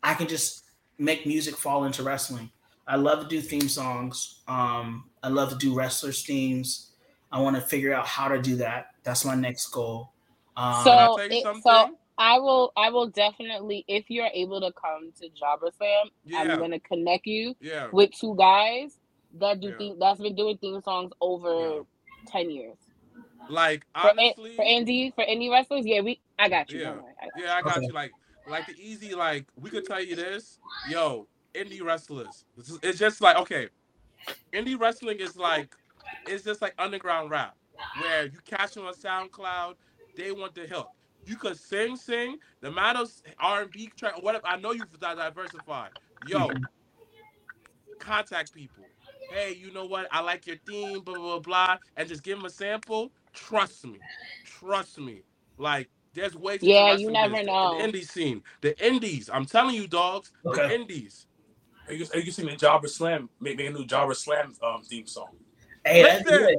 I 0.03 0.13
can 0.13 0.27
just 0.27 0.63
make 0.97 1.25
music 1.25 1.55
fall 1.57 1.83
into 1.85 2.03
wrestling. 2.03 2.51
I 2.87 2.95
love 2.95 3.21
to 3.23 3.27
do 3.27 3.41
theme 3.41 3.67
songs. 3.67 4.41
Um, 4.47 5.09
I 5.21 5.27
love 5.29 5.49
to 5.49 5.57
do 5.57 5.73
wrestlers 5.75 6.23
themes. 6.25 6.91
I 7.31 7.41
want 7.41 7.55
to 7.57 7.61
figure 7.61 7.93
out 7.93 8.05
how 8.07 8.29
to 8.29 8.41
do 8.41 8.55
that. 8.57 8.87
That's 9.03 9.25
my 9.25 9.35
next 9.35 9.67
goal. 9.67 10.13
Um, 10.55 10.83
So- 10.85 10.89
Can 10.91 10.97
I 10.99 11.05
tell 11.05 11.19
you 11.19 11.37
it- 11.39 11.43
something? 11.43 11.61
so- 11.63 11.97
I 12.17 12.39
will 12.39 12.71
I 12.75 12.89
will 12.89 13.07
definitely 13.07 13.85
if 13.87 14.09
you're 14.09 14.29
able 14.33 14.59
to 14.61 14.71
come 14.73 15.11
to 15.21 15.29
Jobber 15.29 15.69
Slam, 15.77 16.09
Yeah. 16.25 16.39
I'm 16.39 16.59
gonna 16.59 16.79
connect 16.79 17.25
you 17.27 17.55
yeah. 17.59 17.87
with 17.91 18.11
two 18.11 18.35
guys 18.35 18.97
that 19.39 19.59
do 19.59 19.69
Yeah. 19.69 19.77
theme, 19.77 19.99
that's 19.99 20.19
been 20.19 20.35
doing 20.35 20.57
theme 20.57 20.81
songs 20.81 21.11
over 21.21 21.75
Yeah. 21.77 21.81
ten 22.27 22.49
years. 22.49 22.77
Like 23.49 23.85
For, 23.99 24.09
an- 24.09 24.19
honestly, 24.19 24.55
for 24.55 24.65
indie 24.65 25.13
for 25.13 25.23
indie 25.25 25.51
wrestlers, 25.51 25.85
yeah, 25.85 26.01
we 26.01 26.19
I 26.39 26.49
got 26.49 26.71
you. 26.71 26.79
Yeah. 26.79 26.85
Don't 26.85 27.03
worry. 27.03 27.13
I 27.21 27.25
got 27.25 27.37
you. 27.37 27.43
Yeah, 27.43 27.53
I 27.55 27.61
got 27.61 27.77
Okay. 27.77 27.85
you. 27.87 27.93
Like, 27.93 28.13
like 28.47 28.65
the 28.65 28.75
easy, 28.79 29.13
like 29.15 29.45
we 29.55 29.69
could 29.69 29.85
tell 29.85 30.01
you 30.03 30.15
this, 30.15 30.59
yo, 30.89 31.27
indie 31.53 31.81
wrestlers. 31.81 32.45
It's 32.81 32.99
just 32.99 33.21
like 33.21 33.37
okay, 33.37 33.69
indie 34.53 34.79
wrestling 34.79 35.19
is 35.19 35.37
like, 35.37 35.75
it's 36.27 36.43
just 36.43 36.61
like 36.61 36.73
underground 36.79 37.29
rap, 37.29 37.55
where 38.01 38.25
you 38.25 38.39
catch 38.45 38.73
them 38.73 38.85
on 38.85 38.93
SoundCloud, 38.93 39.75
they 40.15 40.31
want 40.31 40.55
the 40.55 40.65
help. 40.67 40.89
You 41.27 41.37
could 41.37 41.57
sing, 41.59 41.97
sing. 41.97 42.37
The 42.61 42.69
amount 42.69 42.99
of 42.99 43.11
R 43.39 43.63
and 43.63 43.73
B 43.73 43.93
track, 43.97 44.23
whatever. 44.23 44.47
I 44.47 44.57
know 44.59 44.73
you've 44.73 44.99
diversified. 44.99 45.91
Yo, 46.21 46.61
contact 47.99 48.53
people. 48.53 48.91
Hey, 49.29 49.55
you 49.55 49.71
know 49.73 49.85
what? 49.85 50.07
I 50.11 50.21
like 50.21 50.47
your 50.47 50.57
theme, 50.65 51.01
blah 51.01 51.15
blah 51.15 51.23
blah, 51.23 51.39
blah 51.39 51.77
and 51.97 52.07
just 52.09 52.23
give 52.23 52.37
them 52.37 52.45
a 52.45 52.49
sample. 52.49 53.11
Trust 53.33 53.85
me, 53.87 54.01
trust 54.45 54.99
me. 54.99 55.23
Like 55.57 55.89
there's 56.13 56.35
ways. 56.37 56.65
to 56.65 56.73
Yeah, 56.73 56.91
wrestling 56.91 56.93
you 56.93 57.11
never 57.11 57.43
business. 57.43 57.43
know. 57.43 57.91
The 57.91 58.01
indie 58.01 58.07
scene, 58.07 58.43
the 58.61 58.77
indies. 58.85 59.29
I'm 59.33 59.45
telling 59.45 59.75
you, 59.75 59.87
dogs. 59.87 60.31
The 60.51 60.59
Okay. 60.59 60.73
indies. 60.73 61.27
Are 61.87 61.93
you, 61.93 62.05
are 62.13 62.19
you 62.19 62.31
seeing 62.31 62.49
the 62.49 62.55
Jobber 62.55 62.87
Slam 62.87 63.29
make, 63.41 63.57
make 63.57 63.69
a 63.69 63.73
new 63.73 63.85
Jobber 63.85 64.15
Slam 64.15 64.53
um, 64.63 64.83
theme 64.83 65.07
song? 65.07 65.29
hey, 65.85 66.03
that's 66.03 66.23
good. 66.23 66.57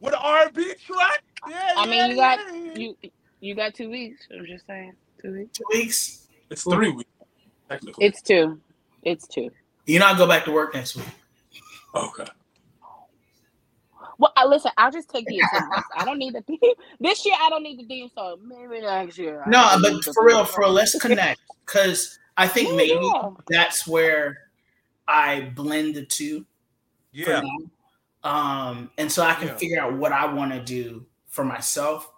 With 0.00 0.14
an 0.14 0.20
R&B 0.22 0.74
track. 0.86 1.22
Yeah, 1.44 1.74
I 1.76 1.86
mean, 1.86 2.06
yeah, 2.06 2.08
you 2.08 2.16
got 2.16 2.40
yeah. 2.52 2.74
you 2.74 2.96
you 3.40 3.54
got 3.54 3.74
two 3.74 3.90
weeks. 3.90 4.26
I'm 4.34 4.46
just 4.46 4.66
saying, 4.66 4.94
two 5.20 5.32
weeks. 5.32 5.58
Two 5.58 5.64
weeks. 5.72 6.26
It's 6.50 6.62
three 6.64 6.90
weeks 6.90 7.10
technically. 7.68 8.06
It's 8.06 8.22
two. 8.22 8.60
It's 9.02 9.26
two. 9.26 9.50
You 9.86 9.98
know, 9.98 10.06
I 10.06 10.16
go 10.16 10.26
back 10.26 10.44
to 10.44 10.52
work 10.52 10.74
next 10.74 10.96
week. 10.96 11.06
okay. 11.94 12.24
Well, 14.18 14.32
I, 14.36 14.46
listen, 14.46 14.72
I'll 14.76 14.90
just 14.90 15.08
take 15.08 15.26
the 15.26 15.38
attendance. 15.38 15.84
I 15.96 16.04
don't 16.04 16.18
need 16.18 16.34
the 16.34 16.42
theme. 16.42 16.58
This 17.00 17.24
year, 17.24 17.36
I 17.40 17.50
don't 17.50 17.62
need 17.62 17.78
the 17.78 17.84
theme 17.84 18.08
song. 18.12 18.38
Maybe 18.44 18.80
next 18.80 19.16
year. 19.16 19.44
I 19.46 19.50
No, 19.50 19.78
but 19.80 20.04
for 20.12 20.24
real, 20.24 20.44
for 20.44 20.62
real, 20.62 20.72
let's 20.72 20.98
connect 21.00 21.40
because 21.64 22.18
I 22.36 22.48
think 22.48 22.70
Yeah, 22.70 22.76
maybe 22.76 23.10
yeah. 23.14 23.30
that's 23.48 23.86
where 23.86 24.38
I 25.06 25.52
blend 25.54 25.94
the 25.94 26.04
two. 26.04 26.44
Yeah. 27.12 27.42
Um, 28.24 28.90
and 28.98 29.10
so 29.10 29.22
I 29.22 29.34
can 29.34 29.48
Yeah. 29.48 29.56
figure 29.56 29.80
out 29.80 29.94
what 29.94 30.10
I 30.12 30.26
want 30.32 30.52
to 30.52 30.60
do 30.60 31.06
for 31.28 31.44
myself. 31.44 32.10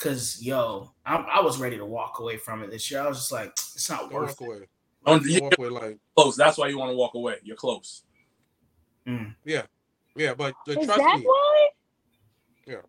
Cause 0.00 0.40
yo, 0.42 0.92
I, 1.06 1.16
I 1.16 1.42
was 1.42 1.60
ready 1.60 1.78
to 1.78 1.86
walk 1.86 2.20
away 2.20 2.38
from 2.38 2.62
it 2.64 2.70
this 2.72 2.90
year. 2.90 3.02
I 3.02 3.08
was 3.08 3.18
just 3.18 3.32
like, 3.32 3.50
it's 3.50 3.90
not 3.90 4.10
Don't 4.10 4.12
worth 4.12 4.20
walk 4.22 4.40
it. 4.42 4.50
away. 4.50 4.68
Oh, 5.06 5.18
Don't 5.18 5.40
walk 5.40 5.58
away 5.58 5.70
like 5.70 5.98
Close. 6.16 6.36
That's 6.36 6.58
why 6.58 6.68
you 6.68 6.78
want 6.78 6.90
to 6.92 6.96
walk 6.96 7.14
away. 7.14 7.36
You're 7.44 7.56
close. 7.56 8.04
yeah, 9.44 9.64
yeah, 10.16 10.34
but 10.34 10.56
uh, 10.70 10.76
Is 10.76 10.86
trust 10.86 10.96
that 10.96 11.18
me, 11.18 11.24
why? 11.24 11.68
Yeah. 12.66 12.82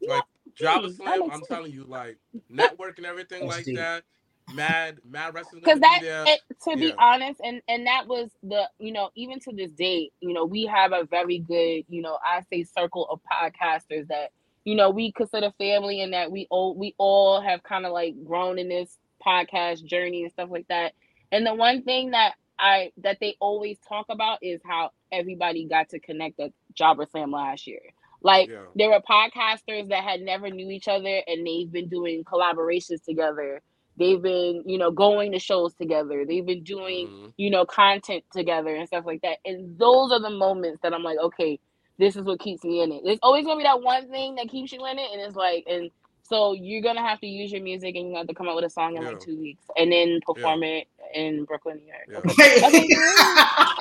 Yeah, 0.00 0.10
Like, 0.14 0.24
Jobber 0.56 0.88
hmm, 0.88 1.04
that 1.04 1.20
I'm 1.30 1.42
sense. 1.42 1.50
telling 1.50 1.72
you, 1.72 1.84
like 1.84 2.18
network 2.50 2.98
and 2.98 3.06
everything 3.06 3.46
like 3.46 3.66
deep. 3.66 3.74
that. 3.74 4.04
Mad, 4.48 4.98
mad 5.08 5.34
wrestling. 5.34 5.62
because 5.64 5.80
gonna 5.80 5.80
that 5.80 6.00
be 6.00 6.06
it, 6.26 6.40
to 6.68 6.76
be 6.78 6.94
Yeah. 6.94 6.96
honest 6.98 7.40
and 7.44 7.62
and 7.68 7.86
that 7.86 8.06
was 8.08 8.30
the 8.42 8.68
you 8.78 8.92
know 8.92 9.10
even 9.16 9.40
to 9.40 9.52
this 9.54 9.72
date 9.72 10.12
you 10.20 10.32
know 10.34 10.44
we 10.44 10.64
have 10.66 10.92
a 10.92 11.04
very 11.10 11.38
good 11.40 11.84
you 11.88 12.02
know 12.02 12.18
i 12.26 12.42
say 12.52 12.64
circle 12.64 13.06
of 13.10 13.20
podcasters 13.30 14.06
that 14.08 14.30
you 14.64 14.74
know 14.74 14.90
we 14.90 15.12
consider 15.12 15.50
family 15.58 16.00
and 16.02 16.12
that 16.12 16.30
we 16.30 16.46
all 16.50 16.76
we 16.76 16.94
all 16.98 17.40
have 17.40 17.62
kind 17.62 17.86
of 17.86 17.92
like 17.92 18.14
grown 18.24 18.58
in 18.58 18.68
this 18.68 18.98
podcast 19.24 19.84
journey 19.84 20.22
and 20.22 20.32
stuff 20.32 20.48
like 20.50 20.66
that. 20.68 20.92
And 21.32 21.46
the 21.46 21.54
one 21.54 21.82
thing 21.82 22.10
that 22.12 22.34
i 22.58 22.92
that 22.98 23.18
they 23.20 23.36
always 23.40 23.78
talk 23.88 24.06
about 24.10 24.38
is 24.42 24.60
how 24.64 24.90
everybody 25.12 25.66
got 25.66 25.88
to 25.90 25.98
connect 26.00 26.38
at 26.40 26.52
jobber 26.74 27.06
slam 27.10 27.30
last 27.32 27.66
year. 27.66 27.80
Like 28.22 28.50
Yeah. 28.50 28.66
there 28.74 28.90
were 28.90 29.00
podcasters 29.00 29.88
that 29.88 30.04
had 30.04 30.20
never 30.20 30.50
knew 30.50 30.70
each 30.70 30.88
other 30.88 31.22
and 31.26 31.46
they've 31.46 31.70
been 31.70 31.88
doing 31.88 32.24
collaborations 32.24 33.04
together. 33.04 33.62
They've 33.98 34.20
been 34.22 34.62
you 34.66 34.78
know 34.78 34.90
going 34.90 35.32
to 35.32 35.38
shows 35.38 35.74
together. 35.74 36.24
They've 36.26 36.46
been 36.46 36.62
doing 36.64 37.08
Mhm. 37.08 37.32
you 37.36 37.50
know 37.50 37.64
content 37.66 38.24
together 38.32 38.74
and 38.74 38.86
stuff 38.86 39.04
like 39.06 39.22
that. 39.22 39.38
And 39.44 39.78
those 39.78 40.12
are 40.12 40.20
the 40.20 40.30
moments 40.30 40.80
that 40.82 40.92
i'm 40.94 41.02
like 41.02 41.18
okay 41.18 41.58
this 42.02 42.16
is 42.16 42.24
what 42.24 42.40
keeps 42.40 42.64
me 42.64 42.82
in 42.82 42.90
it 42.90 43.02
there's 43.04 43.18
always 43.22 43.44
gonna 43.44 43.56
be 43.58 43.62
that 43.62 43.80
one 43.80 44.08
thing 44.10 44.34
that 44.34 44.48
keeps 44.48 44.72
you 44.72 44.84
in 44.86 44.98
it 44.98 45.08
and 45.12 45.20
it's 45.20 45.36
like 45.36 45.64
and 45.68 45.90
so 46.24 46.52
you're 46.52 46.82
gonna 46.82 47.00
have 47.00 47.20
to 47.20 47.26
use 47.26 47.52
your 47.52 47.62
music 47.62 47.94
and 47.94 48.10
you 48.10 48.16
have 48.16 48.26
to 48.26 48.34
come 48.34 48.48
up 48.48 48.56
with 48.56 48.64
a 48.64 48.70
song 48.70 48.96
in 48.96 49.02
Yeah. 49.02 49.08
like 49.10 49.20
two 49.20 49.38
weeks 49.38 49.64
and 49.76 49.92
then 49.92 50.18
perform 50.26 50.64
it 50.64 50.88
in 51.14 51.44
brooklyn 51.44 51.78
new 51.78 51.86
york 51.86 52.08
Yeah. 52.08 52.30
Okay. 52.30 52.60
That's 52.60 53.72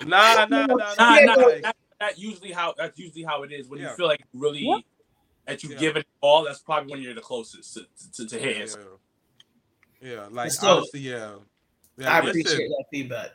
Nah, 0.06 0.34
nah, 0.34 0.46
nah, 0.46 0.66
nah. 0.66 0.76
Nah, 0.76 1.16
Yeah, 1.16 1.24
nah, 1.24 1.34
that, 1.34 1.76
that's 1.98 2.18
usually 2.18 2.52
how 2.52 2.72
that's 2.78 2.98
usually 2.98 3.24
how 3.24 3.42
it 3.42 3.52
is. 3.52 3.68
When 3.68 3.80
Yeah. 3.80 3.90
you 3.90 3.96
feel 3.96 4.06
like 4.06 4.22
really 4.32 4.60
Yeah. 4.60 4.76
that 5.46 5.62
you've 5.62 5.72
Yeah. 5.72 5.78
given 5.78 6.00
it 6.02 6.08
all, 6.20 6.44
that's 6.44 6.60
probably 6.60 6.92
when 6.92 7.02
you're 7.02 7.14
the 7.14 7.20
closest 7.20 7.74
to, 7.74 7.86
to, 8.14 8.28
to 8.28 8.36
Yeah, 8.36 8.42
hit. 8.42 8.76
yeah. 10.00 10.10
Yeah, 10.10 10.28
like 10.30 10.46
It's 10.46 10.58
dope. 10.58 10.78
honestly, 10.78 11.00
yeah. 11.00 11.34
yeah 11.96 12.12
I 12.14 12.18
appreciate 12.20 12.68
that 12.68 12.84
feedback. 12.92 13.30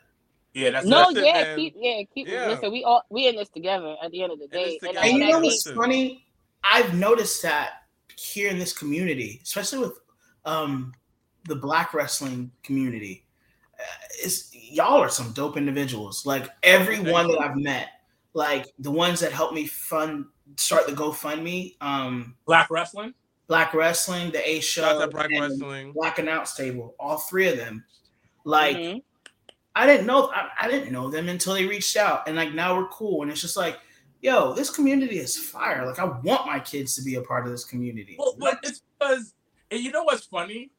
Yeah, 0.54 0.70
that's 0.70 0.86
no 0.86 1.08
Listen, 1.08 1.24
yeah 1.24 1.32
man. 1.42 1.56
keep 1.56 1.74
yeah 1.76 2.02
keep 2.14 2.28
Yeah. 2.28 2.46
listen 2.48 2.70
we 2.72 2.84
all 2.84 3.02
we 3.10 3.26
in 3.26 3.36
this 3.36 3.48
together 3.48 3.96
at 4.02 4.10
the 4.12 4.22
end 4.22 4.32
of 4.32 4.38
the 4.38 4.46
day 4.48 4.78
and. 4.86 4.96
I- 4.96 5.06
And 5.08 5.16
you 5.18 5.24
and 5.24 5.24
I 5.24 5.30
know 5.32 5.40
think- 5.40 5.52
what's 5.52 5.70
funny? 5.72 6.26
I've 6.62 6.94
noticed 6.94 7.42
that 7.42 7.82
here 8.16 8.48
in 8.48 8.58
this 8.58 8.72
community, 8.72 9.40
especially 9.42 9.80
with 9.80 9.98
um, 10.46 10.92
the 11.48 11.56
black 11.56 11.92
wrestling 11.92 12.50
community, 12.62 13.24
uh, 13.78 13.82
is 14.24 14.50
y'all 14.52 15.00
are 15.02 15.08
some 15.10 15.32
dope 15.32 15.56
individuals. 15.56 16.24
Like 16.24 16.48
everyone 16.62 17.28
that 17.28 17.38
I've 17.40 17.56
met, 17.56 17.88
like 18.32 18.66
the 18.78 18.90
ones 18.90 19.20
that 19.20 19.32
helped 19.32 19.54
me 19.54 19.66
fund 19.66 20.26
start 20.56 20.86
the 20.86 20.92
GoFundMe, 20.92 21.76
um, 21.80 22.36
Black 22.46 22.70
wrestling. 22.70 23.12
Black 23.46 23.74
Wrestling, 23.74 24.30
the 24.30 24.46
A 24.48 24.60
Show, 24.60 24.82
Shout 24.82 25.10
Black 25.10 25.30
and 25.30 25.40
Wrestling. 25.42 25.92
Black 25.92 26.18
Announce 26.18 26.54
Table, 26.54 26.94
all 26.98 27.18
three 27.18 27.48
of 27.48 27.56
them. 27.58 27.84
Like 28.44 28.76
Mhm. 28.76 29.02
I 29.76 29.86
didn't 29.86 30.06
know 30.06 30.30
I, 30.32 30.48
I 30.62 30.68
didn't 30.68 30.92
know 30.92 31.10
them 31.10 31.28
until 31.28 31.54
they 31.54 31.66
reached 31.66 31.96
out 31.96 32.26
and 32.26 32.36
like 32.36 32.54
now 32.54 32.76
we're 32.76 32.88
cool 32.88 33.22
and 33.22 33.30
it's 33.30 33.40
just 33.40 33.56
like 33.56 33.78
yo 34.20 34.52
this 34.52 34.70
community 34.70 35.18
is 35.18 35.36
fire 35.36 35.86
like 35.86 35.98
I 35.98 36.04
want 36.04 36.46
my 36.46 36.60
kids 36.60 36.94
to 36.96 37.02
be 37.02 37.16
a 37.16 37.22
part 37.22 37.44
of 37.44 37.50
this 37.52 37.64
community 37.64 38.16
Well, 38.18 38.36
but 38.38 38.58
it's 38.62 38.82
because 38.98 39.34
and 39.70 39.80
you 39.80 39.90
know 39.90 40.04
what's 40.04 40.26
funny? 40.26 40.70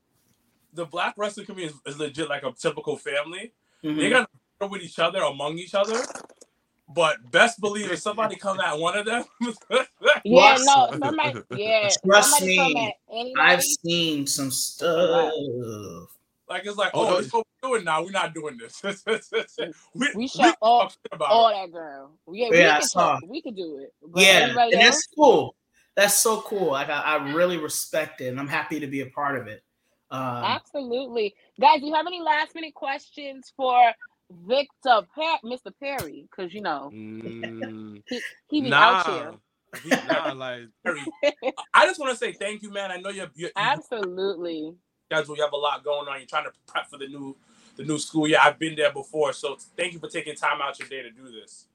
The 0.74 0.86
black 0.86 1.16
wrestling 1.18 1.46
community 1.46 1.76
is, 1.86 1.94
is 1.94 2.00
legit 2.00 2.30
like 2.30 2.44
a 2.44 2.52
typical 2.52 2.98
family. 2.98 3.52
Mhm. 3.84 3.98
They 3.98 4.10
got 4.10 4.30
to 4.62 4.68
with 4.68 4.82
each 4.82 5.00
other 5.00 5.22
among 5.22 5.58
each 5.58 5.76
other. 5.76 6.02
But 6.88 7.32
best 7.32 7.60
believe 7.60 7.92
if 7.92 8.00
somebody 8.00 8.36
come 8.36 8.60
at 8.60 8.78
one 8.78 8.98
of 8.98 9.06
them, 9.06 9.24
yeah 10.24 10.56
no 10.60 10.90
somebody 10.92 11.42
yeah 11.58 11.90
Trust 12.06 12.30
somebody 12.30 12.56
come 12.58 12.74
me, 12.74 12.96
at 13.08 13.28
I've 13.40 13.64
seen 13.64 14.28
some 14.28 14.52
stuff 14.52 15.32
like 16.50 16.66
it's 16.66 16.78
like, 16.78 16.92
Oh, 16.94 17.08
oh, 17.08 17.10
no. 17.12 17.18
this 17.18 17.28
is 17.28 17.34
what 17.34 17.46
we're 17.64 17.70
doing 17.70 17.86
now. 17.86 18.04
We're 18.04 18.12
not 18.12 18.34
doing 18.34 18.58
this. 18.58 18.82
we, 19.96 20.08
We 20.16 20.28
shut 20.28 20.42
can 20.46 20.54
all- 20.62 20.82
talk 20.82 20.92
shit 20.92 21.00
about 21.12 21.30
all 21.30 21.50
that 21.50 21.72
girl 21.72 22.12
yeah, 22.32 22.50
we 22.50 22.60
Yeah, 22.60 22.76
I 22.76 22.80
can 22.80 22.88
saw. 22.88 23.14
talk, 23.20 23.24
we 23.28 23.42
could 23.42 23.56
do 23.56 23.80
it 23.80 23.94
but 24.08 24.22
yeah 24.24 24.50
and 24.50 24.58
else, 24.58 24.74
that's 24.74 25.08
cool 25.16 25.56
that's 25.96 26.16
so 26.16 26.42
cool 26.42 26.72
like 26.72 26.90
I, 26.90 27.02
I 27.02 27.32
really 27.34 27.58
respect 27.58 28.22
it 28.22 28.28
and 28.28 28.40
I'm 28.40 28.48
happy 28.48 28.80
to 28.80 28.88
be 28.88 29.02
a 29.02 29.08
part 29.08 29.38
of 29.38 29.48
it 29.48 29.64
um, 30.12 30.22
Absolutely. 30.22 31.34
Guys, 31.60 31.80
do 31.82 31.88
you 31.88 31.94
have 31.96 32.06
any 32.06 32.22
last 32.22 32.54
minute 32.54 32.76
questions 32.76 33.52
for 33.58 33.76
Victor 34.48 35.02
per- 35.16 35.40
Mr. 35.44 35.72
Perry? 35.82 36.28
Because 36.30 36.54
you 36.54 36.62
know, 36.62 36.92
Mm, 36.94 38.04
he 38.50 38.62
be 38.62 38.70
nah, 38.70 38.78
out 39.00 39.08
here. 39.08 39.34
He- 39.84 39.90
nah, 40.08 40.32
like 40.34 40.62
I 41.74 41.86
just 41.88 42.00
want 42.00 42.12
to 42.12 42.18
say 42.18 42.34
thank 42.34 42.62
you, 42.62 42.72
man. 42.72 42.92
I 42.92 42.98
know 42.98 43.10
you're, 43.10 43.32
you're, 43.36 43.50
Absolutely. 43.56 44.76
Guys 45.10 45.28
you 45.28 45.36
have 45.36 45.54
a 45.54 45.58
lot 45.58 45.84
going 45.84 46.08
on. 46.08 46.18
You're 46.20 46.28
trying 46.28 46.46
to 46.46 46.52
prep 46.68 46.90
for 46.90 46.98
the 46.98 47.08
new 47.08 47.36
the 47.78 47.84
new 47.84 47.98
school 48.00 48.28
year. 48.28 48.40
I've 48.42 48.58
been 48.58 48.76
there 48.76 48.92
before, 48.92 49.34
so 49.34 49.58
thank 49.78 49.94
you 49.94 50.00
for 50.00 50.08
taking 50.10 50.36
time 50.36 50.62
out 50.62 50.80
your 50.80 50.88
day 50.88 51.02
to 51.04 51.12
do 51.12 51.30
this. 51.32 51.66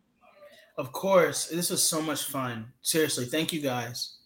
of 0.78 0.92
course 0.92 1.48
this 1.48 1.68
was 1.70 1.82
so 1.82 2.00
much 2.00 2.24
fun 2.24 2.64
seriously 2.80 3.26
thank 3.26 3.52
you 3.52 3.60
guys 3.60 4.16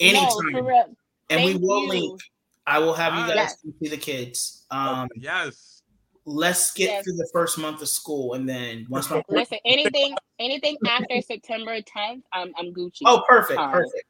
anytime 0.00 0.50
for 0.50 0.62
real. 0.64 0.86
and 1.28 1.44
we 1.44 1.54
will 1.54 1.82
you. 1.84 1.88
link 1.88 2.20
I 2.66 2.78
will 2.78 2.94
have 2.94 3.12
you 3.14 3.26
guys 3.34 3.36
yes. 3.36 3.56
see 3.80 3.88
the 3.88 3.96
kids 3.98 4.64
um, 4.70 5.08
yes. 5.14 5.82
let's 6.24 6.72
get 6.72 6.88
Yes. 6.90 7.04
through 7.04 7.16
the 7.16 7.28
first 7.32 7.58
month 7.58 7.82
of 7.82 7.88
school 7.88 8.32
and 8.34 8.48
then 8.48 8.86
once 8.88 9.08
my 9.10 9.22
Listen, 9.28 9.58
anything 9.64 10.14
anything 10.40 10.76
after 10.88 11.20
September 11.20 11.76
10th, 11.82 12.22
I'm 12.32 12.52
I'm 12.58 12.72
Gucci. 12.74 13.02
oh 13.04 13.22
perfect 13.28 13.60
Um, 13.60 13.70
perfect 13.70 14.04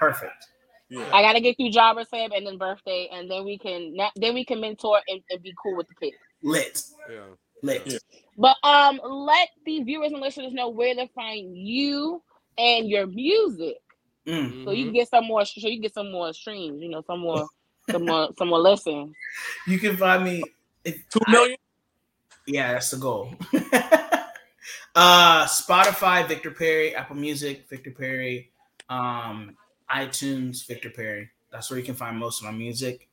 perfect 0.00 0.46
Yeah. 0.88 1.10
I 1.12 1.22
gotta 1.22 1.40
get 1.40 1.56
through 1.56 1.70
Jobber 1.70 2.04
Slam 2.04 2.30
and 2.32 2.46
then 2.46 2.58
birthday, 2.58 3.08
and 3.12 3.30
then 3.30 3.44
we 3.44 3.58
can 3.58 3.96
then 4.16 4.34
we 4.34 4.44
can 4.44 4.60
mentor 4.60 5.00
and, 5.08 5.20
and 5.30 5.42
be 5.42 5.52
cool 5.62 5.76
with 5.76 5.88
the 5.88 5.94
kids. 5.94 6.16
lit 6.42 6.82
Yeah. 7.10 7.20
lit 7.62 7.82
Yeah. 7.86 7.98
But 8.38 8.56
um, 8.62 9.00
let 9.04 9.48
the 9.64 9.82
viewers 9.82 10.12
and 10.12 10.20
listeners 10.20 10.52
know 10.52 10.68
where 10.68 10.94
to 10.94 11.08
find 11.08 11.56
you 11.56 12.22
and 12.58 12.88
your 12.88 13.06
music. 13.06 13.78
Mm. 14.26 14.64
so 14.64 14.72
you 14.72 14.86
can 14.86 14.92
get 14.92 15.08
some 15.08 15.24
more. 15.24 15.44
So 15.44 15.68
you 15.68 15.76
can 15.76 15.82
get 15.82 15.94
some 15.94 16.10
more 16.10 16.32
streams. 16.32 16.82
You 16.82 16.88
know, 16.88 17.02
some 17.06 17.20
more, 17.20 17.46
some 17.90 18.04
more, 18.04 18.28
some 18.38 18.48
more 18.48 18.58
listens. 18.58 19.14
You 19.66 19.78
can 19.78 19.96
find 19.96 20.24
me. 20.24 20.42
If, 20.84 21.08
Two 21.08 21.20
million. 21.28 21.56
yeah, 22.46 22.72
that's 22.72 22.90
the 22.90 22.98
goal. 22.98 23.34
uh, 24.94 25.46
Spotify, 25.46 26.26
Victor 26.26 26.50
Perry, 26.50 26.94
Apple 26.94 27.16
Music, 27.16 27.68
Victor 27.68 27.90
Perry, 27.90 28.52
um, 28.88 29.56
iTunes, 29.90 30.66
Victor 30.66 30.90
Perry. 30.90 31.30
That's 31.50 31.70
where 31.70 31.78
you 31.78 31.84
can 31.84 31.94
find 31.94 32.18
most 32.18 32.40
of 32.40 32.44
my 32.46 32.52
music. 32.52 33.08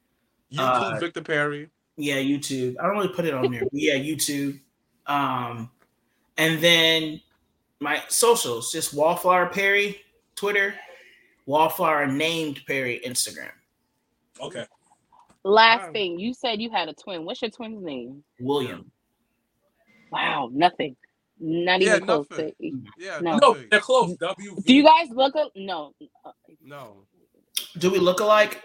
YouTube, 0.51 0.93
Uh, 0.95 0.99
Victor 0.99 1.21
Perry. 1.21 1.69
Yeah, 1.97 2.15
YouTube. 2.15 2.75
I 2.79 2.83
don't 2.87 2.95
really 2.97 3.13
put 3.13 3.25
it 3.25 3.33
on 3.33 3.51
there, 3.51 3.61
but 3.61 3.73
yeah, 3.73 3.95
YouTube. 3.95 4.59
Um, 5.05 5.69
and 6.37 6.61
then 6.61 7.21
my 7.79 8.01
socials, 8.07 8.71
just 8.71 8.93
Wallflower 8.93 9.47
Perry, 9.49 10.01
Twitter, 10.35 10.73
Wallflower 11.45 12.07
named 12.07 12.61
Perry, 12.65 13.01
Instagram. 13.05 13.51
Okay. 14.39 14.65
Last 15.43 15.87
Wow. 15.87 15.91
thing, 15.91 16.19
you 16.19 16.33
said 16.33 16.61
you 16.61 16.69
had 16.71 16.87
a 16.89 16.93
twin. 16.93 17.25
What's 17.25 17.41
your 17.41 17.51
twin's 17.51 17.83
name? 17.83 18.23
William. 18.39 18.89
Wow, 20.11 20.49
nothing. 20.51 20.95
Not 21.39 21.81
Yeah, 21.81 21.95
even 21.97 22.05
close. 22.05 22.27
To, 22.29 22.51
Yeah, 22.97 23.19
No. 23.19 23.37
No, 23.37 23.53
they're 23.69 23.79
close. 23.81 24.15
W. 24.17 24.55
do 24.65 24.73
you 24.73 24.83
guys 24.83 25.09
look? 25.09 25.35
A, 25.35 25.47
no. 25.55 25.93
Uh, 26.63 26.67
No. 26.67 26.93
Do 27.77 27.89
we 27.91 27.99
look 27.99 28.19
alike? 28.19 28.61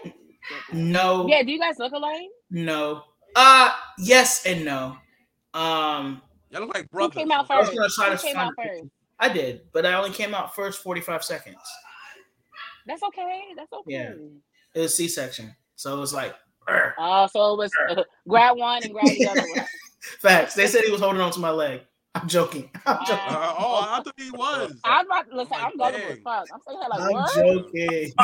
No. 0.73 1.27
Yeah. 1.27 1.43
Do 1.43 1.51
you 1.51 1.59
guys 1.59 1.77
look 1.79 1.93
alike? 1.93 2.27
No. 2.49 3.03
Uh 3.35 3.71
yes 3.99 4.45
and 4.45 4.65
no. 4.65 4.97
Um 5.53 6.21
Y'all 6.49 6.61
look 6.61 6.73
like 6.73 6.83
Who 6.91 6.97
brothers. 6.97 7.15
came 7.15 7.31
out 7.31 7.49
I 7.51 7.59
was 7.59 7.67
first? 7.69 7.77
gonna 7.77 7.89
try 7.89 8.09
Who 8.11 8.17
to 8.17 8.23
came 8.23 8.35
out 8.37 8.53
first? 8.57 8.83
I 9.19 9.29
did, 9.29 9.61
but 9.73 9.85
I 9.85 9.93
only 9.93 10.09
came 10.11 10.33
out 10.33 10.55
first 10.55 10.81
45 10.81 11.23
seconds. 11.23 11.57
That's 12.87 13.03
okay. 13.03 13.41
That's 13.55 13.71
okay. 13.71 13.93
Yeah. 13.93 14.13
It 14.73 14.79
was 14.79 14.95
C 14.95 15.07
section. 15.07 15.55
So 15.75 15.95
it 15.95 15.99
was 15.99 16.13
like 16.13 16.33
"Arr." 16.67 16.95
Oh, 16.97 17.27
so 17.27 17.53
it 17.53 17.57
was 17.57 17.71
uh, 17.89 18.03
grab 18.27 18.57
one 18.57 18.81
and 18.83 18.93
grab 18.93 19.05
the 19.05 19.27
other 19.27 19.41
one. 19.55 19.65
facts. 20.19 20.55
They 20.55 20.67
said 20.67 20.83
he 20.83 20.91
was 20.91 21.01
holding 21.01 21.21
on 21.21 21.31
to 21.33 21.39
my 21.39 21.51
leg. 21.51 21.81
I'm 22.15 22.27
joking. 22.27 22.69
I'm 22.85 23.05
joking. 23.05 23.23
Uh, 23.27 23.53
oh, 23.57 23.87
I 23.89 24.01
thought 24.03 24.13
he 24.17 24.31
was. 24.31 24.79
I'm 24.83 25.05
about 25.05 25.31
listen. 25.31 25.53
I'm 25.57 25.65
I'm 25.65 25.71
like, 25.77 25.93
gullible 25.93 26.11
as 26.13 26.19
fuck. 26.23 26.49
I'm 26.53 26.59
sitting 26.67 26.81
here 26.81 26.89
like, 26.89 27.01
I'm 27.01 27.11
what? 27.11 27.35
joking. 27.35 28.13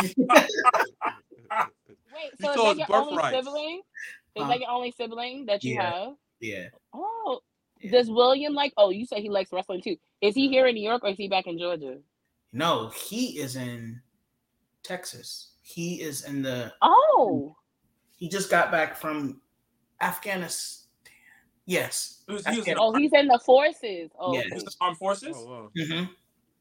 Wait, 2.14 2.32
You 2.40 2.46
so 2.54 2.72
is 2.72 2.78
that 2.78 2.90
your 2.90 2.98
only 2.98 3.16
birthright. 3.16 3.34
sibling? 3.46 3.82
Is 4.36 4.44
Huh? 4.44 4.50
that 4.50 4.60
your 4.60 4.70
only 4.70 4.92
sibling 4.92 5.46
that 5.46 5.64
you 5.64 5.76
Yeah. 5.76 5.92
have? 5.92 6.14
yeah. 6.40 6.68
Oh, 6.94 7.42
Yeah. 7.82 7.92
does 7.92 8.10
William 8.10 8.54
like? 8.54 8.74
Oh, 8.78 8.90
you 8.90 9.06
said 9.06 9.20
he 9.20 9.30
likes 9.30 9.52
wrestling 9.52 9.82
too. 9.82 9.98
Is 10.22 10.34
he 10.36 10.48
here 10.50 10.66
in 10.68 10.76
New 10.76 10.88
York 10.88 11.04
or 11.04 11.10
is 11.10 11.18
he 11.18 11.28
back 11.28 11.46
in 11.48 11.58
Georgia? 11.60 11.98
No, 12.54 12.88
he 12.90 13.40
is 13.40 13.56
in 13.58 14.02
Texas. 14.84 15.52
He 15.62 16.02
is 16.02 16.24
in 16.26 16.42
the 16.42 16.74
Oh, 16.82 17.56
he 18.16 18.30
just 18.30 18.50
got 18.50 18.72
back 18.72 18.96
from 18.96 19.42
Afghanistan. 20.02 20.85
Yes. 21.66 22.24
He 22.28 22.34
was, 22.34 22.46
he 22.46 22.58
was 22.60 22.68
oh, 22.78 22.94
he's 22.96 23.12
in 23.14 23.28
the 23.28 23.40
forces. 23.40 24.10
Oh, 24.20 24.34
Yeah. 24.34 24.42
he 24.42 24.60
in 24.60 24.66
the 24.66 24.76
armed 24.82 24.98
forces. 24.98 25.36
Oh, 25.36 25.46
wow. 25.46 25.72
hmm 25.76 26.04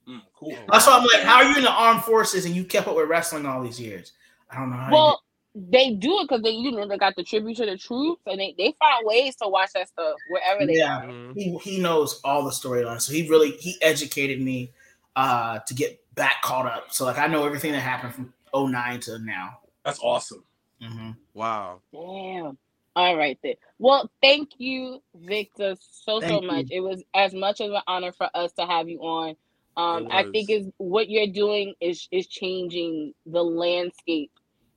Mm, 0.06 0.20
cool. 0.34 0.52
That's 0.70 0.86
why 0.86 0.98
I'm 0.98 1.02
like, 1.02 1.22
how 1.22 1.36
are 1.36 1.44
you 1.44 1.56
in 1.56 1.62
the 1.64 1.70
armed 1.70 2.02
forces 2.02 2.44
and 2.44 2.54
you 2.54 2.64
kept 2.64 2.86
up 2.86 2.94
with 2.96 3.08
wrestling 3.08 3.46
all 3.46 3.62
these 3.62 3.80
years? 3.80 4.12
I 4.50 4.56
don't 4.56 4.68
know 4.70 4.76
how. 4.76 4.88
you 4.88 4.92
well, 4.94 5.22
they 5.54 5.92
do 5.92 6.18
it 6.20 6.28
because 6.28 6.42
they, 6.42 6.50
you 6.50 6.72
know, 6.72 6.86
they 6.86 6.98
got 6.98 7.16
the 7.16 7.22
tribute 7.22 7.56
to 7.56 7.64
the 7.64 7.78
troops, 7.78 8.20
and 8.26 8.38
they 8.38 8.54
they 8.58 8.74
find 8.78 9.06
ways 9.06 9.34
to 9.36 9.48
watch 9.48 9.70
that 9.74 9.88
stuff 9.88 10.16
wherever 10.28 10.66
they 10.66 10.74
Yeah. 10.74 10.98
are. 10.98 11.04
Mhm. 11.06 11.34
he 11.34 11.56
he 11.58 11.78
knows 11.80 12.20
all 12.22 12.44
the 12.44 12.50
storylines. 12.50 13.02
So 13.02 13.12
he 13.14 13.28
really 13.28 13.52
he 13.52 13.76
educated 13.80 14.42
me 14.42 14.72
uh 15.16 15.60
to 15.60 15.74
get 15.74 15.98
back 16.14 16.42
caught 16.42 16.66
up. 16.66 16.92
So 16.92 17.06
like 17.06 17.18
I 17.18 17.26
know 17.26 17.46
everything 17.46 17.72
that 17.72 17.80
happened 17.80 18.14
from 18.14 18.34
09 18.52 19.00
to 19.00 19.18
now. 19.20 19.60
That's 19.84 20.00
awesome. 20.02 20.44
hmm 20.82 21.12
Wow. 21.32 21.80
Damn. 21.92 22.58
All 22.94 23.16
right 23.16 23.38
then. 23.42 23.54
Well, 23.78 24.10
thank 24.22 24.50
you, 24.58 25.00
Victor, 25.14 25.76
so 25.80 26.20
so 26.20 26.20
Thank 26.20 26.42
you. 26.44 26.48
much. 26.48 26.66
It 26.70 26.80
was 26.80 27.02
as 27.14 27.34
much 27.34 27.60
of 27.60 27.72
an 27.72 27.80
honor 27.86 28.12
for 28.12 28.28
us 28.34 28.52
to 28.54 28.66
have 28.66 28.88
you 28.88 29.00
on. 29.00 29.36
Um, 29.76 30.06
I 30.10 30.24
think 30.24 30.50
is 30.50 30.68
what 30.76 31.08
you're 31.08 31.32
doing 31.32 31.74
is 31.80 32.06
is 32.12 32.26
changing 32.26 33.14
the 33.26 33.42
landscape 33.42 34.30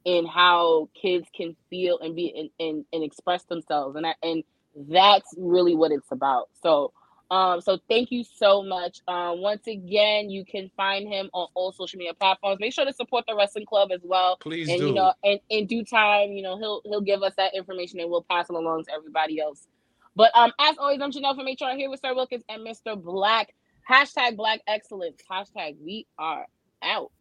in 0.06 0.26
how 0.26 0.90
kids 1.00 1.28
can 1.36 1.56
feel 1.70 2.00
and 2.00 2.16
be 2.16 2.34
and, 2.38 2.50
and, 2.70 2.86
and 2.94 3.04
express 3.04 3.44
themselves, 3.46 3.98
and 3.98 4.08
I, 4.08 4.16
and 4.24 4.44
that's 4.90 5.34
really 5.38 5.76
what 5.76 5.92
it's 5.92 6.12
about. 6.12 6.50
So. 6.64 6.94
Um, 7.30 7.60
so 7.60 7.78
thank 7.90 8.12
you 8.12 8.24
so 8.24 8.64
much. 8.64 9.02
Um, 9.08 9.42
once 9.42 9.68
again, 9.68 10.30
you 10.30 10.46
can 10.46 10.72
find 10.78 11.08
him 11.08 11.30
on 11.34 11.48
all 11.56 11.72
social 11.72 11.98
media 11.98 12.14
platforms. 12.14 12.60
Make 12.60 12.74
sure 12.74 12.86
to 12.86 12.94
support 12.94 13.26
the 13.28 13.36
wrestling 13.36 13.66
club 13.66 13.92
as 13.92 14.02
well 14.04 14.38
Please 14.38 14.70
and 14.70 14.80
do. 14.80 14.88
you 14.88 14.94
know, 14.94 15.14
and 15.24 15.40
in 15.50 15.66
due 15.66 15.84
time, 15.84 16.32
you 16.32 16.42
know, 16.42 16.58
he'll 16.58 16.82
he'll 16.86 17.02
give 17.02 17.24
us 17.24 17.34
that 17.38 17.54
information 17.54 18.00
and 18.00 18.10
we'll 18.10 18.24
pass 18.24 18.50
it 18.50 18.56
along 18.56 18.86
to 18.86 18.94
everybody 18.94 19.40
else. 19.42 19.68
But 20.16 20.32
um, 20.36 20.52
as 20.60 20.78
always, 20.78 21.02
I'm 21.02 21.12
Janelle 21.12 21.36
from 21.36 21.46
HR 21.46 21.76
here 21.76 21.90
with 21.90 22.00
Sir 22.00 22.16
Wilkins 22.16 22.44
and 22.50 22.66
Mr. 22.66 23.02
Black. 23.02 23.54
Hashtag 23.90 24.36
Black 24.36 24.62
Excellence. 24.68 25.22
Hashtag 25.30 25.76
we 25.84 26.08
are 26.18 26.46
out. 26.82 27.12